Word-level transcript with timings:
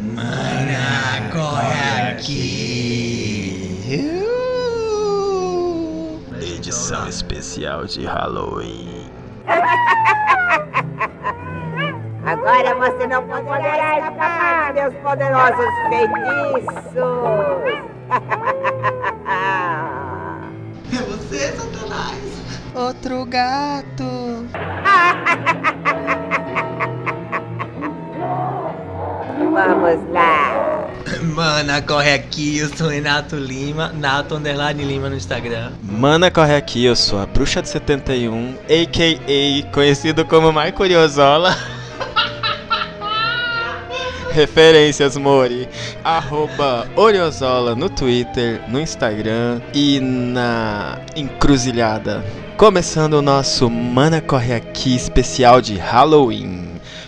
Mana, 0.00 1.30
corre 1.32 2.10
aqui. 2.10 3.70
Edição 6.40 7.08
especial 7.08 7.86
de 7.86 8.04
Halloween. 8.04 9.08
Agora 12.26 12.74
você 12.74 13.06
não 13.06 13.22
poderá 13.26 13.98
escapar 13.98 14.74
meus 14.74 14.94
poderosos 14.96 15.66
feitiços. 15.88 16.74
É 20.92 20.96
você, 20.96 21.52
Satanás. 21.56 22.42
Outro 22.74 23.24
gato. 23.24 24.23
Vamos 29.84 30.10
lá. 30.10 30.88
Mana, 31.22 31.82
corre 31.82 32.14
aqui. 32.14 32.56
Eu 32.56 32.74
sou 32.74 32.88
Renato 32.88 33.36
Lima. 33.36 33.92
Nato 33.92 34.34
Underline 34.34 34.82
Lima 34.82 35.10
no 35.10 35.16
Instagram. 35.16 35.72
Mana, 35.82 36.30
corre 36.30 36.56
aqui, 36.56 36.86
eu 36.86 36.96
sou 36.96 37.18
a 37.18 37.26
Bruxa 37.26 37.60
de 37.60 37.68
71, 37.68 38.54
a.k.a. 38.64 39.70
conhecido 39.72 40.24
como 40.24 40.50
Mai 40.50 40.72
Curiosola. 40.72 41.54
Referências, 44.32 45.18
Mori. 45.18 45.68
Arroba 46.02 46.88
Oriozola 46.96 47.74
no 47.74 47.90
Twitter, 47.90 48.62
no 48.66 48.80
Instagram 48.80 49.60
e 49.74 50.00
na 50.00 50.98
encruzilhada. 51.14 52.24
Começando 52.56 53.14
o 53.14 53.22
nosso 53.22 53.68
Mana 53.68 54.22
Corre 54.22 54.54
Aqui 54.54 54.96
especial 54.96 55.60
de 55.60 55.76
Halloween. 55.76 56.63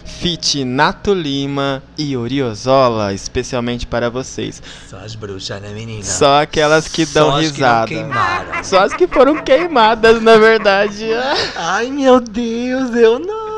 Fit 0.07 0.65
Nato 0.65 1.13
Lima 1.13 1.83
e 1.99 2.17
Oriozola, 2.17 3.13
especialmente 3.13 3.87
para 3.87 4.09
vocês. 4.09 4.63
Só 4.89 4.99
as 4.99 5.15
bruxas, 5.15 5.61
né, 5.61 5.71
menina? 5.71 6.05
Só 6.05 6.43
aquelas 6.43 6.89
que 6.89 7.05
Só 7.05 7.21
dão 7.21 7.37
as 7.37 7.51
risada. 7.51 7.89
Que. 7.89 8.65
Só 8.65 8.81
as 8.81 8.95
que 8.95 9.07
foram 9.07 9.43
queimadas, 9.43 10.23
na 10.23 10.39
verdade. 10.39 11.07
Ai, 11.57 11.91
meu 11.91 12.21
Deus, 12.21 12.95
eu 12.95 13.19
não. 13.19 13.57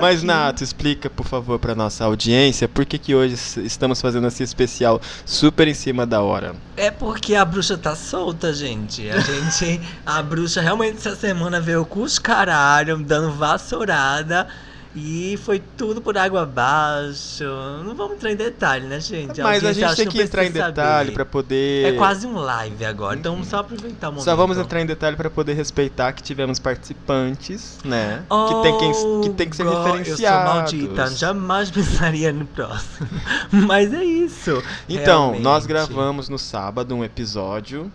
Mas. 0.00 0.22
Nato, 0.22 0.62
explica, 0.62 1.08
por 1.08 1.26
favor, 1.26 1.58
para 1.58 1.74
nossa 1.74 2.04
audiência 2.04 2.68
por 2.68 2.84
que, 2.84 2.98
que 2.98 3.14
hoje 3.14 3.34
estamos 3.64 4.00
fazendo 4.00 4.26
esse 4.26 4.42
especial 4.42 5.00
super 5.24 5.68
em 5.68 5.74
cima 5.74 6.04
da 6.04 6.20
hora. 6.20 6.54
É 6.76 6.90
porque 6.90 7.34
a 7.34 7.44
bruxa 7.44 7.76
tá 7.78 7.94
solta, 7.94 8.52
gente. 8.52 9.08
A 9.08 9.18
gente. 9.20 9.80
A 10.04 10.22
bruxa 10.22 10.60
realmente 10.60 10.98
essa 10.98 11.16
semana 11.16 11.60
veio 11.60 11.84
com 11.84 12.00
os 12.00 12.18
caralho, 12.18 12.98
dando 12.98 13.32
vassourada. 13.32 14.48
E 14.96 15.38
foi 15.44 15.62
tudo 15.76 16.00
por 16.00 16.16
água 16.18 16.42
abaixo. 16.42 17.44
Não 17.84 17.94
vamos 17.94 18.16
entrar 18.16 18.32
em 18.32 18.36
detalhe, 18.36 18.86
né, 18.86 18.98
gente? 19.00 19.40
Mas 19.40 19.64
a 19.64 19.68
audiência 19.68 19.88
gente 19.88 19.96
tem 19.96 20.08
que 20.08 20.22
entrar 20.22 20.44
em 20.44 20.50
detalhe 20.50 21.12
para 21.12 21.24
poder. 21.24 21.94
É 21.94 21.96
quase 21.96 22.26
um 22.26 22.36
live 22.36 22.84
agora, 22.84 23.18
então 23.18 23.32
vamos 23.32 23.48
só 23.48 23.58
aproveitar 23.58 24.08
o 24.08 24.12
momento. 24.12 24.24
Só 24.24 24.34
vamos 24.34 24.58
entrar 24.58 24.80
em 24.80 24.86
detalhe 24.86 25.16
para 25.16 25.30
poder 25.30 25.52
respeitar 25.52 26.12
que 26.12 26.22
tivemos 26.22 26.58
participantes, 26.58 27.78
né? 27.84 28.22
que, 28.28 28.62
tem 28.62 28.78
que, 28.78 29.28
que 29.28 29.30
tem 29.36 29.50
que 29.50 29.56
ser 29.56 29.68
Oh, 29.68 29.70
God, 29.70 29.96
referenciados. 29.96 30.20
Eu 30.20 30.80
sou 30.80 30.88
maldita, 30.88 31.16
jamais 31.16 31.70
pensaria 31.70 32.32
no 32.32 32.46
próximo. 32.46 33.08
Mas 33.52 33.92
é 33.92 34.04
isso. 34.04 34.62
Então, 34.88 35.22
realmente. 35.22 35.42
nós 35.42 35.66
gravamos 35.66 36.28
no 36.28 36.38
sábado 36.38 36.94
um 36.94 37.04
episódio 37.04 37.92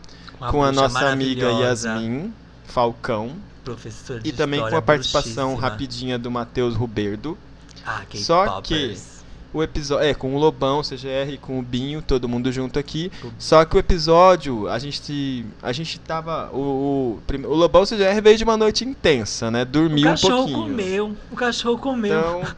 com 0.51 0.63
a 0.63 0.71
nossa 0.71 1.09
amiga 1.09 1.51
Yasmin 1.51 2.33
Falcão 2.65 3.31
professora 3.63 4.19
de 4.19 4.29
e 4.29 4.31
também 4.31 4.59
com 4.59 4.75
a 4.75 4.81
participação 4.81 5.49
bruxíssima. 5.49 5.69
rapidinha 5.69 6.19
do 6.19 6.29
Matheus 6.31 6.75
Ruberdo. 6.75 7.37
Ah, 7.85 8.01
Só 8.15 8.45
K-popers. 8.61 9.13
O 9.53 9.61
episódio. 9.61 10.03
É, 10.03 10.13
com 10.15 10.35
o 10.35 10.39
Lobão, 10.39 10.81
CGR, 10.81 11.37
com 11.39 11.59
o 11.59 11.61
Binho, 11.61 12.01
todo 12.01 12.27
mundo 12.27 12.51
junto 12.51 12.79
aqui. 12.79 13.11
O- 13.23 13.29
Só 13.37 13.63
que 13.65 13.75
o 13.75 13.79
episódio, 13.79 14.67
a 14.67 14.79
gente. 14.79 15.45
A 15.61 15.71
gente 15.71 15.99
tava. 15.99 16.49
O, 16.51 17.19
o, 17.29 17.45
o 17.47 17.53
Lobão 17.53 17.83
CGR 17.85 18.19
veio 18.21 18.35
de 18.37 18.43
uma 18.43 18.57
noite 18.57 18.83
intensa, 18.83 19.51
né? 19.51 19.61
O 19.61 19.65
Dormiu 19.65 20.07
um 20.07 20.11
cachorro 20.11 20.37
pouquinho. 20.37 20.59
comeu. 20.61 21.17
O 21.31 21.35
cachorro 21.35 21.77
comeu. 21.77 22.19
Então. 22.41 22.55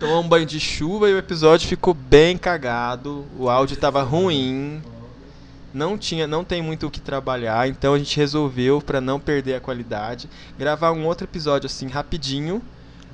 Tomou 0.00 0.20
um 0.20 0.28
banho 0.28 0.44
de 0.44 0.58
chuva 0.58 1.08
e 1.08 1.14
o 1.14 1.18
episódio 1.18 1.68
ficou 1.68 1.94
bem 1.94 2.36
cagado. 2.36 3.24
O 3.38 3.48
áudio 3.48 3.76
tava 3.76 4.02
ruim. 4.02 4.82
Não 5.74 5.98
tinha, 5.98 6.26
não 6.26 6.44
tem 6.44 6.62
muito 6.62 6.86
o 6.86 6.90
que 6.90 7.00
trabalhar, 7.00 7.68
então 7.68 7.92
a 7.94 7.98
gente 7.98 8.16
resolveu 8.16 8.80
para 8.80 9.00
não 9.00 9.18
perder 9.18 9.54
a 9.56 9.60
qualidade, 9.60 10.30
gravar 10.56 10.92
um 10.92 11.04
outro 11.04 11.24
episódio 11.26 11.66
assim 11.66 11.88
rapidinho 11.88 12.62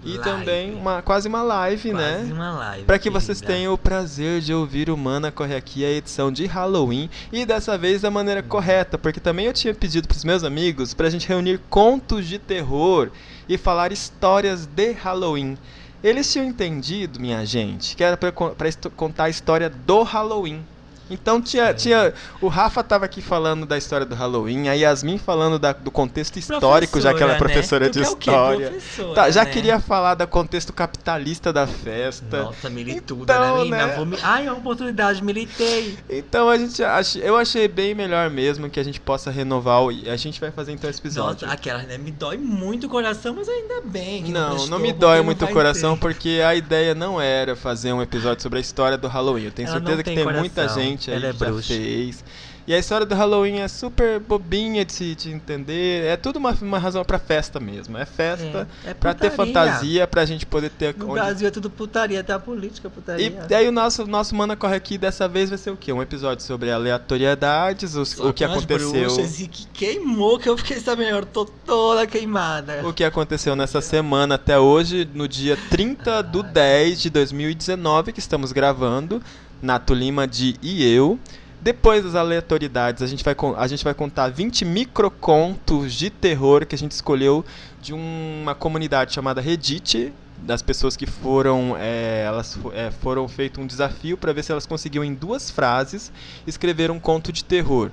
e 0.04 0.10
Live. 0.16 0.22
também 0.24 0.74
uma 0.74 1.00
quase 1.02 1.26
uma 1.28 1.42
live, 1.42 1.92
né? 1.92 2.16
Quase 2.18 2.32
uma 2.32 2.50
live. 2.52 2.84
Para 2.84 2.98
que 2.98 3.08
vocês 3.10 3.40
querida. 3.40 3.54
tenham 3.58 3.72
o 3.74 3.78
prazer 3.78 4.40
de 4.40 4.52
ouvir 4.52 4.88
o 4.90 4.96
Mana 4.96 5.30
Corre 5.32 5.54
Aqui, 5.56 5.84
a 5.84 5.90
edição 5.90 6.30
de 6.32 6.44
Halloween, 6.46 7.08
e 7.32 7.44
dessa 7.46 7.76
vez 7.78 8.00
da 8.02 8.10
maneira 8.10 8.42
correta, 8.42 8.96
porque 8.98 9.20
também 9.20 9.46
eu 9.46 9.52
tinha 9.52 9.74
pedido 9.74 10.06
pros 10.08 10.24
meus 10.24 10.44
amigos 10.44 10.92
pra 10.94 11.08
gente 11.10 11.26
reunir 11.28 11.60
contos 11.70 12.26
de 12.26 12.38
terror 12.38 13.10
e 13.48 13.56
falar 13.58 13.90
histórias 13.92 14.64
de 14.66 14.92
Halloween. 14.92 15.56
Eles 16.02 16.30
tinham 16.32 16.46
entendido, 16.46 17.20
minha 17.20 17.44
gente, 17.44 17.94
que 17.94 18.02
era 18.04 18.16
pra, 18.16 18.32
pra 18.32 18.68
esto- 18.68 18.88
contar 18.90 19.24
a 19.24 19.30
história 19.30 19.68
do 19.68 20.02
Halloween. 20.02 20.62
Então 21.10 21.40
tinha, 21.42 21.74
tinha. 21.74 22.12
O 22.40 22.48
Rafa 22.48 22.82
tava 22.82 23.04
aqui 23.04 23.20
falando 23.20 23.66
da 23.66 23.76
história 23.76 24.06
do 24.06 24.14
Halloween, 24.14 24.68
a 24.68 24.72
Yasmin 24.74 25.18
falando 25.18 25.58
da- 25.58 25.72
do 25.72 25.90
contexto 25.90 26.38
histórico, 26.38 27.00
já 27.00 27.12
que 27.12 27.22
ela 27.22 27.34
é 27.34 27.36
Professora, 27.38 27.84
professora 27.84 27.84
né? 27.86 27.90
de 27.90 28.00
quê? 28.00 28.30
história. 28.30 28.70
Professora, 28.70 29.14
Tá, 29.14 29.30
já 29.30 29.44
né? 29.44 29.50
queria 29.50 29.80
falar 29.80 30.14
do 30.14 30.26
contexto 30.26 30.72
capitalista 30.72 31.52
da 31.52 31.66
festa. 31.66 32.44
Nossa, 32.44 32.70
milituda, 32.70 33.32
Então, 33.34 33.56
né, 33.56 33.62
menina? 33.64 33.86
né? 33.86 33.94
Vou. 33.96 34.18
Ai, 34.22 34.46
é 34.46 34.50
uma 34.50 34.58
oportunidade, 34.58 35.22
militei. 35.22 35.98
Então 36.08 36.48
a 36.48 36.56
gente 36.56 36.82
ach... 36.82 37.16
eu 37.16 37.36
achei 37.36 37.66
bem 37.68 37.94
melhor 37.94 38.30
mesmo 38.30 38.68
que 38.70 38.78
a 38.78 38.82
gente 38.82 39.00
possa 39.00 39.30
renovar 39.30 39.82
o... 39.82 39.88
a 39.88 40.16
gente 40.16 40.40
vai 40.40 40.50
fazer 40.50 40.72
então 40.72 40.88
esse 40.88 41.00
episódio. 41.00 41.46
Nossa, 41.46 41.54
aquela, 41.54 41.82
né? 41.82 41.98
Me 41.98 42.10
dói 42.10 42.36
muito 42.36 42.86
o 42.86 42.90
coração, 42.90 43.34
mas 43.34 43.48
ainda 43.48 43.80
bem. 43.84 44.24
Não, 44.24 44.50
prestou, 44.50 44.68
não 44.70 44.78
me 44.78 44.92
dói 44.92 45.18
não 45.18 45.24
muito 45.24 45.44
o 45.44 45.48
coração 45.48 45.94
ter. 45.94 46.00
porque 46.00 46.40
a 46.46 46.54
ideia 46.54 46.94
não 46.94 47.20
era 47.20 47.56
fazer 47.56 47.92
um 47.92 48.02
episódio 48.02 48.42
sobre 48.42 48.58
a 48.58 48.60
história 48.60 48.96
do 48.98 49.08
Halloween. 49.08 49.44
Eu 49.44 49.50
tenho 49.52 49.68
Ela 49.68 49.78
não 49.80 49.86
certeza 49.86 50.02
que 50.02 50.10
tem 50.14 50.24
tem 50.24 50.24
muita 50.40 50.62
coração. 50.62 50.82
Gente 51.00 51.10
aí 51.10 51.16
Ela 51.16 51.26
é 51.28 51.32
já 51.32 51.38
bruxa. 51.46 51.74
fez. 51.74 52.24
E 52.66 52.74
a 52.74 52.78
história 52.78 53.04
do 53.04 53.14
Halloween 53.16 53.60
é 53.60 53.66
super 53.66 54.20
bobinha 54.20 54.84
de 54.84 54.92
se 54.92 55.14
de 55.16 55.30
entender. 55.32 56.04
É 56.04 56.16
tudo 56.16 56.36
uma, 56.38 56.52
uma 56.62 56.78
razão 56.78 57.02
pra 57.04 57.18
festa 57.18 57.58
mesmo. 57.58 57.98
É 57.98 58.04
festa 58.04 58.68
É, 58.84 58.90
é 58.90 58.94
pra 58.94 59.12
ter 59.12 59.30
fantasia, 59.30 60.06
pra 60.06 60.24
gente 60.24 60.46
poder 60.46 60.70
ter 60.70 60.94
No 60.96 61.06
onde 61.06 61.14
Brasil 61.14 61.48
é 61.48 61.50
tudo 61.50 61.68
putaria, 61.68 62.20
até 62.20 62.32
a 62.32 62.38
política 62.38 62.86
é 62.86 62.90
putaria. 62.90 63.26
E 63.26 63.30
daí 63.48 63.66
o 63.66 63.72
nosso, 63.72 64.06
nosso 64.06 64.36
Mana 64.36 64.54
Corre 64.56 64.76
Aqui 64.76 64.96
dessa 64.98 65.26
vez 65.26 65.48
vai 65.48 65.58
ser 65.58 65.70
o 65.70 65.76
quê? 65.76 65.92
Um 65.92 66.00
episódio 66.02 66.44
sobre 66.44 66.70
aleatoriedades, 66.70 67.96
os- 67.96 68.18
o 68.20 68.32
que 68.32 68.44
aconteceu. 68.44 68.88
bruxas 68.90 69.40
E 69.40 69.48
que 69.48 69.66
queimou, 69.68 70.38
que 70.38 70.48
eu 70.48 70.56
fiquei 70.56 70.78
sabendo, 70.78 71.16
eu 71.18 71.26
tô 71.26 71.44
toda 71.44 72.06
queimada. 72.06 72.86
O 72.86 72.92
que 72.92 73.02
aconteceu 73.02 73.56
nessa 73.56 73.80
semana 73.80 74.36
até 74.36 74.58
hoje, 74.60 75.08
no 75.12 75.26
dia 75.26 75.58
30 75.70 76.22
do 76.22 76.42
10 76.42 77.00
de 77.00 77.10
2019, 77.10 78.12
que 78.12 78.20
estamos 78.20 78.52
gravando, 78.52 79.20
Nato 79.62 79.94
Lima 79.94 80.26
de 80.26 80.56
e 80.62 80.84
eu. 80.84 81.18
Depois 81.60 82.02
das 82.02 82.14
aleatoriedades, 82.14 83.02
a 83.02 83.06
gente 83.06 83.22
vai, 83.22 83.36
a 83.58 83.66
gente 83.66 83.84
vai 83.84 83.92
contar 83.92 84.28
20 84.28 84.64
microcontos 84.64 85.92
de 85.92 86.08
terror 86.08 86.64
que 86.64 86.74
a 86.74 86.78
gente 86.78 86.92
escolheu 86.92 87.44
de 87.82 87.92
uma 87.92 88.54
comunidade 88.54 89.12
chamada 89.12 89.42
Reddit, 89.42 90.10
das 90.38 90.62
pessoas 90.62 90.96
que 90.96 91.04
foram, 91.04 91.76
é, 91.78 92.24
elas 92.26 92.58
é, 92.72 92.90
foram 92.90 93.28
feito 93.28 93.60
um 93.60 93.66
desafio 93.66 94.16
para 94.16 94.32
ver 94.32 94.42
se 94.42 94.50
elas 94.50 94.64
conseguiam 94.64 95.04
em 95.04 95.12
duas 95.12 95.50
frases 95.50 96.10
escrever 96.46 96.90
um 96.90 96.98
conto 96.98 97.30
de 97.30 97.44
terror. 97.44 97.90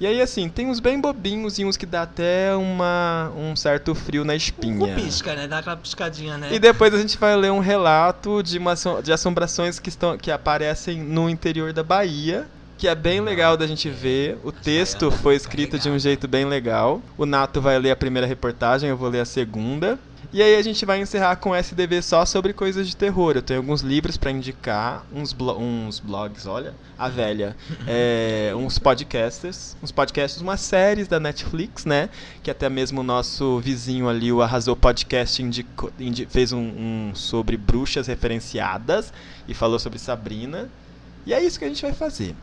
E 0.00 0.06
aí 0.06 0.20
assim, 0.22 0.48
tem 0.48 0.68
uns 0.68 0.78
bem 0.78 1.00
bobinhos 1.00 1.58
e 1.58 1.64
uns 1.64 1.76
que 1.76 1.84
dá 1.84 2.02
até 2.02 2.54
uma, 2.54 3.32
um 3.36 3.56
certo 3.56 3.94
frio 3.94 4.24
na 4.24 4.32
Um 4.32 4.36
espinha. 4.36 4.94
pisca, 4.94 5.34
né? 5.34 5.48
Dá 5.48 5.58
aquela 5.58 5.76
piscadinha, 5.76 6.38
né? 6.38 6.48
E 6.52 6.58
depois 6.58 6.94
a 6.94 6.98
gente 6.98 7.18
vai 7.18 7.34
ler 7.36 7.50
um 7.50 7.58
relato 7.58 8.42
de, 8.42 8.58
uma, 8.58 8.74
de 9.02 9.12
assombrações 9.12 9.80
que, 9.80 9.88
estão, 9.88 10.16
que 10.16 10.30
aparecem 10.30 11.02
no 11.02 11.28
interior 11.28 11.72
da 11.72 11.82
Bahia. 11.82 12.46
Que 12.76 12.86
é 12.86 12.94
bem 12.94 13.20
legal 13.20 13.56
da 13.56 13.66
gente 13.66 13.90
ver. 13.90 14.38
O 14.44 14.52
texto 14.52 15.10
foi 15.10 15.34
escrito 15.34 15.76
de 15.80 15.90
um 15.90 15.98
jeito 15.98 16.28
bem 16.28 16.44
legal. 16.44 17.02
O 17.16 17.26
Nato 17.26 17.60
vai 17.60 17.76
ler 17.76 17.90
a 17.90 17.96
primeira 17.96 18.24
reportagem, 18.24 18.88
eu 18.88 18.96
vou 18.96 19.08
ler 19.08 19.18
a 19.18 19.24
segunda. 19.24 19.98
E 20.32 20.42
aí 20.42 20.56
a 20.56 20.62
gente 20.62 20.84
vai 20.84 21.00
encerrar 21.00 21.36
com 21.36 21.54
SDV 21.54 22.02
só 22.02 22.24
sobre 22.26 22.52
coisas 22.52 22.86
de 22.86 22.94
terror. 22.96 23.32
Eu 23.34 23.42
tenho 23.42 23.60
alguns 23.60 23.80
livros 23.80 24.16
pra 24.16 24.30
indicar, 24.30 25.06
uns, 25.12 25.32
blo- 25.32 25.56
uns 25.58 26.00
blogs, 26.00 26.46
olha, 26.46 26.74
a 26.98 27.08
velha, 27.08 27.56
é, 27.86 28.52
uns 28.56 28.78
podcasters, 28.78 29.76
uns 29.82 29.90
podcasts, 29.90 30.40
umas 30.42 30.60
séries 30.60 31.08
da 31.08 31.18
Netflix, 31.18 31.84
né? 31.86 32.10
Que 32.42 32.50
até 32.50 32.68
mesmo 32.68 33.00
o 33.00 33.04
nosso 33.04 33.58
vizinho 33.60 34.08
ali, 34.08 34.30
o 34.30 34.42
Arrasou 34.42 34.76
Podcast, 34.76 35.42
fez 36.28 36.52
um, 36.52 36.58
um 36.60 37.12
sobre 37.14 37.56
bruxas 37.56 38.06
referenciadas 38.06 39.12
e 39.46 39.54
falou 39.54 39.78
sobre 39.78 39.98
Sabrina. 39.98 40.68
E 41.24 41.32
é 41.32 41.42
isso 41.42 41.58
que 41.58 41.64
a 41.64 41.68
gente 41.68 41.82
vai 41.82 41.92
fazer. 41.92 42.34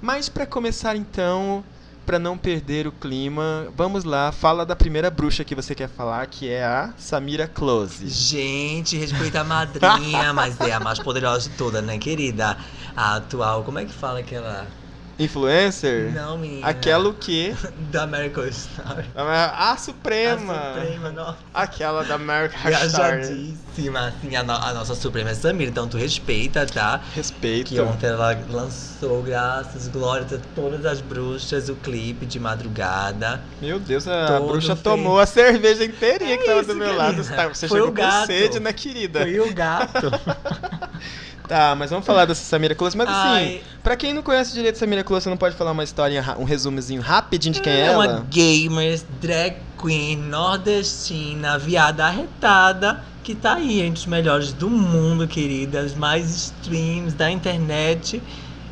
Mas 0.00 0.28
pra 0.28 0.46
começar 0.46 0.96
então, 0.96 1.62
pra 2.06 2.18
não 2.20 2.38
perder 2.38 2.86
o 2.86 2.92
clima, 2.92 3.66
vamos 3.76 4.04
lá, 4.04 4.30
fala 4.30 4.64
da 4.64 4.76
primeira 4.76 5.10
bruxa 5.10 5.44
que 5.44 5.56
você 5.56 5.74
quer 5.74 5.88
falar, 5.88 6.24
que 6.28 6.48
é 6.48 6.64
a 6.64 6.94
Samira 6.96 7.48
Close. 7.48 8.08
Gente, 8.08 8.96
respeita 8.96 9.40
a 9.40 9.44
madrinha, 9.44 10.32
mas 10.32 10.58
é 10.60 10.72
a 10.72 10.78
mais 10.78 11.00
poderosa 11.00 11.50
de 11.50 11.56
todas, 11.56 11.82
né, 11.82 11.98
querida? 11.98 12.56
A 12.96 13.16
atual, 13.16 13.64
como 13.64 13.80
é 13.80 13.84
que 13.84 13.92
fala 13.92 14.20
aquela. 14.20 14.68
Influencer? 15.18 16.12
Não, 16.12 16.36
menina. 16.36 16.66
Aquela 16.66 17.08
o 17.08 17.14
quê? 17.14 17.54
Da 17.90 18.02
American 18.02 18.50
Star. 18.52 19.04
A, 19.14 19.72
a 19.72 19.76
Suprema. 19.78 20.52
A 20.54 20.74
Suprema, 20.82 21.10
nossa. 21.10 21.36
Aquela 21.54 22.04
da 22.04 22.14
American 22.16 22.58
Star. 22.88 23.16
Viajadíssima, 23.16 24.08
assim, 24.08 24.36
a, 24.36 24.42
no- 24.42 24.52
a 24.52 24.74
nossa 24.74 24.94
Suprema 24.94 25.30
é 25.30 25.34
Samira, 25.34 25.70
então 25.70 25.88
tu 25.88 25.96
respeita, 25.96 26.66
tá? 26.66 27.00
Respeito. 27.14 27.68
Que 27.68 27.80
ontem 27.80 28.06
ela 28.08 28.38
lançou, 28.50 29.22
graças, 29.22 29.88
glórias 29.88 30.32
a 30.34 30.38
todas 30.54 30.84
as 30.84 31.00
bruxas, 31.00 31.68
o 31.70 31.76
clipe 31.76 32.26
de 32.26 32.38
madrugada. 32.38 33.40
Meu 33.62 33.78
Deus, 33.78 34.06
a 34.06 34.26
Todo 34.26 34.48
bruxa 34.48 34.74
feio. 34.76 34.82
tomou 34.82 35.18
a 35.18 35.24
cerveja 35.26 35.84
inteirinha 35.84 36.34
É 36.34 36.36
que 36.36 36.44
tava 36.44 36.60
isso, 36.60 36.68
do 36.68 36.74
meu 36.76 36.88
querida. 36.88 37.04
lado. 37.04 37.24
Tá, 37.24 37.48
Você 37.48 37.68
Foi 37.68 37.78
chegou 37.80 37.94
com 37.94 38.26
sede, 38.26 38.60
né, 38.60 38.72
querida? 38.72 39.20
Foi 39.20 39.40
o 39.40 39.54
gato. 39.54 40.10
Tá, 41.48 41.74
mas 41.74 41.90
vamos 41.90 42.04
falar 42.06 42.24
dessa 42.24 42.42
Samira 42.42 42.74
Close. 42.74 42.96
Mas 42.96 43.08
assim, 43.08 43.18
Ai. 43.18 43.60
pra 43.82 43.96
quem 43.96 44.12
não 44.12 44.22
conhece 44.22 44.52
direito 44.52 44.78
Samira 44.78 45.04
Close, 45.04 45.24
você 45.24 45.30
não 45.30 45.36
pode 45.36 45.54
falar 45.56 45.72
uma 45.72 45.84
historinha, 45.84 46.20
ra- 46.22 46.36
um 46.38 46.44
resumozinho 46.44 47.00
rapidinho 47.00 47.54
de 47.54 47.60
quem 47.60 47.72
é, 47.72 47.76
é 47.80 47.86
ela? 47.86 48.06
uma 48.06 48.20
gamer, 48.30 49.00
drag 49.20 49.56
queen, 49.80 50.16
nordestina, 50.16 51.58
viada 51.58 52.04
arretada, 52.06 53.02
que 53.22 53.34
tá 53.34 53.54
aí 53.54 53.80
entre 53.82 54.00
os 54.00 54.06
melhores 54.06 54.52
do 54.52 54.68
mundo, 54.70 55.26
querida, 55.26 55.86
mais 55.96 56.30
streams 56.34 57.14
da 57.14 57.30
internet. 57.30 58.22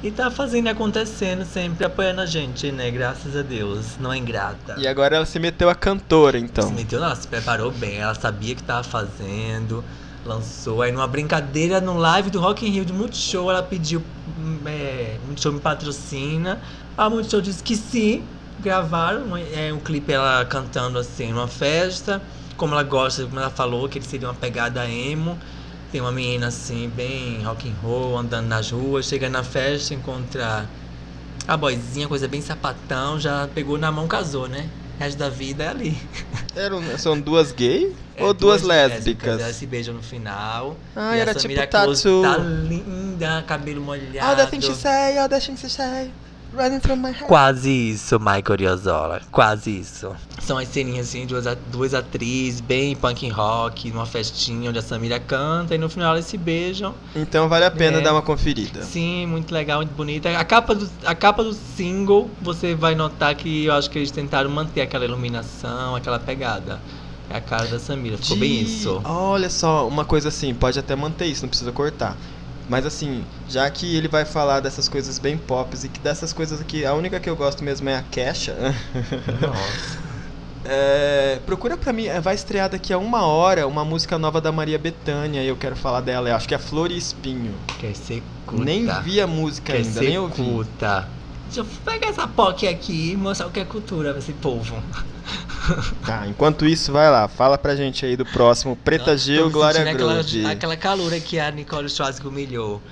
E 0.02 0.10
tá 0.10 0.30
fazendo 0.30 0.66
e 0.66 0.68
acontecendo 0.68 1.46
sempre, 1.46 1.86
apoiando 1.86 2.20
a 2.20 2.26
gente, 2.26 2.70
né? 2.70 2.90
Graças 2.90 3.34
a 3.34 3.40
Deus. 3.40 3.86
Não 3.98 4.12
é 4.12 4.18
ingrata. 4.18 4.74
E 4.76 4.86
agora 4.86 5.16
ela 5.16 5.24
se 5.24 5.38
meteu 5.38 5.70
a 5.70 5.74
cantora, 5.74 6.38
então. 6.38 6.68
Se 6.68 6.74
meteu, 6.74 7.00
não, 7.00 7.06
ela 7.06 7.16
se 7.16 7.26
preparou 7.26 7.70
bem, 7.70 7.96
ela 7.96 8.14
sabia 8.14 8.52
o 8.52 8.56
que 8.56 8.62
tava 8.62 8.84
fazendo, 8.84 9.82
lançou. 10.24 10.82
Aí 10.82 10.90
numa 10.90 11.06
brincadeira 11.06 11.80
no 11.80 11.96
live 11.98 12.30
do 12.30 12.40
Rock 12.40 12.66
in 12.66 12.70
Rio 12.70 12.84
de 12.84 12.92
Multishow, 12.92 13.50
ela 13.50 13.62
pediu, 13.62 14.02
hum, 14.38 14.58
é, 14.66 15.16
Multishow 15.26 15.52
me 15.52 15.60
patrocina. 15.60 16.60
A 16.96 17.10
Multishow 17.10 17.40
disse 17.40 17.62
que 17.62 17.76
sim, 17.76 18.22
gravaram 18.58 19.36
é, 19.36 19.72
um 19.72 19.78
clipe 19.78 20.12
ela 20.12 20.44
cantando 20.44 20.98
assim 20.98 21.32
numa 21.32 21.48
festa, 21.48 22.22
como 22.56 22.74
ela 22.74 22.82
gosta, 22.82 23.24
como 23.24 23.38
ela 23.38 23.50
falou, 23.50 23.88
que 23.88 23.98
ele 23.98 24.06
seria 24.06 24.28
uma 24.28 24.34
pegada 24.34 24.88
emo. 24.88 25.38
Tem 25.90 26.00
uma 26.00 26.10
menina 26.10 26.48
assim, 26.48 26.88
bem 26.88 27.42
rock 27.44 27.68
and 27.68 27.74
roll, 27.80 28.18
andando 28.18 28.46
nas 28.48 28.70
ruas, 28.70 29.06
chega 29.06 29.28
na 29.28 29.44
festa, 29.44 29.94
encontra 29.94 30.68
a 31.46 31.56
boizinha, 31.56 32.08
coisa 32.08 32.26
bem 32.26 32.40
sapatão, 32.40 33.20
já 33.20 33.48
pegou 33.54 33.78
na 33.78 33.92
mão, 33.92 34.08
casou, 34.08 34.48
né? 34.48 34.68
O 34.96 35.00
resto 35.00 35.18
da 35.18 35.28
vida 35.28 35.64
é 35.64 35.68
ali. 35.68 35.98
Eram, 36.54 36.80
são 36.98 37.20
duas 37.20 37.50
gay 37.50 37.92
É, 38.16 38.22
ou 38.22 38.32
duas, 38.32 38.62
lésbicas? 38.62 39.40
Elas 39.40 39.56
se 39.56 39.66
beijam 39.66 39.94
no 39.94 40.02
final. 40.02 40.76
Ah, 40.94 41.16
era 41.16 41.34
tipo 41.34 41.54
tatu. 41.66 42.22
Tá 42.22 42.36
linda, 42.38 43.42
cabelo 43.46 43.80
molhado. 43.80 44.18
All 44.20 44.36
the 44.36 44.46
things 44.46 44.64
she 44.64 44.74
say, 44.74 45.18
all 45.18 45.28
running 46.54 46.80
through 46.80 46.96
my 46.96 47.10
head. 47.10 47.24
Quase 47.26 47.68
isso, 47.70 48.18
Michael 48.18 48.44
Oriozola. 48.50 49.20
Quase 49.30 49.70
isso. 49.80 50.14
São 50.40 50.58
as 50.58 50.68
ceninhas 50.68 51.08
assim, 51.08 51.26
duas, 51.26 51.46
a- 51.46 51.56
duas 51.72 51.94
atrizes, 51.94 52.60
bem 52.60 52.94
punk 52.94 53.28
rock, 53.28 53.90
numa 53.90 54.06
festinha 54.06 54.70
onde 54.70 54.78
a 54.78 54.82
Samira 54.82 55.18
canta 55.18 55.74
e 55.74 55.78
no 55.78 55.88
final 55.88 56.12
elas 56.12 56.24
se 56.26 56.36
beijam. 56.36 56.94
Então 57.16 57.48
vale 57.48 57.64
a 57.64 57.70
pena 57.70 57.98
É. 57.98 58.00
dar 58.00 58.12
uma 58.12 58.22
conferida. 58.22 58.82
Sim, 58.82 59.26
muito 59.26 59.52
legal, 59.52 59.78
muito 59.78 59.94
bonita. 59.94 60.28
A 60.38 60.44
capa, 60.44 60.74
do, 60.74 60.88
a 61.04 61.14
capa 61.14 61.42
do 61.42 61.52
single, 61.52 62.30
você 62.42 62.74
vai 62.74 62.94
notar 62.94 63.34
que 63.34 63.64
eu 63.64 63.72
acho 63.74 63.90
que 63.90 63.98
eles 63.98 64.10
tentaram 64.10 64.50
manter 64.50 64.82
aquela 64.82 65.04
iluminação, 65.04 65.96
aquela 65.96 66.18
pegada. 66.18 66.80
É 67.30 67.38
a 67.38 67.40
cara 67.40 67.66
da 67.66 67.78
Samira, 67.78 68.18
ficou 68.18 68.36
bem 68.36 68.50
De- 68.58 68.64
isso. 68.64 69.00
Olha 69.02 69.48
só, 69.48 69.88
uma 69.88 70.04
coisa 70.04 70.28
assim, 70.28 70.52
pode 70.54 70.78
até 70.78 70.94
manter 70.94 71.24
isso, 71.24 71.42
não 71.42 71.48
precisa 71.48 71.72
cortar. 71.72 72.16
Mas 72.68 72.86
assim, 72.86 73.24
já 73.48 73.68
que 73.70 73.94
ele 73.96 74.08
vai 74.08 74.24
falar 74.24 74.60
dessas 74.60 74.88
coisas 74.88 75.18
bem 75.18 75.36
pops 75.36 75.84
e 75.84 75.88
que 75.88 76.00
dessas 76.00 76.32
coisas 76.32 76.60
aqui, 76.60 76.84
a 76.84 76.94
única 76.94 77.20
que 77.20 77.28
eu 77.28 77.36
gosto 77.36 77.62
mesmo 77.62 77.88
é 77.88 77.96
a 77.96 78.02
Kesha. 78.02 78.54
Nossa. 79.40 80.04
É, 80.66 81.40
procura 81.44 81.76
pra 81.76 81.92
mim, 81.92 82.06
é, 82.06 82.18
vai 82.22 82.34
estrear 82.34 82.70
daqui 82.70 82.90
a 82.90 82.96
uma 82.96 83.26
hora 83.26 83.66
uma 83.68 83.84
música 83.84 84.18
nova 84.18 84.40
da 84.40 84.50
Maria 84.50 84.78
Bethânia 84.78 85.42
e 85.42 85.46
eu 85.46 85.56
quero 85.56 85.76
falar 85.76 86.00
dela. 86.00 86.30
Eu 86.30 86.36
acho 86.36 86.48
que 86.48 86.54
é 86.54 86.58
Flor 86.58 86.90
e 86.90 86.96
Espinho. 86.96 87.54
Quer 87.78 87.94
ser 87.94 88.22
culta. 88.46 88.64
Nem 88.64 88.86
vi 89.02 89.20
a 89.20 89.26
música 89.26 89.72
Quer 89.74 89.80
ainda, 89.80 89.90
ser 90.00 90.00
nem 90.08 90.16
ouvi. 90.18 90.42
culta. 90.42 91.06
Deixa 91.46 91.60
eu 91.60 91.66
pegar 91.84 92.08
essa 92.08 92.26
POC 92.26 92.66
aqui 92.66 93.12
e 93.12 93.16
mostrar 93.16 93.46
o 93.46 93.50
que 93.50 93.60
é 93.60 93.64
cultura 93.64 94.10
pra 94.10 94.18
esse 94.18 94.32
povo. 94.32 94.76
Tá, 96.04 96.26
enquanto 96.26 96.66
isso, 96.66 96.92
vai 96.92 97.10
lá, 97.10 97.26
fala 97.26 97.56
pra 97.56 97.74
gente 97.74 98.04
aí 98.04 98.16
do 98.18 98.26
próximo 98.26 98.76
Preta 98.76 99.16
Gil, 99.16 99.48
Glória 99.50 99.80
aquela, 99.80 100.14
Groove. 100.16 100.44
aquela 100.44 100.76
calura 100.76 101.18
que 101.18 101.40
a 101.40 101.50
Nicole 101.50 101.86
Strauss 101.86 102.20
humilhou. 102.20 102.82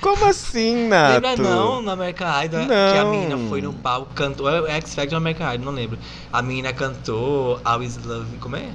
Como 0.00 0.24
assim, 0.24 0.88
Nato? 0.88 1.12
Lembra 1.26 1.36
não, 1.36 1.82
no 1.82 1.90
American 1.90 2.44
Idol, 2.44 2.64
que 2.66 2.72
a 2.72 3.04
Não. 3.04 3.10
menina 3.10 3.36
foi 3.50 3.60
no 3.60 3.74
palco, 3.74 4.14
cantou, 4.14 4.48
é 4.66 4.76
X 4.76 4.94
Factor 4.94 5.12
ou 5.12 5.18
American 5.18 5.52
Idol, 5.52 5.66
não 5.66 5.72
lembro. 5.72 5.98
A 6.32 6.40
menina 6.40 6.72
cantou 6.72 7.60
Always 7.62 7.98
Love, 8.02 8.38
como 8.38 8.56
é? 8.56 8.70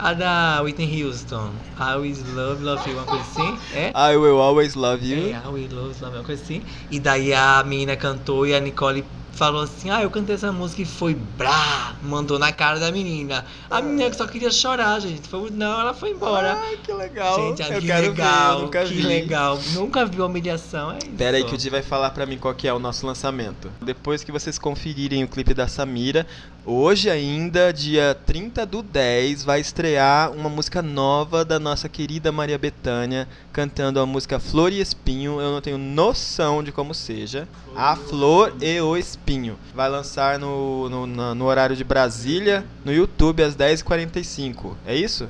A 0.00 0.14
da 0.14 0.62
Whitney 0.62 1.02
Houston. 1.02 1.50
Always 1.76 2.22
Love, 2.22 2.62
Love 2.62 2.88
You, 2.88 2.96
uma 2.98 3.04
coisa 3.04 3.24
assim, 3.24 3.58
é? 3.74 3.90
I 3.94 4.16
will 4.16 4.38
always 4.38 4.76
love 4.76 5.04
you. 5.04 5.34
É, 5.34 5.36
Always 5.44 5.72
Love, 5.72 6.00
Love, 6.00 6.16
uma 6.18 6.24
coisa 6.24 6.40
assim. 6.40 6.62
E 6.88 7.00
daí 7.00 7.34
a 7.34 7.64
menina 7.64 7.96
cantou 7.96 8.46
e 8.46 8.54
a 8.54 8.60
Nicole 8.60 9.04
falou 9.38 9.62
assim, 9.62 9.88
ah, 9.88 10.02
eu 10.02 10.10
cantei 10.10 10.34
essa 10.34 10.50
música 10.50 10.82
e 10.82 10.84
foi 10.84 11.14
brá, 11.14 11.94
mandou 12.02 12.40
na 12.40 12.52
cara 12.52 12.80
da 12.80 12.90
menina. 12.90 13.44
A 13.70 13.80
menina 13.80 14.10
que 14.10 14.16
só 14.16 14.26
queria 14.26 14.50
chorar, 14.50 14.98
gente. 14.98 15.28
Foi, 15.28 15.48
não, 15.50 15.80
ela 15.80 15.94
foi 15.94 16.10
embora. 16.10 16.54
Ai, 16.54 16.76
que 16.82 16.92
legal. 16.92 17.36
Gente, 17.36 17.62
ah, 17.62 17.68
eu 17.68 17.80
que 17.80 17.86
legal, 17.86 18.68
ver, 18.68 18.84
que 18.88 18.94
vi. 18.94 19.02
legal. 19.02 19.58
Nunca 19.74 20.04
viu 20.04 20.26
humilhação, 20.26 20.90
é 20.90 20.98
isso. 20.98 21.10
Pera 21.16 21.36
aí 21.36 21.44
que 21.44 21.54
o 21.54 21.56
Di 21.56 21.70
vai 21.70 21.82
falar 21.82 22.10
pra 22.10 22.26
mim 22.26 22.36
qual 22.36 22.52
que 22.52 22.66
é 22.66 22.74
o 22.74 22.80
nosso 22.80 23.06
lançamento. 23.06 23.70
Depois 23.80 24.24
que 24.24 24.32
vocês 24.32 24.58
conferirem 24.58 25.22
o 25.22 25.28
clipe 25.28 25.54
da 25.54 25.68
Samira, 25.68 26.26
hoje 26.66 27.08
ainda, 27.08 27.72
dia 27.72 28.18
30 28.26 28.66
do 28.66 28.82
10, 28.82 29.44
vai 29.44 29.60
estrear 29.60 30.32
uma 30.32 30.48
música 30.48 30.82
nova 30.82 31.44
da 31.44 31.60
nossa 31.60 31.88
querida 31.88 32.32
Maria 32.32 32.58
Bethânia, 32.58 33.28
cantando 33.58 33.98
a 33.98 34.06
música 34.06 34.38
Flor 34.38 34.72
e 34.72 34.80
Espinho. 34.80 35.40
Eu 35.40 35.50
não 35.50 35.60
tenho 35.60 35.76
noção 35.76 36.62
de 36.62 36.70
como 36.70 36.94
seja. 36.94 37.48
A 37.74 37.96
Flor 37.96 38.54
e 38.60 38.80
o 38.80 38.96
Espinho. 38.96 39.58
Vai 39.74 39.88
lançar 39.88 40.38
no, 40.38 40.88
no, 40.88 41.06
na- 41.08 41.34
no 41.34 41.44
horário 41.44 41.74
de 41.74 41.82
Brasília, 41.82 42.64
no 42.84 42.92
YouTube, 42.92 43.42
às 43.42 43.56
10h45. 43.56 44.74
É 44.86 44.94
isso? 44.94 45.28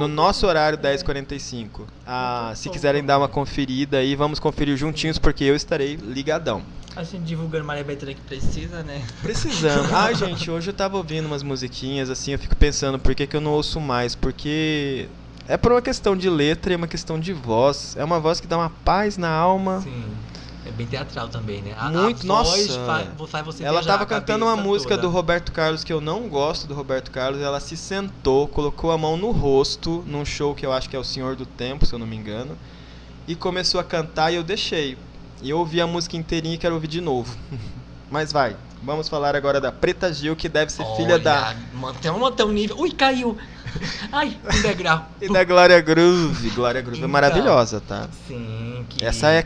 No 0.00 0.08
nosso 0.08 0.48
horário, 0.48 0.76
10h45. 0.76 1.82
Ah, 2.04 2.52
se 2.56 2.68
quiserem 2.68 3.04
dar 3.04 3.18
uma 3.18 3.28
conferida 3.28 3.98
aí, 3.98 4.16
vamos 4.16 4.40
conferir 4.40 4.76
juntinhos, 4.76 5.16
porque 5.16 5.44
eu 5.44 5.54
estarei 5.54 5.94
ligadão. 5.94 6.60
A 6.96 7.04
gente 7.04 7.22
divulgando 7.22 7.64
Maria 7.64 7.84
Bethânia 7.84 8.16
que 8.16 8.20
precisa, 8.22 8.82
né? 8.82 9.00
Precisamos. 9.22 9.92
Ai, 9.94 10.14
gente, 10.16 10.50
hoje 10.50 10.70
eu 10.70 10.74
tava 10.74 10.96
ouvindo 10.96 11.26
umas 11.26 11.44
musiquinhas, 11.44 12.10
assim, 12.10 12.32
eu 12.32 12.38
fico 12.38 12.56
pensando, 12.56 12.98
por 12.98 13.14
que, 13.14 13.26
que 13.28 13.36
eu 13.36 13.40
não 13.40 13.52
ouço 13.52 13.80
mais? 13.80 14.14
Porque 14.16 15.08
é 15.48 15.56
por 15.56 15.72
uma 15.72 15.82
questão 15.82 16.16
de 16.16 16.28
letra 16.30 16.72
e 16.72 16.76
uma 16.76 16.86
questão 16.86 17.18
de 17.18 17.32
voz. 17.32 17.94
É 17.96 18.04
uma 18.04 18.20
voz 18.20 18.40
que 18.40 18.46
dá 18.46 18.56
uma 18.56 18.70
paz 18.70 19.16
na 19.16 19.30
alma. 19.30 19.80
Sim. 19.80 20.04
É 20.64 20.70
bem 20.70 20.86
teatral 20.86 21.28
também, 21.28 21.60
né? 21.60 21.74
A, 21.76 21.90
Muito, 21.90 22.22
a 22.22 22.26
nossa. 22.26 22.84
Faz, 22.86 23.08
faz 23.28 23.44
você 23.44 23.64
Ela 23.64 23.80
viajar 23.80 23.92
tava 23.92 24.04
a 24.04 24.06
cantando 24.06 24.44
uma 24.44 24.56
música 24.56 24.90
toda. 24.94 25.02
do 25.02 25.10
Roberto 25.10 25.50
Carlos 25.50 25.82
que 25.82 25.92
eu 25.92 26.00
não 26.00 26.28
gosto 26.28 26.68
do 26.68 26.74
Roberto 26.74 27.10
Carlos. 27.10 27.40
Ela 27.40 27.58
se 27.58 27.76
sentou, 27.76 28.46
colocou 28.46 28.92
a 28.92 28.98
mão 28.98 29.16
no 29.16 29.32
rosto 29.32 30.04
num 30.06 30.24
show 30.24 30.54
que 30.54 30.64
eu 30.64 30.72
acho 30.72 30.88
que 30.88 30.94
é 30.94 30.98
o 30.98 31.04
Senhor 31.04 31.34
do 31.34 31.44
Tempo, 31.44 31.84
se 31.84 31.92
eu 31.92 31.98
não 31.98 32.06
me 32.06 32.16
engano, 32.16 32.56
e 33.26 33.34
começou 33.34 33.80
a 33.80 33.84
cantar 33.84 34.30
e 34.32 34.36
eu 34.36 34.44
deixei. 34.44 34.96
E 35.42 35.50
eu 35.50 35.58
ouvi 35.58 35.80
a 35.80 35.86
música 35.86 36.16
inteirinha 36.16 36.54
e 36.54 36.58
quero 36.58 36.74
ouvir 36.74 36.86
de 36.88 37.00
novo. 37.00 37.36
Mas 38.08 38.30
vai, 38.30 38.56
vamos 38.82 39.08
falar 39.08 39.34
agora 39.34 39.60
da 39.60 39.72
Preta 39.72 40.12
Gil, 40.12 40.36
que 40.36 40.48
deve 40.48 40.70
ser 40.70 40.84
filha 40.96 41.18
da 41.18 41.48
Olha, 41.48 41.56
Mantém, 41.74 42.12
mantém 42.12 42.46
um 42.46 42.52
nível. 42.52 42.78
Ui, 42.78 42.92
caiu! 42.92 43.36
Ai, 44.12 44.36
um 44.44 44.62
degrau. 44.62 45.08
e 45.20 45.28
da 45.32 45.44
Glória 45.44 45.80
Groove. 45.80 46.50
Glória 46.50 46.80
Groove 46.80 46.96
é 46.96 47.00
Então. 47.00 47.10
maravilhosa, 47.10 47.80
tá? 47.86 48.08
Sim, 48.28 48.84
que. 48.88 49.04
Essa 49.04 49.30
é 49.30 49.42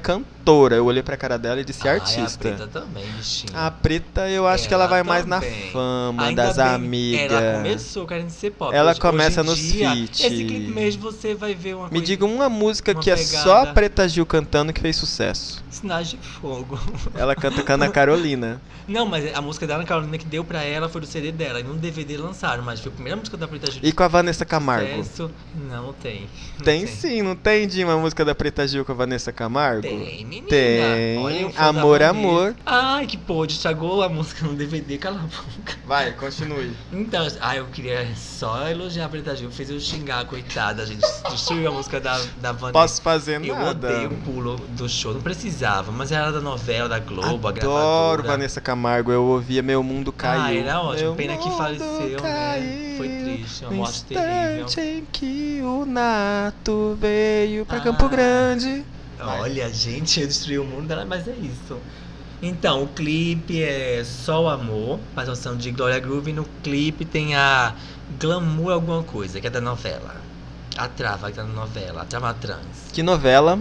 cantora. 0.47 0.77
Eu 0.77 0.85
olhei 0.87 1.03
pra 1.03 1.17
cara 1.17 1.37
dela 1.37 1.61
e 1.61 1.65
disse 1.65 1.87
Ah, 1.89 1.93
artista. 1.95 2.49
É 2.49 2.53
a 2.53 2.57
preta 2.57 2.67
também, 2.81 3.05
bichinho. 3.17 3.53
A 3.55 3.71
preta 3.71 4.29
eu 4.31 4.47
acho 4.47 4.69
que 4.69 4.73
ela 4.75 4.85
Ela 4.85 4.91
vai 4.91 5.03
mais 5.03 5.27
na 5.27 5.41
também. 5.41 5.71
fama 5.73 6.23
Ainda 6.27 6.45
das 6.47 6.57
bem, 6.57 6.67
amigas. 6.67 7.33
Ela 7.33 7.57
começou 7.57 8.07
querendo 8.07 8.31
ser 8.31 8.51
pop. 8.53 8.75
Ela 8.75 8.93
Hoje- 8.93 9.01
começa 9.01 9.41
hoje 9.41 9.51
nos 9.51 9.59
dia, 9.59 9.91
feat. 9.91 10.23
Esse 10.27 10.45
clipe 10.45 10.71
mesmo 10.73 11.03
você 11.03 11.35
vai 11.35 11.55
ver 11.55 11.75
uma 11.75 11.85
Me 11.85 11.91
coisa. 11.91 12.05
diga 12.05 12.25
uma 12.25 12.49
música 12.49 12.93
uma 12.93 13.03
que 13.03 13.11
é 13.11 13.17
pegada. 13.17 13.43
só 13.43 13.63
a 13.63 13.67
Preta 13.67 14.09
Gil 14.09 14.25
cantando 14.25 14.73
que 14.73 14.81
fez 14.81 14.95
sucesso. 14.97 15.65
Sinais 15.71 16.09
de 16.09 16.17
fogo. 16.19 16.79
Ela 17.17 17.35
canta 17.35 17.63
com 17.63 17.73
a 17.73 17.75
Ana 17.75 17.89
Carolina. 17.91 18.61
Não, 18.87 19.05
mas 19.05 19.35
a 19.37 19.41
música 19.43 19.67
da 19.67 19.75
Ana 19.75 19.85
Carolina 19.85 20.17
que 20.17 20.25
deu 20.25 20.45
pra 20.45 20.63
ela 20.63 20.89
foi 20.89 21.01
do 21.01 21.07
CD 21.09 21.33
dela. 21.33 21.59
E 21.59 21.65
no 21.65 21.75
DVD 21.75 22.17
lançaram, 22.17 22.63
mas 22.63 22.79
foi 22.81 22.93
a 22.93 22.95
primeira 22.95 23.17
música 23.17 23.37
da 23.37 23.49
Preta 23.49 23.69
Gil. 23.73 23.81
E 23.83 23.91
com 23.91 24.03
a 24.05 24.09
Vanessa 24.09 24.45
Camargo? 24.45 25.03
Sucesso, 25.03 25.29
não 25.69 25.93
tem. 25.93 26.29
Não 26.57 26.65
Tem 26.65 26.87
sim, 26.87 27.21
não 27.21 27.35
tem 27.35 27.67
de 27.67 27.83
uma 27.83 27.97
música 27.99 28.25
da 28.25 28.33
Preta 28.33 28.67
Gil 28.67 28.85
com 28.85 28.93
a 28.93 28.95
Vanessa 28.95 29.33
Camargo? 29.33 29.83
Tem, 29.83 30.25
menina. 30.43 30.49
Tem. 30.49 31.19
Olha, 31.19 31.41
eu 31.41 31.53
Amor, 31.57 32.03
amor. 32.03 32.57
Ai, 32.65 33.07
que 33.07 33.17
pôde, 33.17 33.55
estragou 33.55 34.03
a 34.03 34.09
música 34.09 34.47
no 34.47 34.55
DVD, 34.55 34.99
cala 34.99 35.17
a 35.17 35.23
boca. 35.23 35.79
Vai, 35.87 36.13
continue. 36.13 36.73
Então, 36.93 37.27
ah, 37.41 37.57
eu 37.57 37.67
queria 37.67 38.07
só 38.17 38.69
elogiar 38.69 39.07
a 39.07 39.09
Preta 39.09 39.35
Gil, 39.37 39.51
fez 39.51 39.71
eu 39.71 39.79
xingar, 39.81 40.25
coitada, 40.27 40.85
gente. 40.87 41.03
Destruiu 41.31 41.69
a 41.69 41.73
música 41.73 42.01
da, 42.01 42.17
da 42.41 42.53
Vanessa. 42.53 42.73
Posso 42.73 43.03
fazer 43.03 43.45
Eu 43.45 43.55
nada. 43.55 43.71
odeio 43.89 44.11
o 44.11 44.17
pulo 44.19 44.57
do 44.71 44.89
show, 44.89 45.13
não 45.15 45.21
precisava, 45.21 45.91
mas 45.93 46.13
era 46.13 46.31
da 46.33 46.41
novela, 46.41 46.89
da 46.89 46.99
Globo, 46.99 47.47
a 47.47 47.51
Adoro 47.51 47.55
gravadora. 47.55 48.23
Vanessa 48.23 48.61
Camargo, 48.61 49.11
eu 49.13 49.23
ouvia 49.25 49.63
Meu 49.63 49.83
Mundo 49.83 50.13
Caiu. 50.13 50.43
Ah, 50.43 50.55
era 50.55 50.81
ótimo, 50.81 51.03
Meu 51.09 51.15
pena 51.15 51.37
que 51.37 51.45
mundo 51.49 51.57
faleceu, 51.59 52.11
né? 52.11 52.17
caiu 52.21 52.97
Foi 52.97 53.09
triste, 53.09 53.65
uma 53.65 53.71
morte 53.75 54.05
terrível. 54.05 54.67
em 54.79 55.05
que 55.13 55.61
o 55.63 55.85
Nato 55.87 56.97
veio 57.01 57.65
pra 57.67 57.79
Ah. 57.79 57.81
Campo 57.81 58.09
Grande. 58.09 58.85
Vai. 59.19 59.41
Olha, 59.41 59.73
gente, 59.73 60.21
eu 60.21 60.27
destruí 60.27 60.59
o 60.59 60.65
mundo 60.65 60.87
dela, 60.87 61.05
mas 61.05 61.27
é 61.27 61.35
isso. 61.35 61.79
Então, 62.43 62.83
o 62.83 62.89
clipe 62.89 63.63
é 63.63 64.05
Só 64.05 64.45
o 64.45 64.49
Amor, 64.49 65.01
participação 65.15 65.57
de 65.57 65.71
Gloria 65.71 65.99
Groove. 65.99 66.31
E 66.31 66.35
no 66.35 66.45
clipe 66.63 67.05
tem 67.05 67.35
a 67.35 67.75
Glamour 68.21 68.73
Alguma 68.73 69.03
Coisa, 69.03 69.41
que 69.41 69.47
é 69.47 69.51
da 69.51 69.61
novela. 69.61 70.17
A 70.77 70.87
Trava, 70.87 71.31
que 71.31 71.37
tá 71.37 71.45
na 71.45 71.55
novela, 71.55 72.03
a 72.03 72.05
Trava 72.05 72.35
Trans. 72.35 72.91
Que 72.93 73.03
novela? 73.03 73.59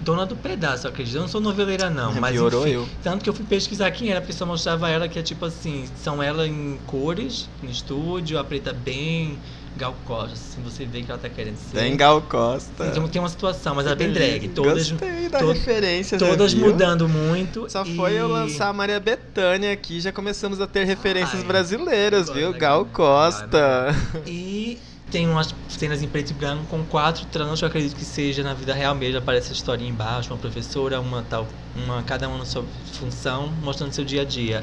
Dona 0.00 0.24
do 0.26 0.36
pedaço, 0.36 0.86
eu 0.86 0.90
acredito. 0.90 1.14
Eu 1.14 1.22
não 1.22 1.28
sou 1.28 1.40
noveleira, 1.40 1.88
não. 1.88 2.12
Mas 2.14 2.32
Piorou 2.32 2.66
enfim, 2.66 2.74
eu. 2.74 2.88
Tanto 3.02 3.22
que 3.22 3.30
eu 3.30 3.34
fui 3.34 3.44
pesquisar 3.44 3.90
quem 3.90 4.10
era, 4.10 4.20
porque 4.20 4.32
só 4.32 4.44
mostrava 4.44 4.88
ela 4.88 5.08
que 5.08 5.18
é 5.18 5.22
tipo 5.22 5.44
assim, 5.44 5.86
são 6.02 6.22
ela 6.22 6.46
em 6.46 6.78
cores 6.86 7.48
no 7.62 7.70
estúdio, 7.70 8.38
a 8.38 8.44
preta 8.44 8.72
bem 8.72 9.38
Gal 9.80 9.96
Costa, 10.04 10.34
assim, 10.34 10.62
você 10.62 10.84
vê 10.84 11.00
que 11.02 11.10
ela 11.10 11.18
tá 11.18 11.30
querendo 11.30 11.56
ser. 11.56 11.78
Tem 11.78 11.96
Gal 11.96 12.20
Costa. 12.20 12.86
Então, 12.86 13.08
tem 13.08 13.18
uma 13.20 13.30
situação, 13.30 13.74
mas 13.74 13.86
ela 13.86 13.94
é 13.94 13.96
bem 13.96 14.12
drag. 14.12 14.48
Todas, 14.48 14.90
Gostei 14.90 15.28
da 15.30 15.38
to- 15.38 15.52
referência, 15.52 16.18
todas 16.18 16.52
mudando 16.52 17.08
muito. 17.08 17.66
Só 17.70 17.82
e- 17.82 17.96
foi 17.96 18.12
eu 18.12 18.28
lançar 18.28 18.68
a 18.68 18.72
Maria 18.74 19.00
Bethânia 19.00 19.72
aqui, 19.72 19.98
já 19.98 20.12
começamos 20.12 20.60
a 20.60 20.66
ter 20.66 20.84
referências 20.84 21.40
Ai, 21.40 21.46
brasileiras, 21.46 22.28
viu? 22.28 22.52
Gal 22.52 22.84
Costa. 22.84 23.96
E 24.26 24.78
tem 25.10 25.26
umas 25.26 25.54
cenas 25.68 26.02
em 26.02 26.08
preto 26.08 26.32
e 26.32 26.34
branco 26.34 26.64
com 26.66 26.84
quatro 26.84 27.24
trans, 27.26 27.58
que 27.58 27.64
eu 27.64 27.68
acredito 27.68 27.96
que 27.96 28.04
seja 28.04 28.42
na 28.42 28.52
vida 28.52 28.74
real 28.74 28.94
mesmo. 28.94 29.16
Aparece 29.18 29.48
a 29.48 29.52
historinha 29.52 29.88
embaixo, 29.88 30.30
uma 30.30 30.38
professora, 30.38 31.00
uma 31.00 31.22
tal, 31.22 31.48
uma, 31.74 32.02
cada 32.02 32.28
uma 32.28 32.36
na 32.36 32.44
sua 32.44 32.64
função, 32.92 33.50
mostrando 33.62 33.92
seu 33.94 34.04
dia 34.04 34.20
a 34.20 34.24
dia. 34.26 34.62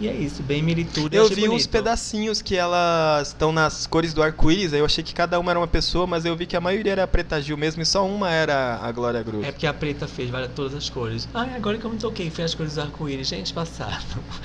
E 0.00 0.06
é 0.06 0.14
isso, 0.14 0.42
bem 0.44 0.62
militude. 0.62 1.16
Eu 1.16 1.28
vi 1.28 1.42
uns 1.42 1.48
bonito. 1.48 1.70
pedacinhos 1.70 2.40
que 2.40 2.54
elas 2.56 3.28
estão 3.28 3.50
nas 3.50 3.84
cores 3.86 4.14
do 4.14 4.22
arco-íris, 4.22 4.72
aí 4.72 4.78
eu 4.78 4.84
achei 4.84 5.02
que 5.02 5.12
cada 5.12 5.40
uma 5.40 5.50
era 5.50 5.58
uma 5.58 5.66
pessoa, 5.66 6.06
mas 6.06 6.24
eu 6.24 6.36
vi 6.36 6.46
que 6.46 6.56
a 6.56 6.60
maioria 6.60 6.92
era 6.92 7.02
a 7.02 7.06
Preta 7.06 7.40
Gil 7.42 7.56
mesmo 7.56 7.82
e 7.82 7.86
só 7.86 8.06
uma 8.06 8.30
era 8.30 8.78
a 8.80 8.92
Glória 8.92 9.20
Groove. 9.22 9.44
É 9.44 9.50
porque 9.50 9.66
a 9.66 9.74
preta 9.74 10.06
fez 10.06 10.30
várias, 10.30 10.52
todas 10.54 10.74
as 10.74 10.88
cores. 10.88 11.28
Ai, 11.34 11.50
agora 11.56 11.78
que 11.78 11.84
eu 11.84 11.90
me 11.90 11.98
toquei, 11.98 12.30
fez 12.30 12.52
as 12.52 12.54
cores 12.54 12.74
do 12.76 12.82
arco-íris. 12.82 13.26
Gente, 13.26 13.52
passaram. 13.52 13.98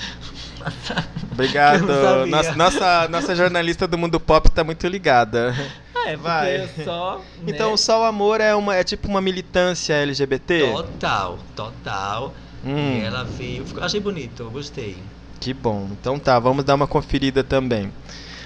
passaram. 0.57 1.07
Obrigado. 1.31 1.85
Nossa, 2.27 2.55
nossa, 2.55 3.07
nossa 3.09 3.35
jornalista 3.35 3.87
do 3.87 3.97
mundo 3.97 4.19
pop 4.19 4.49
tá 4.49 4.63
muito 4.63 4.87
ligada. 4.87 5.53
Ah, 5.95 6.09
é 6.09 6.15
Vai. 6.17 6.55
é 6.55 6.69
só. 6.83 7.17
né? 7.17 7.43
Então, 7.47 7.77
só 7.77 8.01
o 8.01 8.03
amor 8.05 8.41
é 8.41 8.55
uma 8.55 8.75
é 8.75 8.83
tipo 8.83 9.07
uma 9.07 9.21
militância 9.21 9.93
LGBT? 9.93 10.71
Total, 10.71 11.39
total. 11.55 12.33
Hum, 12.65 12.97
E 12.99 13.01
ela 13.03 13.23
veio. 13.23 13.65
Achei 13.81 13.99
bonito, 13.99 14.49
gostei. 14.49 14.97
Que 15.43 15.53
bom. 15.53 15.89
Então 15.99 16.17
tá, 16.17 16.39
vamos 16.39 16.63
dar 16.63 16.75
uma 16.75 16.87
conferida 16.87 17.43
também. 17.43 17.91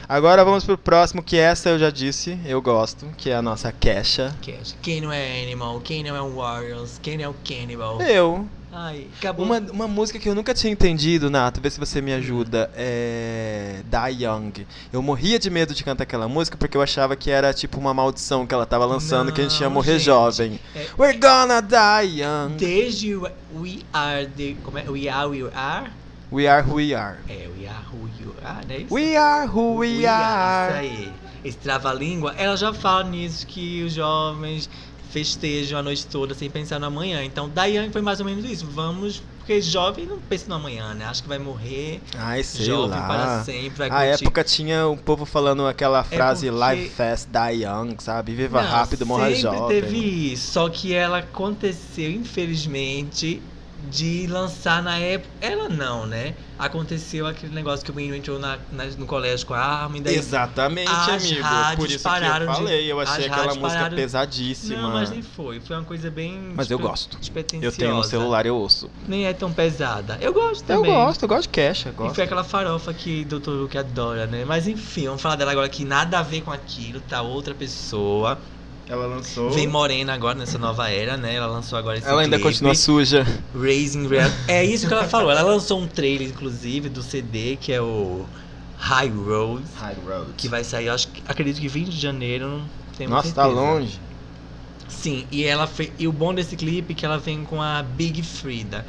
Agora 0.10 0.44
vamos 0.44 0.64
pro 0.64 0.78
próximo, 0.78 1.22
que 1.22 1.38
essa 1.38 1.70
eu 1.70 1.78
já 1.78 1.92
disse, 1.92 2.40
eu 2.46 2.60
gosto, 2.60 3.06
que 3.18 3.30
é 3.30 3.36
a 3.36 3.42
nossa 3.42 3.72
Kesha. 3.72 4.34
Cash. 4.42 4.76
Quem 4.82 5.00
não 5.02 5.12
é 5.12 5.44
Animal? 5.44 5.80
Quem 5.82 6.04
não 6.04 6.16
é 6.16 6.30
Warriors? 6.36 6.98
Quem 7.04 7.18
não 7.18 7.26
é 7.26 7.28
o 7.28 7.36
Cannibal? 7.46 8.02
Eu. 8.02 8.48
Ai, 8.72 9.08
acabou. 9.20 9.46
Uma, 9.46 9.60
uma 9.60 9.88
música 9.88 10.18
que 10.18 10.28
eu 10.28 10.34
nunca 10.34 10.54
tinha 10.54 10.72
entendido, 10.74 11.30
Nato, 11.30 11.60
vê 11.62 11.70
se 11.70 11.80
você 11.80 12.02
me 12.02 12.14
ajuda, 12.14 12.72
é 12.76 13.82
Die 13.84 14.24
Young. 14.24 14.66
Eu 14.92 15.02
morria 15.02 15.38
de 15.38 15.50
medo 15.50 15.74
de 15.74 15.84
cantar 15.84 16.04
aquela 16.04 16.28
música 16.28 16.58
porque 16.58 16.76
eu 16.78 16.82
achava 16.82 17.16
que 17.16 17.30
era 17.30 17.54
tipo 17.54 17.80
uma 17.80 17.94
maldição 17.94 18.48
que 18.48 18.54
ela 18.54 18.66
tava 18.66 18.86
lançando, 18.86 19.32
que 19.32 19.42
a 19.42 19.44
gente 19.44 19.60
ia 19.60 19.68
Não, 19.68 19.74
morrer 19.74 19.94
gente. 19.94 20.06
jovem. 20.06 20.60
É- 20.76 20.88
We're 20.98 21.18
gonna 21.20 21.62
die 21.62 22.22
young. 22.22 22.56
Desde 22.58 23.16
We 23.16 23.80
Are 23.94 24.26
the. 24.26 24.56
Como 24.64 24.78
é? 24.78 24.90
We 24.90 25.10
Are, 25.10 25.28
We 25.30 25.50
Are? 25.54 25.92
We 26.32 26.48
are 26.48 26.62
who 26.62 26.76
we 26.76 26.94
are. 26.94 27.18
É, 27.30 27.48
We 27.58 27.68
Are 27.68 27.86
Who 27.94 28.10
You 28.20 28.36
Are, 28.44 28.66
não 28.68 28.76
é 28.76 28.80
isso? 28.80 28.94
We 28.94 29.16
are 29.16 29.48
who 29.48 29.76
we, 29.78 30.06
are. 30.06 30.86
Isso 30.86 30.96
aí. 30.96 31.14
Esse 31.44 31.58
trava-língua, 31.60 32.34
ela 32.38 32.58
já 32.58 32.74
fala 32.74 33.04
nisso 33.06 33.48
que 33.48 33.84
os 33.84 33.94
jovens 33.94 34.70
festejam 35.10 35.80
a 35.80 35.84
noite 35.84 36.06
toda 36.06 36.34
sem 36.36 36.50
pensar 36.50 36.80
no 36.80 36.88
amanhã. 36.88 37.24
Então, 37.24 37.50
Diane 37.50 37.92
foi 37.92 38.02
mais 38.02 38.20
ou 38.20 38.26
menos 38.26 38.44
isso. 38.44 38.66
Vamos. 38.66 39.22
Porque 39.38 39.62
jovem 39.62 40.06
não 40.06 40.20
pensa 40.20 40.50
no 40.50 40.56
amanhã, 40.56 40.94
né? 40.94 41.06
Acho 41.06 41.24
que 41.24 41.30
vai 41.30 41.40
morrer. 41.40 42.02
Ai, 42.18 42.44
sei 42.44 42.66
jovem 42.66 43.00
lá. 43.00 43.08
para 43.08 43.44
sempre, 43.46 43.70
vai 43.78 43.88
A 43.90 44.10
curtir. 44.10 44.24
época 44.26 44.44
tinha 44.44 44.86
o 44.86 44.98
povo 44.98 45.24
falando 45.26 45.66
aquela 45.66 46.04
frase 46.04 46.48
É 46.48 46.52
porque- 46.52 46.60
Live 46.60 46.90
Fast, 46.90 47.30
Die 47.30 47.64
Young, 47.64 47.96
sabe? 48.00 48.36
Viva 48.36 48.62
Não, 48.62 48.70
rápido, 48.70 49.06
morra 49.06 49.28
sempre 49.28 49.42
jovem. 49.42 49.68
teve 49.82 49.98
isso, 50.34 50.52
só 50.52 50.68
que 50.68 50.94
ela 50.94 51.20
aconteceu, 51.20 52.12
infelizmente, 52.12 53.42
de 53.90 54.28
lançar 54.28 54.82
na 54.82 54.98
época. 54.98 55.30
Ela 55.40 55.70
não, 55.70 56.06
né? 56.06 56.34
Aconteceu 56.58 57.28
aquele 57.28 57.54
negócio 57.54 57.86
que 57.86 57.92
o 57.92 57.94
menino 57.96 58.16
entrou 58.16 58.40
na, 58.40 58.58
na- 58.72 58.86
no 58.98 59.06
colégio 59.06 59.46
com 59.46 59.54
a 59.54 59.60
arma 59.60 59.98
e 59.98 60.02
daí. 60.02 60.16
Exatamente, 60.16 60.90
As 60.90 61.08
amigo. 61.10 61.42
rádios 61.42 61.76
Por 61.76 61.90
isso 61.96 62.04
que 62.10 62.16
eu 62.16 62.40
de- 62.40 62.46
falei. 62.46 62.92
Eu 62.92 63.00
achei 63.00 63.26
aquela 63.28 63.46
música 63.54 63.68
pararam- 63.68 63.96
pesadíssima. 63.96 64.82
Não, 64.82 64.92
mas 64.92 65.10
nem 65.12 65.22
foi. 65.22 65.60
Foi 65.60 65.76
uma 65.76 65.86
coisa 65.86 66.10
bem. 66.10 66.52
Mas 66.56 66.70
eu 66.72 66.80
gosto. 66.80 67.18
Eu 67.62 67.72
tenho 67.72 67.96
no 67.96 68.04
celular, 68.04 68.46
eu 68.46 68.56
ouço. 68.56 68.90
Nem 69.08 69.26
é 69.28 69.34
tão 69.34 69.52
pesada. 69.54 70.18
Eu 70.20 70.34
gosto 70.34 70.62
Eu 70.70 70.78
também. 70.78 70.92
gosto, 70.92 71.22
eu 71.24 71.28
gosto 71.30 71.50
de. 71.52 71.90
E 71.90 71.92
Gosto. 71.92 72.16
foi 72.16 72.24
aquela 72.24 72.44
farofa 72.44 72.94
que 72.94 73.22
o 73.32 73.40
Dr. 73.40 73.50
Luke 73.52 73.78
adora, 73.78 74.26
né? 74.26 74.44
Mas 74.46 74.68
enfim, 74.68 75.06
vamos 75.06 75.22
falar 75.22 75.36
dela 75.36 75.52
agora 75.52 75.70
que 75.70 75.86
nada 75.86 76.20
a 76.20 76.24
ver 76.24 76.42
com 76.42 76.52
aquilo, 76.52 77.00
tá 77.02 77.22
outra 77.22 77.54
pessoa. 77.54 78.40
Ela 78.90 79.06
lançou. 79.06 79.52
Vem 79.52 79.68
morena 79.68 80.14
agora 80.14 80.38
nessa 80.38 80.58
nova 80.58 80.90
era, 80.90 81.18
né? 81.18 81.36
Ela 81.36 81.48
lançou 81.48 81.78
agora 81.78 81.98
esse 81.98 82.08
Ela 82.08 82.22
ainda 82.22 82.38
clipe, 82.38 82.50
continua 82.50 82.74
suja. 82.74 83.26
Raising 83.54 84.08
Real. 84.08 84.30
É 84.48 84.64
isso 84.64 84.88
que 84.88 84.94
ela 84.94 85.04
falou. 85.04 85.30
Ela 85.30 85.42
lançou 85.42 85.80
um 85.82 85.88
trailer, 85.88 86.30
inclusive, 86.30 86.88
do 86.88 87.04
CD, 87.04 87.58
que 87.60 87.74
é 87.74 87.82
o 87.82 88.26
High 88.78 89.10
Road, 89.10 89.64
High 89.76 89.98
Road. 90.08 90.32
que 90.38 90.48
vai 90.48 90.64
sair, 90.64 90.88
acho 90.90 91.10
que 91.10 91.22
acredito 91.28 91.60
que 91.60 91.68
20 91.68 91.90
de 91.90 92.00
janeiro, 92.00 92.48
não 92.48 92.66
tenho 92.98 93.10
Nossa, 93.10 93.34
tá 93.34 93.44
certeza. 93.44 93.62
longe. 93.62 94.00
Sim, 94.88 95.28
e 95.32 95.44
ela 95.44 95.68
fe... 95.68 95.92
e 96.00 96.08
o 96.08 96.12
bom 96.12 96.34
desse 96.34 96.56
clipe 96.56 96.94
é 96.94 96.96
que 96.96 97.06
ela 97.06 97.18
vem 97.18 97.44
com 97.44 97.62
a 97.62 97.84
Big 97.84 98.22
Frida, 98.24 98.86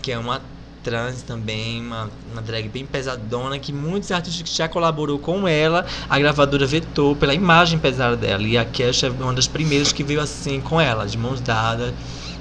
que 0.00 0.10
é 0.10 0.18
uma 0.18 0.40
trans 0.84 1.22
também, 1.22 1.80
uma, 1.80 2.10
uma 2.30 2.42
drag 2.42 2.68
bem 2.68 2.84
pesadona, 2.84 3.58
que 3.58 3.72
muitos 3.72 4.12
artistas 4.12 4.42
que 4.48 4.54
já 4.56 4.68
colaborou 4.68 5.18
com 5.18 5.48
ela, 5.48 5.84
a 6.08 6.18
gravadora 6.18 6.66
vetou 6.66 7.16
pela 7.16 7.32
imagem 7.34 7.78
pesada 7.78 8.16
dela. 8.16 8.42
E 8.42 8.56
a 8.58 8.64
Kesha 8.64 9.06
é 9.06 9.10
uma 9.10 9.32
das 9.32 9.48
primeiras 9.48 9.92
que 9.92 10.04
veio 10.04 10.20
assim 10.20 10.60
com 10.60 10.80
ela, 10.80 11.06
de 11.06 11.16
mãos 11.16 11.40
dadas. 11.40 11.92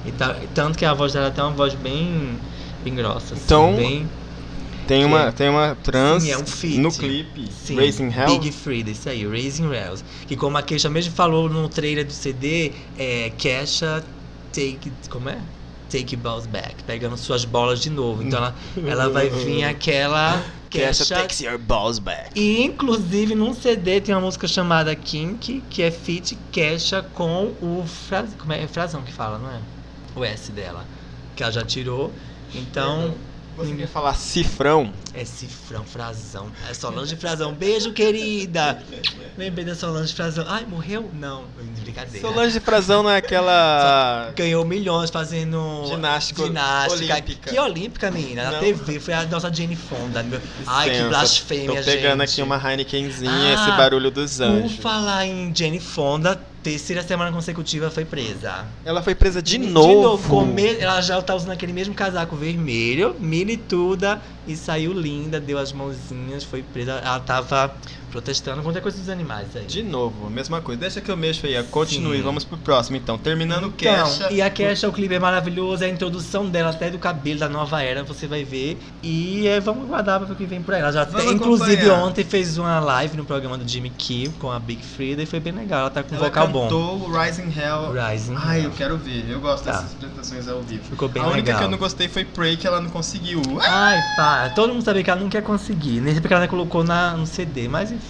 E 0.06 0.12
ta- 0.12 0.36
tanto 0.54 0.78
que 0.78 0.84
a 0.86 0.94
voz 0.94 1.14
dela 1.14 1.32
tem 1.32 1.42
uma 1.44 1.52
voz 1.54 1.74
bem, 1.74 2.38
bem 2.84 2.94
grossa. 2.94 3.34
assim, 3.34 3.44
Então, 3.46 3.76
bem, 3.76 4.06
Tem 4.86 5.00
Que 5.00 5.06
uma, 5.06 5.20
é- 5.28 5.32
tem 5.32 5.48
uma 5.50 5.78
trans 5.82 6.24
Sim, 6.24 6.32
é 6.32 6.38
um 6.38 6.46
feat. 6.46 6.78
no 6.78 6.92
clipe. 6.92 7.48
Sim, 7.66 7.78
Raising 7.78 8.10
Hell. 8.12 8.28
Big 8.38 8.52
Frida, 8.52 8.92
isso 8.92 9.08
aí, 9.08 9.26
Raising 9.26 9.72
Hells. 9.72 10.04
Que 10.28 10.36
como 10.36 10.58
a 10.58 10.62
Kesha 10.62 10.90
mesmo 10.90 11.14
falou 11.16 11.48
no 11.48 11.70
trailer 11.70 12.06
do 12.06 12.12
CD, 12.12 12.74
é 13.00 13.32
Kesha 13.38 14.04
Take. 14.52 14.92
Como 15.10 15.30
é? 15.30 15.38
Take 15.90 16.16
Balls 16.16 16.48
Back, 16.48 16.84
pegando 16.84 17.18
suas 17.18 17.46
bolas 17.46 17.82
de 17.82 17.90
novo. 17.90 18.24
Então 18.24 18.40
ela, 18.40 18.56
ela 18.86 19.10
vai 19.10 19.30
vir 19.30 19.63
aquela. 19.63 20.44
Kesha. 20.70 21.06
takes 21.06 21.40
your 21.40 21.60
balls 21.60 22.00
back. 22.00 22.32
E 22.36 22.63
inclusive 22.63 23.36
num 23.36 23.54
CD 23.54 24.02
tem 24.02 24.16
uma 24.16 24.22
música 24.22 24.48
chamada 24.48 24.96
Kink, 24.96 25.63
que 25.70 25.84
é 25.84 25.92
feat 25.92 26.36
Kesha 26.52 27.04
com 27.13 27.54
o 27.62 27.86
Fraz, 27.86 28.34
como 28.40 28.52
é? 28.54 28.63
é 28.63 28.68
Frazão 28.68 29.04
que 29.04 29.13
fala, 29.13 29.38
não 29.38 29.52
é? 29.52 29.60
O 30.16 30.25
S 30.25 30.52
dela. 30.52 30.84
Que 31.36 31.44
ela 31.44 31.52
já 31.52 31.63
tirou. 31.63 32.12
Então. 32.56 33.13
Você 33.55 33.75
quer 33.75 33.88
falar 33.88 34.15
cifrão? 34.15 34.91
É 35.13 35.24
cifrão, 35.24 35.83
frazão. 35.83 36.48
É 36.69 36.74
Solange 36.74 37.15
Frazão. 37.15 37.53
Beijo, 37.53 37.93
querida. 37.93 38.81
Lembrei 39.38 39.63
da 39.63 39.75
Solange 39.75 40.12
Frazão. 40.13 40.43
Ai, 40.48 40.65
morreu? 40.65 41.10
Não, 41.13 41.45
brincadeira. 41.81 42.27
Solange 42.27 42.60
Frazão 42.60 43.03
não 43.03 43.10
é 43.12 43.17
aquela. 43.17 44.31
Ganhou 44.36 44.65
milhões 44.65 45.12
fazendo 45.12 45.86
Ginástica 45.88 46.43
ginástica. 46.45 47.13
olímpica. 47.13 47.51
Que 47.51 47.60
olímpica, 47.60 48.10
menina? 48.12 48.51
Na. 48.51 48.60
TV. 48.60 49.00
Foi 49.00 49.13
a 49.13 49.24
nossa 49.25 49.53
Jane 49.53 49.75
Fonda. 49.75 50.24
meu. 50.24 50.41
Ai, 50.65 50.89
que 50.89 51.03
blasfêmia, 51.03 51.67
Tô 51.79 51.86
pegando 51.86 52.22
gente. 52.22 52.31
aqui 52.31 52.41
uma 52.41 52.57
Heinekenzinha, 52.72 53.31
Ah, 53.31 53.53
esse 53.53 53.77
barulho 53.77 54.10
dos 54.10 54.39
anjos. 54.41 54.77
falar 54.77 55.25
em 55.27 55.53
Jane 55.55 55.79
Fonda, 55.79 56.41
terceira 56.63 57.03
semana 57.03 57.32
consecutiva 57.32 57.91
foi 57.91 58.05
presa. 58.05 58.65
Ela 58.86 59.03
foi 59.03 59.13
presa 59.13 59.41
de, 59.41 59.58
De 59.58 59.67
novo. 59.67 60.27
come- 60.29 60.77
Ela 60.79 61.01
já 61.01 61.22
tá 61.22 61.36
usando 61.36 61.51
aquele 61.51 61.74
mesmo 61.74 61.93
casaco 61.93 62.36
vermelho, 62.36 63.15
milituda, 63.20 64.22
e 64.48 64.55
saiu 64.55 64.93
linda, 64.93 65.39
deu 65.39 65.58
as 65.58 65.72
mãozinhas, 65.74 66.43
foi 66.43 66.63
presa. 66.63 66.93
Ela 67.03 67.20
tava 67.20 67.75
protestando 68.13 68.62
contra 68.62 68.77
a 68.79 68.82
coisa 68.82 68.98
dos 69.00 69.10
animais 69.10 69.48
aí. 69.55 69.65
De 69.65 69.82
novo, 69.82 70.27
a 70.27 70.29
mesma 70.29 70.62
coisa. 70.62 70.79
Deixa 70.79 71.01
que 71.01 71.10
eu 71.10 71.17
mexo 71.17 71.48
aí. 71.48 71.62
Continue, 71.63 72.17
Sim. 72.17 72.24
vamos 72.24 72.43
pro 72.43 72.58
próximo 72.60 72.96
então. 72.96 73.17
Terminando 73.17 73.63
o 73.63 73.74
Então, 73.75 74.05
Kesha. 74.05 74.32
e 74.32 74.39
a 74.39 74.50
Kesha, 74.51 74.88
o 74.88 74.93
clipe 74.93 75.15
é 75.15 75.20
maravilhoso, 75.20 75.84
a 75.84 75.89
introdução 75.89 76.48
dela 76.48 76.70
até 76.70 76.91
do 76.91 77.00
cabelo 77.00 77.39
da 77.39 77.50
nova 77.50 77.82
era, 77.82 78.03
você 78.03 78.27
vai 78.27 78.43
ver. 78.43 78.77
E 79.01 79.48
é, 79.48 79.60
vamos 79.60 79.86
aguardar 79.86 80.20
pra 80.20 80.27
ver 80.27 80.34
o 80.34 80.36
que 80.36 80.46
vem 80.46 80.62
por 80.62 80.75
aí. 80.75 80.82
Ela 80.82 80.91
já 80.91 81.05
tem, 81.08 81.32
inclusive 81.32 81.89
ontem 81.89 82.24
fez 82.24 82.58
uma 82.60 82.79
live 82.79 83.17
no 83.17 83.25
programa 83.25 83.58
do 83.58 83.67
Jimmy 83.67 83.89
Kimmel 83.89 84.34
com 84.39 84.51
a 84.51 84.60
Big 84.60 84.84
Frida 84.84 85.24
e 85.24 85.25
foi 85.25 85.39
bem 85.39 85.51
legal. 85.53 85.79
Ela 85.82 85.89
tá 85.89 86.03
com 86.03 86.13
Ela 86.15 86.25
vocal 86.25 86.48
bom. 86.50 86.62
cantou 86.63 86.98
o 87.00 87.20
Rising 87.20 87.51
Hell. 87.58 87.91
Rising 88.12 88.36
Ai, 88.38 88.60
Hell. 88.60 88.65
eu 88.65 88.72
quero 88.72 88.98
ver. 88.98 89.25
Eu 89.27 89.39
gosto 89.39 89.63
Tá. 89.63 89.72
dessas 89.72 89.93
apresentações 89.96 90.48
ao 90.48 90.62
vivo. 90.62 90.84
Ficou 90.84 91.10
bem 91.10 91.24
a 91.24 91.25
única 91.25 91.39
legal. 91.48 91.58
que 91.60 91.63
eu 91.65 91.70
não 91.72 91.77
gostei 91.79 92.08
foi 92.08 92.24
Prey, 92.24 92.58
que 92.58 92.67
ela 92.67 92.79
não 92.79 92.89
conseguiu. 92.91 93.41
Ai, 93.60 93.98
pá, 94.15 94.51
todo 94.53 94.72
mundo 94.72 94.84
sabia 94.84 95.03
que 95.03 95.10
ela 95.10 95.20
não 95.20 95.29
quer 95.29 95.41
conseguir, 95.41 96.00
nem 96.00 96.13
porque 96.22 96.32
ela 96.34 96.41
não 96.41 96.48
colocou 96.48 96.84
na, 96.84 97.15
no 97.17 97.25
CD, 97.25 97.67
mas 97.67 97.91
enfim. 97.91 98.02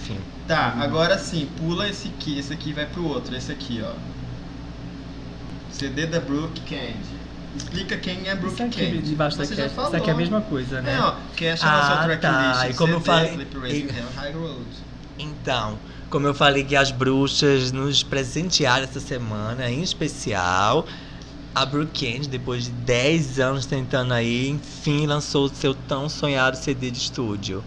Tá, 0.46 0.74
agora 0.78 1.18
sim, 1.18 1.48
pula 1.58 1.88
esse 1.88 2.08
aqui, 2.08 2.38
esse 2.38 2.52
aqui 2.52 2.72
vai 2.72 2.86
pro 2.86 3.06
outro, 3.06 3.34
esse 3.34 3.50
aqui, 3.50 3.82
ó. 3.82 3.92
CD 5.70 6.06
da 6.06 6.20
Brooke 6.20 6.60
Candy. 6.62 7.14
Explica 7.56 7.96
quem 7.96 8.28
é 8.28 8.34
Brooke 8.34 8.54
Isso 8.54 8.62
aqui 8.64 8.84
Candy. 8.86 9.02
debaixo 9.02 9.38
da 9.38 9.44
Você 9.44 9.68
falou. 9.68 9.88
isso 9.90 9.96
aqui 9.96 10.10
é 10.10 10.12
a 10.12 10.16
mesma 10.16 10.40
coisa, 10.40 10.82
né? 10.82 10.94
É, 10.96 11.00
ó, 11.00 11.14
Kesha 11.36 11.66
Ah, 11.66 11.70
na 11.70 11.82
sua 11.84 12.16
tá, 12.16 12.28
tracklist, 12.28 12.70
e 12.74 12.78
como 12.78 12.92
eu 12.94 13.00
falei- 13.00 13.30
Hell, 13.32 14.06
High 14.16 14.32
Road. 14.32 14.64
Então, 15.18 15.78
como 16.10 16.26
eu 16.26 16.34
falei 16.34 16.64
que 16.64 16.74
as 16.76 16.90
bruxas 16.90 17.70
nos 17.72 18.02
presentearam 18.02 18.84
essa 18.84 18.98
semana, 19.00 19.70
em 19.70 19.82
especial, 19.82 20.84
a 21.54 21.64
Brooke 21.64 22.04
Candy, 22.06 22.28
depois 22.28 22.64
de 22.64 22.70
10 22.70 23.38
anos 23.38 23.66
tentando 23.66 24.12
aí, 24.12 24.48
enfim 24.50 25.06
lançou 25.06 25.44
o 25.46 25.48
seu 25.48 25.74
tão 25.74 26.08
sonhado 26.08 26.56
CD 26.56 26.90
de 26.90 26.98
estúdio. 26.98 27.62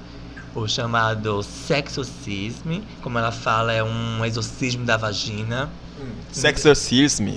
O 0.56 0.68
chamado 0.68 1.44
Sexorcism, 1.44 2.82
como 3.02 3.18
ela 3.20 3.32
fala, 3.32 3.74
é 3.74 3.84
um 3.84 4.26
exorcismo 4.26 4.86
da 4.86 4.98
vagina. 4.98 5.70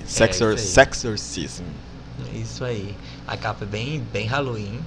Sexor, 0.06 0.52
É, 0.54 0.56
sexorcism. 0.56 1.64
É 2.32 2.38
Isso 2.38 2.64
aí. 2.64 2.94
A 3.26 3.36
capa 3.36 3.64
é 3.64 3.66
bem, 3.66 4.02
bem 4.12 4.26
Halloween. 4.26 4.80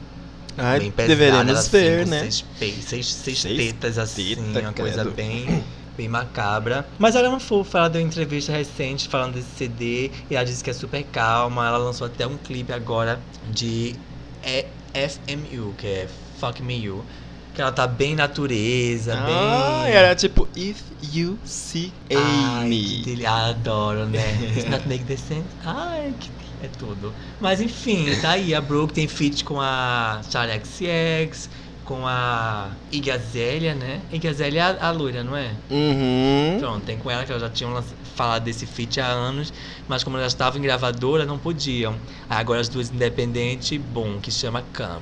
Ai, 0.57 0.79
bem 0.79 0.91
pesada, 0.91 1.15
deveremos 1.15 1.57
assim, 1.57 1.69
ver, 1.71 2.03
com 2.03 2.09
né? 2.11 2.19
Seis, 2.19 2.45
seis, 2.85 3.13
seis 3.13 3.41
Seis 3.41 3.57
tetas 3.57 3.97
assim, 3.97 4.35
teta, 4.35 4.59
uma 4.67 4.73
coisa 4.73 5.01
credo. 5.01 5.15
bem, 5.15 5.63
bem 5.97 6.07
macabra. 6.07 6.85
Mas 6.99 7.15
ela 7.15 7.25
é 7.25 7.29
uma 7.29 7.39
fofa, 7.39 7.79
ela 7.79 7.89
deu 7.89 8.01
uma 8.01 8.07
entrevista 8.07 8.51
recente 8.51 9.07
falando 9.09 9.33
desse 9.33 9.47
CD 9.57 10.11
e 10.29 10.35
ela 10.35 10.45
disse 10.45 10.63
que 10.63 10.69
é 10.69 10.73
super 10.73 11.03
calma. 11.05 11.67
Ela 11.67 11.77
lançou 11.77 12.05
até 12.05 12.27
um 12.27 12.37
clipe 12.37 12.71
agora 12.71 13.19
de 13.51 13.95
FMU, 14.93 15.73
que 15.77 15.87
é 15.87 16.07
Fuck 16.39 16.61
Me 16.61 16.83
You. 16.83 17.03
Que 17.53 17.61
ela 17.61 17.71
tá 17.71 17.85
bem 17.85 18.15
natureza, 18.15 19.13
Ah, 19.15 19.83
bem. 19.83 19.91
era 19.93 20.15
tipo 20.15 20.47
If 20.55 20.81
You 21.13 21.37
See 21.45 21.93
Ai, 22.09 22.63
Amy. 22.63 22.83
que 22.83 23.03
dele... 23.03 23.25
Adoro, 23.27 24.05
né? 24.07 24.19
It's 24.57 24.69
not 24.69 24.87
make 24.87 25.03
the 25.03 25.15
sense. 25.17 25.43
Ai, 25.63 26.13
que 26.19 26.29
é 26.63 26.67
tudo. 26.79 27.13
Mas 27.39 27.61
enfim, 27.61 28.07
tá 28.21 28.31
aí. 28.31 28.55
A 28.55 28.61
Brooke 28.61 28.93
tem 28.93 29.07
feat 29.07 29.43
com 29.43 29.61
a 29.61 30.21
Charlie 30.31 30.59
XX, 30.65 31.47
com 31.85 32.07
a 32.07 32.69
Iggy 32.91 33.11
Azalea, 33.11 33.75
né? 33.75 34.01
Iggy 34.11 34.29
Azalea 34.29 34.63
é 34.79 34.83
a, 34.83 34.87
a 34.87 34.91
loira, 34.91 35.23
não 35.23 35.37
é? 35.37 35.51
Uhum. 35.69 36.57
Pronto, 36.59 36.85
tem 36.85 36.97
com 36.97 37.11
ela 37.11 37.23
que 37.23 37.31
elas 37.31 37.41
já 37.43 37.49
tinham 37.49 37.83
falado 38.15 38.43
desse 38.45 38.65
feat 38.65 38.99
há 38.99 39.05
anos, 39.07 39.53
mas 39.87 40.03
como 40.03 40.17
elas 40.17 40.31
estavam 40.33 40.59
em 40.59 40.63
gravadora, 40.63 41.23
não 41.25 41.37
podiam. 41.37 41.93
Aí 42.27 42.39
agora 42.39 42.61
as 42.61 42.69
duas 42.69 42.89
independentes, 42.89 43.79
bom, 43.79 44.17
que 44.19 44.31
chama 44.31 44.63
Cam. 44.73 45.01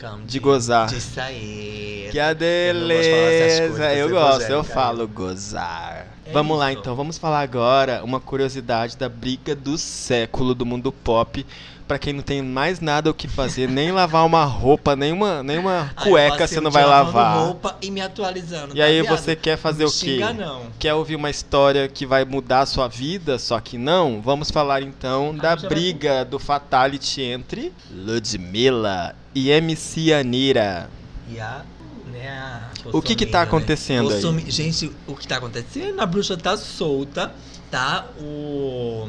Come 0.00 0.24
de 0.24 0.38
gozar. 0.38 0.88
De 0.88 0.98
sair. 0.98 2.10
Que 2.10 2.18
a 2.18 2.30
Eu 2.30 2.34
beleza. 2.34 3.92
Eu 3.94 4.08
você 4.08 4.14
gosto, 4.14 4.50
eu 4.50 4.64
falo 4.64 5.06
gozar. 5.06 6.06
É 6.24 6.32
vamos 6.32 6.58
lá 6.58 6.72
isso. 6.72 6.80
então, 6.80 6.96
vamos 6.96 7.18
falar 7.18 7.40
agora 7.40 8.02
uma 8.02 8.18
curiosidade 8.18 8.96
da 8.96 9.10
briga 9.10 9.54
do 9.54 9.76
século 9.76 10.54
do 10.54 10.64
mundo 10.64 10.90
pop. 10.90 11.44
Pra 11.90 11.98
quem 11.98 12.12
não 12.12 12.22
tem 12.22 12.40
mais 12.40 12.78
nada 12.78 13.10
o 13.10 13.14
que 13.14 13.26
fazer, 13.26 13.68
nem 13.68 13.90
lavar 13.90 14.24
uma 14.24 14.44
roupa, 14.44 14.94
nem 14.94 15.10
uma, 15.12 15.42
nem 15.42 15.58
uma 15.58 15.90
Aí 15.96 16.06
eu 16.06 16.10
cueca 16.12 16.46
você 16.46 16.60
não 16.60 16.70
vai 16.70 16.84
lavar. 16.84 17.38
roupa 17.46 17.76
e 17.82 17.90
me 17.90 18.00
atualizando. 18.00 18.76
E 18.76 18.78
tá, 18.78 18.84
aí 18.84 19.02
viado? 19.02 19.16
você 19.18 19.34
quer 19.34 19.56
fazer 19.58 19.82
Não 19.82 19.90
o 19.90 19.92
quê? 19.92 19.96
xinga, 19.98 20.32
não. 20.32 20.66
Quer 20.78 20.94
ouvir 20.94 21.16
uma 21.16 21.28
história 21.28 21.88
que 21.88 22.06
vai 22.06 22.24
mudar 22.24 22.60
a 22.60 22.66
sua 22.66 22.86
vida, 22.86 23.40
só 23.40 23.58
que 23.58 23.76
não? 23.76 24.20
Vamos 24.22 24.52
falar 24.52 24.82
então 24.82 25.34
da 25.34 25.50
Ah, 25.50 25.56
vai- 25.56 25.68
briga 25.68 26.24
do 26.24 26.38
Fatality 26.38 27.22
entre 27.22 27.72
Ludmilla 27.90 29.16
e 29.34 29.50
MC 29.50 30.12
Anira. 30.14 30.88
E 31.28 31.40
a, 31.40 31.62
né, 32.12 32.60
O 32.92 33.02
que 33.02 33.16
que 33.16 33.26
tá 33.26 33.38
né? 33.38 33.44
acontecendo 33.46 34.10
aí? 34.10 34.12
Bolsomi- 34.12 34.48
Gente, 34.48 34.92
o 35.08 35.16
que 35.16 35.26
tá 35.26 35.38
acontecendo? 35.38 35.98
A 36.00 36.06
bruxa 36.06 36.36
tá 36.36 36.56
solta, 36.56 37.32
tá? 37.68 38.06
O. 38.20 39.08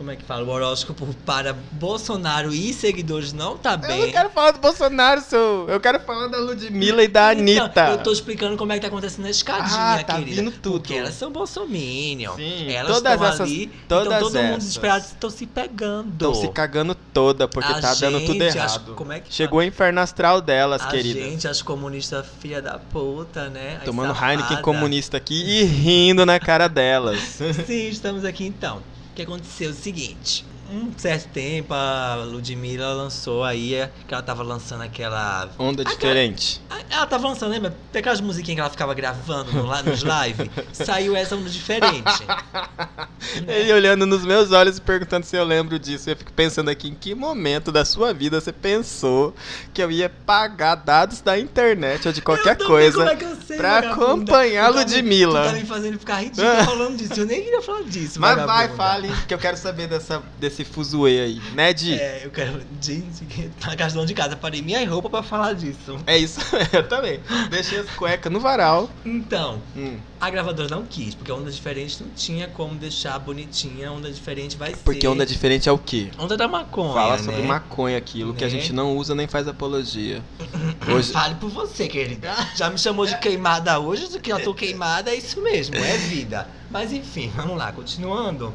Como 0.00 0.10
é 0.10 0.16
que 0.16 0.24
fala? 0.24 0.42
O 0.44 0.48
horóscopo 0.48 1.06
para 1.26 1.54
Bolsonaro 1.72 2.54
e 2.54 2.72
seguidores 2.72 3.34
não 3.34 3.58
tá 3.58 3.72
Eu 3.74 3.78
bem. 3.80 4.00
não 4.00 4.10
quero 4.10 4.30
falar 4.30 4.52
do 4.52 4.58
Bolsonaro, 4.58 5.20
seu. 5.20 5.66
Eu 5.68 5.78
quero 5.78 6.00
falar 6.00 6.28
da 6.28 6.38
Ludmilla 6.38 7.02
e 7.04 7.08
da 7.08 7.28
Anitta. 7.28 7.66
Então, 7.66 7.86
eu 7.90 7.98
tô 7.98 8.10
explicando 8.10 8.56
como 8.56 8.72
é 8.72 8.76
que 8.76 8.80
tá 8.80 8.86
acontecendo 8.86 9.26
a 9.26 9.30
escadinha, 9.30 9.76
Ah, 9.78 10.02
tá 10.02 10.14
querida. 10.14 10.36
vindo 10.40 10.52
tudo. 10.52 10.80
Porque 10.80 10.94
elas 10.94 11.12
são 11.12 11.30
bolsominion. 11.30 12.34
Sim, 12.34 12.72
elas 12.72 12.90
todas 12.96 13.12
estão 13.12 13.28
essas- 13.28 13.40
ali. 13.42 13.66
todas 13.86 14.06
então 14.06 14.18
todo 14.20 14.32
mundo 14.36 14.46
essas. 14.46 14.58
desesperado 14.64 15.04
estão 15.04 15.28
se 15.28 15.44
pegando. 15.46 16.12
Estão 16.12 16.34
se 16.34 16.48
cagando 16.48 16.94
toda 16.94 17.46
porque 17.46 17.70
A 17.70 17.78
tá 17.82 17.94
dando 17.96 18.20
tudo 18.20 18.42
gente, 18.42 18.58
as- 18.58 18.76
errado. 18.76 18.94
como 18.94 19.12
é 19.12 19.20
que 19.20 19.30
Chegou 19.34 19.60
a 19.60 19.66
inferno 19.66 20.00
astral 20.00 20.40
delas, 20.40 20.80
a 20.80 20.86
querida. 20.88 21.20
gente, 21.20 21.46
as 21.46 21.60
comunistas 21.60 22.24
filha 22.40 22.62
da 22.62 22.78
puta, 22.78 23.50
né? 23.50 23.76
As 23.80 23.84
Tomando 23.84 24.14
safadas. 24.14 24.30
Heineken 24.40 24.62
comunista 24.62 25.18
aqui 25.18 25.34
e 25.60 25.62
rindo 25.64 26.24
na 26.24 26.40
cara 26.40 26.68
delas. 26.68 27.20
Sim, 27.66 27.88
estamos 27.88 28.24
aqui 28.24 28.46
então. 28.46 28.80
Que 29.14 29.22
aconteceu 29.22 29.70
o 29.70 29.74
seguinte. 29.74 30.44
Um 30.72 30.92
certo 30.96 31.28
tempo 31.32 31.74
a 31.74 32.22
Ludmilla 32.24 32.92
lançou 32.92 33.42
aí, 33.42 33.74
é, 33.74 33.90
que 34.06 34.14
ela 34.14 34.22
tava 34.22 34.42
lançando 34.42 34.82
aquela. 34.82 35.48
Onda 35.58 35.84
diferente. 35.84 36.60
Ah, 36.70 36.78
Ela 36.88 37.06
tava 37.06 37.26
lançando, 37.28 37.50
lembra? 37.50 37.74
Aquelas 37.94 38.20
musiquinhas 38.20 38.54
que 38.56 38.60
ela 38.60 38.70
ficava 38.70 38.94
gravando 38.94 39.52
no, 39.52 39.82
nos 39.82 40.02
live. 40.02 40.50
Saiu 40.72 41.16
essa 41.16 41.34
onda 41.34 41.50
diferente. 41.50 42.04
Ele 43.46 43.72
olhando 43.72 44.06
nos 44.06 44.24
meus 44.24 44.50
olhos 44.52 44.78
e 44.78 44.80
perguntando 44.80 45.24
se 45.26 45.36
eu 45.36 45.44
lembro 45.44 45.78
disso. 45.78 46.08
Eu 46.10 46.16
fico 46.16 46.32
pensando 46.32 46.68
aqui 46.70 46.88
em 46.88 46.94
que 46.94 47.14
momento 47.14 47.70
da 47.72 47.84
sua 47.84 48.12
vida 48.14 48.40
você 48.40 48.52
pensou 48.52 49.34
que 49.74 49.82
eu 49.82 49.90
ia 49.90 50.08
pagar 50.08 50.74
dados 50.76 51.20
da 51.20 51.38
internet 51.38 52.06
ou 52.06 52.12
de 52.12 52.22
qualquer 52.22 52.56
coisa 52.56 52.98
como 52.98 53.10
é 53.10 53.16
que 53.16 53.24
eu 53.24 53.36
sei, 53.46 53.56
pra 53.56 53.78
acompanhar 53.78 54.72
me- 54.72 54.78
Ludmilla. 54.78 55.42
Tu 55.42 55.46
tá 55.48 55.52
me 55.54 55.66
fazendo 55.66 55.98
ficar 55.98 56.22
ridículo 56.22 56.64
falando 56.64 56.96
disso. 56.96 57.20
Eu 57.20 57.26
nem 57.26 57.42
queria 57.42 57.62
falar 57.62 57.82
disso. 57.82 58.20
Mas 58.20 58.36
vai, 58.44 58.68
fale, 58.74 59.08
que 59.26 59.34
eu 59.34 59.38
quero 59.38 59.56
saber 59.56 59.86
dessa, 59.88 60.22
desse 60.38 60.59
fuzuê 60.64 61.20
aí. 61.20 61.42
Né, 61.54 61.72
Di? 61.72 61.94
É, 61.94 62.22
eu 62.24 62.30
quero. 62.30 62.60
Gente, 62.80 63.24
tá 63.60 63.74
gastando 63.74 64.06
de 64.06 64.14
casa. 64.14 64.36
Parei 64.36 64.62
minha 64.62 64.88
roupa 64.88 65.08
pra 65.10 65.22
falar 65.22 65.54
disso. 65.54 65.96
É 66.06 66.16
isso, 66.18 66.40
eu 66.72 66.86
também. 66.88 67.20
Deixei 67.50 67.78
as 67.78 67.90
cuecas 67.90 68.32
no 68.32 68.40
varal. 68.40 68.88
Então, 69.04 69.60
Hum, 69.76 69.98
a 70.20 70.28
gravadora 70.30 70.68
não 70.68 70.84
quis, 70.84 71.14
porque 71.14 71.30
a 71.30 71.34
onda 71.34 71.50
diferente 71.50 72.02
não 72.02 72.10
tinha 72.10 72.48
como 72.48 72.74
deixar 72.74 73.18
bonitinha. 73.18 73.88
A 73.88 73.92
onda 73.92 74.10
diferente 74.10 74.56
vai 74.56 74.70
ser. 74.70 74.76
porque 74.84 75.06
onda 75.08 75.24
diferente 75.26 75.68
é 75.68 75.72
o 75.72 75.78
quê? 75.78 76.10
Onda 76.18 76.36
da 76.36 76.46
maconha. 76.48 76.92
Fala 76.94 77.16
né? 77.16 77.22
sobre 77.22 77.42
maconha, 77.42 77.96
aquilo 77.98 78.34
que 78.34 78.44
a 78.44 78.46
Né? 78.48 78.50
gente 78.52 78.72
não 78.72 78.96
usa 78.96 79.14
nem 79.14 79.26
faz 79.26 79.46
apologia. 79.48 80.22
Hoje, 80.92 81.12
Fale 81.12 81.34
por 81.36 81.50
você, 81.50 81.86
querida. 81.88 82.34
Já 82.56 82.70
me 82.70 82.78
chamou 82.78 83.04
de 83.06 83.16
queimada 83.18 83.78
hoje, 83.78 84.08
do 84.08 84.18
que 84.18 84.32
eu 84.32 84.42
tô 84.42 84.54
queimada, 84.54 85.10
é 85.10 85.14
isso 85.14 85.40
mesmo, 85.42 85.76
é 85.76 85.96
vida. 85.98 86.48
Mas 86.70 86.92
enfim, 86.92 87.30
vamos 87.36 87.56
lá, 87.58 87.70
continuando. 87.72 88.52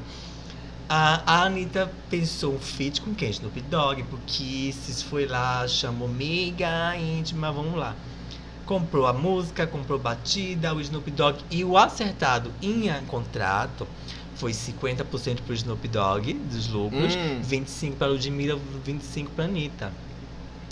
A, 0.87 1.21
a 1.25 1.43
Anitta 1.45 1.91
pensou 2.09 2.53
um 2.53 2.59
feat 2.59 3.01
com 3.01 3.13
quem? 3.15 3.29
Snoop 3.31 3.59
Dogg, 3.61 4.03
porque 4.03 4.71
se 4.71 5.03
foi 5.03 5.25
lá, 5.25 5.67
chamou 5.67 6.07
amiga 6.07 6.95
íntima, 6.95 7.51
vamos 7.51 7.75
lá. 7.75 7.95
Comprou 8.65 9.05
a 9.07 9.13
música, 9.13 9.65
comprou 9.65 9.97
batida, 9.97 10.73
o 10.73 10.81
Snoop 10.81 11.09
Dogg 11.11 11.39
e 11.49 11.63
o 11.63 11.77
acertado 11.77 12.51
em 12.61 12.87
contrato 13.07 13.87
foi 14.35 14.51
50% 14.51 15.41
pro 15.45 15.53
Snoop 15.55 15.87
Dogg 15.87 16.33
dos 16.33 16.67
lucros, 16.67 17.15
Hum. 17.15 17.41
25 17.41 17.95
para 17.95 18.07
Ludmilla, 18.07 18.59
25 18.83 19.31
para 19.31 19.45
Anitta. 19.45 19.91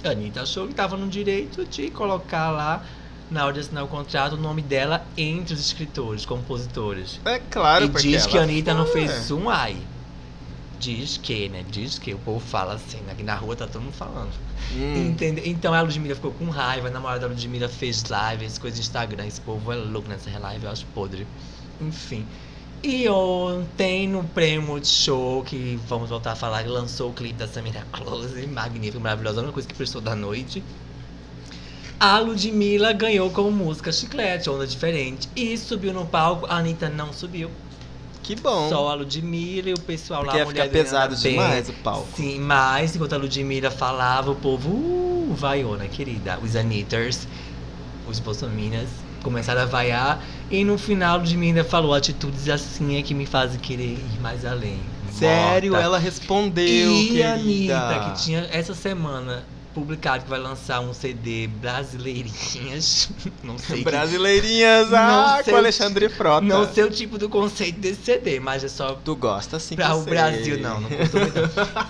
A 0.03 0.09
Anitta 0.09 0.41
achou 0.41 0.65
que 0.65 0.71
estava 0.73 0.97
no 0.97 1.07
direito 1.07 1.65
de 1.65 1.89
colocar 1.89 2.51
lá, 2.51 2.83
na 3.31 3.45
hora 3.45 3.53
de 3.53 3.61
assinar 3.61 3.83
o 3.83 3.87
contrato, 3.87 4.33
o 4.33 4.37
nome 4.37 4.61
dela 4.61 5.05
entre 5.17 5.53
os 5.53 5.59
escritores, 5.59 6.25
compositores. 6.25 7.19
é 7.25 7.39
claro, 7.39 7.85
e 7.85 7.89
diz 7.89 8.25
que 8.27 8.37
a 8.37 8.43
Anitta 8.43 8.73
não 8.73 8.85
foi. 8.85 9.07
fez 9.07 9.31
um 9.31 9.49
ai. 9.49 9.77
Diz 10.83 11.15
que, 11.15 11.47
né? 11.47 11.63
Diz 11.71 11.97
que 11.97 12.13
o 12.13 12.19
povo 12.19 12.41
fala 12.41 12.73
assim, 12.73 12.99
aqui 13.09 13.23
na 13.23 13.35
rua 13.35 13.55
tá 13.55 13.65
todo 13.65 13.83
mundo 13.83 13.93
falando. 13.93 14.33
Hum. 14.75 15.11
Entende? 15.11 15.41
Então 15.45 15.73
a 15.73 15.79
Ludmilla 15.79 16.13
ficou 16.13 16.33
com 16.33 16.49
raiva, 16.49 16.89
a 16.89 16.91
namorada 16.91 17.21
da 17.21 17.27
Ludmilla 17.27 17.69
fez 17.69 18.03
lives, 18.03 18.57
coisas 18.57 18.79
no 18.79 18.83
Instagram, 18.83 19.25
esse 19.25 19.39
povo 19.39 19.71
é 19.71 19.77
louco 19.77 20.09
nessa 20.09 20.37
live, 20.37 20.65
eu 20.65 20.71
acho 20.71 20.85
podre. 20.87 21.25
Enfim. 21.79 22.25
E 22.83 23.07
ontem, 23.07 24.09
no 24.09 24.25
prêmio 24.25 24.61
Multishow, 24.61 25.41
que 25.41 25.79
vamos 25.87 26.09
voltar 26.09 26.33
a 26.33 26.35
falar, 26.35 26.67
lançou 26.67 27.11
o 27.11 27.13
clipe 27.13 27.35
da 27.35 27.47
Samira 27.47 27.87
Close, 27.93 28.45
magnífico, 28.45 28.99
maravilhosa, 28.99 29.39
a 29.39 29.43
única 29.43 29.53
coisa 29.53 29.69
que 29.69 29.75
prestou 29.75 30.01
da 30.01 30.13
noite. 30.13 30.61
A 31.97 32.19
Ludmilla 32.19 32.91
ganhou 32.91 33.29
com 33.29 33.49
música 33.49 33.89
Chiclete, 33.89 34.49
onda 34.49 34.67
diferente. 34.67 35.29
E 35.33 35.57
subiu 35.57 35.93
no 35.93 36.05
palco, 36.05 36.45
a 36.47 36.57
Anitta 36.57 36.89
não 36.89 37.13
subiu. 37.13 37.49
Que 38.23 38.35
bom. 38.35 38.69
Só 38.69 38.87
a 38.87 38.93
Ludmilla 38.93 39.69
e 39.69 39.73
o 39.73 39.79
pessoal 39.79 40.21
Porque 40.23 40.37
lá, 40.37 40.43
ia 40.43 40.45
a 40.45 40.47
ficar 40.47 40.69
pesado 40.69 41.15
Bem. 41.17 41.33
demais 41.33 41.69
o 41.69 41.73
palco. 41.73 42.07
Sim, 42.15 42.39
mas 42.39 42.95
enquanto 42.95 43.13
a 43.13 43.17
Ludmilla 43.17 43.69
falava, 43.69 44.31
o 44.31 44.35
povo 44.35 44.69
uh, 44.69 45.35
vaiou, 45.37 45.75
né, 45.75 45.89
querida? 45.91 46.39
Os 46.41 46.55
Anitters, 46.55 47.27
os 48.07 48.19
bolsominions 48.19 48.89
começaram 49.21 49.61
a 49.61 49.65
vaiar. 49.65 50.23
E 50.49 50.63
no 50.63 50.77
final, 50.77 51.15
a 51.15 51.17
Ludmilla 51.17 51.63
falou 51.63 51.93
atitudes 51.93 52.47
assim 52.49 52.97
é 52.97 53.01
que 53.01 53.13
me 53.13 53.25
fazem 53.25 53.59
querer 53.59 53.93
ir 53.93 54.19
mais 54.21 54.45
além. 54.45 54.79
Sério, 55.11 55.71
Morta. 55.73 55.85
ela 55.85 55.99
respondeu, 55.99 56.65
E 56.65 57.07
querida. 57.09 57.27
a 57.29 57.33
Anitta, 57.33 58.09
que 58.15 58.23
tinha 58.23 58.47
essa 58.51 58.73
semana 58.73 59.43
publicado 59.73 60.23
que 60.23 60.29
vai 60.29 60.39
lançar 60.39 60.79
um 60.79 60.93
CD 60.93 61.47
Brasileirinhas. 61.47 63.09
Não 63.43 63.57
sei. 63.57 63.77
que- 63.77 63.83
Brasileirinhas, 63.83 64.89
Não 64.89 64.97
ah, 64.97 65.35
sei 65.43 65.45
com 65.45 65.51
o 65.51 65.57
Alexandre 65.57 66.09
Frota. 66.09 66.45
Não 66.45 66.71
sei 66.71 66.83
o 66.83 66.89
tipo 66.91 67.17
do 67.17 67.27
conceito 67.29 67.79
desse 67.79 68.03
CD, 68.03 68.39
mas 68.39 68.63
é 68.63 68.67
só 68.67 68.93
Tu 69.03 69.15
gosta 69.15 69.59
sim 69.59 69.75
Pra 69.75 69.87
que 69.87 69.91
o 69.93 70.03
sei. 70.03 70.13
Brasil, 70.13 70.59
não, 70.59 70.79
não 70.81 70.89
curto 70.89 71.17
muito. 71.17 71.39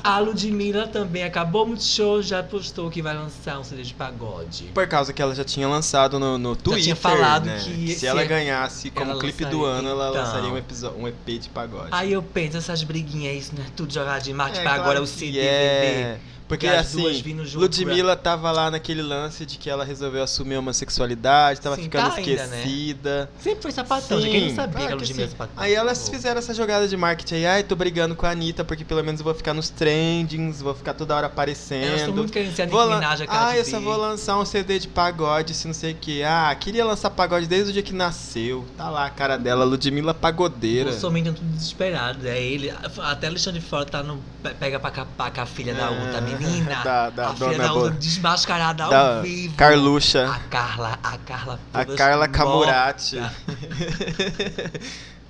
A 0.04 0.19
Ludmilla 0.19 0.88
também 0.88 1.24
acabou 1.24 1.65
muito 1.67 1.84
show, 1.84 2.22
já 2.22 2.41
postou 2.41 2.89
que 2.89 3.02
vai 3.02 3.15
lançar 3.15 3.60
um 3.60 3.63
CD 3.63 3.84
de 3.84 3.93
pagode. 3.93 4.65
Por 4.74 4.88
causa 4.88 5.12
que 5.13 5.22
ela 5.22 5.36
já 5.36 5.43
tinha 5.43 5.67
lançado 5.67 6.19
no, 6.19 6.38
no 6.38 6.56
Twitter, 6.56 6.84
tinha 6.84 6.96
falado 6.96 7.46
né? 7.46 7.60
que 7.63 7.88
se 7.93 8.00
se 8.00 8.08
ela 8.08 8.22
é- 8.22 8.26
ganhasse 8.26 8.89
como 8.89 9.12
ela 9.12 9.19
clipe 9.19 9.46
do 9.46 9.62
lançaria, 9.62 9.80
ano, 9.80 9.89
ela 9.89 10.10
então. 10.10 10.24
lançaria 10.24 10.50
um, 10.50 10.58
episo- 10.58 10.93
um 10.98 11.08
EP 11.08 11.39
de 11.39 11.50
pagode. 11.50 11.89
Aí 11.91 12.12
eu 12.13 12.22
penso, 12.24 12.58
essas 12.58 12.84
briguinhas, 12.84 13.38
isso 13.38 13.52
não 13.58 13.63
é 13.63 13.67
tudo 13.76 13.93
jogado 13.93 14.22
de 14.24 14.34
marketing 14.34 14.60
É, 14.60 14.63
pra 14.63 14.72
claro 14.76 14.84
agora 14.91 15.02
o 15.02 15.08
que 15.08 15.10
CD 15.10 15.39
é. 15.39 16.19
Porque 16.53 16.67
as 16.67 16.91
duas 16.91 17.13
assim, 17.13 17.21
vindo 17.23 17.45
junto 17.45 17.59
Ludmilla 17.61 18.15
tava 18.15 18.51
lá 18.51 18.69
naquele 18.71 19.01
lance 19.01 19.45
de 19.45 19.57
que 19.57 19.69
ela 19.69 19.83
resolveu 19.83 20.23
assumir 20.23 20.55
a 20.55 20.59
homossexualidade, 20.59 21.61
tava 21.61 21.75
Sim, 21.75 21.83
ficando 21.83 22.09
tá 22.09 22.15
ainda, 22.17 22.47
né? 22.47 22.57
esquecida. 22.59 23.29
Sempre 23.39 23.61
foi 23.61 23.71
sapatão, 23.71 24.21
já 24.21 24.27
quem 24.27 24.47
não 24.49 24.55
sabia 24.55 24.73
claro 24.73 24.87
que 24.87 24.93
a 24.93 24.95
Ludmilla 24.97 25.23
é 25.23 25.25
sim. 25.27 25.31
sapatão. 25.31 25.63
Aí 25.63 25.73
elas 25.73 26.09
fizeram 26.09 26.39
essa 26.39 26.53
jogada 26.53 26.87
de 26.87 26.95
marketing 26.97 27.35
aí, 27.35 27.45
ai, 27.45 27.63
tô 27.63 27.75
brigando 27.75 28.15
com 28.15 28.25
a 28.25 28.31
Anitta 28.31 28.63
porque 28.63 28.83
pelo 28.85 29.03
menos 29.03 29.19
eu 29.19 29.23
vou 29.25 29.33
ficar 29.33 29.53
nos 29.53 29.69
trendings, 29.69 30.61
vou 30.61 30.73
ficar 30.75 30.93
toda 30.93 31.15
hora 31.15 31.27
aparecendo. 31.27 31.95
estão 31.95 32.13
muito 32.13 32.31
querendo 32.31 32.55
ser 32.55 32.63
a 32.63 32.65
Vou 32.67 32.81
Nicki 32.85 32.99
lan- 33.01 33.27
ah, 33.29 33.57
eu 33.57 33.65
só 33.65 33.79
vou 33.79 33.97
lançar 33.97 34.37
um 34.39 34.45
CD 34.45 34.79
de 34.79 34.87
pagode, 34.87 35.53
se 35.53 35.67
não 35.67 35.73
sei 35.73 35.93
o 35.93 35.95
que. 35.95 36.23
Ah, 36.23 36.55
queria 36.59 36.85
lançar 36.85 37.09
pagode 37.09 37.47
desde 37.47 37.69
o 37.69 37.73
dia 37.73 37.83
que 37.83 37.93
nasceu. 37.93 38.65
Tá 38.77 38.89
lá 38.89 39.05
a 39.05 39.09
cara 39.09 39.37
dela, 39.37 39.63
Ludmilla 39.65 40.13
Pagodeira. 40.13 40.89
Os 40.89 41.03
homens 41.03 41.27
estão 41.27 41.33
tudo 41.43 41.53
desesperados. 41.55 42.25
É 42.25 42.41
ele. 42.41 42.71
Até 42.99 43.27
Alexandre 43.27 43.59
de 43.59 43.65
Fora 43.65 43.85
tá 43.85 44.03
no. 44.03 44.19
Pega 44.59 44.79
pra 44.79 44.91
capar 44.91 45.31
com 45.31 45.41
a 45.41 45.45
filha 45.45 45.73
da 45.73 45.89
outra 45.89 46.17
Ah, 46.17 46.21
menina. 46.47 46.84
da- 46.84 47.10
da 47.10 47.29
a 47.29 47.32
dona 47.34 47.58
da 47.58 47.73
outra 47.73 47.91
Bo- 47.91 47.97
desmascarada 47.99 48.84
ao 48.84 48.89
da 48.89 49.21
vivo. 49.21 49.56
Carluxa. 49.56 50.27
A 50.29 50.39
Carla, 50.49 50.99
a 51.03 51.17
Carla. 51.17 51.60
A 51.73 51.86
Carla. 51.86 52.27
Camurati. 52.27 53.17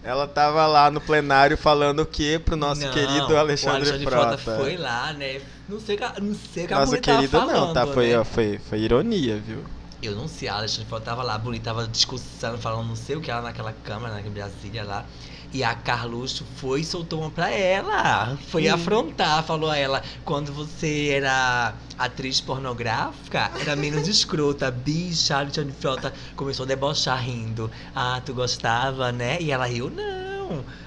Ela 0.03 0.27
tava 0.27 0.67
lá 0.67 0.91
no 0.91 0.99
plenário 0.99 1.57
falando 1.57 2.01
o 2.01 2.05
que 2.05 2.37
pro 2.37 2.57
nosso 2.57 2.81
Não, 2.81 2.91
querido 2.91 3.37
Alexandre, 3.37 3.89
Alexandre 3.89 4.05
Frota. 4.05 4.37
foi 4.37 4.75
lá, 4.75 5.13
né? 5.13 5.39
Não 5.69 5.79
sei, 5.79 5.95
o 5.95 5.97
que- 5.97 6.21
não 6.21 6.35
sei 6.35 6.67
que 6.67 6.73
a 6.73 6.85
querido 6.99 7.29
falando, 7.29 7.67
não, 7.67 7.73
tá? 7.73 7.87
Foi, 7.87 8.09
né? 8.09 8.19
ó, 8.19 8.25
foi, 8.25 8.59
foi 8.69 8.79
ironia, 8.79 9.37
viu? 9.39 9.63
Eu 10.01 10.13
não 10.13 10.27
sei, 10.27 10.49
a 10.49 10.55
Alexandre 10.57 10.89
Frota 10.89 11.05
tava 11.05 11.23
lá, 11.23 11.37
bonita, 11.37 11.63
tava 11.63 11.87
discussando, 11.87 12.57
falando 12.57 12.85
não 12.89 12.97
sei 12.97 13.15
o 13.15 13.21
que 13.21 13.31
ela 13.31 13.41
naquela 13.41 13.71
câmara, 13.71 14.15
naquela 14.15 14.33
Brasília 14.33 14.83
lá. 14.83 15.05
E 15.53 15.63
a 15.63 15.75
Carluxo 15.75 16.43
foi 16.55 16.81
e 16.81 16.83
soltou 16.83 17.21
uma 17.21 17.29
pra 17.29 17.51
ela. 17.51 18.35
Foi 18.47 18.63
Sim. 18.63 18.69
afrontar, 18.69 19.43
falou 19.43 19.69
a 19.69 19.77
ela, 19.77 20.01
quando 20.25 20.51
você 20.51 21.09
era 21.13 21.75
atriz 21.95 22.41
pornográfica, 22.41 23.51
era 23.61 23.75
menos 23.75 24.07
escrota. 24.09 24.71
Bicha, 24.71 25.35
a 25.35 25.39
Alexandre 25.39 25.73
Frota 25.73 26.11
começou 26.35 26.63
a 26.63 26.67
debochar 26.67 27.23
rindo. 27.23 27.69
Ah, 27.93 28.19
tu 28.25 28.33
gostava, 28.33 29.11
né? 29.11 29.37
E 29.39 29.51
ela 29.51 29.65
riu, 29.65 29.91
não. 29.91 30.22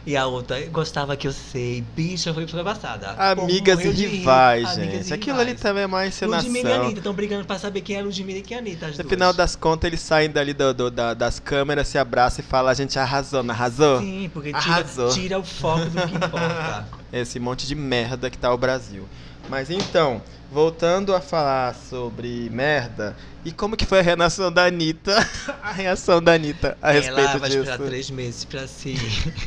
E 0.06 0.16
a 0.16 0.26
outra, 0.26 0.60
gostava 0.66 1.16
que 1.16 1.26
eu 1.26 1.32
sei. 1.32 1.84
Bicha, 1.94 2.32
foi, 2.32 2.46
foi 2.46 2.62
passada. 2.62 3.10
Amigas 3.18 3.80
e 3.84 3.88
rivais, 3.90 4.68
Amigas 4.76 4.92
gente. 4.98 5.10
e 5.10 5.14
Aquilo 5.14 5.36
ali 5.40 5.50
rivais. 5.50 5.60
também 5.62 5.82
é 5.82 5.86
mais 5.86 6.14
encenação. 6.14 6.48
Ludmilla 6.48 6.70
e 6.70 6.72
Anitta 6.80 6.98
estão 6.98 7.12
brigando 7.12 7.44
pra 7.44 7.58
saber 7.58 7.80
quem 7.80 7.96
é 7.96 8.02
Ludmilla 8.02 8.38
e 8.38 8.42
quem 8.42 8.56
é 8.56 8.60
Anitta. 8.60 8.86
No 8.88 8.92
duas. 8.94 9.08
final 9.08 9.32
das 9.32 9.56
contas, 9.56 9.88
eles 9.88 10.00
saem 10.00 10.30
dali 10.30 10.52
do, 10.54 10.72
do- 10.72 10.90
da- 10.90 11.14
das 11.14 11.40
câmeras, 11.40 11.88
se 11.88 11.98
abraçam 11.98 12.44
e 12.44 12.48
falam, 12.48 12.70
a 12.70 12.74
gente 12.74 12.98
arrasou, 12.98 13.42
não 13.42 13.52
arrasou? 13.54 14.00
Sim, 14.00 14.30
porque 14.32 14.50
Arrasou. 14.54 15.08
tira, 15.10 15.22
tira 15.22 15.38
o 15.38 15.44
foco 15.44 15.84
do 15.86 16.06
que 16.06 16.14
importa. 16.14 16.86
Esse 17.12 17.38
monte 17.40 17.66
de 17.66 17.74
merda 17.74 18.30
que 18.30 18.38
tá 18.38 18.52
o 18.52 18.58
Brasil. 18.58 19.08
Mas 19.48 19.70
então, 19.70 20.22
voltando 20.50 21.14
a 21.14 21.20
falar 21.20 21.74
sobre 21.74 22.50
merda, 22.50 23.16
e 23.44 23.52
como 23.52 23.76
que 23.76 23.86
foi 23.86 24.00
a 24.00 24.02
reação 24.02 24.50
da 24.50 24.66
Anitta? 24.66 25.16
a 25.62 25.70
reação 25.72 26.20
da 26.20 26.32
Anitta 26.34 26.76
a 26.82 26.92
Ela 26.92 27.00
respeito 27.00 27.38
vai 27.38 27.48
disso. 27.50 27.60
esperar 27.62 27.78
três 27.78 28.10
meses 28.10 28.44
pra 28.44 28.66
se, 28.66 28.94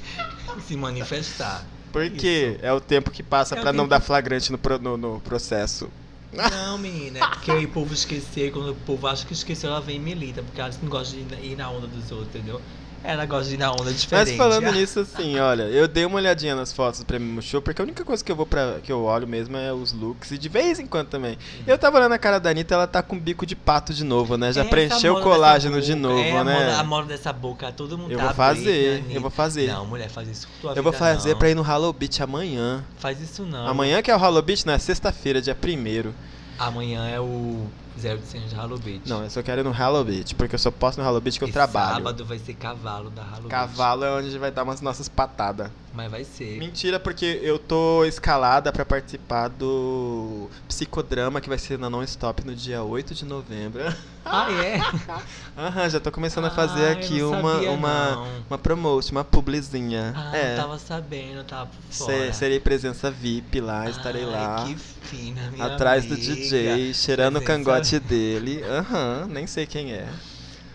se 0.66 0.76
manifestar. 0.78 1.68
Porque 1.92 2.58
é 2.62 2.72
o 2.72 2.80
tempo 2.80 3.12
que 3.12 3.24
passa 3.24 3.56
É 3.56 3.60
o 3.60 3.62
pra 3.62 3.74
não 3.74 3.88
dar 3.88 4.00
flagrante 4.00 4.52
no, 4.52 4.60
no- 4.80 4.98
no 4.98 5.20
processo. 5.22 5.90
Não, 6.32 6.78
menina, 6.78 7.18
é 7.20 7.28
porque 7.28 7.52
o 7.52 7.68
povo 7.70 7.94
esquecer, 7.94 8.52
quando 8.52 8.70
o 8.72 8.76
povo 8.76 9.08
acha 9.08 9.26
que 9.26 9.34
esqueceu, 9.34 9.72
ela 9.72 9.82
vem 9.82 9.96
e 9.96 10.00
milita, 10.00 10.44
porque 10.44 10.62
ela 10.62 10.70
não 10.82 10.88
gosta 10.90 11.16
de 11.18 11.36
ir 11.44 11.56
na 11.58 11.70
onda 11.72 11.88
dos 11.88 12.12
outros, 12.12 12.36
entendeu? 12.36 12.62
Ela 13.04 13.26
gosta 13.26 13.48
de 13.50 13.56
ir 13.56 13.58
na 13.58 13.72
onda 13.72 13.92
diferente. 13.94 14.30
Mas 14.30 14.38
falando 14.38 14.72
nisso, 14.76 15.00
assim, 15.00 15.38
olha, 15.40 15.64
eu 15.64 15.88
dei 15.88 16.06
uma 16.06 16.18
olhadinha 16.18 16.56
nas 16.56 16.74
fotos 16.74 17.00
do 17.00 17.06
Prêmio 17.06 17.42
Show, 17.42 17.62
porque 17.62 17.82
a 17.82 17.84
única 17.86 18.04
coisa 18.04 18.24
que 18.24 18.32
eu 18.32 18.36
vou 18.36 18.46
para 18.46 18.80
que 18.84 18.92
eu 18.92 19.04
olho 19.04 19.26
mesmo 19.28 19.56
é 19.58 19.72
os 19.74 19.94
looks, 19.94 20.32
e 20.32 20.38
de 20.38 20.50
vez 20.50 20.80
em 20.80 20.86
quando 20.86 21.08
também. 21.08 21.38
Eu 21.66 21.78
tava 21.78 21.98
olhando 21.98 22.12
a 22.14 22.18
cara 22.18 22.40
da 22.40 22.50
Anitta, 22.50 22.74
ela 22.74 22.88
tá 22.88 23.02
com 23.02 23.18
bico 23.18 23.46
de 23.46 23.56
pato 23.56 23.94
de 23.94 24.04
novo, 24.04 24.38
né? 24.38 24.52
Já 24.52 24.62
Essa 24.62 24.70
preencheu 24.70 25.16
o 25.16 25.22
colágeno 25.22 25.82
de 25.82 25.96
boca, 25.96 26.08
novo, 26.08 26.20
é, 26.24 26.38
a 26.38 26.44
né? 26.44 26.54
moda- 26.60 26.78
A 26.80 26.84
moda 26.84 27.08
dessa 27.08 27.32
boca, 27.32 27.72
todo 27.72 27.98
mundo 27.98 28.12
Eu 28.12 28.18
tá 28.20 28.26
vou 28.26 28.34
fazer, 28.34 28.94
Britney. 28.98 29.16
eu 29.16 29.22
vou 29.22 29.32
fazer. 29.32 29.68
Não, 29.68 29.86
mulher, 29.86 30.10
faz 30.10 30.28
isso 30.28 30.48
com 30.48 30.54
tua 30.62 30.74
Eu 30.76 30.84
vou 30.84 30.92
fazer 30.94 31.32
não. 31.32 31.38
pra 31.40 31.50
ir 31.50 31.56
no 31.56 31.64
Hello 31.66 31.94
Beach 31.94 32.22
amanhã. 32.22 32.84
Faz 32.98 33.22
isso 33.22 33.44
não. 33.44 33.66
Amanhã 33.68 34.02
que 34.02 34.12
é 34.12 34.16
o 34.16 34.20
Hello 34.24 34.42
Beach, 34.42 34.66
não, 34.68 34.74
é 34.74 34.78
sexta-feira, 34.78 35.42
dia 35.42 35.56
1 35.56 36.12
Amanhã 36.58 37.08
é 37.08 37.20
o 37.20 37.66
0800 38.04 38.50
de 38.50 38.56
Halo 38.56 38.78
Beach. 38.80 39.08
Não, 39.08 39.24
eu 39.24 39.30
só 39.30 39.42
quero 39.44 39.62
ir 39.62 39.64
no 39.64 39.72
Hello 39.74 40.04
Beach, 40.04 40.34
porque 40.36 40.56
eu 40.56 40.60
só 40.60 40.72
posso 40.72 41.00
no 41.02 41.08
Hello 41.08 41.20
Beach 41.22 41.38
que 41.38 41.44
eu 41.44 41.50
E 41.50 41.52
trabalho. 41.52 41.96
sábado 41.96 42.26
vai 42.26 42.40
ser 42.40 42.54
cavalo 42.54 43.10
da 43.10 43.22
Halo 43.24 43.34
Beach. 43.44 43.50
Cavalo 43.50 44.04
é 44.06 44.12
onde 44.12 44.28
a 44.28 44.32
gente 44.32 44.40
vai 44.40 44.52
dar 44.52 44.64
umas 44.64 44.82
nossas 44.82 45.08
patadas. 45.10 45.70
Mas 45.92 46.12
vai 46.12 46.24
ser. 46.24 46.60
Mentira, 46.60 47.00
porque 47.00 47.40
eu 47.42 47.58
tô 47.58 48.06
escalada 48.06 48.72
pra 48.72 48.86
participar 48.86 49.48
do 49.48 50.48
psicodrama 50.68 51.42
que 51.42 51.50
vai 51.50 51.58
ser 51.58 51.80
na 51.80 51.90
Non-Stop 51.90 52.46
no 52.46 52.56
dia 52.56 52.84
8 52.84 53.16
de 53.16 53.26
novembro. 53.26 53.82
Ah, 54.24 54.52
é? 54.52 54.78
Aham, 55.58 55.90
já 55.90 56.00
tô 56.00 56.12
começando 56.12 56.46
a 56.46 56.52
fazer 56.52 56.90
Ah, 56.90 56.92
aqui 56.92 57.22
uma, 57.24 57.54
sabia, 57.54 57.72
uma, 57.72 58.12
não. 58.12 58.28
uma 58.52 58.58
promotion, 58.58 59.12
uma 59.14 59.24
publizinha. 59.24 60.14
Ah, 60.16 60.38
é. 60.38 60.56
não 60.56 60.62
tava 60.64 60.78
sabendo, 60.80 61.44
tava 61.44 61.66
por 61.66 61.76
Se- 61.94 62.04
fora. 62.06 62.34
serei 62.34 62.60
presença 62.60 63.10
VIP 63.10 63.60
lá, 63.60 63.90
estarei 63.90 64.26
lá. 64.26 64.64
que 64.68 64.76
fina, 64.76 65.50
minha 65.52 65.66
Atrás 65.66 66.06
do 66.06 66.14
amiga. 66.14 66.36
DJ, 66.36 66.94
cheirando 66.94 67.38
o 67.38 67.42
cangote 67.42 68.00
dele. 68.00 68.64
Aham, 68.64 69.28
nem 69.28 69.48
sei 69.48 69.66
quem 69.66 69.92
é. 69.92 70.08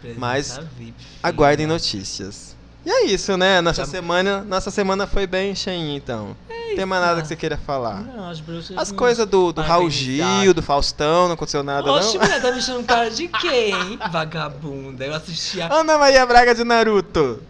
presença 0.01 0.21
mas 0.21 0.61
VIP, 0.77 0.95
Aguardem 1.23 1.67
notícias. 1.69 2.54
E 2.85 2.91
é 2.91 3.05
isso, 3.07 3.37
né? 3.37 3.61
Nossa 3.61 3.85
Já- 3.85 3.91
semana, 3.91 4.43
nossa 4.43 4.71
semana 4.71 5.07
foi 5.07 5.27
bem 5.27 5.55
cheinha, 5.55 5.97
então. 5.97 6.37
Tem 6.77 6.85
mais 6.85 7.03
nada 7.03 7.23
que 7.23 7.29
você 7.29 7.37
queira 7.37 7.57
falar. 7.57 8.01
Não, 8.03 8.29
as 8.29 8.41
bruxas. 8.41 8.77
As 8.77 8.91
coisas 8.91 9.25
do, 9.27 9.53
do 9.53 9.61
Raul. 9.63 9.89
Gil, 9.89 10.53
do 10.53 10.61
Faustão, 10.61 11.27
não 11.29 11.35
aconteceu 11.35 11.63
nada, 11.63 11.91
Oxe, 11.93 12.17
não? 12.19 12.25
mulher, 12.25 12.43
tá 12.43 12.51
mexendo 12.51 12.83
cara 12.85 13.11
de 13.11 13.29
quem? 13.29 13.97
Vagabunda. 14.11 15.05
Eu 15.05 15.15
assisti 15.15 15.61
a. 15.61 15.73
Ana 15.73 15.97
Maria 15.99 16.27
Braga 16.27 16.53
de 16.55 16.65
Naruto. 16.65 17.41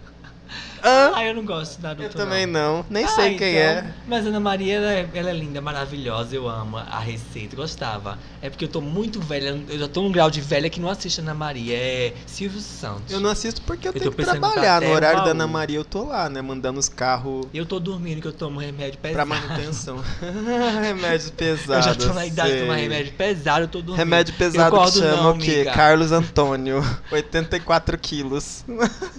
Ah, 0.87 1.25
eu 1.25 1.35
não 1.35 1.45
gosto 1.45 1.81
da 1.81 1.89
Naruto. 1.95 2.05
Eu 2.05 2.11
também 2.11 2.45
não, 2.47 2.85
nem 2.91 3.07
sei 3.09 3.35
Ah, 3.35 3.39
quem 3.39 3.51
então. 3.57 3.63
é. 3.63 3.95
Mas 4.07 4.27
a 4.27 4.29
Ana 4.29 4.41
Maria, 4.41 4.75
ela 4.75 4.93
é, 4.93 5.09
ela 5.15 5.31
é 5.31 5.33
linda, 5.33 5.61
maravilhosa. 5.61 6.37
Eu 6.37 6.47
amo 6.49 6.77
a 6.77 6.99
receita, 6.99 7.57
gostava. 7.57 8.19
É 8.43 8.51
porque 8.51 8.65
eu 8.67 8.69
tô 8.69 8.81
muito 8.81 9.21
velha, 9.21 9.59
eu 9.69 9.79
já 9.79 9.89
tô 9.89 10.03
num 10.03 10.13
grau 10.13 10.31
de 10.31 10.41
velha 10.43 10.69
que 10.69 10.79
não 10.81 10.91
assiste 10.91 11.21
a 11.21 11.23
Ana 11.23 11.33
Maria. 11.35 11.75
É 11.77 12.13
Silvio 12.27 12.61
Santos. 12.61 13.13
Eu 13.13 13.21
não 13.21 13.31
assisto 13.31 13.63
porque 13.63 13.89
eu, 13.89 13.93
Eu 13.93 13.99
tenho 14.01 14.13
que 14.13 14.23
trabalhar. 14.25 14.83
No 14.83 14.91
horário 14.91 15.25
da 15.25 15.31
Ana. 15.31 15.47
Maria 15.47 15.77
eu 15.79 15.85
tô 15.85 16.05
lá, 16.05 16.29
né? 16.29 16.43
Mandando 16.43 16.79
os 16.79 16.89
carros 16.89 17.47
Eu 17.55 17.65
tô 17.65 17.79
dormindo 17.81 18.21
que 18.21 18.29
eu 18.29 18.33
tomo 18.33 18.59
remédio 18.61 18.99
pesado. 18.99 19.15
pra 19.15 19.25
manutenção. 19.25 20.03
Remédios 20.83 21.29
Eu 21.29 21.33
pesados. 21.35 21.85
já 21.87 21.95
tô 21.95 22.13
na 22.13 22.27
idade 22.27 22.53
de 22.53 22.61
tomar 22.61 22.75
sei. 22.75 22.83
remédio 22.83 23.13
pesado, 23.15 23.65
eu 23.65 23.69
tô 23.69 23.79
dormindo. 23.79 23.97
Remédio 23.97 24.33
Eu 24.35 24.39
pesado 24.39 24.71
que 24.71 24.77
acordo 24.77 24.99
chama 24.99 25.23
não, 25.23 25.31
o 25.31 25.39
quê? 25.39 25.51
amiga. 25.55 25.73
Carlos 25.73 26.13
Antônio, 26.13 26.83
84 27.11 27.97
quilos. 27.99 28.65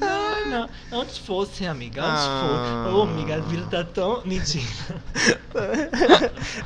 Ai, 0.01 0.24
Não, 0.49 0.69
antes 1.01 1.17
fosse, 1.17 1.65
amiga. 1.65 2.03
Antes 2.03 2.23
Ah. 2.25 2.83
fosse. 2.85 2.95
Ô, 2.95 3.01
amiga, 3.03 3.35
a 3.35 3.39
vida 3.39 3.65
tá 3.69 3.83
tão. 3.83 4.21
Mentira. 4.25 4.65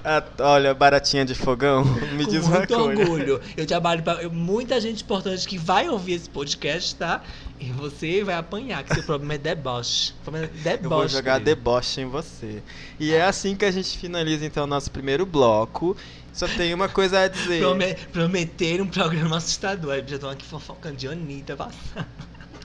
Ah, 0.03 0.23
olha, 0.39 0.73
baratinha 0.73 1.23
de 1.23 1.35
fogão, 1.35 1.83
me 2.13 2.25
Com 2.25 2.31
diz 2.31 2.45
uma 2.45 2.57
muito 2.57 2.73
coisa. 2.73 3.01
orgulho. 3.01 3.41
Eu 3.55 3.65
trabalho 3.67 4.01
pra 4.01 4.13
eu- 4.23 4.31
muita 4.31 4.79
gente 4.81 5.03
importante 5.03 5.47
que 5.47 5.57
vai 5.59 5.87
ouvir 5.87 6.13
esse 6.13 6.29
podcast, 6.29 6.95
tá? 6.95 7.21
E 7.59 7.65
você 7.71 8.23
vai 8.23 8.35
apanhar, 8.35 8.83
que 8.83 8.93
seu 8.95 9.03
problema 9.03 9.35
é 9.35 9.37
deboche. 9.37 10.13
O 10.21 10.23
problema 10.23 10.47
é 10.47 10.49
deboche. 10.63 10.83
Eu 10.85 10.89
vou 10.89 11.07
jogar 11.07 11.39
deboche 11.39 12.01
em 12.01 12.05
você. 12.05 12.63
E 12.99 13.13
é 13.13 13.23
assim 13.23 13.55
que 13.55 13.65
a 13.65 13.71
gente 13.71 13.97
finaliza 13.97 14.45
então 14.45 14.63
o 14.63 14.67
nosso 14.67 14.89
primeiro 14.89 15.25
bloco. 15.25 15.95
Só 16.33 16.47
tem 16.47 16.73
uma 16.73 16.87
coisa 16.89 17.19
a 17.21 17.27
dizer. 17.27 17.59
Prome 17.61 17.93
prometer 18.13 18.81
um 18.81 18.87
programa 18.87 19.37
assustador. 19.37 19.93
Aí 19.93 20.03
já 20.07 20.15
estão 20.15 20.29
aqui 20.29 20.45
fofocando 20.45 20.95
de 20.95 21.07
Anitta 21.07 21.55
passando. 21.55 22.07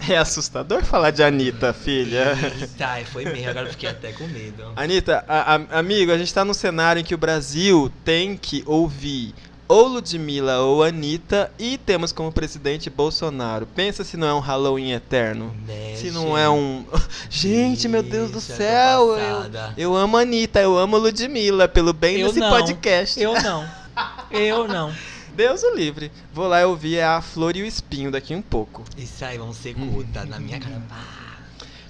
É 0.08 0.16
assustador 0.18 0.84
falar 0.84 1.10
de 1.10 1.22
Anitta, 1.22 1.72
filha. 1.72 2.36
Tá, 2.76 2.98
foi 3.12 3.24
mesmo, 3.24 3.48
agora 3.50 3.70
fiquei 3.70 3.88
até 3.88 4.12
com 4.12 4.26
medo. 4.26 4.62
Anitta, 4.76 5.24
a- 5.26 5.54
a- 5.54 5.78
amigo, 5.78 6.12
a 6.12 6.18
gente 6.18 6.32
tá 6.34 6.44
num 6.44 6.52
cenário 6.54 7.00
em 7.00 7.04
que 7.04 7.14
o 7.14 7.18
Brasil 7.18 7.90
tem 8.04 8.36
que 8.36 8.62
ouvir 8.66 9.34
ou 9.66 9.88
Ludmilla 9.88 10.58
ou 10.58 10.82
Anitta 10.82 11.50
e 11.58 11.78
temos 11.78 12.12
como 12.12 12.30
presidente 12.30 12.90
Bolsonaro. 12.90 13.66
Pensa 13.66 14.04
se 14.04 14.14
não 14.16 14.26
é 14.28 14.34
um 14.34 14.40
Halloween 14.40 14.92
eterno. 14.92 15.56
Né, 15.66 15.94
Se 15.96 16.10
não 16.10 16.36
é 16.36 16.50
um. 16.50 16.84
Gente, 17.30 17.88
meu 17.88 18.02
Deus 18.02 18.30
do 18.30 18.40
céu! 18.42 19.16
Eu, 19.16 19.50
eu 19.76 19.96
amo 19.96 20.18
Anitta, 20.18 20.60
eu 20.60 20.76
amo 20.76 20.98
Ludmilla, 20.98 21.66
pelo 21.66 21.94
bem 21.94 22.18
Eu 22.18 22.26
desse 22.28 22.40
não. 22.40 22.50
podcast. 22.50 23.18
Eu 23.18 23.32
não. 23.40 23.64
Eu 24.30 24.66
não. 24.68 24.92
Deus 25.34 25.62
o 25.62 25.74
livre. 25.74 26.10
Vou 26.32 26.46
lá 26.46 26.64
ouvir 26.66 27.00
a 27.00 27.20
Flor 27.20 27.56
e 27.56 27.62
o 27.62 27.66
Espinho 27.66 28.10
daqui 28.10 28.34
um 28.34 28.42
pouco. 28.42 28.84
Isso 28.96 29.24
aí, 29.24 29.36
vão 29.36 29.52
ser 29.52 29.74
curta 29.74 30.24
na 30.24 30.38
minha 30.38 30.60
cara. 30.60 30.82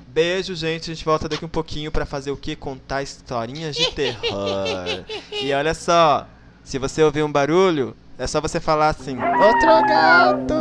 Beijo, 0.08 0.54
gente. 0.54 0.90
A 0.90 0.94
gente 0.94 1.04
volta 1.04 1.28
daqui 1.28 1.44
um 1.44 1.48
pouquinho 1.48 1.90
pra 1.92 2.06
fazer 2.06 2.30
o 2.30 2.36
quê? 2.36 2.56
Contar 2.56 3.02
historinhas 3.02 3.76
de 3.76 3.90
terror. 3.92 5.04
e 5.30 5.52
olha 5.52 5.74
só, 5.74 6.26
se 6.62 6.78
você 6.78 7.02
ouvir 7.02 7.22
um 7.22 7.30
barulho, 7.30 7.96
é 8.18 8.26
só 8.26 8.40
você 8.40 8.60
falar 8.60 8.88
assim: 8.90 9.16
Outro 9.18 9.82
gato! 9.88 10.54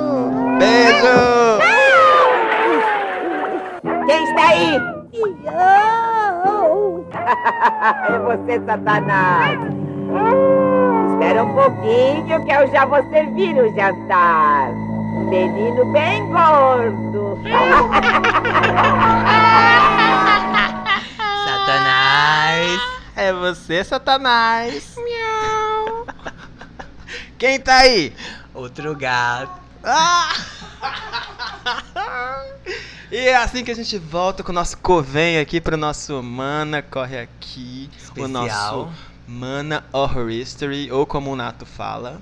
Beijo! 0.60 1.64
Quem 4.08 4.24
está 4.24 4.50
aí? 4.50 4.94
é 8.10 8.20
você, 8.20 8.66
Satanás. 8.66 9.60
Espera 11.24 11.42
um 11.46 11.54
pouquinho 11.54 12.46
que 12.46 12.52
eu 12.52 12.70
já 12.70 12.84
vou 12.86 13.02
servir 13.10 13.56
o 13.56 13.74
jantar. 13.74 14.74
Menino 15.30 15.86
bem 15.86 16.28
gordo. 16.28 17.40
Satanás. 21.46 22.82
É 23.16 23.32
você, 23.32 23.86
Satanás! 23.86 24.96
Quem 27.38 27.58
tá 27.58 27.78
aí? 27.78 28.14
Outro 28.54 28.94
gato. 28.94 29.62
Ah! 29.82 30.34
E 33.12 33.28
é 33.28 33.36
assim 33.36 33.64
que 33.64 33.70
a 33.70 33.76
gente 33.76 34.00
volta 34.00 34.42
com 34.42 34.52
o 34.52 34.56
nosso 34.56 34.76
Coven 34.80 35.38
aqui 35.38 35.62
pro 35.62 35.78
nosso 35.78 36.24
Mana 36.24 36.82
Corre 36.82 37.20
Aqui. 37.20 37.88
O 38.18 38.28
nosso 38.28 38.48
Especial. 38.48 38.92
Mana 39.28 39.84
Horror 39.92 40.30
History, 40.30 40.92
ou 40.92 41.06
como 41.06 41.32
o 41.32 41.36
Nato 41.36 41.66
fala. 41.66 42.22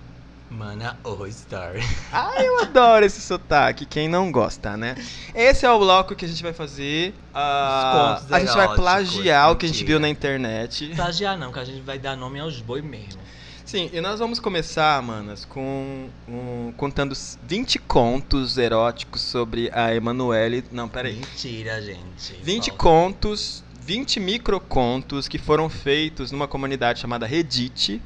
Mana 0.52 0.98
ou 1.06 1.26
Story. 1.28 1.80
Ah, 2.12 2.44
eu 2.44 2.60
adoro 2.60 3.06
esse 3.06 3.22
sotaque, 3.22 3.86
quem 3.86 4.10
não 4.10 4.30
gosta, 4.32 4.76
né? 4.76 4.96
Esse 5.34 5.66
é 5.66 5.72
o 5.72 5.80
bloco 5.80 6.14
que 6.14 6.26
a 6.26 6.28
gente 6.28 6.44
vai 6.44 6.52
fazer. 6.52 7.14
contos 7.32 8.32
a 8.32 8.40
gente 8.40 8.54
vai 8.54 8.76
plagiar 8.76 9.52
o 9.52 9.56
que 9.56 9.66
a 9.66 9.70
gente 9.70 9.86
viu 9.86 9.98
na 9.98 10.10
internet. 10.10 10.92
Plagiar 10.94 11.38
não, 11.38 11.54
que 11.54 11.60
a 11.60 11.64
gente 11.64 11.82
vai 11.82 11.98
dar 11.98 12.18
nome 12.18 12.40
aos 12.40 12.60
boi 12.60 12.82
mesmo. 12.82 13.22
Sim, 13.64 13.90
e 13.94 14.02
nós 14.02 14.20
vamos 14.20 14.38
começar, 14.38 15.02
manas, 15.02 15.46
com 15.46 16.10
um, 16.28 16.74
contando 16.76 17.16
20 17.48 17.80
contos 17.80 18.58
eróticos 18.58 19.22
sobre 19.22 19.72
a 19.74 19.96
Emanuele. 19.96 20.66
Não, 20.74 20.90
peraí. 20.90 21.16
Mentira, 21.16 21.82
gente. 21.82 22.34
20 22.44 22.72
Volta. 22.72 22.84
contos, 22.84 23.64
20 23.92 24.22
microcontos 24.22 25.28
que 25.28 25.38
foram 25.38 25.68
feitos 25.68 26.32
numa 26.32 26.48
comunidade 26.48 27.02
chamada 27.02 27.26
Reddit, 27.26 28.02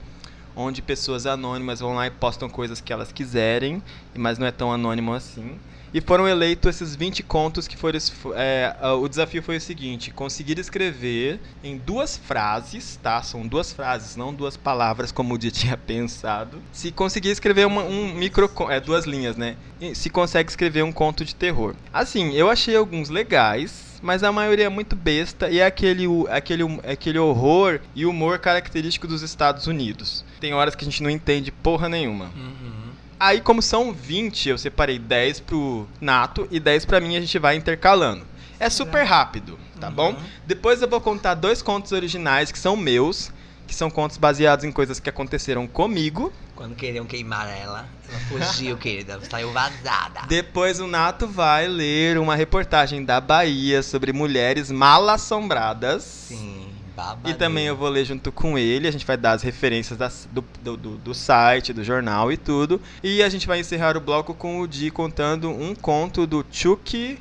onde 0.55 0.81
pessoas 0.81 1.27
anônimas 1.27 1.79
vão 1.79 1.93
lá 1.93 2.07
e 2.07 2.09
postam 2.09 2.49
coisas 2.49 2.81
que 2.81 2.91
elas 2.91 3.11
quiserem, 3.11 3.83
mas 4.17 4.39
não 4.39 4.47
é 4.47 4.51
tão 4.51 4.73
anônimo 4.73 5.13
assim. 5.13 5.59
E 5.93 6.01
foram 6.01 6.27
eleitos 6.27 6.75
esses 6.75 6.95
20 6.95 7.21
contos 7.21 7.67
que 7.67 7.77
foram. 7.77 7.99
é, 8.35 8.75
o 8.99 9.07
desafio 9.07 9.43
foi 9.43 9.57
o 9.57 9.61
seguinte: 9.61 10.09
conseguir 10.09 10.57
escrever 10.57 11.39
em 11.63 11.77
duas 11.77 12.17
frases, 12.17 12.99
tá? 13.03 13.21
São 13.21 13.45
duas 13.45 13.71
frases, 13.71 14.15
não 14.15 14.33
duas 14.33 14.57
palavras, 14.57 15.11
como 15.11 15.35
o 15.35 15.37
dia 15.37 15.51
tinha 15.51 15.77
pensado. 15.77 16.63
Se 16.71 16.91
conseguir 16.91 17.29
escrever 17.29 17.67
uma, 17.67 17.83
um 17.83 18.11
micro. 18.11 18.51
É, 18.69 18.79
duas 18.79 19.05
linhas, 19.05 19.37
né? 19.37 19.55
Se 19.93 20.09
consegue 20.09 20.49
escrever 20.49 20.83
um 20.83 20.91
conto 20.91 21.23
de 21.23 21.35
terror. 21.35 21.75
Assim, 21.93 22.33
eu 22.33 22.49
achei 22.49 22.75
alguns 22.75 23.09
legais, 23.09 23.84
mas 24.01 24.23
a 24.23 24.31
maioria 24.31 24.65
é 24.65 24.69
muito 24.69 24.95
besta 24.95 25.49
e 25.49 25.59
é 25.59 25.65
aquele, 25.65 26.05
aquele, 26.29 26.63
aquele 26.87 27.19
horror 27.19 27.79
e 27.95 28.05
humor 28.05 28.39
característico 28.39 29.07
dos 29.07 29.21
Estados 29.21 29.67
Unidos. 29.67 30.23
Tem 30.39 30.53
horas 30.53 30.75
que 30.75 30.83
a 30.83 30.89
gente 30.89 31.01
não 31.03 31.09
entende 31.09 31.51
porra 31.51 31.87
nenhuma. 31.89 32.25
Uhum. 32.35 32.85
Aí, 33.19 33.39
como 33.41 33.61
são 33.61 33.93
20, 33.93 34.49
eu 34.49 34.57
separei 34.57 34.99
10 34.99 35.39
pro 35.39 35.87
Nato 36.01 36.47
e 36.51 36.59
10 36.59 36.85
pra 36.85 36.99
mim 36.99 37.15
a 37.15 37.21
gente 37.21 37.39
vai 37.39 37.55
intercalando. 37.55 38.25
É 38.59 38.69
super 38.69 39.03
rápido, 39.03 39.57
tá 39.79 39.87
Uhum. 39.89 39.93
bom? 39.93 40.15
Depois 40.45 40.81
eu 40.81 40.87
vou 40.87 41.01
contar 41.01 41.33
dois 41.33 41.61
contos 41.61 41.91
originais 41.91 42.51
que 42.51 42.59
são 42.59 42.75
meus, 42.77 43.31
que 43.67 43.73
são 43.75 43.89
contos 43.89 44.17
baseados 44.17 44.63
em 44.65 44.71
coisas 44.71 44.99
que 44.99 45.09
aconteceram 45.09 45.67
comigo. 45.67 46.31
Quando 46.55 46.75
queriam 46.75 47.05
queimar 47.05 47.47
ela, 47.49 47.85
ela 48.09 48.19
fugiu, 48.29 48.77
querida. 48.79 49.19
Saiu 49.29 49.51
vazada. 49.51 50.21
Depois 50.27 50.79
o 50.79 50.87
Nato 50.87 51.27
vai 51.27 51.67
ler 51.67 52.17
uma 52.17 52.35
reportagem 52.35 53.03
da 53.03 53.19
Bahia 53.19 53.83
sobre 53.83 54.13
mulheres 54.13 54.71
mal 54.71 55.07
assombradas. 55.09 56.03
Sim, 56.03 56.67
babado. 56.95 57.29
E 57.29 57.33
também 57.33 57.65
eu 57.65 57.75
vou 57.75 57.89
ler 57.89 58.05
junto 58.05 58.31
com 58.31 58.57
ele, 58.57 58.87
a 58.87 58.91
gente 58.91 59.05
vai 59.05 59.17
dar 59.17 59.33
as 59.33 59.41
referências 59.41 59.97
das- 59.97 60.29
do, 60.31 60.43
do, 60.63 60.77
do- 60.77 60.97
do 60.97 61.13
site, 61.13 61.73
do 61.73 61.83
jornal 61.83 62.31
e 62.31 62.37
tudo. 62.37 62.79
E 63.03 63.21
a 63.21 63.27
gente 63.27 63.45
vai 63.47 63.59
encerrar 63.59 63.97
o 63.97 63.99
bloco 64.01 64.33
com 64.33 64.61
o 64.61 64.67
Di 64.67 64.89
contando 64.91 65.49
um 65.49 65.75
conto 65.75 66.25
do 66.25 66.45
Chuck 66.49 67.19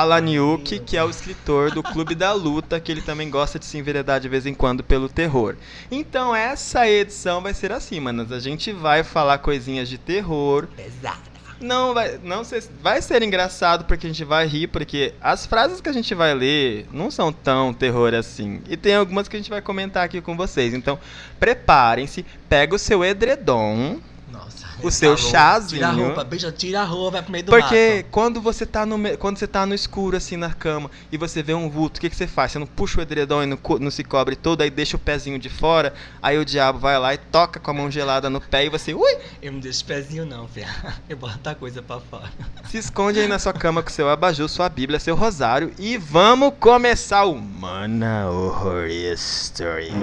Palahniuk, 0.00 0.78
que 0.80 0.94
é 0.94 1.02
o 1.02 1.08
escritor 1.08 1.70
do 1.70 1.82
Clube 1.82 2.14
da 2.14 2.30
Luta, 2.34 2.78
que 2.78 2.92
ele 2.92 3.00
também 3.00 3.30
gosta 3.30 3.58
de 3.58 3.64
se 3.64 3.78
enveredar 3.78 4.20
de 4.20 4.28
vez 4.28 4.44
em 4.44 4.52
quando 4.52 4.84
pelo 4.84 5.08
terror. 5.08 5.56
Então 5.90 6.36
essa 6.36 6.86
edição 6.86 7.40
vai 7.40 7.54
ser 7.54 7.72
assim, 7.72 7.98
manas. 7.98 8.30
A 8.30 8.38
gente 8.38 8.72
vai 8.72 9.02
falar 9.02 9.38
coisinhas 9.38 9.88
de 9.88 9.96
terror, 9.96 10.68
Pesada. 10.76 11.16
não 11.58 11.94
vai, 11.94 12.20
não 12.22 12.44
sei, 12.44 12.60
se- 12.60 12.70
vai 12.82 13.00
ser 13.00 13.22
engraçado 13.22 13.86
porque 13.86 14.06
a 14.06 14.10
gente 14.10 14.22
vai 14.22 14.46
rir, 14.46 14.66
porque 14.66 15.14
as 15.18 15.46
frases 15.46 15.80
que 15.80 15.88
a 15.88 15.92
gente 15.94 16.14
vai 16.14 16.34
ler 16.34 16.86
não 16.92 17.10
são 17.10 17.32
tão 17.32 17.72
terror 17.72 18.12
assim. 18.12 18.60
E 18.68 18.76
tem 18.76 18.96
algumas 18.96 19.28
que 19.28 19.36
a 19.36 19.38
gente 19.38 19.48
vai 19.48 19.62
comentar 19.62 20.04
aqui 20.04 20.20
com 20.20 20.36
vocês. 20.36 20.74
Então, 20.74 20.98
preparem-se, 21.40 22.22
pega 22.50 22.74
o 22.74 22.78
seu 22.78 23.02
edredom, 23.02 23.98
Nossa. 24.30 24.65
O 24.86 24.90
seu 24.90 25.16
calor. 25.16 25.30
chazinho. 25.30 25.78
Tira 25.80 25.88
a 25.88 25.92
roupa, 25.92 26.24
beija, 26.24 26.52
tira 26.52 26.80
a 26.80 26.84
roupa, 26.84 27.10
vai 27.12 27.22
pro 27.22 27.32
meio 27.32 27.44
do 27.44 27.50
porque 27.50 27.94
mato. 27.98 28.06
quando 28.10 28.40
você 28.40 28.66
tá 28.66 28.84
no 28.86 28.98
me- 28.98 29.16
quando 29.16 29.38
você 29.38 29.46
tá 29.46 29.64
no 29.66 29.74
escuro 29.74 30.16
assim 30.16 30.36
na 30.36 30.52
cama 30.52 30.90
e 31.10 31.16
você 31.18 31.42
vê 31.42 31.54
um 31.54 31.68
vulto, 31.70 31.98
o 31.98 32.00
que 32.00 32.10
que 32.10 32.16
você 32.16 32.26
faz? 32.26 32.52
Você 32.52 32.58
não 32.58 32.66
puxa 32.66 32.98
o 32.98 33.02
edredom 33.02 33.42
e 33.42 33.46
não, 33.46 33.58
não 33.80 33.90
se 33.90 34.04
cobre 34.04 34.36
todo, 34.36 34.60
aí 34.62 34.70
deixa 34.70 34.96
o 34.96 35.00
pezinho 35.00 35.38
de 35.38 35.48
fora, 35.48 35.92
aí 36.22 36.38
o 36.38 36.44
diabo 36.44 36.78
vai 36.78 36.98
lá 36.98 37.14
e 37.14 37.18
toca 37.18 37.58
com 37.58 37.70
a 37.70 37.74
mão 37.74 37.90
gelada 37.90 38.28
no 38.30 38.40
pé 38.40 38.66
e 38.66 38.68
você, 38.68 38.94
ui, 38.94 39.16
Eu 39.42 39.52
não 39.52 39.60
deixo 39.60 39.84
pezinho 39.84 40.24
não, 40.26 40.46
filha. 40.48 40.68
Eu 41.08 41.16
boto 41.16 41.48
a 41.48 41.54
coisa 41.54 41.82
pra 41.82 41.98
fora. 42.00 42.30
Se 42.70 42.78
esconde 42.78 43.18
aí 43.20 43.28
na 43.28 43.38
sua 43.38 43.52
cama 43.52 43.82
com 43.82 43.90
seu 43.90 44.08
abajur, 44.08 44.48
sua 44.48 44.68
bíblia, 44.68 44.98
seu 45.00 45.14
rosário 45.16 45.72
e 45.78 45.96
vamos 45.96 46.52
começar 46.60 47.24
o 47.24 47.36
Mana 47.40 48.28
Horror 48.30 48.86
History. 48.86 49.90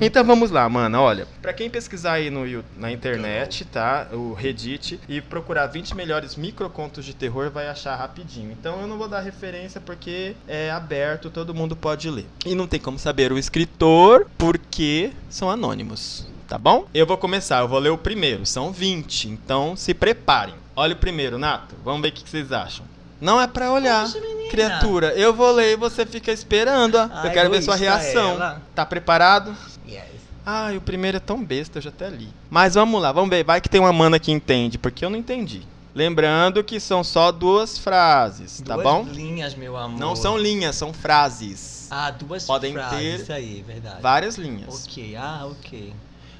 então 0.00 0.24
vamos 0.24 0.50
lá, 0.50 0.68
mano. 0.68 0.98
Olha, 0.98 1.26
pra 1.40 1.52
quem 1.52 1.70
pesquisar 1.70 2.01
aí 2.04 2.30
no, 2.30 2.64
na 2.76 2.90
internet, 2.90 3.64
tá? 3.64 4.08
O 4.12 4.32
Reddit 4.32 5.00
e 5.08 5.20
procurar 5.20 5.66
20 5.66 5.94
melhores 5.94 6.36
microcontos 6.36 7.04
de 7.04 7.14
terror, 7.14 7.50
vai 7.50 7.68
achar 7.68 7.96
rapidinho. 7.96 8.52
Então 8.52 8.80
eu 8.80 8.86
não 8.86 8.98
vou 8.98 9.08
dar 9.08 9.20
referência 9.20 9.80
porque 9.80 10.34
é 10.46 10.70
aberto, 10.70 11.30
todo 11.30 11.54
mundo 11.54 11.74
pode 11.76 12.10
ler. 12.10 12.26
E 12.44 12.54
não 12.54 12.66
tem 12.66 12.80
como 12.80 12.98
saber 12.98 13.32
o 13.32 13.38
escritor 13.38 14.26
porque 14.38 15.12
são 15.28 15.50
anônimos 15.50 16.26
tá 16.48 16.58
bom? 16.58 16.86
Eu 16.92 17.06
vou 17.06 17.16
começar, 17.16 17.60
eu 17.60 17.68
vou 17.68 17.78
ler 17.78 17.88
o 17.88 17.96
primeiro, 17.96 18.44
são 18.44 18.72
20, 18.72 19.26
então 19.30 19.74
se 19.74 19.94
preparem. 19.94 20.54
Olha 20.76 20.92
o 20.92 20.98
primeiro, 20.98 21.38
Nato, 21.38 21.74
vamos 21.82 22.02
ver 22.02 22.08
o 22.08 22.12
que 22.12 22.28
vocês 22.28 22.52
acham. 22.52 22.84
Não 23.18 23.40
é 23.40 23.46
pra 23.46 23.72
olhar, 23.72 24.04
Poxa, 24.04 24.20
criatura. 24.50 25.14
Eu 25.14 25.32
vou 25.32 25.50
ler 25.52 25.72
e 25.72 25.76
você 25.76 26.04
fica 26.04 26.30
esperando. 26.32 26.96
ó. 26.96 27.04
eu 27.04 27.10
Ai, 27.12 27.32
quero 27.32 27.50
ver 27.50 27.62
sua 27.62 27.76
reação. 27.76 28.32
ela. 28.32 28.60
Tá 28.74 28.84
preparado? 28.84 29.56
Yes. 29.88 30.02
Ai, 30.44 30.76
o 30.76 30.80
primeiro 30.80 31.18
é 31.18 31.20
tão 31.20 31.44
besta, 31.44 31.78
eu 31.78 31.82
já 31.82 31.90
até 31.90 32.10
li. 32.10 32.28
Mas 32.50 32.74
vamos 32.74 33.00
lá, 33.00 33.12
vamos 33.12 33.30
ver. 33.30 33.44
Vai 33.44 33.60
que 33.60 33.68
tem 33.68 33.80
uma 33.80 33.92
mana 33.92 34.18
que 34.18 34.32
entende, 34.32 34.76
porque 34.76 35.04
eu 35.04 35.10
não 35.10 35.18
entendi. 35.18 35.62
Lembrando 35.94 36.64
que 36.64 36.80
são 36.80 37.04
só 37.04 37.30
duas 37.30 37.78
frases, 37.78 38.62
tá 38.62 38.74
duas 38.74 38.84
bom? 38.84 39.04
linhas, 39.04 39.54
meu 39.54 39.76
amor. 39.76 40.00
Não 40.00 40.16
são 40.16 40.38
linhas, 40.38 40.74
são 40.74 40.92
frases. 40.92 41.86
Ah, 41.90 42.10
duas 42.10 42.46
Podem 42.46 42.72
frases, 42.72 42.98
ter 42.98 43.20
isso 43.20 43.32
aí, 43.32 43.62
verdade. 43.66 44.00
Várias 44.00 44.36
linhas. 44.36 44.86
Ok, 44.86 45.14
ah, 45.16 45.46
ok. 45.50 45.92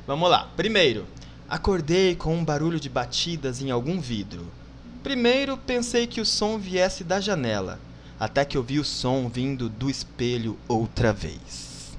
Vamos 0.06 0.30
lá. 0.30 0.48
Primeiro, 0.56 1.06
acordei 1.48 2.16
com 2.16 2.34
um 2.34 2.44
barulho 2.44 2.80
de 2.80 2.88
batidas 2.88 3.60
em 3.60 3.70
algum 3.70 4.00
vidro. 4.00 4.46
Primeiro, 5.02 5.58
pensei 5.58 6.06
que 6.06 6.20
o 6.20 6.26
som 6.26 6.58
viesse 6.58 7.04
da 7.04 7.20
janela, 7.20 7.78
até 8.18 8.44
que 8.46 8.56
ouvi 8.56 8.78
o 8.78 8.84
som 8.84 9.28
vindo 9.28 9.68
do 9.68 9.90
espelho 9.90 10.58
outra 10.66 11.12
vez. 11.12 11.92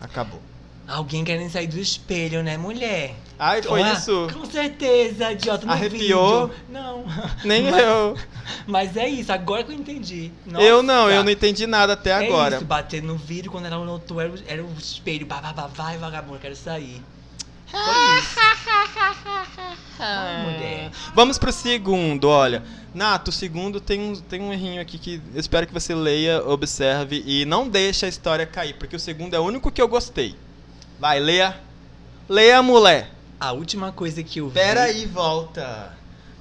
Acabou. 0.00 0.47
Alguém 0.88 1.22
querendo 1.22 1.50
sair 1.52 1.66
do 1.66 1.78
espelho, 1.78 2.42
né, 2.42 2.56
mulher? 2.56 3.14
Ai, 3.38 3.62
foi 3.62 3.82
Ah, 3.82 3.92
isso. 3.92 4.26
Com 4.32 4.46
certeza, 4.46 5.30
idiota, 5.32 5.66
no 5.66 5.72
Arrepiou? 5.72 6.46
vídeo. 6.48 6.60
Não. 6.70 7.04
Nem 7.44 7.62
Mas- 7.70 7.82
eu. 7.82 8.16
Mas 8.66 8.96
é 8.96 9.06
isso, 9.06 9.30
agora 9.30 9.62
que 9.64 9.70
eu 9.70 9.76
entendi. 9.76 10.32
Nossa. 10.46 10.64
Eu 10.64 10.82
não, 10.82 11.10
eu 11.10 11.22
não 11.22 11.30
entendi 11.30 11.66
nada 11.66 11.92
até 11.92 12.10
É 12.10 12.26
agora. 12.26 12.56
isso, 12.56 12.64
bater 12.64 13.02
no 13.02 13.16
vidro 13.16 13.50
quando 13.50 13.66
ela 13.66 13.84
notou, 13.84 14.18
era, 14.20 14.30
o- 14.32 14.38
era 14.46 14.64
o 14.64 14.72
espelho. 14.78 15.26
Bah, 15.26 15.40
bah, 15.42 15.52
bah, 15.52 15.66
vai, 15.66 15.98
vagabundo, 15.98 16.38
quero 16.38 16.56
sair. 16.56 17.02
Foi 17.70 17.78
isso. 18.18 18.38
Ai, 20.00 20.42
mulher. 20.44 20.90
Vamos 21.14 21.38
pro 21.38 21.52
segundo, 21.52 22.28
olha. 22.28 22.62
Nato, 22.94 23.28
o 23.28 23.32
segundo 23.32 23.78
tem 23.80 24.00
um, 24.00 24.14
tem 24.16 24.40
um 24.40 24.52
errinho 24.52 24.80
aqui 24.80 24.96
que 24.98 25.20
eu 25.34 25.38
espero 25.40 25.66
que 25.66 25.72
você 25.74 25.94
leia, 25.94 26.42
observe 26.46 27.22
e 27.26 27.44
não 27.44 27.68
deixe 27.68 28.06
a 28.06 28.08
história 28.08 28.46
cair, 28.46 28.74
porque 28.74 28.96
o 28.96 29.00
segundo 29.00 29.34
é 29.34 29.38
o 29.38 29.42
único 29.42 29.70
que 29.70 29.82
eu 29.82 29.86
gostei. 29.88 30.34
Vai, 30.98 31.20
leia. 31.20 31.56
Leia, 32.28 32.60
mulher. 32.60 33.08
A 33.38 33.52
última 33.52 33.92
coisa 33.92 34.20
que 34.24 34.40
eu 34.40 34.48
vi. 34.48 34.54
Pera 34.54 34.82
aí, 34.82 35.06
volta. 35.06 35.96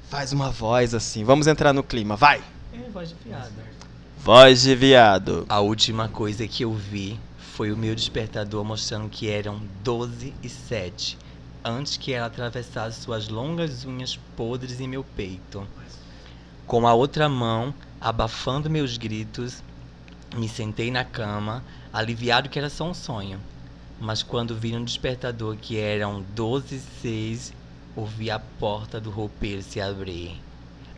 Faz 0.10 0.34
uma 0.34 0.50
voz 0.50 0.96
assim. 0.96 1.24
Vamos 1.24 1.46
entrar 1.46 1.74
no 1.74 1.84
clima, 1.84 2.16
vai. 2.16 2.42
É, 2.74 2.90
voz 2.90 3.10
de 3.10 3.16
piada. 3.16 3.52
Voz 4.18 4.64
de 4.64 4.76
viado. 4.76 5.46
A 5.48 5.60
última 5.60 6.10
coisa 6.10 6.48
que 6.48 6.64
eu 6.64 6.74
vi 6.74 7.20
foi 7.54 7.72
o 7.72 7.78
meu 7.78 7.94
despertador 7.94 8.64
mostrando 8.64 9.10
que 9.10 9.30
eram 9.30 9.62
12 9.84 10.34
e 10.42 10.50
7. 10.50 11.20
Antes 11.64 11.96
que 11.96 12.12
ela 12.12 12.26
atravessasse 12.26 13.02
suas 13.02 13.28
longas 13.28 13.86
unhas 13.86 14.18
podres 14.36 14.80
em 14.80 14.88
meu 14.88 15.04
peito. 15.04 15.68
Com 16.66 16.88
a 16.88 16.96
outra 16.96 17.30
mão, 17.30 17.72
abafando 18.02 18.72
meus 18.72 18.98
gritos, 18.98 19.62
me 20.36 20.50
sentei 20.50 20.90
na 20.90 21.06
cama, 21.06 21.64
aliviado 21.94 22.50
que 22.50 22.58
era 22.58 22.72
só 22.72 22.86
um 22.86 22.94
sonho. 22.94 23.40
Mas 24.00 24.22
quando 24.22 24.56
vi 24.56 24.74
no 24.74 24.86
despertador 24.86 25.56
que 25.56 25.80
eram 25.80 26.24
12 26.36 26.76
e 26.76 26.80
6, 27.02 27.54
ouvi 27.96 28.30
a 28.30 28.40
porta 28.40 29.00
do 29.00 29.10
roupeiro 29.10 29.62
se 29.62 29.82
abrir. 29.82 30.40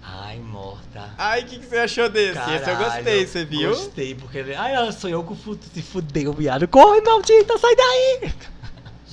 Ai, 0.02 0.40
morta. 0.40 1.14
Ai, 1.18 1.42
o 1.42 1.46
que, 1.46 1.60
que 1.60 1.66
você 1.66 1.78
achou 1.78 2.10
desse? 2.10 2.40
Esse 2.40 2.54
eu 2.54 2.60
Caralho, 2.60 2.86
gostei, 2.86 3.28
você 3.28 3.46
viu? 3.46 3.70
Gostei, 3.70 4.16
porque. 4.16 4.40
Ai, 4.58 4.74
ela 4.74 4.92
sonhou 4.92 5.24
com 5.24 5.34
o 5.34 5.38
futuro. 5.38 5.72
Se 5.74 5.82
fudeu, 5.82 6.34
viado. 6.34 6.68
Corre, 6.68 7.02
maldita, 7.02 7.58
sai 7.58 7.76
daí! 7.76 8.34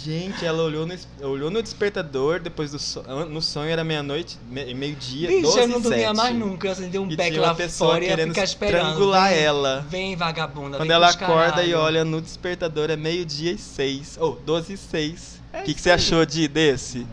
Gente, 0.07 0.45
ela 0.45 0.63
olhou 0.63 0.87
no, 0.87 0.95
olhou 1.27 1.51
no 1.51 1.61
despertador, 1.61 2.39
depois 2.39 2.71
do 2.71 2.79
so- 2.79 3.03
no 3.29 3.43
sonho 3.43 3.71
era 3.71 3.83
meia-noite, 3.83 4.39
me- 4.49 4.73
meio-dia, 4.73 5.27
Bicho, 5.27 5.43
12 5.43 5.59
eu 5.59 5.67
não 5.69 5.79
e 5.79 5.83
dormia 5.83 6.07
7. 6.07 6.17
mais 6.17 6.37
nunca. 6.37 6.69
Eu 6.69 6.73
acendi 6.73 6.97
um 6.99 7.11
E 7.11 7.17
beck 7.17 7.37
lá 7.39 7.57
fora 7.69 7.99
e 7.99 8.03
ia 8.05 8.11
querendo 8.11 8.29
ficar 8.29 8.45
esperando. 8.45 8.83
estrangular 8.87 9.31
Vem, 9.31 9.39
ela. 9.43 9.87
Vem, 9.91 10.15
vagabunda. 10.15 10.77
Quando 10.77 10.87
vem 10.89 10.95
ela 10.95 11.11
acorda 11.11 11.65
e 11.65 11.71
caralho. 11.73 11.79
olha 11.81 12.05
no 12.05 12.21
despertador 12.23 12.89
é 12.89 12.97
meio-dia 12.97 13.51
e 13.51 13.59
seis. 13.59 14.17
Ou, 14.21 14.37
12 14.47 14.75
e 14.75 14.77
6. 14.77 15.41
O 15.53 15.57
É 15.57 15.63
que, 15.63 15.75
que 15.75 15.81
você 15.81 15.91
achou 15.91 16.25
de 16.25 16.47
desse? 16.47 17.05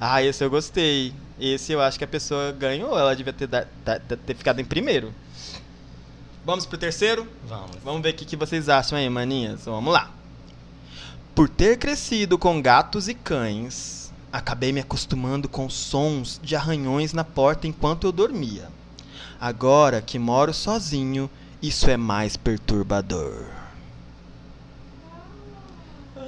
Ah, 0.00 0.22
esse 0.22 0.42
eu 0.42 0.48
gostei. 0.48 1.12
Esse 1.38 1.72
eu 1.72 1.82
acho 1.82 1.98
que 1.98 2.04
a 2.04 2.08
pessoa 2.08 2.50
ganhou. 2.52 2.98
Ela 2.98 3.14
devia 3.14 3.32
ter, 3.34 3.46
da- 3.46 3.66
da- 3.84 3.98
ter 3.98 4.34
ficado 4.34 4.58
em 4.58 4.64
primeiro. 4.64 5.12
Vamos 6.46 6.64
pro 6.64 6.78
terceiro? 6.78 7.28
Vamos. 7.44 7.76
Vamos 7.84 8.00
ver 8.00 8.10
o 8.10 8.14
que, 8.14 8.24
que 8.24 8.36
vocês 8.36 8.70
acham 8.70 8.96
aí, 8.96 9.10
maninhas. 9.10 9.66
Vamos 9.66 9.92
lá. 9.92 10.14
Por 11.38 11.48
ter 11.48 11.78
crescido 11.78 12.36
com 12.36 12.60
gatos 12.60 13.06
e 13.06 13.14
cães, 13.14 14.12
acabei 14.32 14.72
me 14.72 14.80
acostumando 14.80 15.48
com 15.48 15.70
sons 15.70 16.40
de 16.42 16.56
arranhões 16.56 17.12
na 17.12 17.22
porta 17.22 17.68
enquanto 17.68 18.08
eu 18.08 18.10
dormia. 18.10 18.68
Agora 19.40 20.02
que 20.02 20.18
moro 20.18 20.52
sozinho, 20.52 21.30
isso 21.62 21.88
é 21.88 21.96
mais 21.96 22.36
perturbador. 22.36 23.44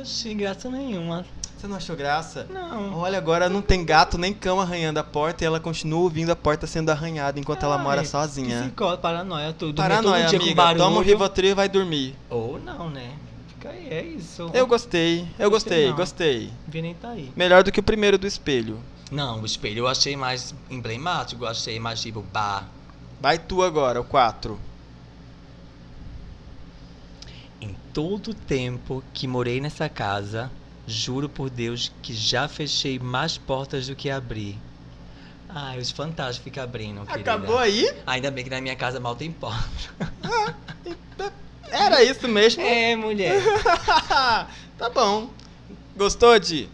Oxi, 0.01 0.33
graça 0.33 0.71
nenhuma. 0.71 1.27
Você 1.59 1.67
não 1.67 1.75
achou 1.75 1.97
graça? 1.97 2.47
Não. 2.49 2.95
Olha, 2.95 3.19
agora 3.19 3.49
não 3.49 3.63
tem 3.63 3.85
gato 3.85 4.17
nem 4.17 4.33
cão 4.33 4.61
arranhando 4.61 5.01
a 5.01 5.05
porta 5.05 5.43
e 5.43 5.45
ela 5.45 5.59
continua 5.59 6.03
ouvindo 6.03 6.31
a 6.31 6.37
porta 6.37 6.69
sendo 6.69 6.91
arranhada 6.91 7.41
enquanto 7.41 7.65
ela 7.65 7.79
mora 7.79 8.03
Ai, 8.03 8.07
sozinha. 8.07 8.63
Psicose, 8.63 8.99
paranoia, 8.99 9.53
tudo. 9.53 9.75
Paranoia, 9.75 10.27
todo 10.27 10.31
dia 10.31 10.39
com 10.39 10.45
amiga. 10.45 10.63
barulho. 10.63 10.85
Toma 10.85 10.99
o 10.99 11.03
Rivotril 11.03 11.51
e 11.51 11.55
vai 11.55 11.69
dormir. 11.69 12.15
Ou 12.31 12.61
não, 12.61 12.89
né? 12.89 13.11
É 13.69 14.03
isso. 14.03 14.51
Eu 14.55 14.67
gostei, 14.67 15.29
eu 15.39 15.51
Gostei 15.51 15.87
gostei, 15.87 15.89
não. 15.89 15.97
gostei. 15.97 16.53
Vi 16.67 16.83
nem 16.83 16.95
tá 16.95 17.11
aí. 17.11 17.31
Melhor 17.37 17.63
do 17.63 17.71
que 17.71 17.81
o 17.81 17.83
primeiro 17.83 18.17
do 18.19 18.27
espelho. 18.27 18.81
Não, 19.11 19.43
o 19.43 19.47
espelho 19.47 19.81
eu 19.81 19.89
achei 19.89 20.17
mais 20.17 20.55
emblemático. 20.71 21.45
Eu 21.45 21.49
achei 21.49 21.79
mais 21.79 22.01
tipo, 22.01 22.23
bah. 22.33 22.65
Vai 23.21 23.39
tu 23.39 23.63
agora, 23.63 24.01
o 24.01 24.05
4. 24.05 24.59
Em 27.61 27.77
todo 27.93 28.29
o 28.29 28.35
tempo 28.35 29.03
que 29.13 29.27
morei 29.27 29.61
nessa 29.61 29.89
casa, 29.89 30.51
juro 30.87 31.29
por 31.29 31.51
Deus 31.51 31.93
que 32.03 32.15
já 32.15 32.49
fechei 32.49 32.99
mais 32.99 33.37
portas 33.37 33.89
do 33.89 33.95
que 33.97 34.09
abri. 34.09 34.57
Ai, 35.49 35.79
os 35.79 35.91
fantasmas 35.91 36.39
ficam 36.39 36.63
abrindo, 36.63 37.05
querida. 37.05 37.33
Acabou 37.35 37.59
aí? 37.59 37.93
Ainda 38.07 38.31
bem 38.31 38.45
que 38.45 38.51
na 38.51 38.61
minha 38.61 38.77
casa 38.77 39.01
mal 39.01 39.17
tem 39.17 39.33
porta. 39.33 39.69
Era 41.73 42.03
isso 42.03 42.27
mesmo. 42.29 42.63
É, 42.63 42.95
mulher. 42.97 43.41
tá 44.79 44.91
bom. 44.95 45.31
Gostou 45.97 46.39
de? 46.39 46.69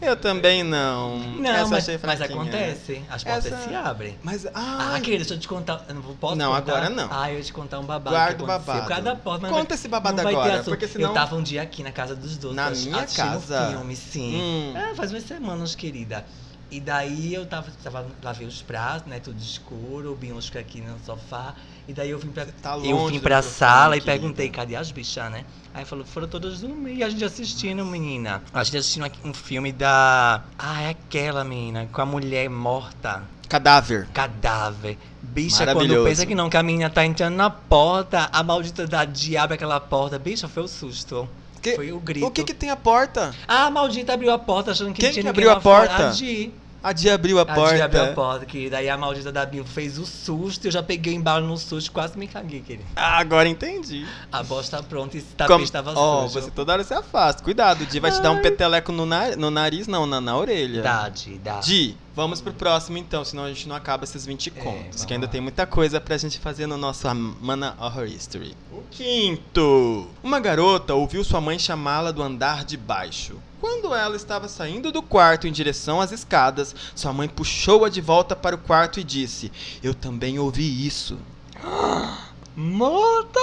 Eu 0.00 0.14
também 0.14 0.62
não. 0.62 1.18
Não, 1.18 1.50
Essa 1.50 1.70
mas, 1.70 1.84
achei 1.88 1.98
mas 2.04 2.20
acontece. 2.20 3.02
As 3.08 3.24
portas 3.24 3.46
Essa- 3.46 3.68
se 3.68 3.74
abrem. 3.74 4.18
Mas, 4.22 4.44
Ah, 4.46 4.92
ah, 4.94 5.00
querida, 5.00 5.24
deixa 5.24 5.34
eu 5.34 5.38
te 5.38 5.48
contar. 5.48 5.84
Eu 5.88 5.94
não 5.94 6.02
posso 6.02 6.36
Não, 6.36 6.48
contar? 6.54 6.58
agora 6.58 6.90
não. 6.90 7.08
Ah, 7.10 7.30
eu 7.32 7.38
ia 7.38 7.42
te 7.42 7.52
contar 7.52 7.78
um 7.78 7.84
babado. 7.84 8.14
Guarda 8.14 8.44
o 8.44 8.46
babado. 8.46 8.80
Por 8.82 8.88
causa 8.88 9.02
da 9.02 9.16
porta, 9.16 9.48
Conta 9.48 9.74
esse 9.74 9.88
babado 9.88 10.20
agora, 10.20 10.62
porque 10.62 10.86
senão- 10.86 11.08
Eu 11.08 11.14
tava 11.14 11.34
um 11.36 11.42
dia 11.42 11.62
aqui 11.62 11.82
na 11.82 11.92
casa 11.92 12.14
dos 12.14 12.36
dois. 12.36 12.54
Na 12.54 12.70
minha 12.70 13.06
casa? 13.06 13.68
filme, 13.70 13.96
sim. 13.96 14.36
Hum. 14.36 14.74
É, 14.76 14.94
faz 14.94 15.10
umas 15.12 15.22
semanas, 15.22 15.74
querida. 15.74 16.26
E 16.70 16.80
daí 16.80 17.32
eu 17.32 17.46
tava, 17.46 17.70
tava 17.82 18.06
lavei 18.22 18.46
os 18.46 18.60
pratos, 18.60 19.08
né, 19.08 19.20
tudo 19.20 19.38
escuro, 19.38 20.18
o 20.20 20.42
fica 20.42 20.58
aqui 20.58 20.80
no 20.80 20.98
sofá. 21.04 21.54
E 21.86 21.92
daí 21.92 22.10
eu 22.10 22.18
vim 22.18 22.28
pra, 22.28 22.46
Tá 22.46 22.76
eu 22.78 23.06
vim 23.06 23.20
pra 23.20 23.40
sala 23.40 23.96
e 23.96 24.00
querida. 24.00 24.20
perguntei, 24.20 24.48
cadê 24.50 24.74
as 24.74 24.90
bichas, 24.90 25.30
né? 25.30 25.44
Aí 25.72 25.84
falou, 25.84 26.04
foram 26.04 26.26
todas 26.26 26.60
dormir. 26.60 26.96
E 26.96 27.04
a 27.04 27.08
gente 27.08 27.24
assistindo, 27.24 27.84
menina. 27.84 28.42
A 28.52 28.64
gente 28.64 28.78
assistindo 28.78 29.04
aqui 29.04 29.20
um 29.24 29.32
filme 29.32 29.72
da... 29.72 30.42
Ah, 30.58 30.82
é 30.82 30.90
aquela, 30.90 31.44
menina, 31.44 31.88
com 31.92 32.02
a 32.02 32.06
mulher 32.06 32.50
morta 32.50 33.22
Cadáver. 33.48 34.08
cadáver. 34.12 34.98
Bicha, 35.22 35.72
quando 35.72 36.04
pensa 36.04 36.26
que 36.26 36.34
não, 36.34 36.50
que 36.50 36.56
a 36.56 36.62
menina 36.62 36.90
tá 36.90 37.04
entrando 37.04 37.36
na 37.36 37.48
porta, 37.48 38.28
a 38.32 38.42
maldita 38.42 38.86
da 38.86 39.04
dia 39.04 39.42
abre 39.42 39.54
aquela 39.54 39.78
porta. 39.78 40.18
Bicha, 40.18 40.48
foi 40.48 40.64
o 40.64 40.68
susto. 40.68 41.28
Que- 41.70 41.76
Foi 41.76 41.92
o 41.92 41.98
grito. 41.98 42.26
O 42.26 42.30
que 42.30 42.44
que 42.44 42.54
tem 42.54 42.70
a 42.70 42.76
porta? 42.76 43.34
Ah, 43.48 43.66
a 43.66 43.70
maldita 43.70 44.12
abriu 44.14 44.30
a 44.32 44.38
porta 44.38 44.70
achando 44.70 44.92
que 44.92 45.00
Quem 45.00 45.10
tinha 45.10 45.22
que 45.24 45.28
abriu 45.28 45.50
a 45.50 45.60
porta? 45.60 46.08
A 46.08 46.10
Di. 46.10 46.52
A 46.82 46.92
Dia 46.92 47.14
abriu 47.14 47.36
a, 47.40 47.42
A 47.42 47.46
porta. 47.46 47.74
Di 47.74 47.82
abriu 47.82 48.02
a 48.04 48.06
porta, 48.12 48.46
querida. 48.46 48.76
Aí 48.78 48.88
a 48.88 48.96
maldita 48.96 49.32
da 49.32 49.44
Bill 49.44 49.64
fez 49.64 49.98
o 49.98 50.06
susto. 50.06 50.66
Eu 50.66 50.70
já 50.70 50.80
peguei 50.84 51.12
o 51.12 51.16
embalo 51.16 51.44
no 51.44 51.56
susto, 51.58 51.90
quase 51.90 52.16
me 52.16 52.28
caguei, 52.28 52.60
querida. 52.60 52.84
Ah, 52.94 53.18
agora 53.18 53.48
entendi. 53.48 54.06
A 54.30 54.40
bosta 54.44 54.80
pronta 54.84 55.16
e 55.16 55.18
esse 55.18 55.26
Como- 55.34 55.48
tapete 55.48 55.64
estava 55.64 55.92
Ó, 55.96 56.28
sujo. 56.28 56.40
você 56.42 56.50
toda 56.52 56.72
hora 56.74 56.84
se 56.84 56.94
afasta. 56.94 57.42
Cuidado, 57.42 57.82
o 57.82 57.86
Di 57.86 57.98
vai 57.98 58.12
te 58.12 58.20
dar 58.22 58.30
um 58.30 58.40
peteleco 58.40 58.92
no, 58.92 59.04
na- 59.04 59.34
no 59.34 59.50
nariz, 59.50 59.88
não, 59.88 60.06
na, 60.06 60.20
na 60.20 60.36
orelha. 60.36 60.82
Dá, 60.82 61.08
Di, 61.08 61.38
dá. 61.38 61.58
Di, 61.58 61.96
vamos 62.16 62.40
pro 62.40 62.52
próximo 62.52 62.96
então, 62.96 63.22
senão 63.22 63.44
a 63.44 63.48
gente 63.48 63.68
não 63.68 63.76
acaba 63.76 64.04
esses 64.04 64.24
20 64.24 64.50
contos. 64.52 64.80
vamos 64.80 65.04
que 65.04 65.12
ainda 65.12 65.26
lá. 65.26 65.32
tem 65.32 65.40
muita 65.40 65.66
coisa 65.66 66.00
pra 66.00 66.16
gente 66.16 66.38
fazer 66.38 66.66
no 66.66 66.78
nosso 66.78 67.06
Mana 67.14 67.76
Horror 67.78 68.06
History. 68.06 68.56
O 68.72 68.82
quinto. 68.90 70.08
Uma 70.22 70.40
garota 70.40 70.94
ouviu 70.94 71.22
sua 71.22 71.40
mãe 71.40 71.58
chamá-la 71.58 72.10
do 72.10 72.22
andar 72.22 72.64
de 72.64 72.76
baixo. 72.78 73.36
Quando 73.60 73.94
ela 73.94 74.16
estava 74.16 74.48
saindo 74.48 74.90
do 74.90 75.02
quarto 75.02 75.46
em 75.46 75.52
direção 75.52 76.00
às 76.00 76.10
escadas, 76.10 76.74
sua 76.94 77.12
mãe 77.12 77.28
puxou-a 77.28 77.88
de 77.90 78.00
volta 78.00 78.34
para 78.34 78.56
o 78.56 78.58
quarto 78.58 78.98
e 78.98 79.04
disse: 79.04 79.52
Eu 79.82 79.94
também 79.94 80.38
ouvi 80.38 80.86
isso. 80.86 81.18
Morta! 82.56 83.38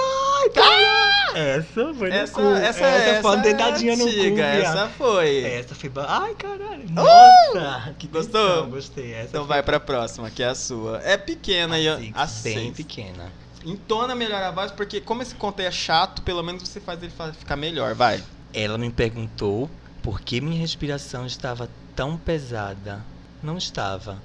Caralho! 0.55 1.37
Essa 1.37 1.93
foi 1.93 2.09
no 2.09 2.15
Essa, 2.15 2.33
cu. 2.33 2.41
essa, 2.41 2.85
essa, 2.85 3.21
foi 3.21 3.31
uma 3.35 3.43
dedadinha 3.43 3.95
no 3.95 4.03
cu, 4.05 4.09
antiga, 4.09 4.35
viado. 4.55 4.57
essa 4.77 4.87
foi. 4.89 5.43
Essa 5.43 5.75
foi. 5.75 5.89
ba- 5.89 6.05
Ai, 6.09 6.33
caralho. 6.33 6.83
Nossa! 6.89 7.93
Que 7.99 8.07
Gostou? 8.07 8.49
tensão, 8.55 8.69
Gostei. 8.71 9.13
Essa 9.13 9.29
Então 9.29 9.41
foi 9.41 9.47
vai 9.49 9.63
pra 9.63 9.79
próxima, 9.79 10.29
que 10.31 10.41
é 10.41 10.47
a 10.47 10.55
sua. 10.55 10.99
É 11.03 11.15
pequena 11.15 11.77
e 11.79 11.87
assim, 11.87 12.11
a 12.15 12.25
bem 12.25 12.27
seis. 12.27 12.75
pequena. 12.75 13.31
Entona 13.63 14.15
melhor 14.15 14.41
a 14.41 14.49
voz, 14.51 14.71
porque 14.71 14.99
como 14.99 15.21
esse 15.21 15.35
conto 15.35 15.59
é 15.61 15.69
chato, 15.71 16.21
pelo 16.23 16.41
menos 16.41 16.67
você 16.67 16.79
faz 16.79 17.01
ele 17.01 17.13
ficar 17.37 17.55
melhor, 17.55 17.93
vai. 17.93 18.21
Ela 18.53 18.77
me 18.79 18.89
perguntou 18.91 19.69
por 20.01 20.21
que 20.21 20.41
minha 20.41 20.59
respiração 20.59 21.25
estava 21.25 21.69
tão 21.95 22.17
pesada. 22.17 23.03
Não 23.43 23.57
estava. 23.57 24.17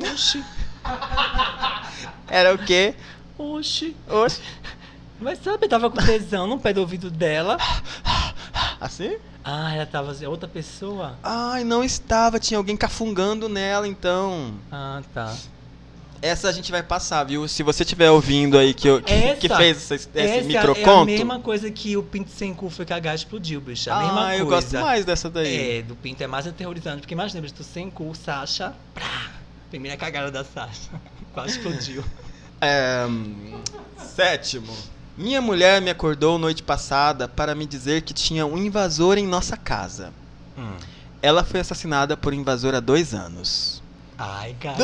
Oxi. 0.00 0.42
Era 2.28 2.54
o 2.54 2.58
quê? 2.58 2.94
Oxi. 3.40 3.96
Oxe. 4.06 4.42
Mas 5.18 5.42
sabe, 5.42 5.66
tava 5.66 5.90
com 5.90 5.96
tesão 5.96 6.46
no 6.46 6.58
pé 6.58 6.72
do 6.72 6.80
ouvido 6.80 7.10
dela. 7.10 7.56
Assim? 8.80 9.16
Ah, 9.42 9.74
ela 9.74 9.86
tava 9.86 10.10
assim, 10.10 10.26
outra 10.26 10.48
pessoa? 10.48 11.18
Ai, 11.22 11.64
não 11.64 11.82
estava. 11.82 12.38
Tinha 12.38 12.58
alguém 12.58 12.76
cafungando 12.76 13.48
nela, 13.48 13.88
então. 13.88 14.54
Ah, 14.70 15.02
tá. 15.14 15.34
Essa 16.22 16.50
a 16.50 16.52
gente 16.52 16.70
vai 16.70 16.82
passar, 16.82 17.24
viu? 17.24 17.48
Se 17.48 17.62
você 17.62 17.82
estiver 17.82 18.10
ouvindo 18.10 18.58
aí 18.58 18.74
que, 18.74 18.86
eu, 18.86 19.00
que, 19.00 19.12
Essa- 19.12 19.36
que 19.36 19.48
fez 19.48 19.76
esse, 19.78 19.94
esse 19.94 20.10
Essa 20.14 20.34
é 20.34 20.40
a 20.40 20.44
microconto. 20.44 21.06
mesma 21.06 21.40
coisa 21.40 21.70
que 21.70 21.96
o 21.96 22.02
Pinto 22.02 22.30
Sem 22.30 22.52
Cu 22.52 22.68
foi 22.68 22.84
cagar 22.84 23.14
e 23.14 23.16
explodiu, 23.16 23.58
bicho. 23.60 23.90
A 23.90 24.02
mesma 24.02 24.20
ah, 24.20 24.26
coisa. 24.26 24.42
eu 24.42 24.46
gosto 24.46 24.78
mais 24.78 25.04
dessa 25.06 25.30
daí. 25.30 25.78
É, 25.78 25.82
do 25.82 25.96
Pinto 25.96 26.22
é 26.22 26.26
mais 26.26 26.46
aterrorizante, 26.46 27.00
porque 27.00 27.14
imagina, 27.14 27.40
bicho, 27.40 27.54
tu 27.54 27.64
sem 27.64 27.88
cu, 27.88 28.14
Sasha, 28.14 28.74
prá, 28.94 29.30
primeira 29.70 29.96
cagada 29.96 30.30
da 30.30 30.44
Sasha. 30.44 30.90
Quase 31.32 31.56
explodiu. 31.56 32.04
É, 32.60 33.06
sétimo. 33.98 34.72
Minha 35.16 35.40
mulher 35.40 35.80
me 35.80 35.90
acordou 35.90 36.38
noite 36.38 36.62
passada 36.62 37.28
para 37.28 37.54
me 37.54 37.66
dizer 37.66 38.02
que 38.02 38.14
tinha 38.14 38.46
um 38.46 38.56
invasor 38.56 39.18
em 39.18 39.26
nossa 39.26 39.56
casa. 39.56 40.12
Hum. 40.56 40.76
Ela 41.22 41.44
foi 41.44 41.60
assassinada 41.60 42.16
por 42.16 42.32
um 42.32 42.36
invasor 42.36 42.74
há 42.74 42.80
dois 42.80 43.14
anos. 43.14 43.82
Ai, 44.16 44.54
cara. 44.60 44.76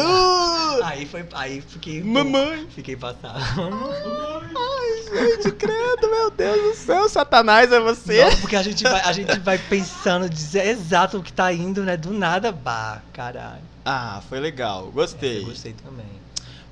Aí 0.85 1.05
foi. 1.05 1.27
Aí 1.33 1.61
fiquei. 1.61 2.03
Mamãe! 2.03 2.67
Fiquei 2.71 2.97
passado. 2.97 3.39
Ai, 4.57 5.37
gente, 5.37 5.53
credo, 5.53 6.11
meu 6.11 6.31
Deus 6.31 6.63
do 6.63 6.75
céu, 6.75 7.07
Satanás 7.09 7.71
é 7.71 7.79
você? 7.79 8.25
Nossa, 8.25 8.37
porque 8.39 8.57
a 8.57 8.63
gente 8.63 8.83
vai, 8.83 9.01
a 9.03 9.13
gente 9.13 9.39
vai 9.41 9.59
pensando, 9.59 10.29
dizer 10.29 10.67
exato 10.67 11.19
o 11.19 11.23
que 11.23 11.33
tá 11.33 11.53
indo, 11.53 11.83
né? 11.83 11.99
Do 11.99 12.15
nada, 12.15 12.51
bah, 12.51 13.03
caralho. 13.13 13.63
Ah, 13.85 14.23
foi 14.27 14.41
legal, 14.41 14.91
gostei. 14.91 15.45
gostei 15.45 15.75
também. 15.75 16.26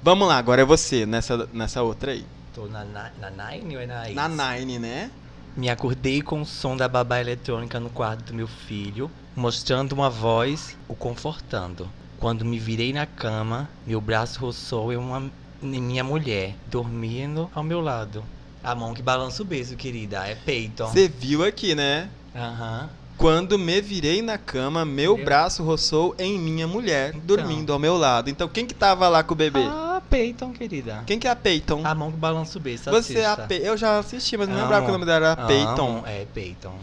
Vamos 0.04 0.28
lá, 0.28 0.36
agora 0.36 0.60
é 0.60 0.64
você, 0.66 1.06
nessa, 1.06 1.48
nessa 1.50 1.82
outra 1.82 2.12
aí. 2.12 2.26
Tô 2.54 2.66
na, 2.66 2.84
na, 2.84 3.10
na 3.18 3.30
Nine 3.30 3.76
ou 3.76 3.80
é 3.80 3.86
na 3.86 4.04
Ace? 4.04 4.12
Na 4.14 4.28
Nine, 4.28 4.78
né? 4.78 5.10
Me 5.56 5.70
acordei 5.70 6.20
com 6.20 6.42
o 6.42 6.44
som 6.44 6.76
da 6.76 6.86
babá 6.86 7.22
eletrônica 7.22 7.80
no 7.80 7.88
quarto 7.88 8.22
do 8.24 8.34
meu 8.34 8.46
filho, 8.46 9.10
mostrando 9.34 9.94
uma 9.94 10.10
voz 10.10 10.76
o 10.86 10.94
confortando. 10.94 11.88
Quando 12.18 12.44
me 12.44 12.58
virei 12.58 12.92
na 12.92 13.06
cama, 13.06 13.66
meu 13.86 13.98
braço 13.98 14.38
roçou 14.40 14.92
em 14.92 14.96
uma 14.98 15.30
em 15.62 15.80
minha 15.80 16.04
mulher, 16.04 16.54
dormindo 16.66 17.50
ao 17.54 17.62
meu 17.62 17.80
lado. 17.80 18.22
A 18.62 18.74
mão 18.74 18.92
que 18.92 19.00
balança 19.00 19.40
o 19.40 19.46
beijo, 19.46 19.74
querida, 19.74 20.26
é 20.26 20.34
Peyton. 20.34 20.88
Você 20.88 21.08
viu 21.08 21.42
aqui, 21.42 21.74
né? 21.74 22.10
Aham. 22.36 22.90
Quando 23.16 23.58
me 23.58 23.80
virei 23.80 24.20
na 24.22 24.36
cama, 24.36 24.84
meu 24.84 25.16
Meu. 25.16 25.24
braço 25.24 25.62
roçou 25.62 26.14
em 26.18 26.38
minha 26.38 26.66
mulher, 26.66 27.10
Então. 27.14 27.20
dormindo 27.24 27.72
ao 27.72 27.78
meu 27.78 27.96
lado. 27.96 28.28
Então, 28.28 28.48
quem 28.48 28.66
que 28.66 28.74
tava 28.74 29.08
lá 29.08 29.22
com 29.22 29.32
o 29.32 29.36
bebê? 29.36 29.60
Ah, 29.62 30.02
Peyton, 30.10 30.52
querida. 30.52 31.02
Quem 31.06 31.18
que 31.18 31.26
é 31.26 31.30
a 31.30 31.36
Peyton? 31.36 31.80
A 31.84 31.94
mão 31.94 32.10
que 32.10 32.16
balança 32.18 32.58
o 32.58 32.60
beijo, 32.60 32.82
Você 32.90 33.18
é 33.18 33.26
a. 33.26 33.36
Pe... 33.36 33.56
Eu 33.62 33.76
já 33.76 33.98
assisti, 33.98 34.36
mas 34.36 34.48
não 34.48 34.56
lembrava 34.56 34.84
que 34.84 34.90
o 34.90 34.92
nome 34.92 35.06
dela 35.06 35.26
era 35.32 35.46
Peyton. 35.46 35.98
Amo, 35.98 36.06
É, 36.06 36.26
Peyton. 36.34 36.74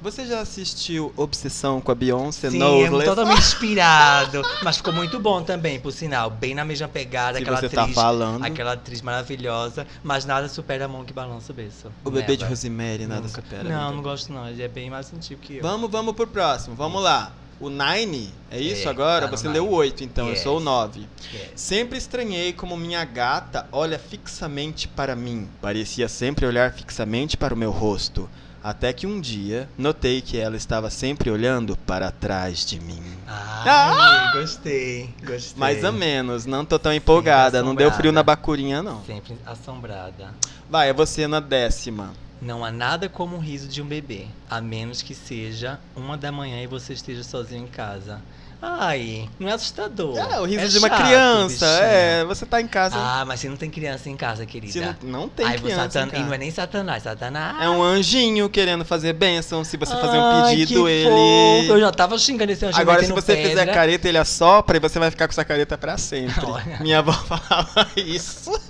Você 0.00 0.24
já 0.26 0.40
assistiu 0.40 1.12
Obsessão 1.16 1.80
com 1.80 1.90
a 1.90 1.94
Beyoncé? 1.94 2.50
Sim, 2.50 2.56
é 2.58 2.60
Noseless? 2.60 3.04
totalmente 3.04 3.38
inspirado. 3.42 4.42
Mas 4.62 4.76
ficou 4.76 4.92
muito 4.92 5.18
bom 5.18 5.42
também, 5.42 5.80
por 5.80 5.90
sinal. 5.92 6.30
Bem 6.30 6.54
na 6.54 6.64
mesma 6.64 6.86
pegada, 6.86 7.38
Se 7.38 7.42
aquela 7.42 7.58
você 7.58 7.66
atriz. 7.66 7.86
tá 7.88 7.92
falando. 8.00 8.44
Aquela 8.44 8.72
atriz 8.74 9.02
maravilhosa, 9.02 9.86
mas 10.04 10.24
nada 10.24 10.48
supera 10.48 10.84
a 10.84 10.88
mão 10.88 11.04
que 11.04 11.12
balança 11.12 11.50
o 11.52 11.54
berço. 11.54 11.90
O 12.04 12.10
bebê 12.10 12.36
de. 12.36 12.44
Rosemary, 12.44 13.06
nada 13.06 13.22
Nunca. 13.22 13.42
supera. 13.42 13.64
Não, 13.64 13.96
não 13.96 14.02
gosto 14.02 14.32
não. 14.32 14.48
Ele 14.48 14.62
é 14.62 14.68
bem 14.68 14.88
mais 14.88 15.12
antigo 15.12 15.40
que 15.40 15.56
eu. 15.56 15.62
Vamos, 15.62 15.90
vamos 15.90 16.14
pro 16.14 16.26
próximo. 16.28 16.76
Vamos 16.76 17.02
lá. 17.02 17.32
O 17.60 17.68
Nine, 17.68 18.32
é 18.52 18.60
isso 18.60 18.86
É, 18.86 18.90
agora? 18.90 19.26
tá 19.26 19.36
Você 19.36 19.48
leu 19.48 19.66
o 19.66 19.72
8, 19.72 20.04
então. 20.04 20.28
Eu 20.28 20.36
sou 20.36 20.54
o 20.54 20.58
Yes. 20.58 20.64
9. 20.64 21.00
Yes. 21.34 21.50
Sempre 21.56 21.98
estranhei 21.98 22.52
como 22.52 22.76
minha 22.76 23.04
gata 23.04 23.66
olha 23.72 23.98
fixamente 23.98 24.86
para 24.86 25.16
mim. 25.16 25.48
Parecia 25.60 26.06
sempre 26.08 26.46
olhar 26.46 26.72
fixamente 26.72 27.36
para 27.36 27.52
o 27.52 27.56
meu 27.56 27.72
rosto. 27.72 28.30
Até 28.62 28.92
que 28.92 29.06
um 29.06 29.20
dia 29.20 29.68
notei 29.78 30.20
que 30.20 30.36
ela 30.36 30.56
estava 30.56 30.90
sempre 30.90 31.30
olhando 31.30 31.76
para 31.76 32.10
trás 32.10 32.64
de 32.64 32.80
mim. 32.80 33.02
Ai, 33.26 34.32
gostei, 34.32 35.14
gostei. 35.24 35.58
Mais 35.58 35.84
ou 35.84 35.92
menos, 35.92 36.44
não 36.44 36.64
tô 36.64 36.78
tão 36.78 36.92
empolgada. 36.92 37.62
Não 37.62 37.74
deu 37.74 37.90
frio 37.92 38.10
na 38.10 38.22
bacurinha, 38.22 38.82
não. 38.82 39.04
Sempre 39.04 39.36
assombrada. 39.46 40.34
Vai, 40.68 40.88
é 40.88 40.92
você 40.92 41.26
na 41.26 41.40
décima. 41.40 42.12
Não 42.40 42.64
há 42.64 42.70
nada 42.70 43.08
como 43.08 43.36
o 43.36 43.40
riso 43.40 43.66
de 43.66 43.82
um 43.82 43.86
bebê, 43.86 44.26
a 44.48 44.60
menos 44.60 45.02
que 45.02 45.14
seja 45.14 45.78
uma 45.96 46.16
da 46.16 46.30
manhã 46.30 46.62
e 46.62 46.66
você 46.68 46.92
esteja 46.92 47.24
sozinho 47.24 47.64
em 47.64 47.68
casa. 47.68 48.20
Ai, 48.60 49.28
não 49.38 49.48
é 49.48 49.52
assustador. 49.52 50.16
É, 50.18 50.40
o 50.40 50.44
riso 50.44 50.64
É 50.64 50.66
de 50.68 50.78
uma 50.78 50.88
chato, 50.88 50.98
criança. 51.04 51.66
bichinho. 51.66 51.82
É, 51.92 52.24
você 52.24 52.44
tá 52.44 52.60
em 52.60 52.66
casa. 52.66 52.96
Ah, 52.98 53.24
mas 53.24 53.38
você 53.38 53.48
não 53.48 53.56
tem 53.56 53.70
criança 53.70 54.10
em 54.10 54.16
casa, 54.16 54.44
querida. 54.44 54.72
se 54.72 54.80
não, 54.80 55.20
não 55.20 55.28
tem 55.28 55.46
Ai, 55.46 55.58
criança. 55.58 55.88
Satan... 55.90 56.16
E 56.16 56.22
não 56.24 56.34
é 56.34 56.38
nem 56.38 56.50
Satanás, 56.50 57.04
Satanás. 57.04 57.62
É 57.62 57.68
um 57.70 57.80
anjinho 57.82 58.48
querendo 58.48 58.84
fazer 58.84 59.12
bênção. 59.12 59.62
Se 59.62 59.76
você 59.76 59.94
fazer 59.94 60.18
um 60.18 60.22
Ai, 60.44 60.56
pedido, 60.56 60.88
ele. 60.88 61.08
fofo. 61.08 61.72
Eu 61.74 61.80
já 61.80 61.92
tava 61.92 62.18
xingando 62.18 62.50
esse 62.50 62.66
anjo 62.66 62.80
Agora, 62.80 63.04
se 63.04 63.12
você 63.12 63.36
pedra. 63.36 63.50
fizer 63.50 63.66
careta, 63.66 64.08
ele 64.08 64.18
assopra 64.18 64.76
e 64.76 64.80
você 64.80 64.98
vai 64.98 65.10
ficar 65.12 65.28
com 65.28 65.32
essa 65.32 65.44
careta 65.44 65.78
pra 65.78 65.96
sempre. 65.96 66.34
Minha 66.80 66.98
avó 66.98 67.12
falava 67.26 67.88
isso. 67.96 68.50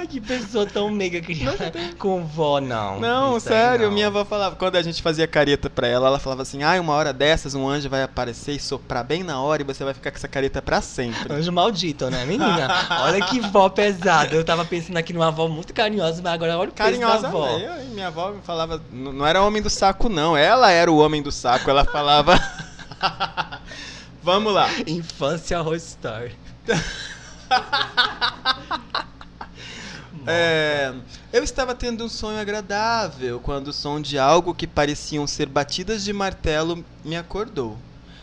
Ai, 0.00 0.06
que 0.06 0.18
pessoa 0.18 0.64
tão 0.64 0.88
meiga 0.88 1.20
criada. 1.20 1.70
Com 1.98 2.24
vó, 2.24 2.58
não. 2.58 2.98
Não, 2.98 3.36
Isso 3.36 3.48
sério, 3.48 3.88
não. 3.88 3.92
minha 3.92 4.06
avó 4.06 4.24
falava. 4.24 4.56
Quando 4.56 4.76
a 4.76 4.82
gente 4.82 5.02
fazia 5.02 5.26
careta 5.26 5.68
pra 5.68 5.86
ela, 5.86 6.06
ela 6.06 6.18
falava 6.18 6.40
assim: 6.40 6.62
ai, 6.62 6.80
uma 6.80 6.94
hora 6.94 7.12
dessas 7.12 7.54
um 7.54 7.68
anjo 7.68 7.90
vai 7.90 8.02
aparecer 8.02 8.52
e 8.52 8.58
soprar 8.58 9.04
bem 9.04 9.22
na 9.22 9.42
hora 9.42 9.60
e 9.60 9.64
você 9.64 9.84
vai 9.84 9.92
ficar 9.92 10.10
com 10.10 10.16
essa 10.16 10.26
careta 10.26 10.62
pra 10.62 10.80
sempre. 10.80 11.30
Anjo 11.30 11.52
maldito, 11.52 12.08
né, 12.08 12.24
menina? 12.24 12.66
Olha 13.02 13.26
que 13.26 13.40
vó 13.40 13.68
pesada. 13.68 14.34
Eu 14.34 14.42
tava 14.42 14.64
pensando 14.64 14.96
aqui 14.96 15.12
numa 15.12 15.28
avó 15.28 15.46
muito 15.48 15.74
carinhosa, 15.74 16.22
mas 16.22 16.32
agora 16.32 16.56
olha 16.56 16.70
o 16.70 16.72
peso 16.72 16.78
da 16.78 16.84
Carinhosa, 17.06 17.28
avó. 17.28 17.58
eu, 17.58 17.82
e 17.82 17.86
minha 17.88 18.06
avó 18.06 18.30
me 18.30 18.40
falava, 18.40 18.82
não 18.90 19.26
era 19.26 19.42
homem 19.42 19.60
do 19.60 19.68
saco, 19.68 20.08
não. 20.08 20.34
Ela 20.34 20.70
era 20.70 20.90
o 20.90 20.96
homem 20.96 21.22
do 21.22 21.30
saco. 21.30 21.68
Ela 21.68 21.84
falava. 21.84 22.40
Vamos 24.22 24.54
lá. 24.54 24.66
Infância 24.86 25.60
Horror 25.60 25.76
Story. 25.76 26.34
É, 30.26 30.92
eu 31.32 31.42
estava 31.42 31.74
tendo 31.74 32.04
um 32.04 32.08
sonho 32.08 32.38
agradável 32.38 33.40
quando 33.40 33.68
o 33.68 33.72
som 33.72 34.00
de 34.00 34.18
algo 34.18 34.54
que 34.54 34.66
pareciam 34.66 35.26
ser 35.26 35.46
batidas 35.46 36.04
de 36.04 36.12
martelo 36.12 36.84
me 37.04 37.16
acordou. 37.16 37.78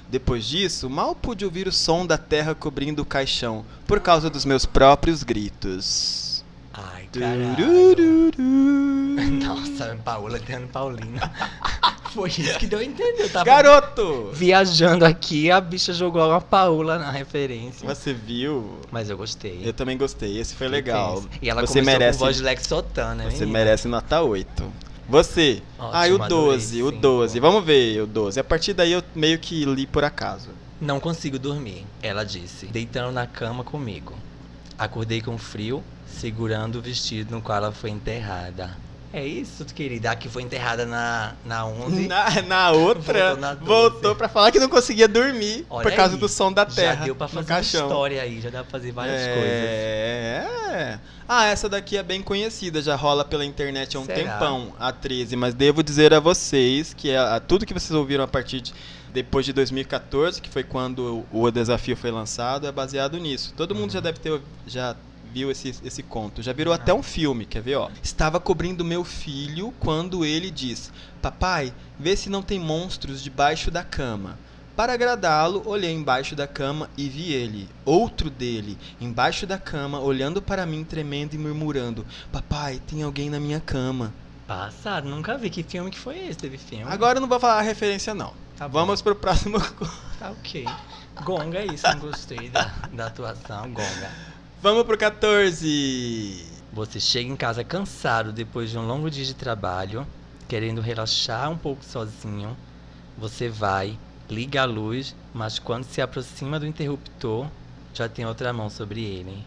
Depois 0.09 0.45
disso, 0.45 0.89
mal 0.89 1.13
pude 1.13 1.43
ouvir 1.43 1.67
o 1.67 1.71
som 1.71 2.05
da 2.05 2.17
terra 2.17 2.55
cobrindo 2.55 3.01
o 3.01 3.05
caixão 3.05 3.65
por 3.85 3.99
causa 3.99 4.29
dos 4.29 4.45
meus 4.45 4.65
próprios 4.65 5.21
gritos. 5.23 6.45
Ai, 6.73 7.09
caralho. 7.11 8.31
Nossa, 9.43 9.97
Paola 10.05 10.39
tendo 10.39 10.67
Paulina. 10.67 11.31
Foi 12.17 12.29
isso 12.29 12.57
que 12.57 12.65
deu 12.65 12.79
a 12.79 12.83
entender. 12.83 13.25
Eu 13.25 13.29
tava 13.29 13.45
Garoto! 13.45 14.31
viajando 14.33 15.05
aqui, 15.05 15.51
a 15.51 15.61
bicha 15.61 15.93
jogou 15.93 16.27
uma 16.27 16.41
Paola 16.41 16.97
na 16.97 17.11
referência. 17.11 17.87
Você 17.87 18.11
viu? 18.11 18.79
Mas 18.91 19.07
eu 19.11 19.15
gostei. 19.15 19.61
Eu 19.63 19.71
também 19.71 19.95
gostei, 19.95 20.39
esse 20.39 20.55
foi 20.55 20.67
legal. 20.67 21.23
E 21.39 21.47
ela 21.47 21.61
Você 21.61 21.79
merece, 21.79 22.17
com 22.17 22.25
voz 22.25 22.37
de 22.37 22.41
Lex 22.41 22.65
Sotana, 22.65 23.25
né? 23.25 23.29
você 23.29 23.41
menina? 23.41 23.59
merece 23.59 23.87
nota 23.87 24.19
8. 24.19 24.73
Você. 25.07 25.61
Ótimo, 25.77 25.91
ah, 25.93 26.07
e 26.07 26.11
o 26.11 26.23
adorei, 26.23 26.57
12, 26.57 26.83
o 26.83 26.89
sim. 26.89 26.97
12. 26.99 27.39
Vamos 27.39 27.63
ver 27.63 28.01
o 28.01 28.07
12. 28.07 28.39
A 28.39 28.43
partir 28.43 28.73
daí 28.73 28.93
eu 28.93 29.03
meio 29.13 29.37
que 29.37 29.63
li 29.63 29.85
por 29.85 30.03
acaso. 30.03 30.49
Não 30.81 30.99
consigo 30.99 31.37
dormir, 31.37 31.85
ela 32.01 32.23
disse, 32.23 32.65
deitando 32.65 33.11
na 33.11 33.27
cama 33.27 33.63
comigo. 33.63 34.15
Acordei 34.75 35.21
com 35.21 35.37
frio, 35.37 35.83
segurando 36.07 36.79
o 36.79 36.81
vestido 36.81 37.35
no 37.35 37.43
qual 37.43 37.59
ela 37.59 37.71
foi 37.71 37.91
enterrada. 37.91 38.75
É 39.13 39.25
isso, 39.25 39.63
querida, 39.65 40.13
que 40.15 40.27
foi 40.27 40.43
enterrada 40.43 40.85
na, 40.85 41.33
na 41.45 41.65
11. 41.65 42.07
Na, 42.07 42.41
na 42.43 42.71
outra, 42.71 43.13
Voltou 43.35 43.37
na 43.41 43.53
12. 43.53 43.65
voltou 43.65 44.15
pra 44.15 44.27
falar 44.27 44.51
que 44.51 44.59
não 44.59 44.67
conseguia 44.67 45.07
dormir 45.07 45.65
Olha 45.69 45.83
por 45.83 45.95
causa 45.95 46.15
aí, 46.15 46.19
do 46.19 46.27
som 46.27 46.51
da 46.51 46.65
terra 46.65 46.95
Já 46.99 47.05
deu 47.05 47.15
pra 47.15 47.27
fazer 47.27 47.51
uma 47.53 47.59
história 47.61 48.21
aí, 48.21 48.41
já 48.41 48.49
dá 48.49 48.63
pra 48.63 48.71
fazer 48.71 48.91
várias 48.91 49.21
coisas. 49.25 49.41
É. 49.43 50.99
Ah, 51.27 51.45
essa 51.45 51.67
daqui 51.69 51.97
é 51.97 52.03
bem 52.03 52.21
conhecida, 52.21 52.81
já 52.81 52.95
rola 52.95 53.23
pela 53.25 53.43
internet 53.45 53.95
há 53.97 53.99
um 53.99 54.05
Será? 54.05 54.17
tempão, 54.33 54.73
a 54.79 54.91
13, 54.91 55.35
mas 55.35 55.53
devo 55.53 55.81
dizer 55.83 56.13
a 56.13 56.19
vocês 56.19 56.93
que 56.93 57.13
a, 57.15 57.35
a- 57.35 57.39
tudo 57.39 57.65
que 57.65 57.73
vocês 57.73 57.91
ouviram 57.91 58.23
a 58.23 58.27
partir 58.27 58.61
de 58.61 58.73
depois 59.13 59.45
de 59.45 59.53
2014, 59.53 60.41
que 60.41 60.49
foi 60.49 60.63
quando 60.63 61.25
o, 61.31 61.43
o 61.43 61.51
desafio 61.51 61.95
foi 61.97 62.11
lançado, 62.11 62.67
é 62.67 62.71
baseado 62.71 63.17
nisso. 63.17 63.53
Todo 63.57 63.73
mundo 63.73 63.85
Uhum. 63.85 63.89
já 63.91 63.99
deve 63.99 64.19
ter 64.19 64.39
já 64.67 64.95
viu 65.33 65.51
esse, 65.51 65.75
esse 65.83 66.03
conto. 66.03 66.41
Já 66.41 66.53
virou 66.53 66.73
até 66.73 66.93
um 66.93 67.03
filme, 67.03 67.45
quer 67.45 67.61
ver, 67.61 67.75
ó? 67.75 67.89
Estava 68.01 68.39
cobrindo 68.39 68.85
meu 68.85 69.03
filho 69.03 69.73
quando 69.79 70.25
ele 70.25 70.49
diz: 70.49 70.91
"Papai, 71.21 71.73
vê 71.99 72.15
se 72.15 72.29
não 72.29 72.41
tem 72.41 72.59
monstros 72.59 73.21
debaixo 73.21 73.69
da 73.69 73.83
cama." 73.83 74.37
Para 74.75 74.93
agradá-lo, 74.93 75.63
olhei 75.65 75.91
embaixo 75.91 76.35
da 76.35 76.45
cama 76.45 76.87
e 76.95 77.09
vi 77.09 77.33
ele, 77.33 77.67
outro 77.83 78.29
dele, 78.29 78.77
embaixo 79.01 79.47
da 79.47 79.57
cama, 79.57 79.99
olhando 79.99 80.39
para 80.39 80.67
mim, 80.67 80.83
tremendo 80.83 81.33
e 81.33 81.37
murmurando: 81.37 82.05
Papai, 82.31 82.79
tem 82.85 83.01
alguém 83.01 83.27
na 83.27 83.39
minha 83.39 83.59
cama. 83.59 84.13
Passado, 84.45 85.09
nunca 85.09 85.37
vi. 85.37 85.49
Que 85.49 85.63
filme 85.63 85.89
que 85.89 85.97
foi 85.97 86.19
esse? 86.27 86.37
Teve 86.37 86.57
filme? 86.57 86.85
Agora 86.87 87.17
eu 87.17 87.21
não 87.21 87.27
vou 87.27 87.39
falar 87.39 87.57
a 87.57 87.61
referência, 87.61 88.13
não. 88.13 88.33
Tá 88.55 88.67
bom. 88.67 88.79
Vamos 88.79 89.01
pro 89.01 89.15
próximo. 89.15 89.57
Tá 90.17 90.31
ok. 90.31 90.65
Gonga 91.23 91.59
é 91.59 91.67
isso, 91.67 91.85
não 91.87 91.99
gostei 91.99 92.49
da, 92.49 92.73
da 92.91 93.05
atuação. 93.05 93.71
Gonga. 93.71 94.11
Vamos 94.61 94.83
pro 94.85 94.97
14. 94.97 96.45
Você 96.73 96.99
chega 96.99 97.29
em 97.29 97.35
casa 97.35 97.63
cansado 97.63 98.31
depois 98.31 98.71
de 98.71 98.77
um 98.77 98.87
longo 98.87 99.09
dia 99.09 99.23
de 99.23 99.35
trabalho, 99.35 100.05
querendo 100.47 100.81
relaxar 100.81 101.51
um 101.51 101.57
pouco 101.57 101.85
sozinho. 101.85 102.57
Você 103.17 103.49
vai, 103.49 103.97
liga 104.27 104.63
a 104.63 104.65
luz, 104.65 105.15
mas 105.31 105.59
quando 105.59 105.83
se 105.83 106.01
aproxima 106.01 106.59
do 106.59 106.65
interruptor, 106.65 107.47
já 107.93 108.09
tem 108.09 108.25
outra 108.25 108.51
mão 108.51 108.69
sobre 108.69 109.03
ele. 109.03 109.45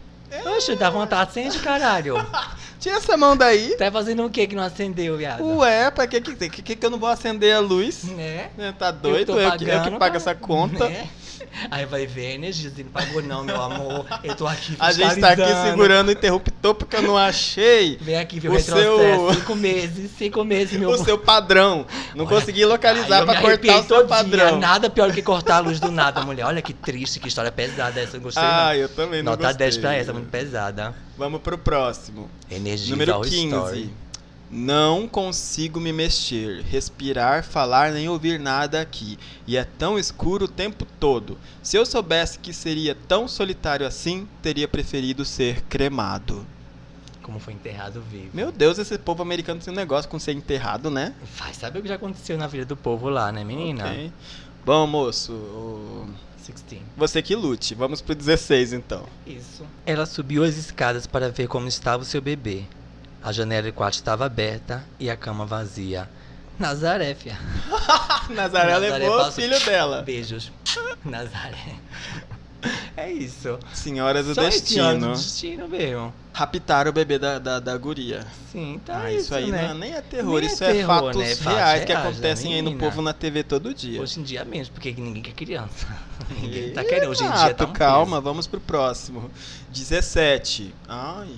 Oxe, 0.56 0.76
dá 0.76 0.88
vontade, 0.90 1.28
acende, 1.28 1.58
caralho. 1.58 2.14
Tira 2.78 2.96
essa 2.96 3.16
mão 3.16 3.36
daí. 3.36 3.76
Tá 3.76 3.90
fazendo 3.90 4.24
o 4.24 4.30
que 4.30 4.46
que 4.46 4.54
não 4.54 4.62
acendeu, 4.62 5.16
viado? 5.16 5.44
Ué, 5.58 5.90
pra 5.90 6.06
que 6.06 6.20
que, 6.20 6.48
que, 6.48 6.76
que 6.76 6.86
eu 6.86 6.90
não 6.90 6.98
vou 6.98 7.08
acender 7.08 7.54
a 7.54 7.58
luz? 7.58 8.04
Né? 8.04 8.50
Né, 8.56 8.72
Tá 8.78 8.92
doido? 8.92 9.32
tô 9.32 9.40
Eu, 9.40 9.50
que, 9.58 9.64
eu 9.64 9.82
que 9.82 9.90
pago 9.90 9.98
cara. 9.98 10.16
essa 10.16 10.34
conta. 10.36 10.88
Né? 10.88 11.08
Aí 11.70 11.84
vai 11.86 12.06
ver, 12.06 12.34
energia, 12.34 12.70
não 12.78 12.84
pagou 12.92 13.22
não, 13.22 13.44
meu 13.44 13.60
amor. 13.60 14.06
Eu 14.22 14.34
tô 14.34 14.46
aqui 14.46 14.76
A 14.78 14.92
gente 14.92 15.20
tá 15.20 15.30
aqui 15.30 15.42
segurando 15.70 16.08
o 16.08 16.12
interruptor 16.12 16.74
porque 16.74 16.96
eu 16.96 17.02
não 17.02 17.16
achei 17.16 17.96
Vem 18.00 18.16
aqui 18.16 18.40
ver 18.40 18.48
o, 18.50 18.60
seu- 18.60 19.34
Cinco 19.34 19.54
meses, 19.54 20.10
cinco 20.18 20.44
meses, 20.44 20.78
meu 20.78 20.90
o 20.90 20.98
seu 21.04 21.18
padrão. 21.18 21.86
Não 22.14 22.24
Olha, 22.24 22.34
consegui 22.40 22.64
localizar 22.64 23.24
pra 23.24 23.40
cortar 23.40 23.80
o 23.80 23.84
seu 23.86 24.06
padrão. 24.06 24.58
Nada 24.58 24.88
pior 24.90 25.12
que 25.12 25.22
cortar 25.22 25.56
a 25.56 25.60
luz 25.60 25.80
do 25.80 25.90
nada, 25.90 26.20
mulher. 26.22 26.44
Olha 26.46 26.62
que 26.62 26.72
triste, 26.72 27.20
que 27.20 27.28
história 27.28 27.50
pesada 27.52 28.00
essa. 28.00 28.16
Eu 28.16 28.20
gostei 28.20 28.42
Ah, 28.42 28.68
não. 28.68 28.74
eu 28.74 28.88
também 28.88 29.22
não 29.22 29.32
Nota 29.32 29.44
gostei. 29.44 29.66
10 29.66 29.78
pra 29.78 29.94
essa, 29.94 30.12
muito 30.12 30.28
pesada. 30.30 30.94
Vamos 31.16 31.40
pro 31.40 31.58
próximo. 31.58 32.30
Energia 32.50 32.90
Número 32.92 33.14
All 33.14 33.22
15. 33.22 33.46
Story. 33.46 33.90
Não 34.50 35.06
consigo 35.06 35.78
me 35.78 35.92
mexer, 35.92 36.62
respirar, 36.62 37.44
falar 37.44 37.92
nem 37.92 38.08
ouvir 38.08 38.40
nada 38.40 38.80
aqui. 38.80 39.16
E 39.46 39.56
é 39.56 39.64
tão 39.64 39.96
escuro 39.96 40.46
o 40.46 40.48
tempo 40.48 40.84
todo. 40.98 41.38
Se 41.62 41.76
eu 41.76 41.86
soubesse 41.86 42.38
que 42.40 42.52
seria 42.52 42.96
tão 43.06 43.28
solitário 43.28 43.86
assim, 43.86 44.26
teria 44.42 44.66
preferido 44.66 45.24
ser 45.24 45.62
cremado. 45.62 46.44
Como 47.22 47.38
foi 47.38 47.54
enterrado 47.54 48.02
vivo. 48.10 48.30
Meu 48.34 48.50
Deus, 48.50 48.76
esse 48.78 48.98
povo 48.98 49.22
americano 49.22 49.60
tem 49.60 49.72
um 49.72 49.76
negócio 49.76 50.10
com 50.10 50.18
ser 50.18 50.32
enterrado, 50.32 50.90
né? 50.90 51.14
Vai 51.38 51.54
saber 51.54 51.78
o 51.78 51.82
que 51.82 51.88
já 51.88 51.94
aconteceu 51.94 52.36
na 52.36 52.48
vida 52.48 52.64
do 52.64 52.76
povo 52.76 53.08
lá, 53.08 53.30
né, 53.30 53.44
menina? 53.44 53.84
Ok. 53.86 54.12
Bom, 54.66 54.84
moço, 54.86 55.32
o- 55.32 56.08
16. 56.38 56.82
você 56.96 57.22
que 57.22 57.36
lute. 57.36 57.74
Vamos 57.76 58.00
pro 58.00 58.16
16 58.16 58.72
então. 58.72 59.04
Isso. 59.24 59.64
Ela 59.86 60.06
subiu 60.06 60.42
as 60.42 60.56
escadas 60.56 61.06
para 61.06 61.30
ver 61.30 61.46
como 61.46 61.68
estava 61.68 62.02
o 62.02 62.06
seu 62.06 62.20
bebê. 62.20 62.64
A 63.22 63.32
janela 63.32 63.68
do 63.68 63.72
quarto 63.72 63.94
estava 63.94 64.24
aberta 64.26 64.84
e 64.98 65.10
a 65.10 65.16
cama 65.16 65.44
vazia. 65.44 66.08
Nazaré, 66.58 67.14
fia. 67.14 67.38
Nazaré, 68.30 68.72
Nazaré 68.72 68.78
levou 68.78 69.20
o 69.20 69.32
filho 69.32 69.58
dela. 69.64 70.02
Beijos. 70.02 70.52
Nazaré. 71.04 71.76
É 72.96 73.10
isso. 73.10 73.58
Senhora 73.72 74.22
do 74.22 74.34
Só 74.34 74.42
destino. 74.42 74.98
do 75.00 75.12
destino 75.12 75.66
mesmo. 75.68 76.12
Raptaram 76.32 76.90
o 76.90 76.92
bebê 76.92 77.18
da, 77.18 77.38
da, 77.38 77.58
da 77.58 77.76
guria. 77.76 78.26
Sim, 78.52 78.80
tá 78.84 79.00
Ah, 79.00 79.12
isso, 79.12 79.22
isso 79.22 79.34
aí 79.34 79.50
né? 79.50 79.68
não, 79.68 79.74
nem 79.74 79.94
é 79.94 80.02
terror, 80.02 80.40
Nem 80.40 80.48
é 80.48 80.52
isso 80.52 80.64
é 80.64 80.72
terror, 80.72 80.86
fatos 81.04 81.16
né? 81.16 81.52
Reais 81.52 81.84
que 81.84 81.94
né, 81.94 82.00
acontecem 82.00 82.54
aí 82.54 82.62
no 82.62 82.76
povo 82.76 83.00
na 83.00 83.12
TV 83.14 83.42
todo 83.42 83.72
dia. 83.72 84.00
Hoje 84.00 84.20
em 84.20 84.22
dia 84.22 84.44
menos, 84.44 84.68
porque 84.68 84.92
ninguém 84.92 85.22
quer 85.22 85.32
criança. 85.32 85.86
ninguém 86.40 86.72
tá 86.72 86.84
querendo. 86.84 87.10
Hoje 87.10 87.24
em 87.24 87.30
dia 87.30 87.54
tá 87.54 87.64
um 87.64 87.72
calma, 87.72 88.20
vamos 88.20 88.46
pro 88.46 88.60
próximo. 88.60 89.30
17. 89.70 90.74
Ai. 90.86 91.34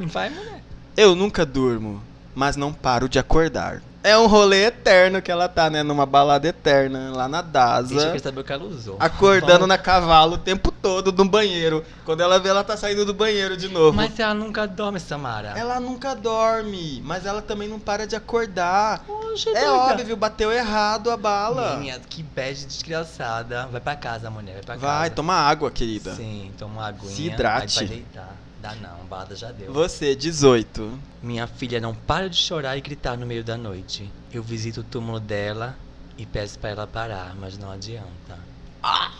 Vai, 0.00 0.30
mulher. 0.30 0.62
Eu 0.96 1.14
nunca 1.14 1.44
durmo, 1.46 2.02
mas 2.34 2.56
não 2.56 2.72
paro 2.72 3.08
de 3.08 3.18
acordar. 3.18 3.82
É 4.02 4.16
um 4.16 4.26
rolê 4.26 4.66
eterno 4.66 5.20
que 5.20 5.30
ela 5.30 5.48
tá, 5.48 5.68
né? 5.68 5.82
Numa 5.82 6.06
balada 6.06 6.46
eterna, 6.46 7.10
lá 7.14 7.28
na 7.28 7.42
Deixa 7.42 7.94
eu 8.06 8.12
DASA. 8.12 8.18
saber 8.20 8.40
o 8.40 8.44
que 8.44 8.52
ela 8.52 8.64
usou. 8.64 8.96
Acordando 9.00 9.66
na 9.66 9.76
cavalo 9.76 10.34
o 10.34 10.38
tempo 10.38 10.70
todo 10.70 11.12
no 11.12 11.24
banheiro. 11.28 11.84
Quando 12.04 12.20
ela 12.20 12.38
vê, 12.38 12.48
ela 12.48 12.62
tá 12.62 12.76
saindo 12.76 13.04
do 13.04 13.12
banheiro 13.12 13.56
de 13.56 13.68
novo. 13.68 13.96
Mas 13.96 14.18
ela 14.18 14.34
nunca 14.34 14.66
dorme, 14.68 15.00
Samara. 15.00 15.48
Ela 15.56 15.80
nunca 15.80 16.14
dorme, 16.14 17.02
mas 17.04 17.26
ela 17.26 17.42
também 17.42 17.68
não 17.68 17.80
para 17.80 18.06
de 18.06 18.14
acordar. 18.14 19.04
Oxe, 19.08 19.48
É 19.50 19.64
doida. 19.66 19.72
óbvio, 19.74 20.16
bateu 20.16 20.52
errado 20.52 21.10
a 21.10 21.16
bala. 21.16 21.76
Menina, 21.76 21.98
que 22.08 22.22
bad 22.22 22.66
desgraçada. 22.66 23.66
Vai 23.70 23.80
pra 23.80 23.96
casa, 23.96 24.30
mulher. 24.30 24.54
Vai 24.54 24.62
pra 24.62 24.74
casa. 24.76 24.86
Vai, 24.86 25.10
toma 25.10 25.34
água, 25.34 25.70
querida. 25.72 26.14
Sim, 26.14 26.52
toma 26.56 26.86
aguinha. 26.86 27.12
Se 27.12 27.22
hidrate. 27.26 27.76
Vai 27.78 27.86
deitar. 27.86 28.36
Dá 28.60 28.74
não, 28.74 29.04
balada 29.06 29.36
já 29.36 29.52
deu. 29.52 29.72
Você, 29.72 30.16
18. 30.16 30.98
Minha 31.22 31.46
filha 31.46 31.80
não 31.80 31.94
para 31.94 32.28
de 32.28 32.36
chorar 32.36 32.76
e 32.76 32.80
gritar 32.80 33.16
no 33.16 33.24
meio 33.24 33.44
da 33.44 33.56
noite. 33.56 34.10
Eu 34.32 34.42
visito 34.42 34.80
o 34.80 34.84
túmulo 34.84 35.20
dela 35.20 35.76
e 36.16 36.26
peço 36.26 36.58
pra 36.58 36.70
ela 36.70 36.86
parar, 36.86 37.34
mas 37.36 37.56
não 37.56 37.70
adianta. 37.70 38.38
Ai, 38.82 39.10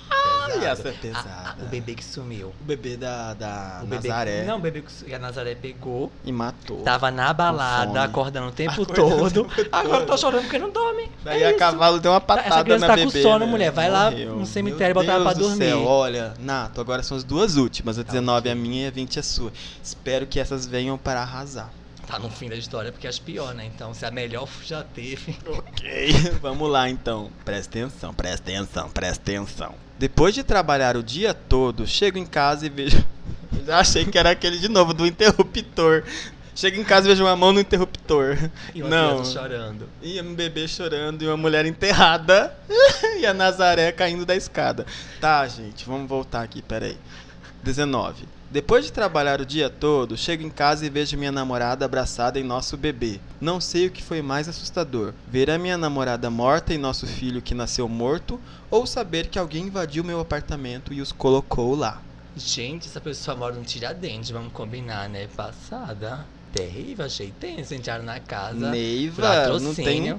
Essa 0.48 0.88
é 0.88 0.90
Ah, 0.90 0.94
ah, 0.94 1.00
pesada. 1.00 1.64
o 1.64 1.66
bebê 1.68 1.94
que 1.94 2.04
sumiu. 2.04 2.48
O 2.60 2.64
bebê 2.64 2.96
da, 2.96 3.34
da 3.34 3.80
O 3.82 3.86
bebê 3.86 4.08
Nazaré 4.08 4.44
Não, 4.44 4.56
o 4.56 4.60
bebê 4.60 4.82
que, 4.82 5.14
a 5.14 5.18
Nazaré 5.18 5.54
pegou. 5.54 6.10
e 6.24 6.32
matou. 6.32 6.82
Tava 6.82 7.10
na 7.10 7.32
balada, 7.32 8.02
acordando 8.02 8.48
o 8.48 8.52
tempo 8.52 8.82
Acordando 8.82 9.44
todo. 9.44 9.48
Agora 9.72 9.98
todo. 10.00 10.06
tô 10.06 10.16
chorando 10.16 10.42
porque 10.42 10.58
não 10.58 10.70
dorme. 10.70 11.10
Daí 11.24 11.42
é 11.42 11.46
a 11.46 11.50
isso. 11.50 11.58
cavalo 11.58 12.00
deu 12.00 12.12
uma 12.12 12.20
patada 12.20 12.48
Essa 12.48 12.64
criança 12.64 12.86
na 12.88 12.94
tá 12.94 13.00
com 13.02 13.06
bebê, 13.08 13.22
sono, 13.22 13.44
né? 13.44 13.50
mulher. 13.50 13.70
Vai 13.72 13.90
lá 13.90 14.10
Morreu. 14.10 14.36
no 14.36 14.46
cemitério 14.46 14.94
Meu 14.94 15.02
botar 15.04 15.14
ela 15.14 15.24
pra 15.24 15.32
Deus 15.34 15.52
do 15.52 15.58
dormir. 15.58 15.70
Céu. 15.70 15.84
Olha, 15.84 16.34
Nato, 16.38 16.80
agora 16.80 17.02
são 17.02 17.16
as 17.16 17.24
duas 17.24 17.56
últimas. 17.56 17.98
A 17.98 18.04
Tá 18.04 18.12
19 18.12 18.48
é 18.48 18.52
a 18.52 18.54
minha 18.54 18.84
e 18.84 18.88
a 18.88 18.90
20 18.90 19.18
é 19.18 19.22
sua. 19.22 19.52
Espero 19.82 20.26
que 20.26 20.40
essas 20.40 20.66
venham 20.66 20.96
para 20.98 21.20
arrasar. 21.22 21.70
Tá 22.06 22.18
no 22.18 22.30
fim 22.30 22.48
da 22.48 22.56
história 22.56 22.90
porque 22.90 23.06
é 23.06 23.10
as 23.10 23.18
pior, 23.18 23.54
né? 23.54 23.66
Então, 23.66 23.92
se 23.92 24.06
a 24.06 24.10
melhor 24.10 24.48
já 24.64 24.82
teve. 24.82 25.36
Ok, 25.46 26.12
vamos 26.40 26.70
lá 26.70 26.88
então. 26.88 27.30
Presta 27.44 27.78
atenção, 27.78 28.14
presta 28.14 28.50
atenção, 28.50 28.88
presta 28.88 29.20
atenção. 29.30 29.74
Depois 29.98 30.34
de 30.34 30.44
trabalhar 30.44 30.96
o 30.96 31.02
dia 31.02 31.34
todo, 31.34 31.86
chego 31.86 32.18
em 32.18 32.26
casa 32.26 32.66
e 32.66 32.68
vejo. 32.68 33.04
Já 33.66 33.80
achei 33.80 34.04
que 34.04 34.16
era 34.16 34.30
aquele 34.30 34.58
de 34.58 34.68
novo, 34.68 34.94
do 34.94 35.06
interruptor. 35.06 36.04
Chego 36.54 36.80
em 36.80 36.84
casa 36.84 37.06
e 37.06 37.10
vejo 37.10 37.24
uma 37.24 37.36
mão 37.36 37.52
no 37.52 37.60
interruptor. 37.60 38.36
E 38.74 38.82
uma 38.82 38.90
Não. 38.90 39.14
criança 39.14 39.32
chorando. 39.32 39.88
E 40.02 40.20
um 40.20 40.34
bebê 40.34 40.66
chorando 40.66 41.22
e 41.22 41.26
uma 41.26 41.36
mulher 41.36 41.66
enterrada. 41.66 42.56
e 43.20 43.26
a 43.26 43.34
Nazaré 43.34 43.92
caindo 43.92 44.24
da 44.24 44.34
escada. 44.34 44.86
Tá, 45.20 45.46
gente, 45.46 45.84
vamos 45.84 46.08
voltar 46.08 46.42
aqui, 46.42 46.62
peraí. 46.62 46.96
19. 47.62 48.37
Depois 48.50 48.82
de 48.82 48.90
trabalhar 48.90 49.42
o 49.42 49.46
dia 49.46 49.68
todo, 49.68 50.16
chego 50.16 50.42
em 50.42 50.48
casa 50.48 50.86
e 50.86 50.88
vejo 50.88 51.18
minha 51.18 51.30
namorada 51.30 51.84
abraçada 51.84 52.40
em 52.40 52.42
nosso 52.42 52.78
bebê. 52.78 53.20
Não 53.38 53.60
sei 53.60 53.86
o 53.86 53.90
que 53.90 54.02
foi 54.02 54.22
mais 54.22 54.48
assustador: 54.48 55.12
ver 55.26 55.50
a 55.50 55.58
minha 55.58 55.76
namorada 55.76 56.30
morta 56.30 56.72
e 56.72 56.78
nosso 56.78 57.06
filho 57.06 57.42
que 57.42 57.54
nasceu 57.54 57.86
morto, 57.90 58.40
ou 58.70 58.86
saber 58.86 59.26
que 59.26 59.38
alguém 59.38 59.66
invadiu 59.66 60.02
meu 60.02 60.18
apartamento 60.18 60.94
e 60.94 61.02
os 61.02 61.12
colocou 61.12 61.74
lá. 61.74 62.00
Gente, 62.36 62.88
essa 62.88 63.02
pessoa 63.02 63.36
mora 63.36 63.54
no 63.54 63.64
Tiradentes, 63.64 64.30
vamos 64.30 64.52
combinar, 64.52 65.10
né? 65.10 65.28
Passada. 65.36 66.24
Terrível, 66.52 67.04
achei 67.04 67.32
tenso. 67.38 67.74
Entraram 67.74 68.04
na 68.04 68.20
casa. 68.20 68.70
Neiva, 68.70 69.58
não 69.58 69.74
tem 69.74 70.12
um 70.12 70.18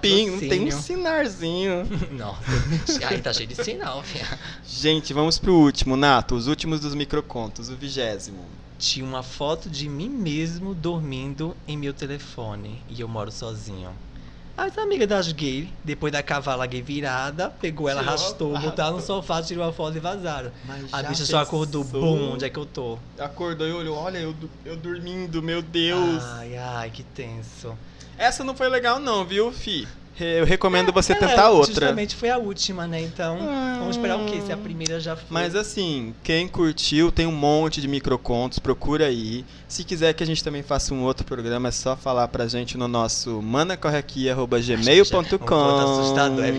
pin, 0.00 0.30
não 0.30 0.38
tem 0.38 0.60
um 0.60 0.64
Latrocínio. 0.64 0.72
sinarzinho. 0.82 1.88
Nossa, 2.12 3.06
aí 3.08 3.20
tá 3.20 3.32
cheio 3.32 3.48
de 3.48 3.62
sinal, 3.62 4.02
fia. 4.02 4.26
Gente, 4.66 5.12
vamos 5.12 5.38
pro 5.38 5.54
último, 5.54 5.96
Nato, 5.96 6.34
os 6.34 6.46
últimos 6.46 6.80
dos 6.80 6.94
microcontos, 6.94 7.68
o 7.68 7.76
vigésimo. 7.76 8.44
Tinha 8.78 9.04
uma 9.04 9.22
foto 9.22 9.68
de 9.68 9.88
mim 9.88 10.08
mesmo 10.08 10.74
dormindo 10.74 11.56
em 11.66 11.76
meu 11.76 11.92
telefone 11.92 12.80
e 12.88 13.00
eu 13.00 13.08
moro 13.08 13.30
sozinho. 13.32 13.90
As 14.58 14.76
amigas 14.76 15.06
das 15.06 15.30
gays, 15.30 15.68
depois 15.84 16.12
da 16.12 16.20
cavala 16.20 16.66
gay 16.66 16.82
virada, 16.82 17.48
pegou 17.48 17.88
ela, 17.88 18.00
arrastou, 18.00 18.50
arrastou. 18.50 18.70
botaram 18.70 18.96
no 18.96 19.00
sofá, 19.00 19.40
tirou 19.40 19.62
a 19.62 19.72
foto 19.72 19.96
e 19.96 20.00
vazaram. 20.00 20.50
A 20.90 21.00
bicha 21.00 21.24
só 21.24 21.38
acordou, 21.38 21.84
bum, 21.84 22.32
onde 22.32 22.44
é 22.44 22.50
que 22.50 22.58
eu 22.58 22.66
tô? 22.66 22.98
Acordou 23.20 23.68
e 23.68 23.72
olhou, 23.72 23.96
olha, 23.96 24.18
eu, 24.18 24.34
eu 24.64 24.76
dormindo, 24.76 25.40
meu 25.40 25.62
Deus. 25.62 26.24
Ai, 26.24 26.56
ai, 26.56 26.90
que 26.90 27.04
tenso. 27.04 27.78
Essa 28.18 28.42
não 28.42 28.56
foi 28.56 28.68
legal 28.68 28.98
não, 28.98 29.24
viu, 29.24 29.52
fi? 29.52 29.86
Eu 30.20 30.44
recomendo 30.44 30.92
você 30.92 31.12
É, 31.12 31.16
tentar 31.16 31.50
outra. 31.50 31.72
Justamente 31.74 32.16
foi 32.16 32.30
a 32.30 32.38
última, 32.38 32.86
né? 32.86 33.00
Então, 33.02 33.38
Ah. 33.40 33.76
vamos 33.78 33.96
esperar 33.96 34.16
o 34.18 34.24
quê? 34.26 34.40
Se 34.44 34.52
a 34.52 34.56
primeira 34.56 34.98
já 35.00 35.14
foi. 35.16 35.26
Mas 35.30 35.54
assim, 35.54 36.14
quem 36.22 36.48
curtiu, 36.48 37.10
tem 37.12 37.26
um 37.26 37.32
monte 37.32 37.80
de 37.80 37.88
microcontos, 37.88 38.58
procura 38.58 39.06
aí. 39.06 39.44
Se 39.68 39.84
quiser 39.84 40.12
que 40.14 40.22
a 40.22 40.26
gente 40.26 40.42
também 40.42 40.62
faça 40.62 40.92
um 40.94 41.02
outro 41.02 41.24
programa, 41.26 41.68
é 41.68 41.72
só 41.72 41.96
falar 41.96 42.26
pra 42.28 42.46
gente 42.48 42.76
no 42.78 42.88
nosso 42.88 43.40
manacorreaqui.gmail.com 43.42 45.34
Um 45.36 45.38
ponto 45.38 46.00
assustador. 46.00 46.44
é 46.44 46.52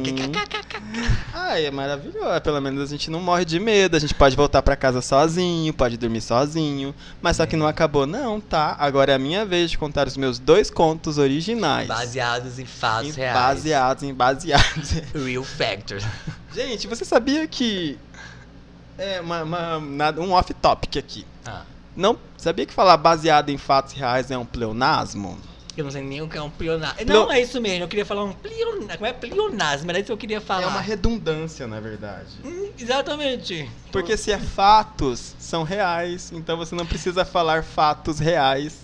Ai, 1.50 1.66
é 1.66 1.72
maravilhoso. 1.72 2.41
Pelo 2.41 2.62
menos 2.62 2.82
a 2.82 2.86
gente 2.86 3.10
não 3.10 3.20
morre 3.20 3.43
de 3.43 3.60
medo. 3.60 3.95
A 3.95 4.00
gente 4.00 4.14
pode 4.14 4.36
voltar 4.36 4.62
pra 4.62 4.76
casa 4.76 5.02
sozinho, 5.02 5.74
pode 5.74 5.97
dormir 5.97 6.22
sozinho. 6.22 6.93
Mas 7.22 7.38
só 7.38 7.45
que 7.45 7.56
não 7.56 7.66
acabou, 7.68 8.06
não, 8.06 8.39
tá? 8.39 8.76
Agora 8.80 9.12
é 9.12 9.16
a 9.16 9.20
minha 9.20 9.43
vez 9.45 9.72
de 9.72 9.78
contar 9.78 10.08
os 10.08 10.16
meus 10.16 10.38
dois 10.38 10.70
contos 10.70 11.18
originais. 11.18 11.88
Baseados 11.88 12.60
em 12.60 12.66
fatos 12.66 13.18
Em- 13.18 13.20
reais. 13.22 13.34
Baseados 13.34 14.04
em 14.04 14.14
baseados. 14.14 14.91
Real 15.14 15.43
factors. 15.43 16.04
gente, 16.54 16.88
você 16.88 17.04
sabia 17.04 17.47
que. 17.47 17.97
É 18.97 19.20
uma, 19.22 19.43
uma- 19.43 19.80
nada- 19.80 20.22
um 20.22 20.32
off-topic 20.34 20.97
aqui. 20.97 21.26
Ah, 21.45 21.64
Não 21.95 22.18
sabia 22.38 22.66
que 22.66 22.74
falar 22.74 22.97
baseado 22.97 23.50
em 23.50 23.58
fatos 23.58 23.93
reais 23.93 24.30
é 24.30 24.38
um 24.38 24.45
pleonasmo? 24.45 25.38
Eu 25.80 25.86
não 25.86 25.92
sei 25.92 26.02
nem 26.04 26.22
o 26.22 26.28
que 26.28 26.38
é 26.38 26.42
um 26.42 26.50
pleonasmo. 26.50 26.96
Pleo- 26.98 27.08
Não, 27.08 27.32
é 27.32 27.40
isso 27.42 27.60
mesmo. 27.62 27.84
Eu 27.84 27.88
queria 27.88 28.06
falar 28.06 28.24
um 28.26 28.34
pleonasmo. 28.34 28.90
Como 28.98 29.06
é 29.06 29.14
pleonasmo? 29.14 29.90
Era 29.90 30.00
isso 30.00 30.08
que 30.08 30.12
eu 30.12 30.18
queria 30.18 30.42
falar. 30.42 30.64
É 30.64 30.68
uma 30.68 30.82
redundância, 30.82 31.66
na 31.68 31.80
verdade. 31.80 32.28
Hum, 32.44 32.70
exatamente. 32.78 33.70
Porque 33.92 34.18
se 34.18 34.32
é 34.32 34.38
fatos, 34.38 35.36
são 35.40 35.64
reais. 35.64 36.32
Então 36.34 36.58
você 36.58 36.76
não 36.76 36.86
precisa 36.86 37.24
falar 37.24 37.64
fatos 37.64 38.20
reais. 38.20 38.78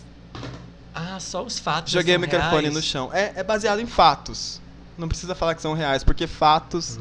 Ah, 0.94 1.20
só 1.20 1.44
os 1.44 1.60
fatos. 1.60 1.92
Joguei 1.92 2.16
o 2.16 2.20
microfone 2.20 2.62
reais? 2.62 2.74
no 2.74 2.82
chão. 2.82 3.10
É, 3.14 3.34
é 3.36 3.44
baseado 3.44 3.80
em 3.82 3.86
fatos. 3.86 4.62
Não 4.98 5.08
precisa 5.08 5.36
falar 5.36 5.56
que 5.56 5.62
são 5.62 5.74
reais, 5.74 6.04
porque 6.04 6.26
fatos 6.26 6.98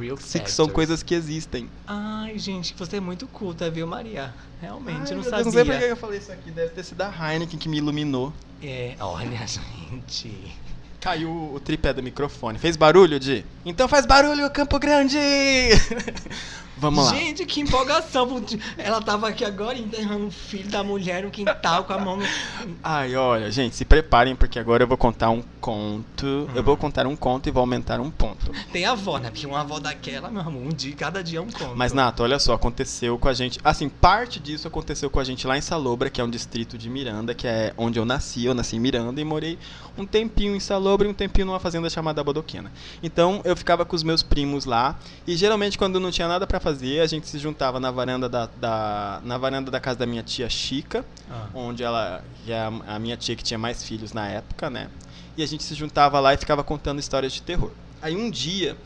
são 0.47 0.69
coisas 0.69 1.03
que 1.03 1.15
existem. 1.15 1.71
Ai, 1.87 2.39
gente, 2.39 2.75
você 2.77 2.97
é 2.97 3.01
muito 3.01 3.27
culta, 3.29 3.71
viu, 3.71 3.87
Maria? 3.87 4.35
Realmente, 4.61 5.13
eu 5.13 5.19
não 5.19 5.25
Ai, 5.25 5.31
sabia. 5.31 5.45
Deus, 5.45 5.45
não 5.45 5.53
sei 5.53 5.65
por 5.65 5.79
que 5.79 5.85
eu 5.85 5.97
falei 5.97 6.19
isso 6.19 6.33
aqui. 6.33 6.51
Deve 6.51 6.71
ter 6.71 6.83
sido 6.83 7.01
a 7.03 7.33
Heineken 7.33 7.59
que 7.59 7.69
me 7.69 7.79
iluminou. 7.79 8.33
É, 8.63 8.97
olha, 8.99 9.39
gente. 9.47 10.57
Caiu 11.05 11.51
o 11.55 11.61
tripé 11.61 11.93
do 11.93 12.03
microfone. 12.03 12.59
Fez 12.59 12.79
barulho, 12.79 13.21
Di? 13.21 13.45
Então 13.63 13.87
faz 13.87 14.07
barulho, 14.07 14.51
Campo 14.51 14.79
Grande! 14.79 15.19
Vamos 16.77 17.07
lá. 17.07 17.15
Gente, 17.15 17.47
que 17.47 17.61
empolgação. 17.61 18.43
Ela 18.77 19.01
tava 19.01 19.29
aqui 19.29 19.45
agora 19.45 19.79
enterrando 19.79 20.27
o 20.27 20.31
filho 20.31 20.69
da 20.69 20.83
mulher 20.83 21.23
no 21.23 21.31
quintal 21.31 21.85
com 21.85 21.93
a 21.93 21.99
mão 21.99 22.17
no. 22.17 22.25
Ai, 22.83 23.15
olha, 23.15 23.51
gente, 23.51 23.77
se 23.77 23.85
preparem 23.85 24.35
porque 24.35 24.59
agora 24.59 24.83
eu 24.83 24.87
vou 24.89 24.97
contar 24.99 25.31
um 25.31 25.43
conto. 25.61 26.27
Eu 26.53 26.61
Hum. 26.61 26.65
vou 26.65 26.77
contar 26.77 27.07
um 27.07 27.15
conto 27.15 27.49
e 27.49 27.53
vou 27.53 27.61
aumentar 27.61 28.01
um 28.01 28.11
ponto. 28.11 28.51
Tem 28.73 28.85
avó, 28.85 29.19
né? 29.19 29.31
Porque 29.31 29.47
uma 29.47 29.61
avó 29.61 29.79
daquela, 29.79 30.29
meu 30.31 30.43
amor, 30.43 30.63
um 30.63 30.69
dia, 30.69 30.95
cada 30.97 31.23
dia 31.23 31.39
é 31.39 31.43
um 31.43 31.49
conto. 31.51 31.77
Mas, 31.77 31.93
Nato, 31.93 32.25
olha 32.25 32.41
só, 32.41 32.55
aconteceu 32.55 33.17
com 33.19 33.29
a 33.29 33.33
gente. 33.33 33.61
Assim, 33.63 33.89
parte 33.89 34.41
disso 34.41 34.67
aconteceu 34.67 35.09
com 35.09 35.21
a 35.21 35.25
gente 35.25 35.47
lá 35.47 35.57
em 35.57 35.61
Salobra, 35.63 36.11
que 36.11 36.21
é 36.21 36.25
um 36.25 36.31
distrito 36.31 36.77
de 36.77 36.91
Miranda, 36.91 37.35
que 37.35 37.47
é 37.47 37.73
onde 37.79 38.01
eu 38.01 38.05
nasci. 38.05 38.45
Eu 38.45 38.53
nasci 38.53 38.77
em 38.77 38.81
Miranda 38.81 39.21
e 39.21 39.25
morei 39.25 39.59
um 39.97 40.05
tempinho 40.05 40.57
em 40.57 40.61
Salobra 40.61 40.94
e 41.03 41.09
um 41.09 41.15
tempinho 41.15 41.47
numa 41.47 41.59
fazenda 41.59 41.89
chamada 41.91 42.23
Bodoquena. 42.23 42.71
Então, 43.03 43.41
eu 43.45 43.57
ficava 43.57 43.85
com 43.85 43.97
os 43.97 44.03
meus 44.03 44.23
primos 44.23 44.65
lá. 44.65 44.97
E 45.27 45.35
geralmente, 45.35 45.77
quando 45.79 45.99
não 45.99 46.11
tinha 46.11 46.29
nada 46.29 46.47
pra 46.47 46.61
fazer, 46.61 47.01
a 47.01 47.07
gente 47.07 47.27
se 47.27 47.39
juntava 47.39 47.81
na 47.81 47.91
varanda 47.91 48.29
da, 48.29 48.47
da- 48.61 49.21
na 49.25 49.37
varanda 49.39 49.71
da 49.71 49.81
casa 49.81 49.99
da 49.99 50.07
minha 50.07 50.23
tia 50.23 50.49
Chica, 50.49 51.05
Ah. 51.31 51.47
onde 51.55 51.83
ela 51.83 52.23
que 52.45 52.53
é 52.53 52.59
a, 52.61 52.73
a 52.95 52.99
minha 52.99 53.17
tia 53.17 53.35
que 53.35 53.43
tinha 53.43 53.59
mais 53.59 53.83
filhos 53.83 54.13
na 54.13 54.29
época, 54.29 54.69
né? 54.71 54.89
E 55.37 55.43
a 55.43 55.47
gente 55.47 55.65
se 55.65 55.75
juntava 55.75 56.21
lá 56.21 56.33
e 56.35 56.37
ficava 56.37 56.63
contando 56.63 57.01
histórias 57.01 57.33
de 57.33 57.43
terror. 57.43 57.71
Aí 58.01 58.15
um 58.15 58.31
dia 58.31 58.77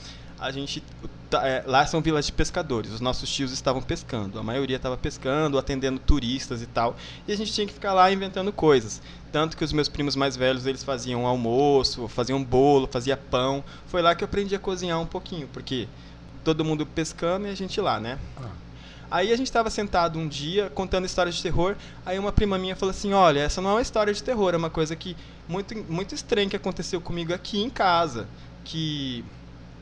a 0.41 0.51
gente 0.51 0.82
tá, 1.28 1.47
é, 1.47 1.62
lá 1.66 1.86
são 1.86 2.01
vilas 2.01 2.26
de 2.26 2.32
pescadores. 2.32 2.93
Os 2.93 3.01
nossos 3.01 3.30
tios 3.30 3.53
estavam 3.53 3.82
pescando. 3.82 4.39
A 4.39 4.43
maioria 4.43 4.76
estava 4.76 4.97
pescando, 4.97 5.59
atendendo 5.59 5.99
turistas 5.99 6.62
e 6.62 6.66
tal. 6.66 6.97
E 7.26 7.32
a 7.32 7.36
gente 7.36 7.53
tinha 7.53 7.66
que 7.66 7.72
ficar 7.72 7.93
lá 7.93 8.11
inventando 8.12 8.53
coisas. 8.53 9.03
Tanto 9.32 9.57
que 9.57 9.64
os 9.64 9.72
meus 9.72 9.89
primos 9.89 10.16
mais 10.16 10.36
velhos 10.36 10.66
eles 10.66 10.82
faziam 10.82 11.26
almoço, 11.26 12.09
faziam 12.09 12.43
bolo, 12.43 12.89
fazia 12.91 13.16
pão. 13.16 13.62
Foi 13.86 14.01
lá 14.01 14.14
que 14.14 14.24
eu 14.24 14.26
aprendi 14.26 14.55
a 14.55 14.59
cozinhar 14.59 15.01
um 15.01 15.07
pouquinho, 15.07 15.49
porque 15.53 15.89
todo 16.45 16.64
mundo 16.64 16.86
pescando 16.86 17.47
e 17.47 17.51
a 17.51 17.55
gente 17.55 17.80
lá, 17.80 18.01
né? 18.01 18.18
Ah. 18.36 18.68
Aí 19.11 19.32
a 19.32 19.36
gente 19.36 19.51
tava 19.51 19.70
sentado 19.70 20.18
um 20.18 20.28
dia 20.28 20.70
contando 20.74 21.07
histórias 21.07 21.34
de 21.34 21.43
terror. 21.43 21.76
Aí 22.05 22.18
uma 22.18 22.32
prima 22.32 22.59
minha 22.59 22.76
falou 22.76 22.91
assim: 22.91 23.12
Olha, 23.12 23.41
essa 23.41 23.61
não 23.61 23.70
é 23.70 23.72
uma 23.74 23.82
história 23.82 24.12
de 24.12 24.22
terror, 24.22 24.55
é 24.55 24.57
uma 24.57 24.70
coisa 24.70 24.95
que 24.95 25.16
muito, 25.49 25.74
muito 25.91 26.14
estranha 26.14 26.49
que 26.49 26.57
aconteceu 26.57 27.01
comigo 27.01 27.32
aqui 27.32 27.61
em 27.61 27.70
casa. 27.70 28.28
Que, 28.64 29.24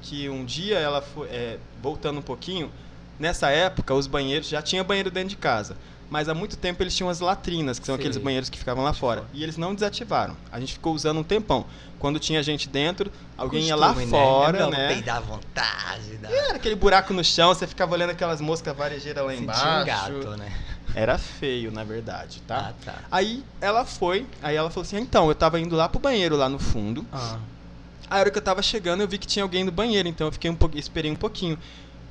que 0.08 0.28
um 0.28 0.44
dia 0.44 0.78
ela 0.78 1.02
foi. 1.02 1.28
é, 1.28 1.58
voltando 1.82 2.18
um 2.18 2.22
pouquinho, 2.22 2.70
nessa 3.18 3.50
época 3.50 3.92
os 3.94 4.06
banheiros 4.06 4.48
já 4.48 4.62
tinha 4.62 4.82
banheiro 4.84 5.10
dentro 5.10 5.30
de 5.30 5.36
casa. 5.36 5.76
Mas 6.08 6.28
há 6.28 6.34
muito 6.34 6.56
tempo 6.56 6.80
eles 6.84 6.94
tinham 6.94 7.10
as 7.10 7.18
latrinas, 7.18 7.80
que 7.80 7.86
são 7.86 7.96
Sei. 7.96 8.02
aqueles 8.04 8.16
banheiros 8.16 8.48
que 8.48 8.56
ficavam 8.56 8.84
lá 8.84 8.92
fora. 8.92 9.24
E 9.34 9.42
eles 9.42 9.56
não 9.56 9.74
desativaram. 9.74 10.36
A 10.52 10.60
gente 10.60 10.74
ficou 10.74 10.94
usando 10.94 11.18
um 11.18 11.24
tempão. 11.24 11.66
Quando 11.98 12.20
tinha 12.20 12.40
gente 12.44 12.68
dentro, 12.68 13.10
alguém 13.36 13.64
ia 13.64 13.74
lá 13.74 13.88
Costume, 13.88 14.10
fora, 14.10 14.60
Não, 14.60 14.70
né? 14.70 14.88
peidar 14.88 15.16
à 15.16 15.20
vontade. 15.20 16.16
Da... 16.18 16.30
Era 16.30 16.56
aquele 16.56 16.76
buraco 16.76 17.12
no 17.12 17.24
chão, 17.24 17.48
você 17.52 17.66
ficava 17.66 17.92
olhando 17.92 18.10
aquelas 18.10 18.40
moscas 18.40 18.76
varejeiras 18.76 19.24
lá 19.24 19.30
Sentia 19.30 19.42
embaixo. 19.42 19.66
um 19.66 19.84
gato, 19.84 20.36
né? 20.36 20.52
Era 20.94 21.18
feio, 21.18 21.72
na 21.72 21.82
verdade, 21.82 22.40
tá? 22.46 22.70
Ah, 22.70 22.72
tá. 22.84 22.94
Aí 23.10 23.42
ela 23.60 23.84
foi, 23.84 24.26
aí 24.40 24.54
ela 24.54 24.70
falou 24.70 24.86
assim: 24.86 24.98
então, 24.98 25.28
eu 25.28 25.34
tava 25.34 25.58
indo 25.58 25.74
lá 25.74 25.88
pro 25.88 25.98
banheiro 25.98 26.36
lá 26.36 26.48
no 26.48 26.58
fundo. 26.60 27.04
Ah. 27.12 27.38
A 28.08 28.18
hora 28.18 28.30
que 28.30 28.38
eu 28.38 28.42
tava 28.42 28.62
chegando, 28.62 29.00
eu 29.00 29.08
vi 29.08 29.18
que 29.18 29.26
tinha 29.26 29.42
alguém 29.42 29.64
no 29.64 29.72
banheiro, 29.72 30.08
então 30.08 30.26
eu 30.28 30.32
fiquei 30.32 30.50
um 30.50 30.54
pouquinho, 30.54 30.80
esperei 30.80 31.10
um 31.10 31.16
pouquinho. 31.16 31.58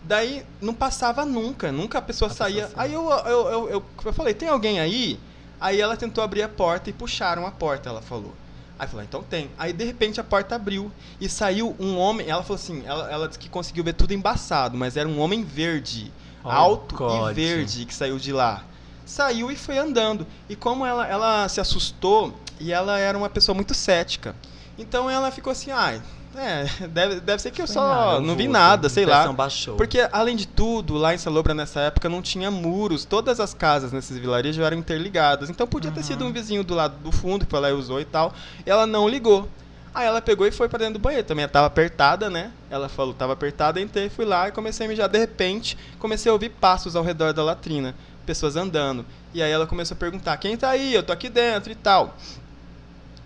Daí 0.03 0.45
não 0.61 0.73
passava 0.73 1.25
nunca, 1.25 1.71
nunca 1.71 1.97
a 1.97 2.01
pessoa 2.01 2.29
A 2.29 2.33
saía. 2.33 2.63
pessoa 2.67 2.83
aí 2.83 2.93
eu, 2.93 3.09
eu, 3.09 3.47
eu, 3.47 3.69
eu, 3.69 3.85
eu 4.05 4.13
falei: 4.13 4.33
tem 4.33 4.49
alguém 4.49 4.79
aí? 4.79 5.19
Aí 5.59 5.79
ela 5.79 5.95
tentou 5.97 6.23
abrir 6.23 6.43
a 6.43 6.49
porta 6.49 6.89
e 6.89 6.93
puxaram 6.93 7.45
a 7.47 7.51
porta, 7.51 7.89
ela 7.89 8.01
falou. 8.01 8.33
Aí 8.77 8.87
falou, 8.89 9.03
então 9.05 9.23
tem. 9.23 9.49
Aí 9.57 9.71
de 9.71 9.85
repente 9.85 10.19
a 10.19 10.23
porta 10.23 10.55
abriu 10.55 10.91
e 11.19 11.29
saiu 11.29 11.75
um 11.79 11.97
homem. 11.97 12.29
Ela 12.29 12.43
falou 12.43 12.55
assim: 12.55 12.83
ela, 12.85 13.09
ela 13.11 13.27
disse 13.27 13.39
que 13.39 13.47
conseguiu 13.49 13.83
ver 13.83 13.93
tudo 13.93 14.13
embaçado, 14.13 14.77
mas 14.77 14.97
era 14.97 15.07
um 15.07 15.19
homem 15.19 15.43
verde, 15.43 16.11
Oh, 16.43 16.49
alto 16.51 16.95
God. 16.95 17.31
e 17.31 17.33
verde 17.33 17.85
que 17.85 17.93
saiu 17.93 18.19
de 18.19 18.31
lá. 18.33 18.63
Saiu 19.05 19.49
e 19.49 19.55
foi 19.55 19.77
andando. 19.77 20.27
E 20.49 20.55
como 20.55 20.85
ela, 20.85 21.07
ela 21.07 21.47
se 21.47 21.59
assustou 21.61 22.33
e 22.59 22.71
ela 22.71 22.99
era 22.99 23.17
uma 23.17 23.29
pessoa 23.29 23.55
muito 23.55 23.73
cética. 23.73 24.35
Então 24.77 25.09
ela 25.09 25.31
ficou 25.31 25.51
assim, 25.51 25.71
ai, 25.71 26.01
é, 26.35 26.65
deve, 26.87 27.19
deve 27.21 27.41
ser 27.41 27.51
que 27.51 27.61
eu 27.61 27.65
Foi 27.67 27.73
só 27.75 27.87
nada, 27.87 28.19
não 28.21 28.35
vi 28.35 28.47
nada, 28.47 28.89
sei 28.89 29.05
lá. 29.05 29.31
baixou. 29.31 29.77
Porque, 29.77 30.07
além 30.11 30.35
de 30.35 30.45
tudo, 30.47 30.95
lá 30.95 31.13
em 31.13 31.17
Salobra 31.17 31.53
nessa 31.53 31.79
época 31.79 32.09
não 32.09 32.21
tinha 32.21 32.51
muros. 32.51 33.05
Todas 33.05 33.39
as 33.39 33.53
casas 33.53 33.91
nesses 33.93 34.17
vilarejos 34.17 34.63
eram 34.63 34.77
interligadas. 34.77 35.49
Então 35.49 35.65
podia 35.65 35.91
ter 35.91 36.01
Uhum. 36.01 36.05
sido 36.05 36.25
um 36.25 36.33
vizinho 36.33 36.63
do 36.63 36.75
lado 36.75 36.97
do 36.97 37.11
fundo 37.11 37.45
que 37.45 37.51
foi 37.51 37.59
lá 37.61 37.69
e 37.69 37.73
usou 37.73 38.01
e 38.01 38.05
tal. 38.05 38.33
E 38.65 38.69
ela 38.69 38.85
não 38.85 39.07
ligou. 39.07 39.47
Aí 39.93 40.05
ela 40.05 40.21
pegou 40.21 40.45
e 40.45 40.51
foi 40.51 40.67
pra 40.67 40.77
dentro 40.77 40.95
do 40.95 40.99
banheiro. 40.99 41.25
Também 41.25 41.47
tava 41.47 41.67
apertada, 41.67 42.29
né? 42.29 42.51
Ela 42.69 42.89
falou, 42.89 43.13
tava 43.13 43.31
apertada, 43.31 43.79
entrei, 43.79 44.09
fui 44.09 44.25
lá 44.25 44.49
e 44.49 44.51
comecei 44.51 44.85
a 44.85 44.89
mijar. 44.89 45.07
De 45.07 45.17
repente, 45.17 45.77
comecei 45.97 46.29
a 46.29 46.33
ouvir 46.33 46.49
passos 46.49 46.97
ao 46.97 47.03
redor 47.03 47.31
da 47.31 47.41
latrina. 47.41 47.95
Pessoas 48.25 48.57
andando. 48.57 49.05
E 49.33 49.41
aí 49.41 49.49
ela 49.51 49.65
começou 49.65 49.95
a 49.95 49.97
perguntar, 49.97 50.35
quem 50.35 50.57
tá 50.57 50.69
aí? 50.71 50.93
Eu 50.93 51.01
tô 51.01 51.13
aqui 51.13 51.29
dentro 51.29 51.71
e 51.71 51.75
tal. 51.75 52.17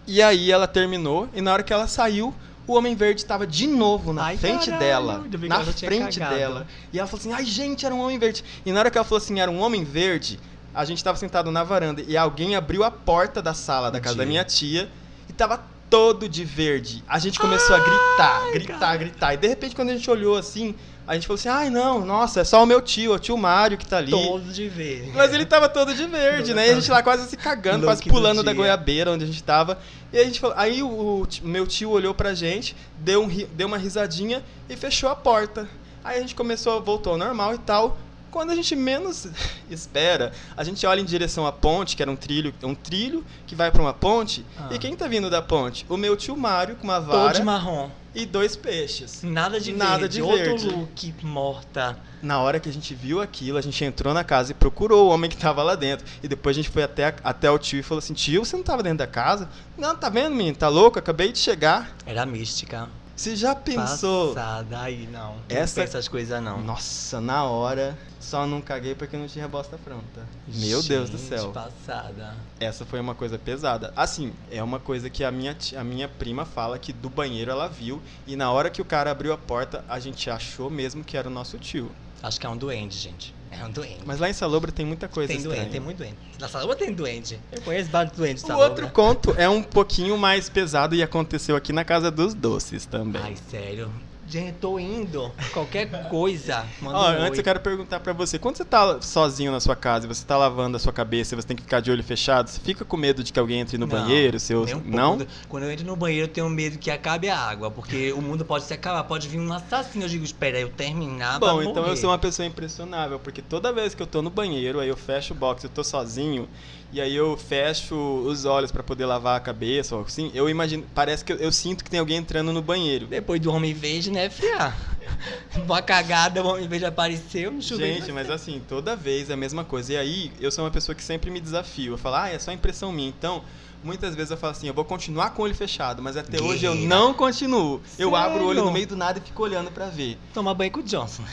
E 0.10 0.24
aí 0.24 0.51
ela 0.51 0.68
terminou, 0.68 1.30
e 1.36 1.39
na 1.39 1.53
hora 1.53 1.62
que 1.62 1.72
ela 1.72 1.86
saiu, 1.86 2.34
o 2.66 2.74
Homem 2.74 2.95
Verde 2.95 3.22
estava 3.22 3.45
de 3.45 3.68
novo 3.68 4.12
na 4.12 4.24
Ai, 4.24 4.38
frente 4.38 4.66
caralho, 4.66 4.80
dela. 4.80 5.26
Na 5.47 5.64
frente 5.64 6.20
cagado. 6.20 6.36
dela. 6.36 6.68
E 6.91 6.97
ela 6.97 7.07
falou 7.07 7.20
assim: 7.20 7.32
ai, 7.32 7.45
gente, 7.45 7.86
era 7.86 7.93
um 7.93 7.99
Homem 7.99 8.18
Verde. 8.18 8.43
E 8.66 8.72
na 8.72 8.80
hora 8.80 8.89
que 8.89 8.97
ela 8.97 9.05
falou 9.05 9.22
assim: 9.22 9.39
era 9.39 9.51
um 9.51 9.60
Homem 9.60 9.84
Verde, 9.84 10.39
a 10.74 10.84
gente 10.84 11.03
tava 11.03 11.16
sentado 11.16 11.51
na 11.51 11.64
varanda 11.64 12.03
e 12.07 12.18
alguém 12.18 12.55
abriu 12.55 12.84
a 12.84 12.89
porta 12.89 13.39
da 13.39 13.53
sala 13.53 13.91
da 13.91 13.99
casa 13.99 14.16
da 14.16 14.26
minha 14.26 14.43
tia 14.43 14.89
e 15.30 15.34
tava 15.34 15.64
todo 15.91 16.28
de 16.28 16.43
verde. 16.43 17.03
A 17.07 17.20
gente 17.20 17.39
começou 17.39 17.76
a 17.76 17.80
gritar, 17.80 18.51
gritar, 18.51 18.97
gritar. 18.97 19.34
E 19.36 19.38
de 19.38 19.47
repente, 19.47 19.76
quando 19.76 19.89
a 19.89 19.93
gente 19.93 20.10
olhou 20.10 20.36
assim, 20.38 20.74
a 21.10 21.16
gente 21.16 21.26
falou 21.26 21.39
assim: 21.39 21.49
ai, 21.49 21.72
não, 21.72 22.05
nossa, 22.05 22.41
é 22.41 22.43
só 22.43 22.62
o 22.62 22.68
meu 22.68 22.80
tio, 22.80 23.16
o 23.16 23.18
tio 23.18 23.36
Mário 23.36 23.80
que 23.80 23.86
tá 23.86 23.97
ali. 23.97 24.12
Todo 24.12 24.53
de 24.53 24.70
ver. 24.70 25.12
Mas 25.16 25.34
ele 25.34 25.43
tava 25.43 25.68
todo 25.68 25.91
de 25.91 26.05
verde, 26.05 26.53
né? 26.53 26.68
E 26.68 26.72
a 26.72 26.76
gente 26.76 26.91
lá 26.91 27.01
quase 27.01 27.28
se 27.28 27.36
cagando, 27.36 27.88
quase 27.88 28.03
pulando 28.03 28.43
da 28.43 28.53
goiabeira 28.53 29.10
onde 29.10 29.24
a 29.24 29.28
gente 29.28 29.41
tava. 29.41 29.80
E 30.14 30.20
a 30.20 30.24
gente 30.24 30.39
falou, 30.39 30.55
aí 30.55 30.84
o, 30.84 30.88
o 30.88 31.28
meu 31.41 31.66
tio 31.66 31.89
olhou 31.89 32.14
pra 32.14 32.36
gente, 32.36 32.76
deu, 32.99 33.24
um, 33.24 33.28
deu 33.28 33.66
uma 33.66 33.78
risadinha 33.78 34.43
e 34.70 34.76
fechou 34.76 35.10
a 35.10 35.16
porta. 35.16 35.68
Aí 36.03 36.20
a 36.20 36.22
gente 36.22 36.36
começou, 36.36 36.80
voltou 36.80 37.14
ao 37.14 37.18
normal 37.18 37.55
e 37.55 37.57
tal. 37.57 37.97
Quando 38.32 38.51
a 38.51 38.55
gente 38.55 38.75
menos 38.75 39.27
espera, 39.69 40.32
a 40.55 40.63
gente 40.63 40.86
olha 40.86 40.99
em 41.01 41.05
direção 41.05 41.45
à 41.45 41.51
ponte, 41.51 41.95
que 41.95 42.01
era 42.01 42.11
um 42.11 42.15
trilho, 42.15 42.53
um 42.63 42.75
trilho 42.75 43.25
que 43.47 43.55
vai 43.55 43.71
pra 43.71 43.82
uma 43.82 43.93
ponte. 43.93 44.45
Ah. 44.57 44.69
E 44.71 44.77
quem 44.80 44.95
tá 44.95 45.07
vindo 45.07 45.30
da 45.30 45.41
ponte? 45.41 45.86
O 45.89 45.97
meu 45.97 46.15
tio 46.15 46.36
Mário 46.38 46.75
com 46.75 46.84
uma 46.84 46.99
Todo 46.99 47.07
vara 47.11 47.34
de 47.34 47.43
marrom. 47.43 47.89
e 48.13 48.25
dois 48.25 48.55
peixes. 48.55 49.23
Nada 49.23 49.59
de 49.59 49.73
Nada 49.73 49.99
verde. 49.99 50.15
de 50.15 50.21
Outro 50.21 50.38
verde. 50.45 50.69
look 50.69 51.13
morta. 51.23 51.97
Na 52.21 52.39
hora 52.41 52.59
que 52.59 52.67
a 52.67 52.73
gente 52.73 52.93
viu 52.93 53.21
aquilo, 53.21 53.57
a 53.57 53.61
gente 53.61 53.82
entrou 53.86 54.13
na 54.13 54.25
casa 54.25 54.51
e 54.51 54.53
procurou 54.53 55.07
o 55.07 55.09
homem 55.13 55.30
que 55.30 55.38
tava 55.38 55.63
lá 55.63 55.73
dentro. 55.75 56.05
E 56.21 56.27
depois 56.27 56.53
a 56.55 56.61
gente 56.61 56.69
foi 56.69 56.84
até, 56.84 57.15
até 57.23 57.49
o 57.49 57.57
tio 57.57 57.80
e 57.80 57.84
falou 57.84 57.99
assim: 57.99 58.13
Tio, 58.13 58.43
você 58.43 58.57
não 58.57 58.63
tava 58.63 58.84
dentro 58.84 58.97
da 58.99 59.07
casa? 59.07 59.47
Não, 59.77 59.95
tá 59.95 60.09
vendo, 60.09 60.36
menino? 60.36 60.57
Tá 60.57 60.67
louco? 60.67 60.99
Acabei 60.99 61.32
de 61.32 61.38
chegar. 61.39 61.95
Era 62.05 62.25
mística. 62.25 62.89
Você 63.20 63.36
já 63.36 63.53
pensou? 63.53 64.34
Passada 64.34 64.80
aí, 64.80 65.05
não. 65.11 65.39
Essa- 65.49 65.82
Não 65.82 65.84
essas 65.84 66.07
coisas, 66.07 66.41
não. 66.41 66.61
Nossa, 66.63 67.20
na 67.20 67.43
hora, 67.43 67.99
só 68.17 68.47
não 68.47 68.61
caguei 68.61 68.95
porque 68.95 69.17
não 69.17 69.28
tinha 69.28 69.45
bosta 69.45 69.78
pronta. 69.78 70.26
Meu 70.47 70.82
Deus 70.82 71.09
do 71.09 71.17
Gente, 71.17 71.28
céu. 71.28 71.51
passada. 71.51 72.34
Essa 72.61 72.86
foi 72.86 72.97
uma 73.01 73.13
coisa 73.13 73.38
pesada. 73.38 73.91
Assim, 73.93 74.32
é 74.49 74.63
uma 74.63 74.80
coisa 74.80 75.09
que 75.09 75.26
a 75.26 75.32
minha, 75.32 75.53
a 75.78 75.84
minha 75.84 76.07
prima 76.07 76.45
fala 76.45 76.80
que 76.80 76.93
do 76.93 77.09
banheiro 77.09 77.51
ela 77.51 77.67
viu. 77.67 78.01
E 78.26 78.38
na 78.38 78.53
hora 78.53 78.70
que 78.70 78.82
o 78.82 78.86
cara 78.86 79.11
abriu 79.11 79.34
a 79.34 79.38
porta, 79.38 79.84
a 79.89 79.99
gente 79.99 80.30
achou 80.30 80.70
mesmo 80.70 81.03
que 81.03 81.17
era 81.17 81.28
o 81.28 81.32
nosso 81.32 81.57
tio. 81.57 81.91
Acho 82.24 82.39
que 82.39 82.45
é 82.45 82.49
um 82.49 82.55
doente, 82.55 82.95
gente. 82.97 83.34
É 83.52 83.66
um 83.66 83.72
doente. 83.72 84.00
Mas 84.06 84.20
lá 84.20 84.30
em 84.30 84.34
Salobra 84.34 84.72
tem 84.72 84.86
muita 84.86 85.08
coisa 85.08 85.28
tem 85.28 85.38
estranha. 85.38 85.62
doente, 85.62 85.72
tem 85.72 85.80
muito 85.80 85.97
doente. 85.97 86.16
Na 86.39 86.47
Salobra 86.47 86.76
tem 86.76 86.93
doente. 86.93 87.39
Eu 87.52 87.62
conheço 87.62 87.89
vários 87.89 88.16
doentes 88.16 88.43
de 88.43 88.45
O 88.45 88.47
Salobra. 88.56 88.70
outro 88.70 88.89
conto 88.89 89.34
é 89.38 89.50
um 89.50 89.62
pouquinho 89.64 90.18
mais 90.18 90.50
pesado 90.50 90.93
e 90.95 91.02
aconteceu 91.04 91.56
aqui 91.56 91.74
na 91.74 91.84
Casa 91.84 92.10
dos 92.12 92.34
Doces 92.34 92.86
também. 92.86 93.22
Ai, 93.22 93.36
sério. 93.50 93.91
Gente, 94.30 94.53
tô 94.61 94.77
indo. 94.77 95.32
Qualquer 95.51 95.88
coisa. 96.07 96.63
Manda 96.80 96.99
Ó, 96.99 97.03
um 97.09 97.13
antes 97.13 97.32
oi. 97.32 97.39
eu 97.39 97.43
quero 97.43 97.59
perguntar 97.61 97.99
pra 97.99 98.13
você, 98.13 98.38
quando 98.38 98.57
você 98.57 98.63
tá 98.63 99.01
sozinho 99.01 99.51
na 99.51 99.59
sua 99.59 99.75
casa 99.75 100.05
e 100.05 100.07
você 100.07 100.23
tá 100.23 100.38
lavando 100.38 100.77
a 100.77 100.80
sua 100.80 100.93
cabeça 100.93 101.34
e 101.34 101.36
você 101.36 101.47
tem 101.47 101.57
que 101.57 101.63
ficar 101.63 101.80
de 101.80 101.89
olho 101.89 102.03
fechado, 102.03 102.47
você 102.47 102.59
fica 102.59 102.86
com 102.86 102.95
medo 102.95 103.23
de 103.23 103.34
que 103.34 103.39
alguém 103.39 103.59
entre 103.61 103.80
no 103.80 103.88
Não, 103.88 103.97
banheiro, 103.97 104.39
seu 104.39 104.61
um 104.61 104.82
não? 104.86 105.17
Quando 105.47 105.63
eu 105.63 105.71
entro 105.71 105.84
no 105.84 105.95
banheiro, 105.95 106.27
eu 106.27 106.32
tenho 106.32 106.47
medo 106.47 106.77
que 106.77 106.91
acabe 106.91 107.27
a 107.27 107.39
água, 107.39 107.71
porque 107.71 108.13
o 108.13 108.21
mundo 108.21 108.45
pode 108.45 108.65
se 108.65 108.73
acabar, 108.73 109.03
pode 109.05 109.27
vir 109.27 109.39
um 109.39 109.51
assassino. 109.51 110.05
Eu 110.05 110.09
digo, 110.09 110.23
espera, 110.23 110.59
eu 110.59 110.69
terminar 110.69 111.39
Bom, 111.39 111.63
então 111.63 111.77
eu 111.77 111.82
morrer. 111.82 111.97
sou 111.97 112.11
uma 112.11 112.19
pessoa 112.19 112.45
impressionável, 112.45 113.17
porque 113.17 113.41
toda 113.41 113.73
vez 113.73 113.95
que 113.95 114.03
eu 114.03 114.07
tô 114.07 114.21
no 114.21 114.30
banheiro, 114.30 114.80
aí 114.80 114.89
eu 114.89 114.97
fecho 114.97 115.34
o 115.34 115.36
box, 115.36 115.63
eu 115.63 115.71
tô 115.71 115.84
sozinho, 115.84 116.47
e 116.92 117.00
aí 117.00 117.16
eu 117.16 117.38
fecho 117.38 117.96
os 117.96 118.46
olhos 118.46 118.72
pra 118.72 118.82
poder 118.82 119.06
lavar 119.06 119.38
a 119.38 119.40
cabeça, 119.40 119.96
ou 119.96 120.02
assim, 120.02 120.32
eu 120.34 120.50
imagino, 120.50 120.86
parece 120.94 121.24
que 121.24 121.32
eu, 121.32 121.38
eu 121.38 121.52
sinto 121.52 121.84
que 121.84 121.90
tem 121.90 122.00
alguém 122.00 122.18
entrando 122.18 122.52
no 122.52 122.62
banheiro. 122.62 123.08
Depois 123.08 123.40
do 123.40 123.52
Homem 123.52 123.74
Verde, 123.74 124.12
né, 124.12 124.30
fia? 124.30 124.74
Uma 125.66 125.82
cagada, 125.82 126.44
o 126.44 126.48
Homem 126.48 126.68
Verde 126.68 126.86
apareceu, 126.86 127.52
um 127.52 127.62
chuveiro. 127.62 128.00
Gente, 128.00 128.12
mas 128.12 128.30
assim, 128.30 128.62
toda 128.68 128.96
vez 128.96 129.30
é 129.30 129.34
a 129.34 129.38
mesma 129.38 129.64
coisa. 129.64 129.94
E 129.94 129.98
aí, 129.98 130.32
eu 130.40 130.52
sou 130.52 130.64
uma 130.64 130.72
pessoa 130.72 130.96
que 130.96 131.04
sempre 131.04 131.30
me 131.30 131.40
desafio. 131.40 131.94
Eu 131.94 131.98
falo, 131.98 132.16
ah, 132.16 132.30
é 132.30 132.40
só 132.40 132.52
impressão 132.52 132.92
minha. 132.92 133.10
Então, 133.10 133.44
muitas 133.84 134.15
vezes 134.15 134.32
eu 134.32 134.38
falo 134.38 134.51
assim, 134.51 134.67
eu 134.67 134.73
vou 134.73 134.84
continuar 134.86 135.30
com 135.32 135.41
o 135.41 135.45
olho 135.45 135.55
fechado, 135.55 136.01
mas 136.01 136.17
até 136.17 136.41
hoje 136.41 136.65
eu 136.65 136.73
Guerreira. 136.73 136.95
não 136.95 137.13
continuo. 137.13 137.82
Eu 137.97 138.15
abro 138.15 138.39
o 138.43 138.47
olho 138.47 138.55
Sério? 138.55 138.65
no 138.65 138.71
meio 138.71 138.88
do 138.88 138.95
nada 138.97 139.19
e 139.19 139.21
fico 139.21 139.41
olhando 139.43 139.71
pra 139.71 139.88
ver. 139.88 140.17
Tomar 140.34 140.53
banho 140.53 140.71
com 140.71 140.80
o 140.80 140.84
Johnson. 140.84 141.23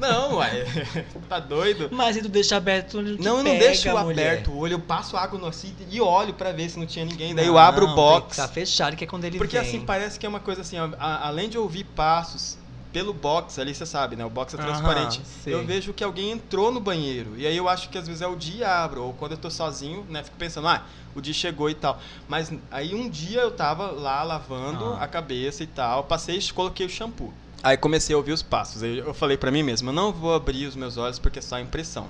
Não, 0.00 0.36
uai, 0.36 0.64
tá 1.28 1.38
doido? 1.38 1.88
Mas 1.92 2.16
se 2.16 2.22
tu 2.22 2.28
deixa 2.28 2.56
aberto, 2.56 2.92
tu 3.02 3.16
te 3.16 3.22
Não, 3.22 3.38
eu 3.38 3.44
não 3.44 3.58
deixo 3.58 3.88
mulher. 4.02 4.28
aberto 4.30 4.50
o 4.50 4.58
olho, 4.58 4.74
eu 4.74 4.80
passo 4.80 5.16
água 5.16 5.38
no 5.38 5.46
assim 5.46 5.74
e 5.90 6.00
olho 6.00 6.34
pra 6.34 6.52
ver 6.52 6.68
se 6.70 6.78
não 6.78 6.86
tinha 6.86 7.04
ninguém. 7.04 7.34
Daí 7.34 7.46
eu 7.46 7.52
Não, 7.54 7.58
abro 7.58 7.84
o 7.84 7.88
tem 7.88 7.96
box. 7.96 8.36
Tá 8.36 8.48
fechado, 8.48 8.96
que 8.96 9.04
é 9.04 9.06
quando 9.06 9.24
ele 9.24 9.38
Porque 9.38 9.58
vem. 9.58 9.68
assim, 9.68 9.80
parece 9.80 10.18
que 10.18 10.26
é 10.26 10.28
uma 10.28 10.40
coisa 10.40 10.60
assim, 10.62 10.76
a- 10.78 10.90
a- 10.98 11.26
além 11.28 11.48
de 11.48 11.58
ouvir 11.58 11.84
passos 11.84 12.56
pelo 12.92 13.12
box, 13.14 13.58
ali 13.60 13.74
você 13.74 13.86
sabe, 13.86 14.16
né? 14.16 14.24
O 14.24 14.30
box 14.30 14.54
é 14.54 14.58
Aham, 14.58 14.66
transparente. 14.66 15.22
sei. 15.42 15.54
eu 15.54 15.64
vejo 15.64 15.92
que 15.92 16.02
alguém 16.02 16.32
entrou 16.32 16.72
no 16.72 16.80
banheiro. 16.80 17.36
E 17.38 17.46
aí 17.46 17.56
eu 17.56 17.68
acho 17.68 17.88
que 17.88 17.96
às 17.98 18.06
vezes 18.06 18.20
é 18.22 18.26
o 18.26 18.34
diabo, 18.36 19.00
ou 19.00 19.12
quando 19.14 19.32
eu 19.32 19.38
tô 19.38 19.50
sozinho, 19.50 20.04
né? 20.08 20.22
Fico 20.24 20.36
pensando, 20.36 20.66
ah, 20.68 20.84
o 21.14 21.20
dia 21.20 21.32
chegou 21.34 21.70
e 21.70 21.74
tal. 21.74 22.00
Mas 22.28 22.52
aí 22.70 22.94
um 22.94 23.08
dia 23.08 23.40
eu 23.40 23.50
tava 23.52 23.90
lá 23.90 24.22
lavando 24.22 24.84
Ah. 24.94 25.04
a 25.04 25.08
cabeça 25.08 25.62
e 25.62 25.66
tal, 25.66 26.04
passei 26.04 26.38
e 26.38 26.52
coloquei 26.52 26.84
o 26.86 26.90
shampoo. 26.90 27.32
Aí 27.62 27.76
comecei 27.76 28.14
a 28.14 28.16
ouvir 28.16 28.32
os 28.32 28.42
passos. 28.42 28.82
Aí 28.82 28.98
eu 28.98 29.12
falei 29.14 29.36
pra 29.36 29.50
mim 29.50 29.62
mesmo, 29.62 29.90
eu 29.90 29.94
não 29.94 30.12
vou 30.12 30.34
abrir 30.34 30.66
os 30.66 30.74
meus 30.74 30.96
olhos 30.96 31.18
porque 31.18 31.38
é 31.38 31.42
só 31.42 31.58
impressão. 31.60 32.08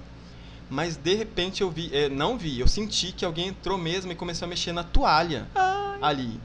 Mas 0.69 0.97
de 0.97 1.15
repente 1.15 1.63
eu 1.63 1.71
vi, 1.71 1.91
eh, 1.93 2.09
não 2.09 2.39
vi, 2.39 2.61
eu 2.61 2.69
senti 2.69 3.11
que 3.11 3.25
alguém 3.25 3.49
entrou 3.49 3.77
mesmo 3.77 4.13
e 4.13 4.15
começou 4.15 4.47
a 4.47 4.49
mexer 4.49 4.73
na 4.73 4.85
toalha 4.85 5.49
ali. 6.01 6.41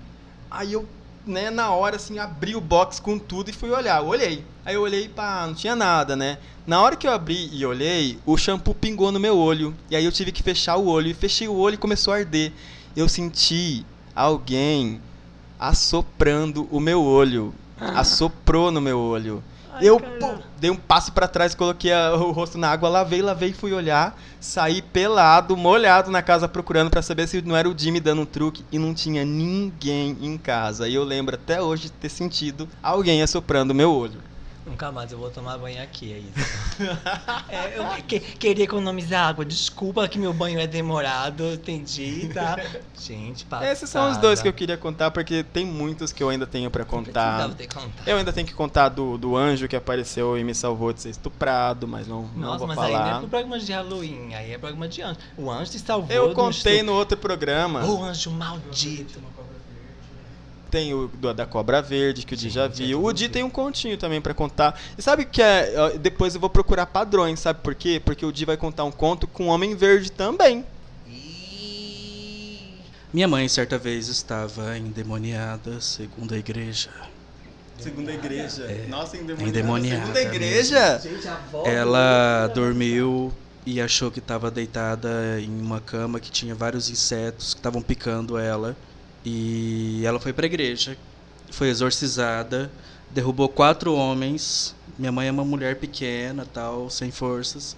Aí 0.50 0.74
eu, 0.74 0.88
né, 1.26 1.50
na 1.50 1.72
hora 1.72 1.96
assim, 1.96 2.20
abri 2.20 2.56
o 2.56 2.62
box 2.62 3.00
com 3.00 3.18
tudo 3.18 3.50
e 3.50 3.54
fui 3.54 3.72
olhar. 3.72 4.02
Eu 4.02 4.08
olhei. 4.08 4.44
Aí 4.66 4.76
eu 4.76 4.82
olhei, 4.82 5.10
pá, 5.10 5.46
não 5.48 5.54
tinha 5.54 5.76
nada, 5.76 6.16
né? 6.16 6.38
Na 6.66 6.82
hora 6.82 6.96
que 6.96 7.08
eu 7.08 7.12
abri 7.12 7.50
e 7.52 7.66
olhei, 7.66 8.18
o 8.26 8.38
shampoo 8.38 8.74
pingou 8.74 9.12
no 9.12 9.20
meu 9.20 9.38
olho. 9.38 9.76
E 9.90 9.96
aí 9.96 10.06
eu 10.06 10.12
tive 10.12 10.32
que 10.32 10.42
fechar 10.44 10.78
o 10.78 10.88
olho. 10.88 11.08
E 11.08 11.14
fechei 11.14 11.48
o 11.48 11.56
olho 11.56 11.76
e 11.76 11.78
começou 11.78 12.14
a 12.14 12.18
arder. 12.18 12.52
Eu 12.96 13.08
senti 13.08 13.86
alguém 14.16 15.02
assoprando 15.60 16.68
o 16.72 16.80
meu 16.80 17.04
olho. 17.04 17.54
Assoprou 17.80 18.72
no 18.72 18.82
meu 18.82 19.00
olho. 19.00 19.44
Ai, 19.76 19.88
eu 19.88 20.00
pô, 20.00 20.36
dei 20.58 20.70
um 20.72 20.76
passo 20.76 21.12
pra 21.12 21.28
trás, 21.28 21.54
coloquei 21.54 21.92
a- 21.92 22.14
o 22.16 22.32
rosto 22.32 22.58
na 22.58 22.70
água, 22.70 22.88
lavei, 22.90 23.22
lavei, 23.22 23.52
fui 23.54 23.74
olhar, 23.74 24.18
saí 24.40 24.82
pelado, 24.82 25.58
molhado 25.58 26.10
na 26.10 26.22
casa 26.22 26.48
procurando 26.48 26.90
pra 26.90 27.02
saber 27.02 27.28
se 27.28 27.42
não 27.42 27.56
era 27.56 27.70
o 27.70 27.78
Jimmy 27.78 28.00
dando 28.00 28.22
um 28.22 28.26
truque 28.26 28.64
e 28.72 28.80
não 28.80 28.94
tinha 28.94 29.26
ninguém 29.26 30.18
em 30.22 30.38
casa. 30.38 30.88
E 30.88 30.96
eu 30.96 31.04
lembro 31.04 31.36
até 31.36 31.62
hoje 31.62 31.84
de 31.84 31.92
ter 31.92 32.10
sentido 32.10 32.68
alguém 32.82 33.22
assoprando 33.22 33.74
meu 33.76 33.92
olho. 33.94 34.20
Nunca 34.66 34.92
mais 34.92 35.12
eu 35.12 35.20
vou 35.20 35.30
tomar 35.30 35.58
banho 35.60 35.82
aqui, 35.82 36.12
é 36.14 36.18
isso. 36.18 36.56
É, 37.48 37.78
eu 37.78 37.86
que- 38.04 38.20
queria 38.20 38.64
economizar 38.66 39.30
água. 39.30 39.46
Desculpa 39.46 40.06
que 40.10 40.18
meu 40.20 40.34
banho 40.34 40.60
é 40.60 40.68
demorado, 40.68 41.44
entendi, 41.54 42.30
tá? 42.34 42.58
Gente, 43.00 43.46
passada. 43.46 43.72
Esses 43.72 43.90
são 43.90 44.12
os 44.12 44.18
dois 44.18 44.42
que 44.42 44.48
eu 44.48 44.52
queria 44.54 44.76
contar 44.76 45.12
porque 45.12 45.44
tem 45.44 45.66
muitos 45.66 46.12
que 46.12 46.22
eu 46.22 46.30
ainda 46.30 46.46
tenho 46.46 46.70
pra 46.72 46.84
contar. 46.84 47.48
Precisava 47.48 47.56
ter 47.56 47.68
contado. 47.68 48.08
Eu 48.08 48.18
ainda 48.18 48.34
tenho 48.34 48.46
que 48.48 48.54
contar 48.54 48.90
do, 48.90 49.18
do 49.18 49.38
anjo 49.38 49.68
que 49.68 49.76
apareceu 49.76 50.38
e 50.38 50.44
me 50.44 50.54
salvou 50.54 50.92
de 50.92 51.02
ser 51.02 51.10
estuprado, 51.12 51.88
mas 51.88 52.08
não, 52.08 52.24
não 52.36 52.48
Nossa, 52.48 52.58
vou 52.60 52.68
mas 52.68 52.78
aí 52.80 52.92
não 52.92 53.00
é 53.00 53.04
falar. 53.06 53.20
pro 53.20 53.28
programa 53.30 53.60
de 53.60 53.72
Halloween, 53.72 54.34
aí 54.34 54.52
é 54.52 54.58
programa 54.58 54.88
de 54.88 55.02
anjo. 55.02 55.20
O 55.38 55.50
anjo 55.50 55.72
te 55.72 55.80
salvou. 55.80 56.12
Eu 56.14 56.34
contei 56.34 56.76
estu- 56.78 56.86
no 56.88 56.94
outro 56.94 57.18
programa. 57.18 57.86
O 57.86 58.04
anjo 58.04 58.32
maldito. 58.32 59.20
Tem 60.72 60.94
o 60.94 61.08
do- 61.08 61.34
da 61.34 61.46
Cobra 61.46 61.82
Verde, 61.82 62.26
que 62.26 62.34
o 62.34 62.38
Di 62.38 62.50
já 62.50 62.68
viu. 62.68 63.04
O 63.04 63.14
Di 63.14 63.30
tem 63.30 63.44
um 63.44 63.50
continho 63.50 63.98
também 63.98 64.20
pra 64.20 64.34
contar. 64.34 64.80
E 64.98 65.02
sabe 65.02 65.24
o 65.24 65.26
que 65.28 65.42
é? 65.42 65.98
Depois 65.98 66.34
eu 66.36 66.42
vou 66.42 66.50
procurar 66.50 66.86
padrões, 66.88 67.40
sabe 67.40 67.60
por 67.62 67.74
quê? 67.76 68.02
Porque 68.04 68.26
o 68.26 68.32
Di 68.32 68.46
vai 68.46 68.58
contar 68.58 68.84
um 68.84 68.92
conto 68.92 69.28
com 69.28 69.46
o 69.46 69.50
Homem 69.50 69.76
Verde 69.76 70.12
também. 70.12 70.66
Minha 73.14 73.28
mãe 73.28 73.48
certa 73.48 73.78
vez 73.78 74.10
estava 74.10 74.78
endemoniada, 74.78 75.80
segundo 75.80 76.34
a 76.34 76.38
igreja. 76.38 76.90
Segunda 77.78 78.12
igreja. 78.12 78.64
É, 78.64 78.88
Nossa, 78.88 79.16
endemoniada 79.18 80.02
Segunda 80.08 80.22
igreja? 80.22 81.00
Gente, 81.00 81.28
Ela 81.66 82.48
do- 82.48 82.54
dormiu 82.56 83.34
e 83.66 83.80
achou 83.82 84.10
que 84.12 84.20
estava 84.20 84.50
deitada 84.52 85.40
em 85.40 85.50
uma 85.62 85.80
cama 85.80 86.20
que 86.20 86.30
tinha 86.32 86.54
vários 86.56 86.90
insetos 86.90 87.54
que 87.54 87.60
estavam 87.60 87.82
picando 87.82 88.38
ela. 88.38 88.76
E 89.26 90.04
ela 90.06 90.20
foi 90.20 90.32
para 90.32 90.46
a 90.46 90.48
igreja, 90.48 90.96
foi 91.50 91.70
exorcizada, 91.70 92.72
derrubou 93.10 93.50
quatro 93.50 93.96
homens. 93.96 94.76
Minha 95.00 95.12
mãe 95.12 95.28
é 95.28 95.32
uma 95.32 95.44
mulher 95.44 95.78
pequena, 95.80 96.46
tal, 96.46 96.90
sem 96.92 97.10
forças. 97.10 97.76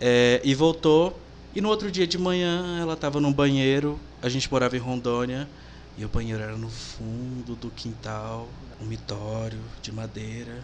É, 0.00 0.40
e 0.42 0.52
voltou. 0.54 1.16
E 1.54 1.60
no 1.60 1.68
outro 1.68 1.90
dia 1.90 2.06
de 2.06 2.18
manhã 2.18 2.80
ela 2.80 2.94
estava 2.94 3.20
num 3.20 3.32
banheiro. 3.32 4.00
A 4.20 4.28
gente 4.28 4.50
morava 4.50 4.76
em 4.76 4.80
Rondônia. 4.80 5.48
E 5.96 6.04
o 6.04 6.08
banheiro 6.08 6.42
era 6.42 6.56
no 6.56 6.68
fundo 6.68 7.54
do 7.54 7.70
quintal, 7.70 8.48
um 8.82 8.84
mitório 8.84 9.60
de 9.80 9.92
madeira. 9.92 10.60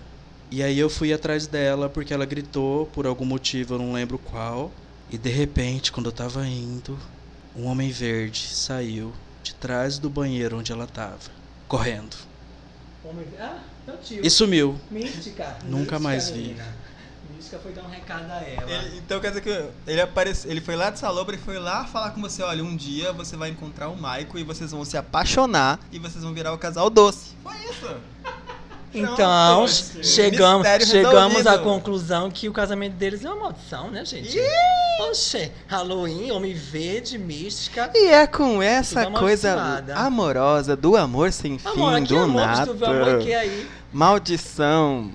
E 0.50 0.60
aí 0.60 0.76
eu 0.76 0.90
fui 0.90 1.12
atrás 1.12 1.46
dela 1.46 1.88
porque 1.88 2.12
ela 2.12 2.24
gritou 2.24 2.86
por 2.86 3.06
algum 3.06 3.24
motivo, 3.24 3.74
eu 3.74 3.78
não 3.78 3.92
lembro 3.92 4.18
qual. 4.18 4.72
E 5.08 5.16
de 5.16 5.30
repente, 5.30 5.92
quando 5.92 6.06
eu 6.06 6.12
tava 6.12 6.44
indo, 6.48 6.98
um 7.54 7.66
homem 7.66 7.92
verde 7.92 8.40
saiu 8.40 9.12
de 9.42 9.54
trás 9.54 9.98
do 9.98 10.08
banheiro 10.10 10.58
onde 10.58 10.72
ela 10.72 10.86
tava, 10.86 11.18
correndo. 11.68 12.16
Ah, 13.38 13.58
teu 13.86 13.96
tio. 13.98 14.20
E 14.24 14.30
sumiu. 14.30 14.78
Mística. 14.90 15.56
Nunca 15.64 15.76
Mística, 15.78 15.98
mais 15.98 16.30
vi. 16.30 16.38
menina. 16.38 16.74
Mística 17.34 17.58
foi 17.58 17.72
dar 17.72 17.82
um 17.82 17.88
recado 17.88 18.30
a 18.30 18.36
ela. 18.42 18.70
Ele- 18.70 18.98
então 18.98 19.18
quer 19.20 19.28
dizer 19.28 19.40
que 19.40 19.70
ele 19.90 20.00
apareceu, 20.00 20.50
ele 20.50 20.60
foi 20.60 20.76
lá 20.76 20.90
de 20.90 20.98
Salobra 20.98 21.34
e 21.34 21.38
foi 21.38 21.58
lá 21.58 21.86
falar 21.86 22.10
com 22.10 22.20
você, 22.20 22.42
olha, 22.42 22.62
um 22.62 22.76
dia 22.76 23.12
você 23.12 23.36
vai 23.36 23.48
encontrar 23.50 23.88
o 23.88 23.96
Maico 23.96 24.38
e 24.38 24.44
vocês 24.44 24.70
vão 24.70 24.84
se 24.84 24.96
apaixonar 24.96 25.80
e 25.90 25.98
vocês 25.98 26.22
vão 26.22 26.34
virar 26.34 26.52
o 26.52 26.58
casal 26.58 26.90
doce. 26.90 27.30
Foi 27.42 27.56
isso. 27.64 27.96
Então, 28.92 29.66
chegamos, 30.02 30.66
Mistério 30.66 30.86
chegamos 30.86 31.46
à 31.46 31.58
conclusão 31.58 32.30
que 32.30 32.48
o 32.48 32.52
casamento 32.52 32.94
deles 32.94 33.24
é 33.24 33.28
uma 33.28 33.44
maldição, 33.44 33.90
né, 33.90 34.04
gente? 34.04 34.36
Oxê, 35.08 35.52
Halloween, 35.68 36.30
Homem 36.32 36.54
Verde, 36.54 37.16
Mística. 37.16 37.90
E 37.94 38.08
é 38.08 38.26
com 38.26 38.60
essa 38.62 39.10
coisa 39.10 39.84
amorosa 39.94 40.74
do 40.76 40.96
amor 40.96 41.32
sem 41.32 41.58
fim, 41.58 41.68
Amor, 41.68 42.00
do 42.00 42.18
amor, 42.18 42.46
nato. 42.46 42.72
tu 42.72 42.74
vê 42.74 42.86
amor 42.86 43.08
aqui 43.08 43.32
aí. 43.32 43.68
Maldição. 43.92 45.10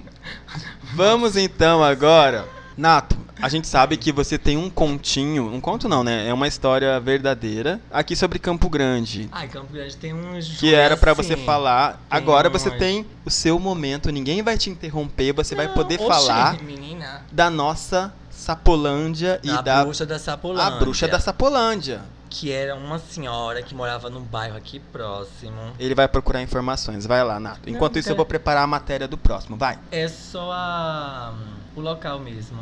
Vamos 0.94 1.36
então 1.36 1.84
agora. 1.84 2.46
Nato, 2.78 3.16
a 3.42 3.50
gente 3.50 3.68
sabe 3.68 3.98
que 3.98 4.12
você 4.12 4.38
tem 4.38 4.58
um 4.58 4.70
continho, 4.70 5.54
um 5.54 5.60
conto 5.60 5.88
não, 5.90 6.04
né? 6.04 6.28
É 6.28 6.34
uma 6.34 6.48
história 6.48 7.00
verdadeira 7.00 7.80
aqui 7.92 8.16
sobre 8.16 8.40
Campo 8.40 8.70
Grande. 8.70 9.28
Ai, 9.32 9.48
Campo 9.48 9.72
Grande 9.74 9.96
tem 9.98 10.14
uns. 10.14 10.58
Que 10.58 10.74
era 10.74 10.96
pra 10.96 11.12
assim, 11.12 11.24
você 11.24 11.38
falar. 11.38 12.02
Agora 12.10 12.50
você 12.50 12.72
tem 12.72 13.06
o 13.26 13.30
seu 13.30 13.60
momento, 13.60 14.12
ninguém 14.12 14.42
vai 14.42 14.58
te 14.58 14.70
interromper, 14.70 15.34
você 15.34 15.56
vai 15.56 15.68
Não, 15.68 15.74
poder 15.74 15.96
oxê, 16.00 16.08
falar 16.08 16.62
Menina, 16.62 17.26
da 17.32 17.50
nossa 17.50 18.14
Sapolândia 18.30 19.40
e 19.44 19.50
a 19.50 19.62
da 19.62 19.84
bruxa 19.84 20.06
da 20.06 20.16
a 20.16 20.20
Sapolândia. 20.20 20.80
bruxa 20.80 21.08
da 21.08 21.20
Sapolândia. 21.20 22.02
Que 22.30 22.52
era 22.52 22.76
uma 22.76 23.00
senhora 23.00 23.62
que 23.62 23.74
morava 23.74 24.10
num 24.10 24.22
bairro 24.22 24.58
aqui 24.58 24.80
próximo. 24.80 25.58
Ele 25.80 25.96
vai 25.96 26.08
procurar 26.08 26.42
informações, 26.42 27.06
vai 27.06 27.24
lá, 27.24 27.40
Nato. 27.40 27.70
Enquanto 27.70 27.94
Não, 27.94 28.00
isso, 28.00 28.10
eu 28.10 28.14
cara. 28.14 28.18
vou 28.18 28.26
preparar 28.26 28.64
a 28.64 28.68
matéria 28.68 29.08
do 29.08 29.18
próximo, 29.18 29.56
vai. 29.56 29.80
É 29.90 30.08
só 30.08 30.52
a, 30.52 31.34
o 31.76 31.82
local 31.82 32.20
mesmo, 32.20 32.60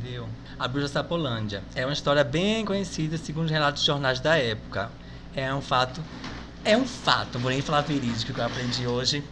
entendeu? 0.00 0.28
A 0.58 0.66
Bruxa 0.66 0.88
Sapolândia. 0.88 1.62
É 1.74 1.84
uma 1.84 1.92
história 1.92 2.24
bem 2.24 2.64
conhecida, 2.64 3.16
segundo 3.18 3.44
os 3.46 3.50
relatos 3.50 3.82
de 3.82 3.86
jornais 3.86 4.18
da 4.20 4.36
época. 4.36 4.90
É 5.34 5.54
um 5.54 5.60
fato. 5.60 6.02
É 6.64 6.76
um 6.76 6.86
fato, 6.86 7.38
vou 7.38 7.50
nem 7.50 7.62
falar 7.62 7.82
verídico 7.82 8.32
que 8.34 8.38
eu 8.38 8.44
aprendi 8.44 8.86
hoje. 8.86 9.24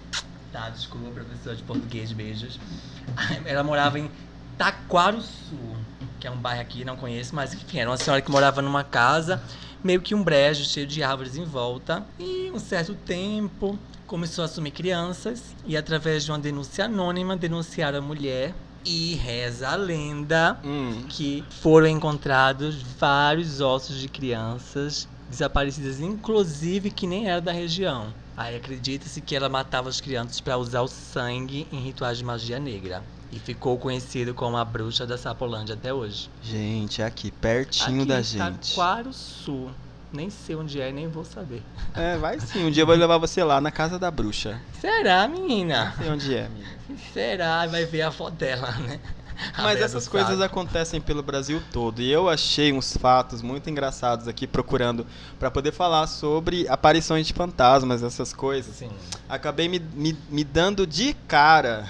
Tá, 0.52 0.70
desculpa, 0.70 1.10
professor 1.10 1.54
de 1.54 1.62
português, 1.62 2.12
beijos. 2.12 2.58
Ela 3.44 3.62
morava 3.62 3.98
em 3.98 4.10
Taquaruçu, 4.56 5.76
que 6.18 6.26
é 6.26 6.30
um 6.30 6.36
bairro 6.36 6.62
aqui, 6.62 6.84
não 6.84 6.96
conheço, 6.96 7.34
mas 7.34 7.52
enfim, 7.52 7.80
era 7.80 7.90
uma 7.90 7.98
senhora 7.98 8.22
que 8.22 8.30
morava 8.30 8.62
numa 8.62 8.82
casa, 8.82 9.42
meio 9.84 10.00
que 10.00 10.14
um 10.14 10.22
brejo 10.22 10.64
cheio 10.64 10.86
de 10.86 11.02
árvores 11.02 11.36
em 11.36 11.44
volta. 11.44 12.02
E 12.18 12.50
um 12.50 12.58
certo 12.58 12.94
tempo, 12.94 13.78
começou 14.06 14.40
a 14.42 14.46
assumir 14.46 14.70
crianças 14.70 15.54
e, 15.66 15.76
através 15.76 16.24
de 16.24 16.30
uma 16.30 16.38
denúncia 16.38 16.86
anônima, 16.86 17.36
denunciar 17.36 17.94
a 17.94 18.00
mulher. 18.00 18.54
E 18.84 19.14
reza 19.16 19.68
a 19.70 19.76
lenda 19.76 20.58
Hum. 20.64 21.04
que 21.08 21.44
foram 21.60 21.86
encontrados 21.86 22.82
vários 22.98 23.60
ossos 23.60 23.98
de 24.00 24.08
crianças 24.08 25.08
desaparecidas, 25.28 26.00
inclusive 26.00 26.90
que 26.90 27.06
nem 27.06 27.28
era 27.28 27.40
da 27.40 27.52
região. 27.52 28.14
Aí 28.36 28.56
acredita-se 28.56 29.20
que 29.20 29.34
ela 29.34 29.48
matava 29.48 29.88
as 29.88 30.00
crianças 30.00 30.40
para 30.40 30.56
usar 30.56 30.80
o 30.82 30.88
sangue 30.88 31.66
em 31.72 31.80
rituais 31.80 32.18
de 32.18 32.24
magia 32.24 32.58
negra. 32.58 33.04
E 33.30 33.38
ficou 33.38 33.76
conhecido 33.76 34.32
como 34.32 34.56
a 34.56 34.64
bruxa 34.64 35.06
da 35.06 35.18
Sapolândia 35.18 35.74
até 35.74 35.92
hoje. 35.92 36.30
Gente, 36.40 37.02
é 37.02 37.04
aqui, 37.04 37.30
pertinho 37.30 38.02
Aqui, 38.02 38.08
da 38.08 38.22
gente. 38.22 38.70
Taquaro 38.74 39.12
Sul. 39.12 39.70
Nem 40.12 40.30
sei 40.30 40.56
onde 40.56 40.80
é, 40.80 40.90
nem 40.90 41.06
vou 41.06 41.24
saber. 41.24 41.62
É, 41.94 42.16
vai 42.16 42.40
sim. 42.40 42.64
Um 42.64 42.70
dia 42.70 42.82
eu 42.82 42.86
vou 42.86 42.96
levar 42.96 43.18
você 43.18 43.44
lá 43.44 43.60
na 43.60 43.70
casa 43.70 43.98
da 43.98 44.10
bruxa. 44.10 44.60
Será, 44.80 45.28
menina? 45.28 45.94
Não 45.96 46.04
sei 46.04 46.10
onde 46.10 46.34
é, 46.34 46.48
menina. 46.48 46.70
Será? 47.12 47.66
Vai 47.66 47.84
ver 47.84 48.02
a 48.02 48.10
foto 48.10 48.34
dela, 48.34 48.70
né? 48.72 48.98
A 49.56 49.62
Mas 49.62 49.80
essas 49.80 50.08
coisas 50.08 50.30
Saco. 50.30 50.42
acontecem 50.44 51.00
pelo 51.00 51.22
Brasil 51.22 51.62
todo. 51.72 52.02
E 52.02 52.10
eu 52.10 52.28
achei 52.28 52.72
uns 52.72 52.96
fatos 52.96 53.40
muito 53.40 53.70
engraçados 53.70 54.26
aqui 54.26 54.46
procurando 54.46 55.06
pra 55.38 55.50
poder 55.50 55.72
falar 55.72 56.06
sobre 56.06 56.66
aparições 56.68 57.26
de 57.26 57.32
fantasmas, 57.32 58.02
essas 58.02 58.32
coisas. 58.32 58.74
Sim. 58.74 58.90
Acabei 59.28 59.68
me, 59.68 59.78
me, 59.78 60.16
me 60.28 60.42
dando 60.42 60.86
de 60.86 61.14
cara 61.28 61.86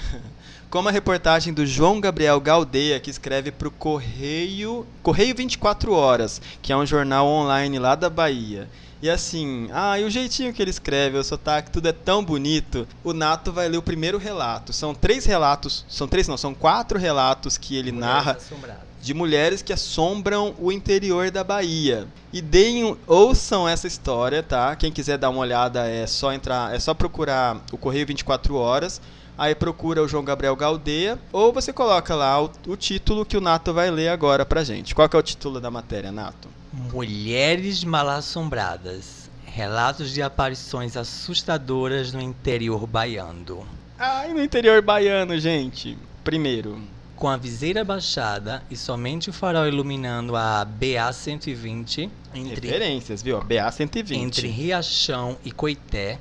com 0.71 0.81
uma 0.81 0.91
reportagem 0.91 1.53
do 1.53 1.64
João 1.64 2.01
Gabriel 2.01 2.41
Galdeia, 2.41 3.01
que 3.01 3.11
escreve 3.11 3.51
pro 3.51 3.71
Correio, 3.71 4.87
Correio 5.03 5.35
24 5.35 5.93
Horas, 5.93 6.43
que 6.61 6.73
é 6.73 6.77
um 6.77 6.85
jornal 6.85 7.27
online 7.27 7.79
lá 7.79 7.95
da 7.95 8.11
Bahia. 8.11 8.69
E 9.01 9.09
assim, 9.09 9.69
ah, 9.73 9.99
e 9.99 10.05
o 10.05 10.11
jeitinho 10.11 10.53
que 10.53 10.61
ele 10.61 10.73
escreve, 10.73 11.16
o 11.16 11.25
sotaque, 11.25 11.71
tudo 11.71 11.89
é 11.89 11.93
tão 11.93 12.23
bonito. 12.23 12.87
O 13.05 13.12
Nato 13.12 13.53
vai 13.53 13.69
ler 13.69 13.79
o 13.79 13.83
primeiro 13.83 14.19
relato. 14.19 14.73
São 14.73 14.93
três 14.93 15.25
relatos, 15.25 15.87
são 15.89 16.09
três 16.09 16.27
não, 16.27 16.37
são 16.37 16.53
quatro 16.53 16.99
relatos 16.99 17.57
que 17.57 17.77
ele 17.77 17.93
Mulheres 17.93 18.14
narra 18.14 18.33
Assombradas. 18.33 18.83
de 19.01 19.14
mulheres 19.14 19.62
que 19.62 19.73
assombram 19.73 20.55
o 20.59 20.73
interior 20.73 21.31
da 21.31 21.45
Bahia. 21.45 22.09
E 22.33 22.43
deem, 22.43 22.97
ouçam 23.07 23.69
essa 23.69 23.87
história, 23.87 24.43
tá? 24.43 24.75
Quem 24.75 24.91
quiser 24.93 25.16
dar 25.16 25.31
uma 25.31 25.41
olhada 25.41 25.87
é 25.89 26.07
só 26.07 26.33
entrar, 26.33 26.75
é 26.75 26.81
só 26.81 26.93
procurar 26.93 27.57
o 27.73 27.79
Correio 27.79 28.07
24 28.07 28.55
Horas. 28.57 29.01
Aí 29.39 29.55
procura 29.55 30.03
o 30.03 30.09
João 30.09 30.24
Gabriel 30.24 30.57
Galdeia 30.57 31.16
ou 31.32 31.53
você 31.53 31.72
coloca 31.72 32.12
lá 32.14 32.43
o, 32.43 32.51
o 32.66 32.76
título 32.76 33.24
que 33.24 33.36
o 33.36 33.41
Nato 33.41 33.72
vai 33.72 33.89
ler 33.91 34.09
agora 34.09 34.45
pra 34.45 34.64
gente. 34.64 34.95
Qual 34.97 35.09
que 35.09 35.14
é 35.14 35.18
o 35.18 35.22
título 35.22 35.61
da 35.61 35.70
matéria, 35.70 36.11
Nato? 36.11 36.49
Mulheres 36.72 37.84
mal 37.84 38.09
assombradas. 38.09 39.30
Relatos 39.47 40.12
de 40.12 40.20
aparições 40.22 40.97
assustadoras 40.97 42.12
no 42.12 42.20
interior 42.20 42.86
baiano. 42.86 43.66
Ai, 43.99 44.32
no 44.32 44.43
interior 44.43 44.82
baiano, 44.82 45.39
gente. 45.39 45.97
Primeiro, 46.24 46.78
Com 47.16 47.28
a 47.28 47.36
viseira 47.36 47.84
baixada 47.84 48.62
e 48.70 48.76
somente 48.76 49.30
o 49.30 49.32
farol 49.32 49.66
iluminando 49.66 50.36
a 50.36 50.64
BA 50.64 51.12
120 51.12 52.09
entre, 52.34 52.68
referências, 52.68 53.22
viu? 53.22 53.41
BA 53.43 53.68
120. 53.72 54.22
entre 54.24 54.47
Riachão 54.49 55.36
e 55.45 55.51
Coité, 55.51 56.18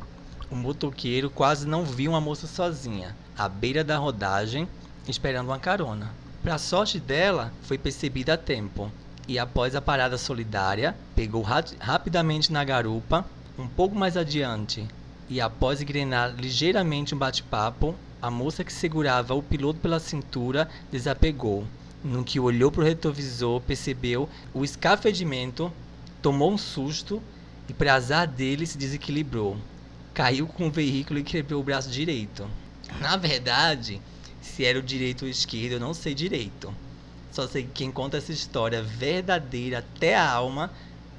o 0.49 0.55
motoqueiro 0.55 1.29
quase 1.29 1.67
não 1.67 1.83
viu 1.83 2.11
uma 2.11 2.21
moça 2.21 2.47
sozinha, 2.47 3.15
à 3.37 3.49
beira 3.49 3.83
da 3.83 3.97
rodagem, 3.97 4.67
esperando 5.07 5.47
uma 5.47 5.59
carona. 5.59 6.11
Para 6.41 6.57
sorte 6.57 6.99
dela, 6.99 7.51
foi 7.63 7.77
percebida 7.77 8.33
a 8.33 8.37
tempo 8.37 8.91
e, 9.27 9.37
após 9.37 9.75
a 9.75 9.81
parada 9.81 10.17
solidária, 10.17 10.95
pegou 11.15 11.41
ra- 11.41 11.63
rapidamente 11.79 12.51
na 12.51 12.63
garupa, 12.63 13.25
um 13.59 13.67
pouco 13.67 13.95
mais 13.95 14.15
adiante, 14.15 14.87
e 15.29 15.41
após 15.41 15.81
engrenar 15.81 16.33
ligeiramente 16.37 17.13
um 17.13 17.17
bate-papo, 17.17 17.93
a 18.21 18.31
moça 18.31 18.63
que 18.63 18.71
segurava 18.71 19.35
o 19.35 19.43
piloto 19.43 19.79
pela 19.79 19.99
cintura 19.99 20.69
desapegou. 20.91 21.65
No 22.03 22.23
que 22.23 22.39
olhou 22.39 22.71
para 22.71 22.81
o 22.81 22.85
retrovisor, 22.85 23.59
percebeu 23.61 24.29
o 24.53 24.63
escafedimento, 24.63 25.71
tomou 26.21 26.51
um 26.51 26.57
susto 26.57 27.21
e, 27.67 27.73
para 27.73 27.95
azar 27.95 28.27
dele, 28.27 28.65
se 28.65 28.77
desequilibrou. 28.77 29.57
Caiu 30.17 30.47
com 30.47 30.65
o 30.65 30.71
veículo 30.71 31.19
e 31.19 31.23
quebrou 31.23 31.61
o 31.61 31.63
braço 31.63 31.91
direito. 31.91 32.49
Na 32.99 33.15
verdade, 33.15 34.01
se 34.41 34.65
era 34.65 34.79
o 34.79 34.81
direito 34.81 35.25
ou 35.25 35.29
esquerdo, 35.29 35.73
eu 35.73 35.79
não 35.79 35.93
sei 35.93 36.15
direito. 36.15 36.73
Só 37.31 37.47
sei 37.47 37.61
que 37.61 37.69
quem 37.71 37.91
conta 37.91 38.17
essa 38.17 38.31
história 38.31 38.81
verdadeira 38.81 39.77
até 39.77 40.15
a 40.15 40.27
alma 40.27 40.71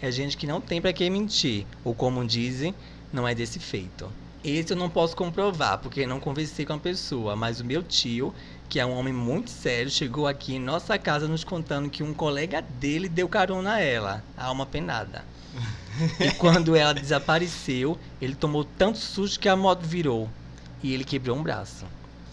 é 0.02 0.10
gente 0.10 0.36
que 0.36 0.48
não 0.48 0.60
tem 0.60 0.80
pra 0.80 0.92
quem 0.92 1.10
mentir, 1.10 1.64
ou 1.84 1.94
como 1.94 2.26
dizem, 2.26 2.74
não 3.12 3.28
é 3.28 3.36
desse 3.36 3.60
feito. 3.60 4.10
Esse 4.42 4.72
eu 4.72 4.76
não 4.76 4.90
posso 4.90 5.14
comprovar, 5.14 5.78
porque 5.78 6.04
não 6.04 6.18
conversei 6.18 6.66
com 6.66 6.72
a 6.72 6.78
pessoa, 6.78 7.36
mas 7.36 7.60
o 7.60 7.64
meu 7.64 7.84
tio, 7.84 8.34
que 8.68 8.80
é 8.80 8.84
um 8.84 8.98
homem 8.98 9.12
muito 9.12 9.50
sério, 9.50 9.92
chegou 9.92 10.26
aqui 10.26 10.56
em 10.56 10.60
nossa 10.60 10.98
casa 10.98 11.28
nos 11.28 11.44
contando 11.44 11.88
que 11.88 12.02
um 12.02 12.12
colega 12.12 12.60
dele 12.60 13.08
deu 13.08 13.28
carona 13.28 13.74
a 13.74 13.80
ela, 13.80 14.24
a 14.36 14.46
alma 14.46 14.66
penada. 14.66 15.24
E 16.20 16.30
quando 16.32 16.76
ela 16.76 16.92
desapareceu, 16.92 17.98
ele 18.20 18.34
tomou 18.34 18.64
tanto 18.64 18.98
susto 18.98 19.40
que 19.40 19.48
a 19.48 19.56
moto 19.56 19.82
virou 19.82 20.28
e 20.82 20.94
ele 20.94 21.04
quebrou 21.04 21.36
um 21.36 21.42
braço. 21.42 21.84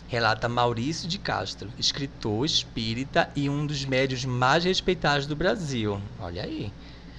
Relata 0.07 0.47
Maurício 0.47 1.07
de 1.07 1.17
Castro, 1.17 1.69
escritor 1.77 2.45
espírita 2.45 3.29
e 3.35 3.49
um 3.49 3.65
dos 3.65 3.83
médios 3.85 4.23
mais 4.23 4.63
respeitados 4.63 5.25
do 5.25 5.35
Brasil. 5.35 5.99
Olha 6.19 6.43
aí. 6.43 6.71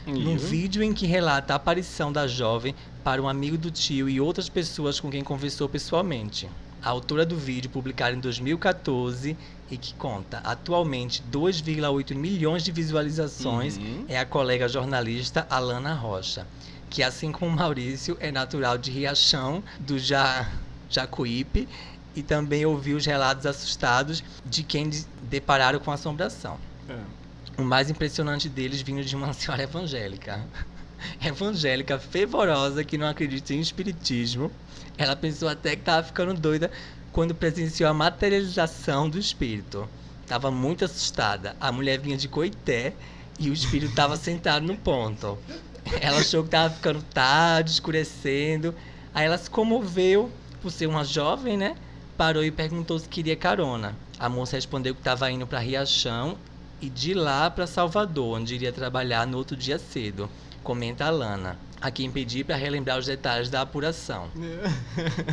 Num 0.06 0.36
vídeo 0.36 0.84
em 0.84 0.92
que 0.92 1.04
relata 1.04 1.52
a 1.52 1.56
aparição 1.56 2.12
da 2.12 2.28
jovem 2.28 2.76
para 3.02 3.20
um 3.20 3.28
amigo 3.28 3.58
do 3.58 3.72
tio 3.72 4.08
e 4.08 4.20
outras 4.20 4.48
pessoas 4.48 5.00
com 5.00 5.10
quem 5.10 5.24
conversou 5.24 5.68
pessoalmente. 5.68 6.48
A 6.86 6.90
autora 6.90 7.26
do 7.26 7.36
vídeo, 7.36 7.68
publicado 7.68 8.14
em 8.16 8.20
2014 8.20 9.36
e 9.68 9.76
que 9.76 9.92
conta 9.94 10.38
atualmente 10.44 11.20
2,8 11.32 12.14
milhões 12.14 12.62
de 12.62 12.70
visualizações, 12.70 13.76
Uhum. 13.76 14.04
é 14.08 14.16
a 14.16 14.24
colega 14.24 14.68
jornalista 14.68 15.44
Alana 15.50 15.92
Rocha, 15.94 16.46
que 16.88 17.02
assim 17.02 17.32
como 17.32 17.50
Maurício 17.50 18.16
é 18.20 18.30
natural 18.30 18.78
de 18.78 18.92
Riachão, 18.92 19.64
do 19.80 19.98
ja... 19.98 20.48
Jacuípe, 20.88 21.68
e 22.14 22.22
também 22.22 22.64
ouviu 22.64 22.96
os 22.96 23.04
relatos 23.04 23.44
assustados 23.46 24.22
de 24.44 24.62
quem 24.62 24.88
de- 24.88 25.04
depararam 25.22 25.80
com 25.80 25.90
assombração. 25.90 26.56
É. 26.88 26.96
O 27.60 27.64
mais 27.64 27.90
impressionante 27.90 28.48
deles 28.48 28.80
vindo 28.80 29.02
de 29.02 29.16
uma 29.16 29.32
senhora 29.34 29.64
evangélica. 29.64 30.40
Evangélica 31.20 31.98
fervorosa 31.98 32.84
que 32.84 32.96
não 32.96 33.08
acredita 33.08 33.52
em 33.52 33.58
espiritismo. 33.60 34.52
Ela 34.98 35.14
pensou 35.14 35.48
até 35.48 35.76
que 35.76 35.82
estava 35.82 36.06
ficando 36.06 36.34
doida 36.34 36.70
quando 37.12 37.34
presenciou 37.34 37.88
a 37.88 37.94
materialização 37.94 39.08
do 39.08 39.18
espírito. 39.18 39.88
Tava 40.26 40.50
muito 40.50 40.84
assustada. 40.84 41.56
A 41.60 41.70
mulher 41.70 41.98
vinha 41.98 42.16
de 42.16 42.28
Coité 42.28 42.94
e 43.38 43.50
o 43.50 43.52
espírito 43.52 43.90
estava 43.90 44.16
sentado 44.18 44.66
no 44.66 44.76
ponto. 44.76 45.38
Ela 46.00 46.18
achou 46.18 46.42
que 46.42 46.48
estava 46.48 46.74
ficando 46.74 47.02
tarde, 47.02 47.70
escurecendo. 47.70 48.74
Aí 49.14 49.26
ela 49.26 49.38
se 49.38 49.48
comoveu 49.48 50.30
por 50.60 50.70
ser 50.70 50.86
uma 50.86 51.04
jovem, 51.04 51.56
né? 51.56 51.76
Parou 52.16 52.44
e 52.44 52.50
perguntou 52.50 52.98
se 52.98 53.08
queria 53.08 53.36
carona. 53.36 53.94
A 54.18 54.28
moça 54.28 54.56
respondeu 54.56 54.94
que 54.94 55.00
estava 55.00 55.30
indo 55.30 55.46
para 55.46 55.58
Riachão 55.58 56.36
e 56.80 56.88
de 56.88 57.14
lá 57.14 57.50
para 57.50 57.66
Salvador, 57.66 58.38
onde 58.38 58.54
iria 58.54 58.72
trabalhar 58.72 59.26
no 59.26 59.38
outro 59.38 59.56
dia 59.56 59.78
cedo. 59.78 60.28
Comenta 60.62 61.04
a 61.04 61.10
Lana, 61.10 61.58
a 61.86 61.90
quem 61.90 62.10
pedi 62.10 62.42
para 62.42 62.56
relembrar 62.56 62.98
os 62.98 63.06
detalhes 63.06 63.48
da 63.48 63.60
apuração. 63.60 64.28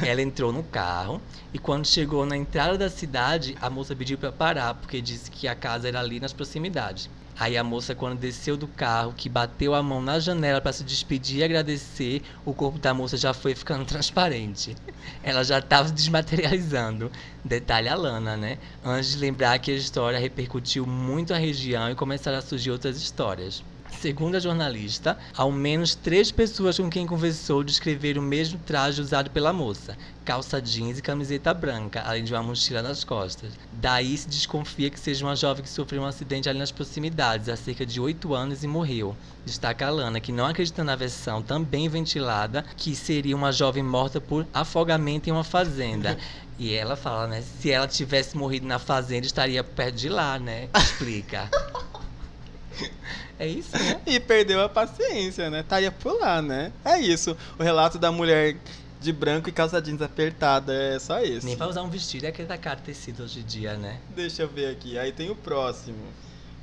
Ela 0.05 0.21
entrou 0.21 0.53
no 0.53 0.63
carro 0.63 1.19
e 1.51 1.57
quando 1.57 1.87
chegou 1.87 2.27
na 2.27 2.37
entrada 2.37 2.77
da 2.77 2.89
cidade, 2.89 3.57
a 3.59 3.71
moça 3.71 3.95
pediu 3.95 4.19
para 4.19 4.31
parar 4.31 4.75
porque 4.75 5.01
disse 5.01 5.31
que 5.31 5.47
a 5.47 5.55
casa 5.55 5.87
era 5.87 5.99
ali 5.99 6.19
nas 6.19 6.31
proximidades. 6.31 7.09
Aí 7.39 7.57
a 7.57 7.63
moça, 7.63 7.95
quando 7.95 8.19
desceu 8.19 8.55
do 8.55 8.67
carro, 8.67 9.13
que 9.17 9.27
bateu 9.27 9.73
a 9.73 9.81
mão 9.81 9.99
na 9.99 10.19
janela 10.19 10.61
para 10.61 10.71
se 10.71 10.83
despedir 10.83 11.39
e 11.39 11.43
agradecer, 11.43 12.21
o 12.45 12.53
corpo 12.53 12.77
da 12.77 12.93
moça 12.93 13.17
já 13.17 13.33
foi 13.33 13.55
ficando 13.55 13.83
transparente. 13.89 14.75
Ela 15.23 15.43
já 15.43 15.57
estava 15.57 15.87
se 15.87 15.93
desmaterializando. 15.95 17.11
Detalhe 17.43 17.89
a 17.89 17.95
Lana, 17.95 18.37
né? 18.37 18.59
Antes 18.85 19.13
de 19.13 19.17
lembrar 19.17 19.57
que 19.57 19.71
a 19.71 19.75
história 19.75 20.19
repercutiu 20.19 20.85
muito 20.85 21.33
a 21.33 21.37
região 21.37 21.89
e 21.89 21.95
começaram 21.95 22.37
a 22.37 22.41
surgir 22.41 22.69
outras 22.69 22.97
histórias. 22.97 23.63
Segundo 24.01 24.35
a 24.35 24.39
jornalista, 24.39 25.17
ao 25.35 25.51
menos 25.51 25.95
três 25.95 26.31
pessoas 26.31 26.77
com 26.77 26.89
quem 26.89 27.07
conversou 27.07 27.63
descreveram 27.63 28.21
o 28.21 28.25
mesmo 28.25 28.59
traje 28.65 29.01
usado 29.01 29.29
pela 29.29 29.53
moça: 29.53 29.97
calça 30.25 30.61
jeans 30.61 30.99
e 30.99 31.01
camiseta 31.01 31.53
branca, 31.53 32.01
além 32.01 32.23
de 32.23 32.33
uma 32.33 32.43
mochila 32.43 32.81
nas 32.81 33.03
costas. 33.03 33.51
Daí 33.71 34.17
se 34.17 34.27
desconfia 34.27 34.89
que 34.89 34.99
seja 34.99 35.25
uma 35.25 35.35
jovem 35.35 35.63
que 35.63 35.69
sofreu 35.69 36.01
um 36.01 36.05
acidente 36.05 36.49
ali 36.49 36.59
nas 36.59 36.71
proximidades 36.71 37.47
há 37.47 37.55
cerca 37.55 37.85
de 37.85 37.99
oito 38.01 38.33
anos 38.33 38.63
e 38.63 38.67
morreu. 38.67 39.15
Destaca 39.45 39.87
a 39.87 39.89
Lana, 39.89 40.19
que 40.19 40.31
não 40.31 40.45
acredita 40.45 40.83
na 40.83 40.95
versão 40.95 41.41
também 41.41 41.87
ventilada 41.87 42.65
que 42.75 42.95
seria 42.95 43.35
uma 43.35 43.51
jovem 43.51 43.83
morta 43.83 44.19
por 44.19 44.45
afogamento 44.53 45.29
em 45.29 45.33
uma 45.33 45.43
fazenda. 45.43 46.17
E 46.59 46.71
ela 46.71 46.95
fala, 46.95 47.25
né? 47.25 47.41
Se 47.41 47.71
ela 47.71 47.87
tivesse 47.87 48.37
morrido 48.37 48.67
na 48.67 48.77
fazenda, 48.77 49.25
estaria 49.25 49.63
perto 49.63 49.95
de 49.95 50.07
lá, 50.07 50.37
né? 50.37 50.69
Explica. 50.77 51.49
É 53.43 53.47
isso, 53.47 53.77
né? 53.77 53.99
E 54.05 54.19
perdeu 54.19 54.61
a 54.61 54.69
paciência, 54.69 55.49
né? 55.49 55.59
Estaria 55.59 55.91
por 55.91 56.17
lá, 56.19 56.41
né? 56.41 56.71
É 56.85 56.97
isso. 56.97 57.35
O 57.59 57.63
relato 57.63 57.99
da 57.99 58.09
mulher 58.11 58.55
de 59.01 59.11
branco 59.11 59.49
e 59.49 59.51
calça 59.51 59.81
jeans 59.81 60.01
apertada. 60.01 60.73
É 60.73 60.97
só 60.97 61.19
esse. 61.19 61.45
Nem 61.45 61.57
pra 61.57 61.67
usar 61.67 61.81
um 61.81 61.89
vestido 61.89 62.25
é 62.25 62.29
aquele 62.29 62.47
da 62.47 62.57
cara 62.57 62.79
tecido 62.79 63.23
hoje 63.23 63.41
em 63.41 63.43
dia, 63.43 63.75
né? 63.75 63.99
Deixa 64.15 64.43
eu 64.43 64.47
ver 64.47 64.71
aqui. 64.71 64.97
Aí 64.97 65.11
tem 65.11 65.29
o 65.29 65.35
próximo, 65.35 65.97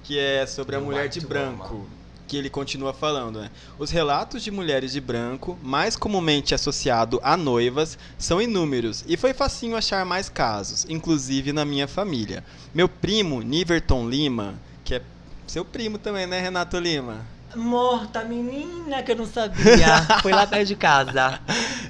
que 0.02 0.18
é 0.18 0.46
sobre 0.46 0.74
a 0.74 0.80
mulher 0.80 1.08
de 1.08 1.20
branco. 1.20 1.74
Woman. 1.74 2.00
Que 2.26 2.36
ele 2.36 2.48
continua 2.48 2.94
falando, 2.94 3.40
né? 3.40 3.50
Os 3.76 3.90
relatos 3.90 4.42
de 4.42 4.52
mulheres 4.52 4.92
de 4.92 5.00
branco, 5.00 5.58
mais 5.62 5.96
comumente 5.96 6.54
associado 6.54 7.20
a 7.24 7.36
noivas, 7.36 7.98
são 8.16 8.40
inúmeros 8.40 9.04
e 9.08 9.16
foi 9.16 9.34
facinho 9.34 9.76
achar 9.76 10.06
mais 10.06 10.28
casos, 10.28 10.86
inclusive 10.88 11.52
na 11.52 11.64
minha 11.64 11.88
família. 11.88 12.44
Meu 12.72 12.88
primo, 12.88 13.42
Niverton 13.42 14.08
Lima, 14.08 14.54
que 14.84 14.94
é 14.94 15.02
seu 15.50 15.64
primo 15.64 15.98
também, 15.98 16.28
né, 16.28 16.40
Renato 16.40 16.78
Lima? 16.78 17.26
Morta, 17.56 18.22
menina, 18.22 19.02
que 19.02 19.10
eu 19.10 19.16
não 19.16 19.26
sabia. 19.26 20.06
Foi 20.22 20.30
lá 20.30 20.46
perto 20.46 20.68
de 20.68 20.76
casa. 20.76 21.40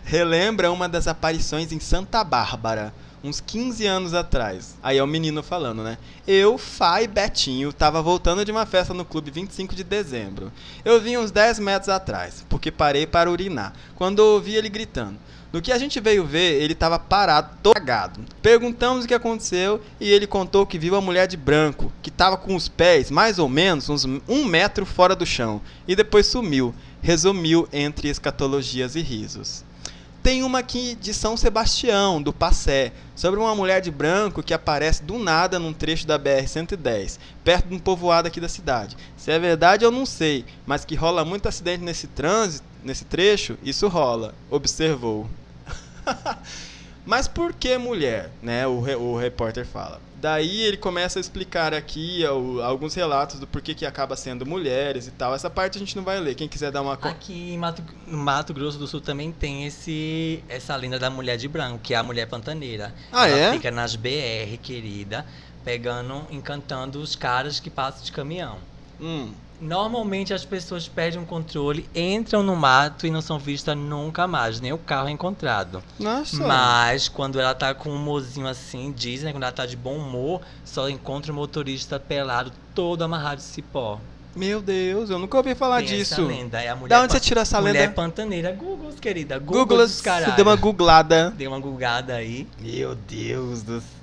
relembra 0.02 0.72
uma 0.72 0.88
das 0.88 1.06
aparições 1.06 1.70
em 1.70 1.78
Santa 1.78 2.24
Bárbara, 2.24 2.94
uns 3.22 3.38
15 3.38 3.84
anos 3.86 4.14
atrás. 4.14 4.76
Aí 4.82 4.96
é 4.96 5.02
o 5.02 5.06
menino 5.06 5.42
falando, 5.42 5.82
né? 5.82 5.98
Eu, 6.26 6.58
e 7.02 7.06
Betinho 7.06 7.70
tava 7.70 8.00
voltando 8.00 8.46
de 8.46 8.50
uma 8.50 8.64
festa 8.64 8.94
no 8.94 9.04
clube 9.04 9.30
25 9.30 9.74
de 9.74 9.84
dezembro. 9.84 10.50
Eu 10.82 10.98
vim 10.98 11.18
uns 11.18 11.30
10 11.30 11.58
metros 11.58 11.90
atrás, 11.90 12.42
porque 12.48 12.70
parei 12.70 13.06
para 13.06 13.30
urinar, 13.30 13.74
quando 13.94 14.20
ouvi 14.20 14.56
ele 14.56 14.70
gritando. 14.70 15.18
No 15.53 15.61
que 15.61 15.72
a 15.72 15.78
gente 15.78 15.98
veio 15.98 16.24
ver, 16.24 16.62
ele 16.62 16.76
tava 16.76 16.96
parado, 16.96 17.57
todo 17.61 17.74
cagado. 17.74 18.20
Perguntamos 18.40 19.05
o 19.05 19.09
que 19.09 19.14
aconteceu 19.14 19.80
e 19.98 20.09
ele 20.09 20.24
contou 20.24 20.64
que 20.64 20.78
viu 20.78 20.94
a 20.94 21.01
mulher 21.01 21.26
de 21.26 21.36
branco, 21.36 21.92
que 22.01 22.11
tava 22.11 22.36
com 22.36 22.55
os 22.55 22.68
pés 22.68 23.11
mais 23.11 23.36
ou 23.38 23.48
menos 23.48 23.88
uns 23.88 24.05
um 24.28 24.44
metro 24.44 24.86
fora 24.86 25.16
do 25.16 25.26
chão, 25.26 25.61
e 25.88 25.96
depois 25.96 26.26
sumiu. 26.26 26.72
Resumiu 27.03 27.68
entre 27.72 28.09
escatologias 28.09 28.94
e 28.94 29.01
risos. 29.01 29.64
Tem 30.22 30.42
uma 30.42 30.59
aqui 30.59 30.94
de 30.94 31.14
São 31.14 31.34
Sebastião, 31.34 32.22
do 32.22 32.30
Passé, 32.30 32.92
sobre 33.16 33.40
uma 33.40 33.55
mulher 33.55 33.80
de 33.80 33.90
branco 33.90 34.42
que 34.42 34.53
aparece 34.53 35.03
do 35.03 35.18
nada 35.18 35.59
num 35.59 35.72
trecho 35.72 36.07
da 36.07 36.18
BR-110, 36.18 37.18
perto 37.42 37.68
de 37.68 37.74
um 37.74 37.78
povoado 37.78 38.28
aqui 38.28 38.38
da 38.38 38.48
cidade. 38.48 38.98
Se 39.16 39.32
é 39.32 39.38
verdade, 39.38 39.82
eu 39.82 39.90
não 39.90 40.05
sei, 40.05 40.44
mas 40.66 40.84
que 40.84 40.94
rola 40.94 41.24
muito 41.24 41.48
acidente 41.48 41.82
nesse 41.82 42.07
trânsito, 42.07 42.66
nesse 42.84 43.07
trecho, 43.07 43.57
isso 43.64 43.88
rola, 43.88 44.34
observou. 44.51 45.26
mas 47.05 47.26
por 47.26 47.53
que 47.53 47.76
mulher? 47.78 48.30
Né, 48.42 48.66
o, 48.66 48.80
re- 48.80 48.96
o 48.96 49.16
repórter 49.16 49.64
fala. 49.66 50.01
Daí 50.20 50.61
ele 50.64 50.76
começa 50.76 51.18
a 51.18 51.20
explicar 51.20 51.72
aqui 51.72 52.22
alguns 52.62 52.94
relatos 52.94 53.40
do 53.40 53.46
porquê 53.46 53.74
que 53.74 53.86
acaba 53.86 54.14
sendo 54.16 54.44
mulheres 54.44 55.07
e 55.07 55.11
tal. 55.11 55.34
Essa 55.34 55.48
parte 55.48 55.76
a 55.76 55.78
gente 55.78 55.96
não 55.96 56.05
vai 56.05 56.20
ler. 56.20 56.34
Quem 56.34 56.46
quiser 56.46 56.70
dar 56.70 56.82
uma. 56.82 56.92
Aqui 56.92 57.32
em 57.55 57.57
Mato, 57.57 57.82
no 58.07 58.18
Mato 58.18 58.53
Grosso 58.53 58.76
do 58.78 58.86
Sul 58.86 59.01
também 59.01 59.32
tem 59.32 59.64
esse, 59.66 60.44
essa 60.46 60.76
lenda 60.76 60.98
da 60.98 61.09
mulher 61.09 61.38
de 61.38 61.48
branco, 61.48 61.78
que 61.82 61.94
é 61.94 61.96
a 61.96 62.03
mulher 62.03 62.26
pantaneira. 62.28 62.94
Ah, 63.11 63.26
Ela 63.28 63.38
é? 63.38 63.53
fica 63.53 63.70
nas 63.70 63.96
BR, 63.96 64.59
querida, 64.62 65.24
pegando, 65.64 66.26
encantando 66.30 67.01
os 67.01 67.16
caras 67.16 67.59
que 67.59 67.70
passam 67.70 68.05
de 68.05 68.12
caminhão. 68.12 68.59
Hum. 69.01 69.32
Normalmente 69.61 70.32
as 70.32 70.44
pessoas 70.44 70.88
perdem 70.88 71.20
o 71.22 71.26
controle, 71.26 71.88
entram 71.94 72.42
no 72.42 72.56
mato 72.56 73.06
e 73.06 73.11
não 73.11 73.20
são 73.20 73.38
vistas 73.38 73.76
nunca 73.76 74.26
mais, 74.26 74.61
nem 74.61 74.72
o 74.72 74.78
carro 74.78 75.08
é 75.08 75.11
encontrado. 75.11 75.82
Nossa. 75.98 76.42
Mas 76.46 77.08
quando 77.08 77.38
ela 77.38 77.54
tá 77.54 77.74
com 77.74 77.90
um 77.90 77.96
humorzinho 77.96 78.46
assim, 78.46 78.90
dizem, 78.96 79.26
né, 79.26 79.32
quando 79.32 79.42
ela 79.42 79.52
tá 79.52 79.66
de 79.66 79.76
bom 79.76 79.96
humor, 79.96 80.40
só 80.64 80.88
encontra 80.88 81.30
o 81.30 81.34
motorista 81.34 82.00
pelado, 82.00 82.50
todo 82.74 83.02
amarrado 83.02 83.36
de 83.38 83.42
cipó. 83.44 84.00
Meu 84.34 84.62
Deus, 84.62 85.11
eu 85.11 85.18
nunca 85.18 85.36
ouvi 85.36 85.54
falar 85.56 85.78
Tem 85.78 85.86
essa 85.86 86.14
disso. 86.16 86.24
lenda, 86.26 86.62
é 86.62 86.68
a 86.68 86.76
mulher 86.76 86.88
Da 86.88 87.02
onde 87.02 87.12
você 87.12 87.18
tirou 87.20 87.42
essa 87.42 87.61
Mulher 87.61 87.80
lenda? 87.80 87.92
pantaneira, 87.94 88.52
Google, 88.52 88.92
querida, 89.00 89.38
Google 89.38 89.66
Google, 89.66 89.78
dos 89.78 90.00
caralho. 90.00 90.26
você 90.30 90.36
deu 90.36 90.44
uma 90.44 90.56
googlada. 90.56 91.32
Dei 91.36 91.48
uma 91.48 91.58
googada 91.58 92.14
aí. 92.14 92.46
Meu 92.61 92.94
Deus 92.94 93.62
do 93.62 93.80
céu. 93.80 93.99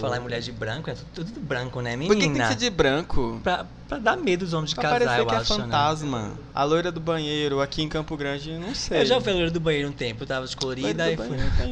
Falar 0.00 0.16
em 0.16 0.20
mulher 0.20 0.40
de 0.40 0.50
branco, 0.50 0.90
é 0.90 0.96
tudo 1.14 1.30
de 1.30 1.38
branco, 1.38 1.80
né, 1.80 1.96
menina? 1.96 2.12
Por 2.14 2.20
que 2.20 2.26
que 2.28 2.32
tem 2.34 2.42
que 2.42 2.48
ser 2.48 2.56
de 2.56 2.68
branco? 2.70 3.40
Pra, 3.44 3.64
pra 3.88 3.98
dar 3.98 4.16
medo 4.16 4.44
dos 4.44 4.52
homens 4.52 4.70
de 4.70 4.74
Pra 4.74 4.82
casar, 4.82 4.98
parecer 4.98 5.20
eu 5.20 5.26
que 5.26 5.34
é 5.34 5.38
acho, 5.38 5.54
né? 5.56 5.64
fantasma. 5.64 6.32
A 6.52 6.64
loira 6.64 6.90
do 6.90 6.98
banheiro 7.00 7.60
aqui 7.60 7.80
em 7.82 7.88
Campo 7.88 8.16
Grande, 8.16 8.50
não 8.58 8.74
sei. 8.74 9.02
Eu 9.02 9.06
já 9.06 9.20
fui 9.20 9.30
a 9.30 9.34
loira 9.36 9.50
do 9.52 9.60
banheiro 9.60 9.88
um 9.88 9.92
tempo, 9.92 10.24
eu 10.24 10.26
tava 10.26 10.44
descolorida 10.46 11.12
e 11.12 11.16
fui. 11.16 11.26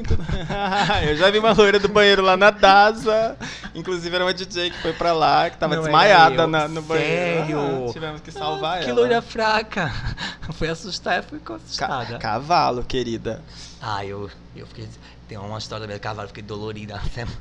tudo. 0.07 0.23
eu 1.09 1.17
já 1.17 1.31
vi 1.31 1.39
uma 1.41 1.53
loira 1.53 1.79
do 1.81 1.89
banheiro 1.89 2.23
lá 2.23 2.37
na 2.37 2.51
DASA. 2.51 3.37
Inclusive 3.75 4.15
era 4.15 4.25
uma 4.25 4.35
DJ 4.35 4.71
que 4.71 4.79
foi 4.81 4.93
pra 4.93 5.13
lá, 5.13 5.51
que 5.51 5.57
tava 5.59 5.75
Não 5.75 5.83
desmaiada 5.83 6.47
na- 6.47 6.69
no 6.69 6.81
banheiro. 6.83 7.41
Sério? 7.47 7.87
Ah, 7.89 7.93
tivemos 7.93 8.21
que 8.21 8.31
salvar 8.31 8.75
Ah, 8.75 8.77
ela. 8.77 8.85
Que 8.85 8.93
loira 8.93 9.21
fraca. 9.23 9.93
Foi 10.55 10.69
assustar, 10.69 11.19
eu 11.19 11.23
fui 11.23 11.39
Ca- 11.39 11.55
assustada. 11.55 12.19
cavalo, 12.19 12.83
querida. 12.85 13.41
Ah, 13.81 14.05
eu, 14.05 14.29
eu 14.57 14.67
fiquei. 14.67 14.89
Tem 15.33 15.39
uma 15.41 15.57
história 15.57 15.81
da 15.81 15.87
minha 15.87 15.99
cavalo, 15.99 16.29
fiquei 16.29 16.43
dolorida 16.43 16.95
na 16.97 17.03
semana. 17.05 17.39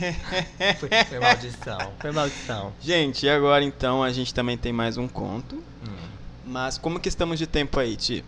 foi, 0.80 0.88
foi 0.88 1.20
maldição. 1.20 1.92
Foi 2.00 2.10
maldição. 2.10 2.72
Gente, 2.80 3.26
e 3.26 3.28
agora 3.28 3.62
então 3.62 4.02
a 4.02 4.10
gente 4.10 4.32
também 4.32 4.56
tem 4.56 4.72
mais 4.72 4.96
um 4.96 5.06
conto. 5.06 5.56
Hum. 5.56 6.08
Mas 6.46 6.78
como 6.78 6.98
que 6.98 7.06
estamos 7.06 7.38
de 7.38 7.46
tempo 7.46 7.78
aí, 7.78 7.96
Ti? 7.96 8.24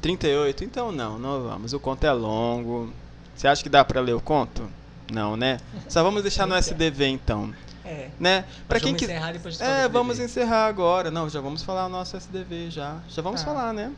38? 0.00 0.62
Então 0.62 0.92
não, 0.92 1.18
não 1.18 1.42
vamos. 1.48 1.72
O 1.72 1.80
conto 1.80 2.04
é 2.04 2.12
longo. 2.12 2.92
Você 3.34 3.48
acha 3.48 3.60
que 3.60 3.68
dá 3.68 3.84
pra 3.84 4.00
ler 4.00 4.14
o 4.14 4.20
conto? 4.20 4.70
Não, 5.10 5.36
né? 5.36 5.58
Só 5.88 6.04
vamos 6.04 6.22
deixar 6.22 6.46
no 6.46 6.54
SDV 6.54 7.06
então, 7.08 7.52
É. 7.84 8.08
né? 8.20 8.42
Pra 8.68 8.76
Mas 8.76 8.82
quem 8.84 8.92
vamos 8.92 9.00
quiser. 9.00 9.14
encerrar 9.16 9.32
depois 9.32 9.58
de 9.58 9.64
É, 9.64 9.88
vamos 9.88 10.20
encerrar 10.20 10.66
agora. 10.66 11.10
Não, 11.10 11.28
já 11.28 11.40
vamos 11.40 11.64
falar 11.64 11.86
o 11.86 11.88
nosso 11.88 12.16
SDV 12.16 12.70
já. 12.70 12.98
Já 13.08 13.20
vamos 13.20 13.40
Tá. 13.40 13.46
falar, 13.48 13.72
né? 13.72 13.90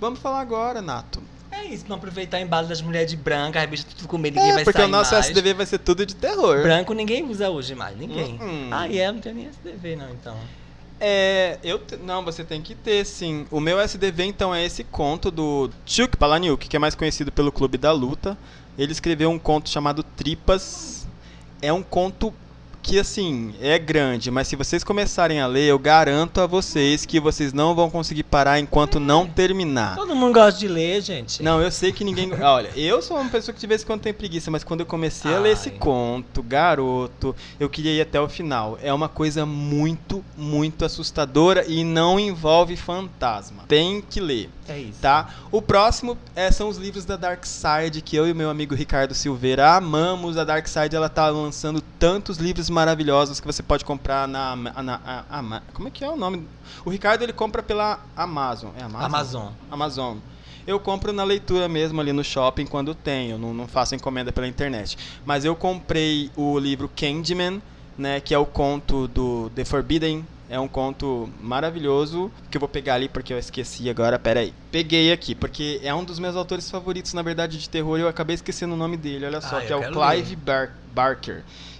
Vamos 0.00 0.20
falar 0.20 0.40
agora, 0.40 0.80
Nato. 0.80 1.20
É 1.60 1.66
isso, 1.66 1.84
não 1.88 1.96
aproveitar 1.96 2.38
o 2.38 2.40
embalo 2.40 2.66
das 2.68 2.80
mulheres 2.82 3.10
de 3.10 3.16
branca, 3.16 3.60
as 3.62 3.68
bichas 3.68 3.86
tudo 3.94 4.08
com 4.08 4.18
medo, 4.18 4.34
ninguém 4.36 4.50
É, 4.50 4.54
vai 4.54 4.64
porque 4.64 4.78
sair 4.78 4.86
o 4.88 4.90
nosso 4.90 5.12
mais. 5.14 5.26
SDV 5.28 5.54
vai 5.54 5.66
ser 5.66 5.78
tudo 5.78 6.04
de 6.06 6.14
terror. 6.16 6.62
Branco 6.62 6.92
ninguém 6.92 7.24
usa 7.24 7.48
hoje 7.50 7.74
mais, 7.74 7.96
ninguém. 7.96 8.38
Hum. 8.40 8.68
Ah, 8.72 8.88
e 8.88 8.98
é, 8.98 9.10
não 9.12 9.20
tem 9.20 9.34
nem 9.34 9.46
SDV 9.46 9.96
não, 9.96 10.10
então. 10.10 10.36
É, 11.02 11.58
eu 11.62 11.78
te- 11.78 11.96
não, 11.96 12.22
você 12.24 12.44
tem 12.44 12.60
que 12.60 12.74
ter 12.74 13.04
sim. 13.06 13.46
O 13.50 13.58
meu 13.60 13.78
SDV 13.80 14.24
então 14.24 14.54
é 14.54 14.64
esse 14.64 14.84
conto 14.84 15.30
do 15.30 15.70
Chuck 15.86 16.16
Palahniuk, 16.16 16.68
que 16.68 16.76
é 16.76 16.78
mais 16.78 16.94
conhecido 16.94 17.32
pelo 17.32 17.50
Clube 17.50 17.78
da 17.78 17.90
Luta. 17.92 18.36
Ele 18.76 18.92
escreveu 18.92 19.30
um 19.30 19.38
conto 19.38 19.68
chamado 19.70 20.02
Tripas. 20.02 21.06
É 21.62 21.72
um 21.72 21.82
conto 21.82 22.34
que 22.82 22.98
assim, 22.98 23.54
é 23.60 23.78
grande, 23.78 24.30
mas 24.30 24.48
se 24.48 24.56
vocês 24.56 24.82
começarem 24.82 25.40
a 25.40 25.46
ler, 25.46 25.66
eu 25.66 25.78
garanto 25.78 26.40
a 26.40 26.46
vocês 26.46 27.04
que 27.04 27.20
vocês 27.20 27.52
não 27.52 27.74
vão 27.74 27.90
conseguir 27.90 28.22
parar 28.24 28.58
enquanto 28.58 28.98
não 28.98 29.26
terminar. 29.26 29.96
Todo 29.96 30.14
mundo 30.14 30.34
gosta 30.34 30.58
de 30.58 30.68
ler, 30.68 31.00
gente. 31.00 31.42
Não, 31.42 31.60
eu 31.60 31.70
sei 31.70 31.92
que 31.92 32.04
ninguém. 32.04 32.32
Olha, 32.42 32.70
eu 32.76 33.02
sou 33.02 33.16
uma 33.16 33.30
pessoa 33.30 33.54
que 33.54 33.60
de 33.60 33.66
vez 33.66 33.82
em 33.82 33.86
quando 33.86 34.00
tem 34.00 34.12
preguiça, 34.12 34.50
mas 34.50 34.64
quando 34.64 34.80
eu 34.80 34.86
comecei 34.86 35.32
a 35.34 35.38
ler 35.38 35.52
esse 35.52 35.68
Ai. 35.68 35.76
conto, 35.78 36.42
garoto, 36.42 37.34
eu 37.58 37.68
queria 37.68 37.92
ir 37.92 38.00
até 38.00 38.20
o 38.20 38.28
final. 38.28 38.78
É 38.82 38.92
uma 38.92 39.08
coisa 39.08 39.44
muito, 39.44 40.24
muito 40.36 40.84
assustadora 40.84 41.64
e 41.66 41.84
não 41.84 42.18
envolve 42.18 42.76
fantasma. 42.76 43.64
Tem 43.68 44.00
que 44.00 44.20
ler, 44.20 44.50
É 44.70 44.78
isso. 44.78 45.00
tá? 45.00 45.28
O 45.50 45.60
próximo 45.60 46.16
é, 46.34 46.50
são 46.52 46.68
os 46.68 46.76
livros 46.76 47.04
da 47.04 47.16
Dark 47.16 47.44
Side, 47.44 48.00
que 48.02 48.14
eu 48.14 48.28
e 48.28 48.32
meu 48.32 48.48
amigo 48.48 48.74
Ricardo 48.74 49.14
Silveira 49.14 49.74
amamos. 49.74 50.36
A 50.38 50.44
Dark 50.44 50.66
Side 50.68 50.94
ela 50.94 51.08
tá 51.08 51.28
lançando 51.28 51.80
tantos 51.98 52.38
livros 52.38 52.70
maravilhosos 52.70 53.40
que 53.40 53.46
você 53.46 53.62
pode 53.62 53.84
comprar 53.84 54.28
na. 54.28 54.54
na, 54.56 54.82
na- 54.82 55.00
a- 55.04 55.38
Ama- 55.38 55.62
como 55.74 55.88
é 55.88 55.90
que 55.90 56.04
é 56.04 56.08
o 56.08 56.16
nome? 56.16 56.46
O 56.84 56.90
Ricardo 56.90 57.22
ele 57.22 57.32
compra 57.32 57.62
pela 57.62 58.00
Amazon. 58.16 58.70
É 58.78 58.82
Amazon? 58.82 59.04
Amazon. 59.06 59.48
Amazon. 59.70 60.16
Eu 60.66 60.78
compro 60.78 61.12
na 61.12 61.24
leitura 61.24 61.68
mesmo 61.68 62.00
ali 62.00 62.12
no 62.12 62.22
shopping 62.22 62.66
quando 62.66 62.94
tenho, 62.94 63.38
não, 63.38 63.52
não 63.52 63.66
faço 63.66 63.94
encomenda 63.94 64.30
pela 64.30 64.46
internet. 64.46 64.96
Mas 65.24 65.44
eu 65.44 65.56
comprei 65.56 66.30
o 66.36 66.58
livro 66.58 66.88
Candyman, 66.94 67.60
né, 67.98 68.20
que 68.20 68.32
é 68.34 68.38
o 68.38 68.46
conto 68.46 69.08
do 69.08 69.50
The 69.54 69.64
Forbidden. 69.64 70.24
É 70.50 70.58
um 70.58 70.66
conto 70.66 71.30
maravilhoso 71.40 72.28
que 72.50 72.56
eu 72.56 72.60
vou 72.60 72.68
pegar 72.68 72.94
ali 72.94 73.08
porque 73.08 73.32
eu 73.32 73.38
esqueci 73.38 73.88
agora. 73.88 74.18
Pera 74.18 74.40
aí. 74.40 74.52
Peguei 74.72 75.12
aqui 75.12 75.32
porque 75.32 75.80
é 75.82 75.94
um 75.94 76.02
dos 76.02 76.18
meus 76.18 76.34
autores 76.34 76.68
favoritos, 76.68 77.14
na 77.14 77.22
verdade, 77.22 77.56
de 77.56 77.70
terror. 77.70 77.98
e 77.98 78.02
Eu 78.02 78.08
acabei 78.08 78.34
esquecendo 78.34 78.74
o 78.74 78.76
nome 78.76 78.96
dele. 78.96 79.26
Olha 79.26 79.40
só, 79.40 79.58
Ah, 79.58 79.60
que 79.60 79.72
é 79.72 79.76
o 79.76 79.80
Clive 79.92 80.34
Bar- 80.36 80.44
Barker. 80.66 80.76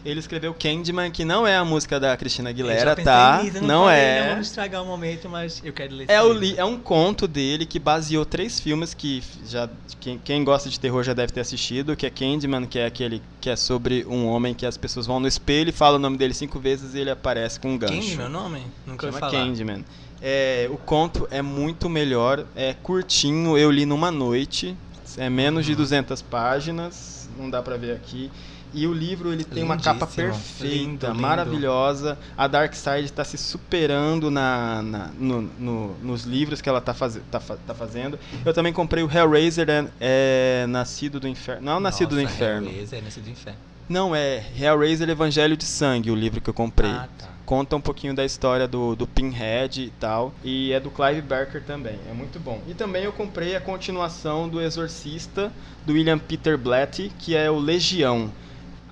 Ele 0.04 0.18
escreveu 0.20 0.54
Candyman, 0.54 1.10
que 1.10 1.24
não 1.24 1.46
é 1.46 1.56
a 1.56 1.64
música 1.64 2.00
da 2.00 2.16
Cristina 2.16 2.48
Aguilera, 2.50 2.96
tá? 2.96 3.40
nisso, 3.42 3.62
não 3.62 3.82
falei, 3.84 3.98
é. 3.98 4.20
Não 4.22 4.30
vamos 4.30 4.46
estragar 4.46 4.82
o 4.82 4.86
momento, 4.86 5.28
mas 5.28 5.60
eu 5.64 5.72
quero 5.72 5.94
ler 5.94 6.06
É, 6.08 6.22
o 6.22 6.32
li- 6.32 6.54
é 6.56 6.64
um 6.64 6.78
conto 6.78 7.28
dele 7.28 7.66
que 7.66 7.78
baseou 7.78 8.24
três 8.24 8.58
filmes 8.60 8.94
que 8.94 9.22
já 9.46 9.68
quem, 10.00 10.18
quem 10.18 10.42
gosta 10.42 10.70
de 10.70 10.80
terror 10.80 11.02
já 11.02 11.12
deve 11.12 11.32
ter 11.32 11.40
assistido, 11.40 11.94
que 11.94 12.06
é 12.06 12.10
Candyman, 12.10 12.66
que 12.66 12.78
é 12.78 12.86
aquele 12.86 13.20
que 13.40 13.50
é 13.50 13.56
sobre 13.56 14.06
um 14.08 14.26
homem 14.26 14.54
que 14.54 14.64
as 14.64 14.76
pessoas 14.78 15.06
vão 15.06 15.20
no 15.20 15.28
espelho 15.28 15.68
e 15.68 15.72
falam 15.72 15.96
o 15.96 16.02
nome 16.02 16.16
dele 16.16 16.32
cinco 16.32 16.58
vezes 16.58 16.94
e 16.94 16.98
ele 17.00 17.10
aparece 17.10 17.60
com 17.60 17.72
um 17.72 17.76
gancho. 17.78 17.94
Candy, 17.94 18.16
meu 18.16 18.28
nome? 18.30 18.62
Nunca 18.86 19.06
Chama 19.08 19.18
falar. 19.18 19.32
Candyman. 19.32 19.84
É, 20.22 20.68
o 20.70 20.76
conto 20.78 21.26
é 21.30 21.42
muito 21.42 21.88
melhor, 21.88 22.46
é 22.54 22.72
curtinho, 22.74 23.56
eu 23.58 23.70
li 23.70 23.84
numa 23.84 24.10
noite, 24.10 24.76
é 25.18 25.28
menos 25.28 25.64
Uhum. 25.66 25.72
de 25.72 25.76
200 25.76 26.22
páginas, 26.22 27.28
não 27.38 27.48
dá 27.50 27.62
pra 27.62 27.76
ver 27.76 27.92
aqui. 27.92 28.30
E 28.72 28.86
o 28.86 28.92
livro 28.92 29.32
ele 29.32 29.42
tem 29.44 29.62
uma 29.62 29.76
capa 29.76 30.06
perfeita, 30.06 30.64
Lindo, 30.64 31.06
lindo. 31.08 31.20
maravilhosa. 31.20 32.16
A 32.36 32.46
Darkseid 32.46 33.04
está 33.06 33.24
se 33.24 33.36
superando 33.36 34.30
na, 34.30 34.80
na- 34.82 35.10
no- 35.18 35.42
no- 35.58 35.94
nos 36.02 36.22
livros 36.24 36.60
que 36.60 36.68
ela 36.68 36.78
está 36.78 36.94
tá, 36.94 37.40
fa- 37.40 37.56
tá 37.66 37.74
fazendo. 37.74 38.18
Eu 38.44 38.54
também 38.54 38.72
comprei 38.72 39.02
o 39.02 39.10
Hellraiser, 39.10 39.68
é, 39.68 39.86
é 40.00 40.66
Nascido 40.68 41.18
do 41.18 41.26
Inferno. 41.26 41.62
Não, 41.62 41.80
Nascido 41.80 42.10
do 42.10 42.22
Nossa, 42.22 42.34
Inferno. 42.34 42.68
Hellraiser 42.68 42.98
é 42.98 43.02
Nascido 43.02 43.24
do 43.24 43.30
Inferno. 43.30 43.58
Não, 43.88 44.14
é 44.14 44.44
Hellraiser 44.56 45.08
Evangelho 45.10 45.56
de 45.56 45.64
Sangue, 45.64 46.10
o 46.12 46.14
livro 46.14 46.40
que 46.40 46.48
eu 46.48 46.54
comprei. 46.54 46.90
Ah, 46.90 47.08
tá. 47.18 47.28
Conta 47.44 47.74
um 47.74 47.80
pouquinho 47.80 48.14
da 48.14 48.24
história 48.24 48.68
do, 48.68 48.94
do 48.94 49.08
Pinhead 49.08 49.82
e 49.82 49.90
tal. 49.98 50.32
E 50.44 50.72
é 50.72 50.78
do 50.78 50.88
Clive 50.88 51.20
Barker 51.22 51.60
também. 51.64 51.98
É 52.08 52.14
muito 52.14 52.38
bom. 52.38 52.62
E 52.68 52.74
também 52.74 53.02
eu 53.02 53.12
comprei 53.12 53.56
a 53.56 53.60
continuação 53.60 54.48
do 54.48 54.60
Exorcista, 54.60 55.52
do 55.84 55.94
William 55.94 56.16
Peter 56.20 56.56
Blatty, 56.56 57.10
que 57.18 57.34
é 57.34 57.50
o 57.50 57.58
Legião. 57.58 58.30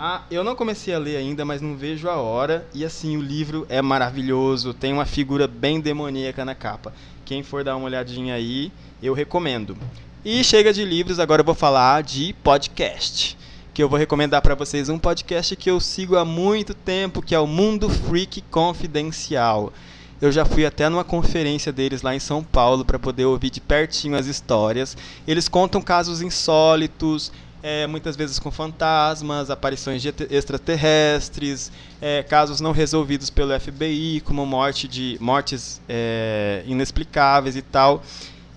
Ah, 0.01 0.22
eu 0.30 0.44
não 0.44 0.55
comecei 0.55 0.94
a 0.94 0.99
ler 0.99 1.16
ainda, 1.16 1.44
mas 1.44 1.61
não 1.61 1.76
vejo 1.76 2.09
a 2.09 2.14
hora. 2.14 2.64
E 2.72 2.84
assim, 2.84 3.16
o 3.16 3.20
livro 3.20 3.66
é 3.68 3.82
maravilhoso. 3.82 4.72
Tem 4.72 4.92
uma 4.92 5.05
figura 5.05 5.49
bem 5.49 5.80
demoníaca 5.80 6.44
na 6.44 6.55
capa. 6.55 6.94
Quem 7.24 7.42
for 7.42 7.64
dar 7.64 7.74
uma 7.74 7.86
olhadinha 7.86 8.34
aí, 8.34 8.70
eu 9.03 9.12
recomendo. 9.12 9.76
E 10.24 10.44
chega 10.44 10.72
de 10.72 10.84
livros, 10.84 11.18
agora 11.18 11.40
eu 11.40 11.44
vou 11.44 11.55
falar 11.55 12.05
de 12.05 12.32
podcast. 12.44 13.36
Que 13.74 13.82
eu 13.82 13.88
vou 13.88 13.99
recomendar 13.99 14.40
para 14.40 14.55
vocês 14.55 14.88
um 14.88 15.01
podcast 15.01 15.57
que 15.57 15.68
eu 15.68 15.80
sigo 15.80 16.16
há 16.16 16.24
muito 16.24 16.74
tempo, 16.74 17.20
que 17.20 17.34
é 17.34 17.38
o 17.40 17.46
Mundo 17.46 17.88
Freak 17.88 18.40
Confidencial. 18.42 19.72
Eu 20.20 20.30
já 20.30 20.44
fui 20.44 20.64
até 20.64 20.88
numa 20.88 21.05
conferência 21.05 21.72
deles 21.72 22.03
lá 22.03 22.14
em 22.14 22.20
São 22.20 22.42
Paulo 22.42 22.84
para 22.84 23.01
poder 23.01 23.24
ouvir 23.24 23.51
de 23.51 23.61
pertinho 23.61 24.16
as 24.16 24.26
histórias. 24.26 24.96
Eles 25.26 25.49
contam 25.49 25.80
casos 25.80 26.22
insólitos, 26.22 27.32
é, 27.63 27.87
muitas 27.87 28.17
vezes 28.17 28.39
com 28.39 28.51
fantasmas, 28.51 29.51
aparições 29.51 30.01
de 30.03 30.13
extraterrestres, 30.31 31.73
é, 32.01 32.23
casos 32.23 32.61
não 32.61 32.73
resolvidos 32.73 33.31
pelo 33.31 33.59
FBI, 33.59 34.23
como 34.25 34.45
morte 34.47 34.87
de 34.87 35.17
mortes 35.21 35.81
é, 35.89 36.63
inexplicáveis 36.67 37.57
e 37.57 37.63
tal. 37.63 38.03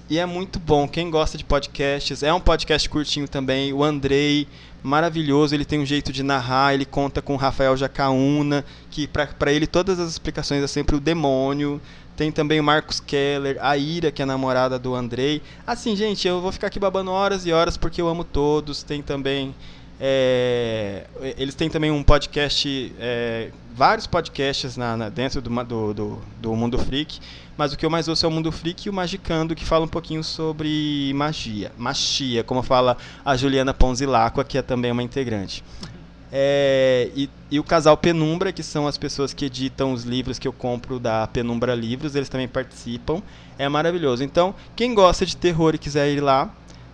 E 0.09 0.19
é 0.19 0.25
muito 0.25 0.59
bom. 0.59 0.87
Quem 0.87 1.09
gosta 1.09 1.37
de 1.37 1.45
podcasts, 1.45 2.21
é 2.21 2.33
um 2.33 2.39
podcast 2.39 2.89
curtinho 2.89 3.29
também. 3.29 3.71
O 3.71 3.81
Andrei, 3.81 4.45
maravilhoso, 4.83 5.53
ele 5.53 5.65
tem 5.65 5.79
um 5.79 5.85
jeito 5.85 6.11
de 6.11 6.23
narrar, 6.23 6.73
ele 6.73 6.85
conta 6.85 7.21
com 7.21 7.35
Rafael 7.35 7.75
Jacaúna, 7.77 8.65
que 8.89 9.07
para 9.07 9.51
ele 9.51 9.67
todas 9.67 9.99
as 9.99 10.09
explicações 10.09 10.63
é 10.63 10.67
sempre 10.67 10.95
o 10.95 10.99
demônio. 10.99 11.81
Tem 12.15 12.31
também 12.31 12.59
o 12.59 12.63
Marcos 12.63 12.99
Keller, 12.99 13.57
a 13.61 13.75
Ira, 13.77 14.11
que 14.11 14.21
é 14.21 14.23
a 14.23 14.27
namorada 14.27 14.77
do 14.77 14.93
Andrei. 14.93 15.41
Assim, 15.65 15.95
gente, 15.95 16.27
eu 16.27 16.41
vou 16.41 16.51
ficar 16.51 16.67
aqui 16.67 16.79
babando 16.79 17.09
horas 17.09 17.45
e 17.45 17.51
horas 17.51 17.77
porque 17.77 18.01
eu 18.01 18.07
amo 18.07 18.23
todos. 18.23 18.83
Tem 18.83 19.01
também. 19.01 19.55
É, 20.03 21.05
eles 21.37 21.53
têm 21.53 21.69
também 21.69 21.91
um 21.91 22.01
podcast, 22.01 22.91
é, 22.99 23.49
vários 23.75 24.07
podcasts 24.07 24.75
na, 24.75 24.97
na- 24.97 25.09
dentro 25.09 25.39
do, 25.41 25.49
do, 25.63 25.93
do, 25.93 26.21
do 26.41 26.55
Mundo 26.55 26.79
Freak, 26.79 27.19
mas 27.55 27.71
o 27.71 27.77
que 27.77 27.85
eu 27.85 27.89
mais 27.89 28.07
ouço 28.07 28.25
é 28.25 28.29
o 28.29 28.31
Mundo 28.31 28.51
Freak 28.51 28.87
e 28.87 28.89
o 28.89 28.93
Magicando, 28.93 29.53
que 29.55 29.63
fala 29.63 29.85
um 29.85 29.87
pouquinho 29.87 30.23
sobre 30.23 31.11
magia, 31.13 31.71
machia, 31.77 32.43
como 32.43 32.63
fala 32.63 32.97
a 33.23 33.37
Juliana 33.37 33.75
Ponzilacqua, 33.75 34.43
que 34.43 34.57
é 34.57 34.63
também 34.63 34.91
uma 34.91 35.03
integrante. 35.03 35.63
É, 36.33 37.09
e, 37.13 37.29
e 37.51 37.59
o 37.59 37.63
casal 37.63 37.97
Penumbra, 37.97 38.53
que 38.53 38.63
são 38.63 38.87
as 38.87 38.97
pessoas 38.97 39.33
que 39.33 39.45
editam 39.45 39.91
os 39.91 40.03
livros 40.03 40.39
que 40.39 40.47
eu 40.47 40.53
compro 40.53 40.97
da 40.97 41.27
Penumbra 41.27 41.75
Livros, 41.75 42.15
eles 42.15 42.29
também 42.29 42.47
participam. 42.47 43.21
É 43.59 43.67
maravilhoso. 43.67 44.23
Então, 44.23 44.55
quem 44.75 44.93
gosta 44.95 45.25
de 45.25 45.35
terror 45.35 45.75
e 45.75 45.77
quiser 45.77 46.09
ir 46.09 46.21
lá, 46.21 46.49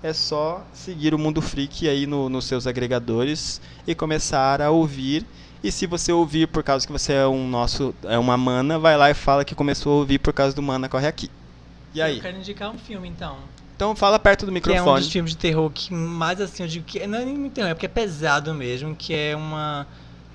é 0.08 0.14
só 0.14 0.66
seguir 0.74 1.14
o 1.14 1.20
Mundo 1.20 1.42
Freak 1.42 1.88
aí 1.88 2.06
no- 2.08 2.30
nos 2.30 2.46
seus 2.46 2.66
agregadores 2.66 3.62
e 3.86 3.94
começar 3.94 4.62
a 4.62 4.70
ouvir. 4.72 5.26
E 5.64 5.72
se 5.72 5.86
você 5.88 6.12
ouvir 6.12 6.48
por 6.48 6.64
causa 6.64 6.86
que 6.86 6.92
você 6.94 7.14
é 7.14 7.28
um 7.28 7.48
nosso 7.48 7.94
é 8.04 8.18
uma 8.18 8.38
mana, 8.38 8.78
vai 8.80 8.96
lá 8.98 9.10
e 9.10 9.14
fala 9.14 9.44
que 9.44 9.54
começou 9.56 9.94
a 9.94 9.96
ouvir 9.98 10.20
por 10.20 10.32
causa 10.34 10.56
do 10.56 10.62
mana 10.62 10.88
corre 10.88 11.08
aqui. 11.08 11.30
E 11.94 12.02
aí? 12.02 12.18
Eu 12.18 12.22
quero 12.22 12.38
indicar 12.38 12.70
um 12.70 12.78
filme, 12.78 13.08
então. 13.08 13.38
Então 13.76 13.96
fala 13.96 14.18
perto 14.18 14.46
do 14.46 14.52
Que 14.52 14.58
é 14.58 14.62
um 14.62 14.64
microfone. 14.76 15.02
dos 15.02 15.12
filmes 15.12 15.32
de 15.32 15.38
terror 15.38 15.70
que 15.72 15.94
mais 15.94 16.40
assim, 16.42 16.64
eu 16.64 16.70
digo 16.70 16.86
que 16.86 17.06
não 17.06 17.20
é 17.20 17.26
nem 17.26 17.50
terror, 17.50 17.70
é 17.70 17.74
porque 17.74 17.86
é 17.86 17.90
pesado 17.90 18.54
mesmo, 18.54 18.96
que 18.96 19.14
é 19.14 19.36
uma 19.36 19.86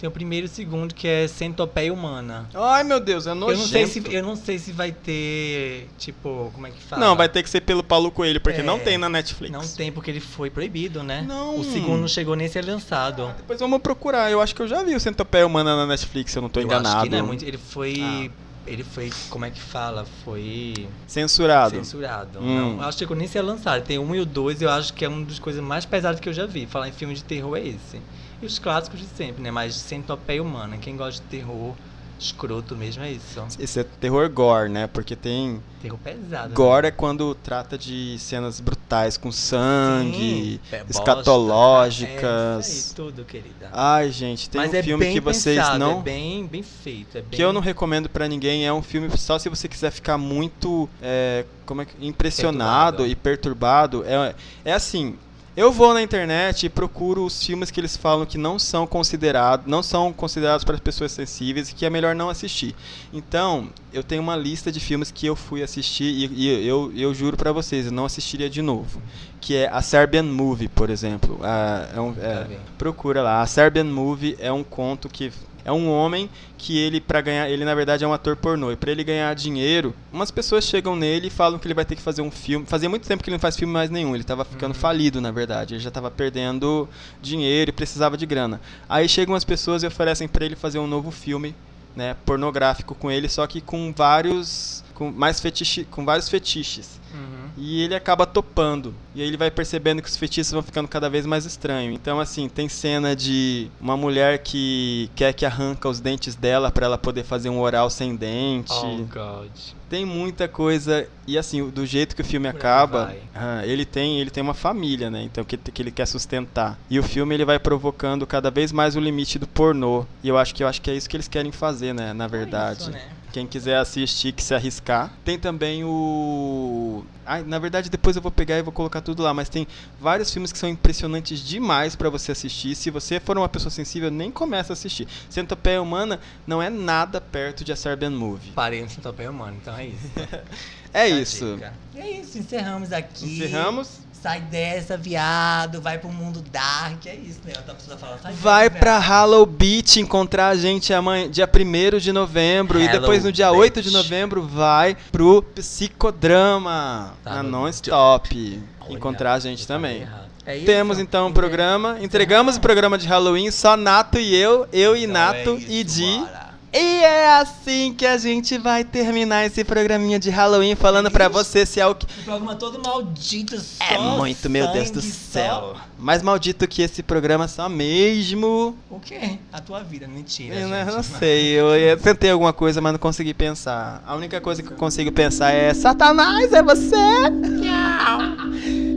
tem 0.03 0.09
o 0.09 0.11
primeiro 0.13 0.47
e 0.47 0.49
o 0.49 0.53
segundo 0.53 0.93
que 0.93 1.07
é 1.07 1.29
Centopeia 1.29 1.93
Humana. 1.93 2.49
Ai 2.53 2.83
meu 2.83 2.99
Deus, 2.99 3.25
é 3.27 3.31
Eu 3.31 3.35
nojento. 3.37 3.61
não 3.61 3.69
sei 3.69 3.87
se 3.87 4.03
eu 4.13 4.23
não 4.25 4.35
sei 4.35 4.59
se 4.59 4.73
vai 4.73 4.91
ter, 4.91 5.89
tipo, 5.97 6.51
como 6.53 6.67
é 6.67 6.71
que 6.73 6.83
fala? 6.83 7.05
Não, 7.07 7.15
vai 7.15 7.29
ter 7.29 7.41
que 7.43 7.49
ser 7.49 7.61
pelo 7.61 7.85
Paulo 7.85 8.11
Coelho, 8.11 8.41
porque 8.41 8.61
É, 8.61 8.65
não 8.65 8.81
tem 8.81 8.99
na 8.99 9.09
Netflix. 9.09 9.53
Não 9.53 9.67
tem 9.67 9.93
porque 9.93 10.11
ele 10.11 10.19
foi 10.19 10.51
proibido, 10.51 11.05
né? 11.05 11.25
Não. 11.27 11.61
O 11.61 11.63
segundo 11.65 12.01
não 12.01 12.09
chegou 12.09 12.35
nem 12.35 12.49
a 12.49 12.51
ser 12.51 12.65
lançado. 12.65 13.27
Ah, 13.27 13.35
depois 13.37 13.61
vamos 13.61 13.81
procurar. 13.81 14.29
Eu 14.31 14.41
acho 14.41 14.55
que 14.57 14.63
eu 14.63 14.67
já 14.67 14.83
vi 14.83 14.97
o 14.97 15.01
Centopeia 15.01 15.47
Humana 15.47 15.77
na 15.77 15.87
Netflix, 15.87 16.33
se 16.33 16.39
eu 16.39 16.43
não 16.43 16.49
tô 16.49 16.59
eu 16.59 16.65
enganado. 16.65 16.97
acho 16.97 17.05
que 17.05 17.11
não 17.11 17.19
é 17.19 17.23
muito, 17.23 17.45
ele 17.45 17.59
foi 17.59 18.01
Ah. 18.03 18.29
ele 18.67 18.83
foi, 18.83 19.11
como 19.31 19.45
é 19.45 19.51
que 19.51 19.61
fala? 19.61 20.05
Foi 20.25 20.89
Censurado. 21.07 21.77
censurado. 21.77 22.41
Hum. 22.41 22.59
Não, 22.59 22.73
eu 22.79 22.81
acho 22.83 22.93
que 22.99 23.05
chegou 23.05 23.17
nem 23.17 23.27
a 23.27 23.31
ser 23.31 23.43
lançado. 23.43 23.85
Tem 23.85 23.99
um 24.01 24.15
e 24.17 24.21
o 24.21 24.27
dois, 24.27 24.61
eu 24.61 24.69
acho 24.71 24.93
que 24.95 25.05
é 25.05 25.09
uma 25.09 25.25
das 25.25 25.39
coisas 25.39 25.63
mais 25.63 25.85
pesadas 25.85 26.19
que 26.19 26.29
eu 26.29 26.33
já 26.33 26.45
vi. 26.47 26.67
Falar 26.67 26.89
em 26.89 26.93
filme 26.93 27.15
de 27.15 27.23
terror 27.23 27.57
é 27.57 27.61
esse. 27.69 28.01
E 28.43 28.47
os 28.47 28.59
clássicos 28.59 28.99
de 29.01 29.07
sempre, 29.07 29.43
né? 29.43 29.51
Mas 29.51 29.75
Centopeia 29.77 30.43
Humana. 30.43 30.77
Quem 30.77 30.97
gosta 30.97 31.23
de 31.23 31.29
terror 31.29 31.75
escroto 32.19 32.77
mesmo 32.77 33.03
é 33.03 33.11
isso. 33.13 33.45
Esse 33.59 33.81
é 33.81 33.85
terror 33.85 34.29
gore, 34.31 34.69
né? 34.69 34.87
Porque 34.87 35.17
tem. 35.17 35.61
Terror 35.81 35.99
pesado. 35.99 36.51
né? 36.51 36.55
Gore 36.55 36.87
é 36.87 36.91
quando 36.93 37.35
trata 37.35 37.77
de 37.77 38.17
cenas 38.19 38.61
brutais 38.61 39.17
com 39.17 39.33
sangue, 39.33 40.61
Sim, 40.71 40.77
é 40.77 40.85
escatológicas. 40.89 42.67
É 42.67 42.71
isso 42.71 42.91
aí, 42.91 42.95
tudo, 42.97 43.25
querida. 43.25 43.69
Ai, 43.73 44.11
gente, 44.11 44.49
tem 44.49 44.61
Mas 44.61 44.73
um 44.73 44.77
é 44.77 44.83
filme 44.83 45.13
que 45.13 45.21
vocês 45.21 45.57
pensado, 45.59 45.79
não. 45.79 45.99
É 45.99 46.03
bem, 46.03 46.47
bem 46.47 46.63
feito. 46.63 47.19
É 47.19 47.23
bem... 47.23 47.31
Que 47.31 47.43
eu 47.43 47.53
não 47.53 47.61
recomendo 47.61 48.09
pra 48.09 48.29
ninguém, 48.29 48.67
é 48.67 48.73
um 48.73 48.83
filme 48.83 49.11
só 49.17 49.39
se 49.39 49.49
você 49.49 49.67
quiser 49.69 49.91
ficar 49.91 50.17
muito 50.19 50.89
é, 51.03 51.45
como 51.67 51.83
é 51.83 51.85
que- 51.85 52.07
impressionado 52.07 52.99
Perturbado. 52.99 53.07
e 53.11 53.17
perturbado. 53.17 54.05
É, 54.07 54.35
é 54.65 54.73
assim, 54.73 55.17
eu 55.57 55.71
vou 55.71 55.93
na 55.93 56.01
internet 56.03 56.65
e 56.65 56.69
procuro 56.71 57.25
os 57.25 57.45
filmes 57.45 57.71
que 57.71 57.79
eles 57.79 57.97
falam 57.97 58.25
que 58.25 58.39
não 58.39 58.59
são 58.59 58.87
considerados, 58.87 59.67
não 59.67 59.83
são 59.83 60.13
considerados 60.13 60.65
para 60.65 60.79
pessoas 60.79 61.13
sensíveis 61.13 61.69
e 61.71 61.75
que 61.75 61.85
é 61.85 61.91
melhor 61.91 62.15
não 62.15 62.31
assistir. 62.31 62.75
Então, 63.13 63.69
eu 63.93 64.03
tenho 64.03 64.23
uma 64.23 64.35
lista 64.37 64.73
de 64.73 64.81
filmes 64.81 65.11
que 65.11 65.27
eu 65.27 65.37
fui 65.37 65.63
assistir 65.63 66.05
e, 66.05 66.27
e 66.47 66.67
eu, 66.67 66.91
eu 66.97 67.13
juro 67.13 67.37
pra 67.37 67.53
vocês, 67.53 67.87
eu 67.87 67.93
não 67.93 68.07
assistiria 68.07 68.49
de 68.49 68.63
novo. 68.63 69.01
Que 69.41 69.57
é 69.57 69.69
a 69.69 69.83
Serbian 69.83 70.23
Movie, 70.23 70.69
por 70.69 70.89
exemplo. 70.89 71.39
Ah, 71.43 71.89
é 71.95 72.01
um- 72.01 72.15
é. 72.21 72.47
Procura 72.79 73.23
lá. 73.23 73.43
A 73.43 73.47
Serbian 73.47 73.85
Movie 73.85 74.37
é 74.39 74.53
um 74.53 74.63
conto 74.63 75.09
que 75.09 75.33
é 75.65 75.73
um 75.73 75.91
homem 75.91 76.29
que 76.59 76.79
ele 76.79 77.01
para 77.01 77.21
ganhar, 77.21 77.49
ele 77.49 77.65
na 77.65 77.75
verdade 77.75 78.05
é 78.05 78.07
um 78.07 78.13
ator 78.13 78.37
pornô 78.37 78.71
e 78.73 78.77
para 78.77 78.91
ele 78.91 79.03
ganhar 79.03 79.35
dinheiro, 79.35 79.95
umas 80.13 80.31
pessoas 80.31 80.65
chegam 80.65 80.95
nele 80.95 81.27
e 81.27 81.31
falam 81.31 81.59
que 81.59 81.67
ele 81.67 81.75
vai 81.75 81.85
ter 81.85 81.97
que 81.97 82.03
fazer 82.03 82.23
um 82.23 82.31
filme. 82.31 82.67
Fazia 82.67 82.89
muito 82.89 83.07
tempo 83.07 83.23
que 83.23 83.31
ele 83.31 83.37
não 83.37 83.41
faz 83.41 83.57
filme 83.57 83.73
mais 83.73 83.91
nenhum, 83.91 84.15
ele 84.15 84.25
tava 84.25 84.45
ficando 84.45 84.75
Uhum. 84.75 84.81
falido, 84.81 85.21
na 85.21 85.31
verdade. 85.31 85.75
Ele 85.75 85.81
já 85.83 85.91
tava 85.91 86.11
perdendo 86.11 86.89
dinheiro 87.21 87.71
e 87.71 87.73
precisava 87.73 88.17
de 88.17 88.27
grana. 88.27 88.61
Aí 88.89 89.09
chegam 89.09 89.35
as 89.35 89.45
pessoas 89.45 89.83
e 89.83 89.87
oferecem 89.87 90.29
para 90.29 90.45
ele 90.45 90.57
fazer 90.57 90.79
um 90.79 90.87
novo 90.87 91.11
filme, 91.11 91.55
né, 91.95 92.17
pornográfico 92.25 92.95
com 92.95 93.11
ele, 93.11 93.29
só 93.29 93.47
que 93.47 93.61
com 93.61 93.93
vários 93.95 94.83
com 95.03 95.11
mais 95.11 95.41
fetiche, 95.41 95.85
com 95.85 96.05
vários 96.05 96.29
fetiches. 96.29 97.01
Uhum. 97.13 97.51
E 97.57 97.83
ele 97.83 97.95
acaba 97.95 98.25
topando. 98.25 98.95
E 99.15 99.21
aí 99.21 99.27
ele 99.27 99.37
vai 99.37 99.51
percebendo 99.51 100.01
que 100.01 100.09
os 100.09 100.17
feitiços 100.17 100.53
vão 100.53 100.63
ficando 100.63 100.89
cada 100.89 101.11
vez 101.11 101.27
mais 101.27 101.45
estranhos. 101.45 101.95
Então, 101.95 102.21
assim, 102.21 102.49
tem 102.49 102.69
cena 102.69 103.15
de 103.15 103.69
uma 103.81 103.97
mulher 103.97 104.39
que 104.39 105.11
quer 105.15 105.33
que 105.33 105.45
arranca 105.45 105.89
os 105.89 106.01
dentes 106.01 106.35
dela 106.35 106.71
pra 106.71 106.87
ela 106.87 106.97
poder 106.97 107.25
fazer 107.25 107.51
um 107.51 107.61
oral 107.61 107.91
sem 107.91 108.15
dente. 108.15 108.73
Oh, 108.73 109.05
God. 109.13 109.51
Tem 109.91 110.07
muita 110.07 110.49
coisa. 110.49 111.07
E 111.27 111.37
assim, 111.37 111.69
do 111.69 111.85
jeito 111.85 112.17
que 112.17 112.23
o 112.23 112.25
filme 112.25 112.49
acaba, 112.49 113.15
ah, 113.35 113.67
ele 113.67 113.85
tem 113.85 114.21
ele 114.21 114.31
tem 114.31 114.43
uma 114.43 114.55
família, 114.55 115.11
né? 115.11 115.23
Então, 115.23 115.45
que, 115.45 115.59
que 115.59 115.83
ele 115.83 115.91
quer 115.91 116.07
sustentar. 116.07 116.79
E 116.89 116.99
o 116.99 117.03
filme 117.03 117.35
ele 117.35 117.45
vai 117.45 117.59
provocando 117.59 118.27
cada 118.27 118.51
vez 118.51 118.73
mais 118.73 118.97
o 118.97 119.01
limite 119.01 119.39
do 119.39 119.47
pornô. 119.47 120.07
E 120.23 120.29
eu 120.29 120.39
acho 120.39 120.55
que 120.55 120.63
eu 120.63 120.69
acho 120.69 120.81
que 120.81 120.91
é 120.91 120.95
isso 120.95 121.11
que 121.11 121.17
eles 121.17 121.29
querem 121.29 121.53
fazer, 121.53 121.93
né? 121.93 122.15
Na 122.15 122.27
verdade. 122.27 122.79
É 122.79 122.83
isso, 122.83 122.91
né? 122.91 123.03
Quem 123.33 123.47
quiser 123.47 123.79
assistir, 123.79 124.33
que 124.33 124.43
se 124.43 124.55
arriscar. 124.55 125.11
Tem 125.25 125.39
também 125.39 125.83
o. 125.85 127.03
Ai, 127.25 127.43
na 127.43 127.59
verdade, 127.59 127.89
depois 127.89 128.15
eu 128.15 128.21
vou 128.21 128.31
pegar 128.31 128.59
e 128.59 128.63
vou 128.63 128.73
colocar 128.73 129.01
tudo 129.01 129.23
lá. 129.23 129.33
Mas 129.33 129.49
tem 129.49 129.67
vários 129.99 130.31
filmes 130.31 130.53
que 130.53 130.59
são 130.59 130.69
impressionantes 130.69 131.41
demais 131.41 131.97
pra 131.97 132.11
você 132.11 132.33
assistir. 132.33 132.75
Se 132.75 132.91
você 132.91 133.19
for 133.19 133.39
uma 133.39 133.49
pessoa 133.49 133.71
sensível, 133.71 134.11
nem 134.11 134.31
começa 134.31 134.73
a 134.73 134.75
assistir. 134.75 135.09
Centopeia 135.31 135.81
Humana 135.81 136.21
não 136.47 136.61
é 136.61 136.69
nada 136.69 137.21
perto 137.21 137.65
de 137.65 137.73
A 137.73 137.77
Serbian 137.77 138.11
Movie. 138.11 138.53
Parei 138.53 138.83
no 138.83 138.91
Centopeia 138.91 139.31
Humana, 139.31 139.57
então 139.61 139.75
é 139.75 139.87
isso. 139.87 140.11
É 140.95 141.03
a 141.05 141.09
isso. 141.09 141.59
É 141.97 142.11
isso, 142.11 142.37
encerramos 142.37 142.93
aqui. 142.93 143.25
Encerramos. 143.25 144.01
Sai 144.23 144.41
dessa, 144.41 144.97
viado, 144.97 145.81
vai 145.81 145.99
pro 145.99 146.09
mundo 146.09 146.41
dark, 146.53 147.07
é 147.07 147.15
isso, 147.17 147.41
né? 147.45 147.55
Outra 147.57 147.75
pessoa 147.75 147.99
fala, 147.99 148.19
sai 148.23 148.33
Vai 148.35 148.69
dessa, 148.71 148.79
pra. 148.79 148.99
Hollow 149.01 149.45
Beach 149.45 149.99
encontrar 149.99 150.51
a 150.51 150.55
gente 150.55 150.95
amanhã, 150.95 151.29
dia 151.29 151.51
1 151.53 151.99
de 151.99 152.13
novembro. 152.13 152.79
e 152.79 152.85
Hello 152.85 153.01
depois 153.01 153.25
no 153.25 153.33
dia 153.33 153.47
Beach. 153.51 153.61
8 153.61 153.83
de 153.83 153.91
novembro 153.91 154.47
vai 154.47 154.97
pro 155.11 155.43
Psicodrama. 155.43 157.15
Tá 157.25 157.35
na 157.35 157.43
no 157.43 157.51
Non-Stop. 157.51 158.63
Encontrar 158.89 159.33
a 159.33 159.41
gente 159.41 159.63
eu 159.63 159.67
também. 159.67 160.07
É 160.47 160.57
isso? 160.57 160.67
Temos 160.67 161.01
então 161.01 161.27
um 161.27 161.33
programa. 161.33 161.99
Entregamos 162.01 162.57
o 162.57 162.61
programa 162.61 162.97
de 162.97 163.09
Halloween, 163.09 163.51
só 163.51 163.77
Nato 163.77 164.21
e 164.21 164.37
eu, 164.37 164.69
eu 164.73 164.97
e 164.97 165.03
Então 165.03 165.15
Nato 165.15 165.51
é 165.51 165.55
isso, 165.55 165.67
e 165.69 165.85
Di. 165.85 166.19
bora. 166.19 166.42
E 166.75 166.79
é 167.05 167.29
assim 167.39 167.93
que 167.93 168.07
a 168.07 168.17
gente 168.17 168.57
vai 168.57 168.83
terminar 168.83 169.45
esse 169.45 169.63
programinha 169.63 170.19
de 170.19 170.31
Halloween 170.31 170.75
falando 170.75 171.11
pra 171.11 171.27
Isso. 171.27 171.35
você 171.35 171.67
se 171.67 171.79
é 171.79 171.87
o 171.87 171.95
que. 171.95 172.07
O 172.07 172.25
programa 172.25 172.55
todo 172.55 172.81
maldito, 172.83 173.61
só 173.61 173.85
É 173.85 173.99
muito, 173.99 174.49
meu 174.49 174.67
Deus 174.73 174.91
do 174.91 175.03
céu. 175.03 175.75
só- 175.75 175.77
Mais 175.99 176.23
maldito 176.23 176.67
que 176.67 176.81
esse 176.81 177.03
programa 177.03 177.47
só 177.47 177.69
mesmo. 177.69 178.75
O 178.91 178.99
quê? 178.99 179.39
A 179.53 179.61
tua 179.61 179.83
vida, 179.83 180.09
mentira. 180.09 180.55
Eu 180.55 180.69
não, 180.69 180.79
gente. 180.79 180.95
não 180.95 181.03
sei, 181.03 181.45
eu, 181.61 181.77
eu 181.77 181.97
tentei 181.99 182.31
alguma 182.31 182.55
coisa, 182.55 182.81
mas 182.81 182.93
não 182.93 182.99
consegui 182.99 183.35
pensar. 183.35 184.03
A 184.07 184.15
única 184.17 184.41
coisa 184.41 184.63
que 184.63 184.73
eu 184.73 184.77
consigo 184.77 185.13
pensar 185.13 185.51
é: 185.53 185.75
Satanás, 185.75 186.53
é 186.55 186.63
você? 186.63 186.97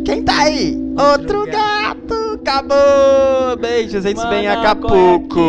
Quem 0.05 0.23
tá 0.23 0.43
aí? 0.43 0.77
Outro, 0.97 1.39
Outro 1.39 1.51
gato. 1.51 2.15
Acabou! 2.35 3.57
Beijos, 3.59 4.05
a 4.05 4.07
gente 4.09 4.21
se 4.21 4.27
vê 4.29 4.41
em 4.41 4.47
Acapulco. 4.47 5.39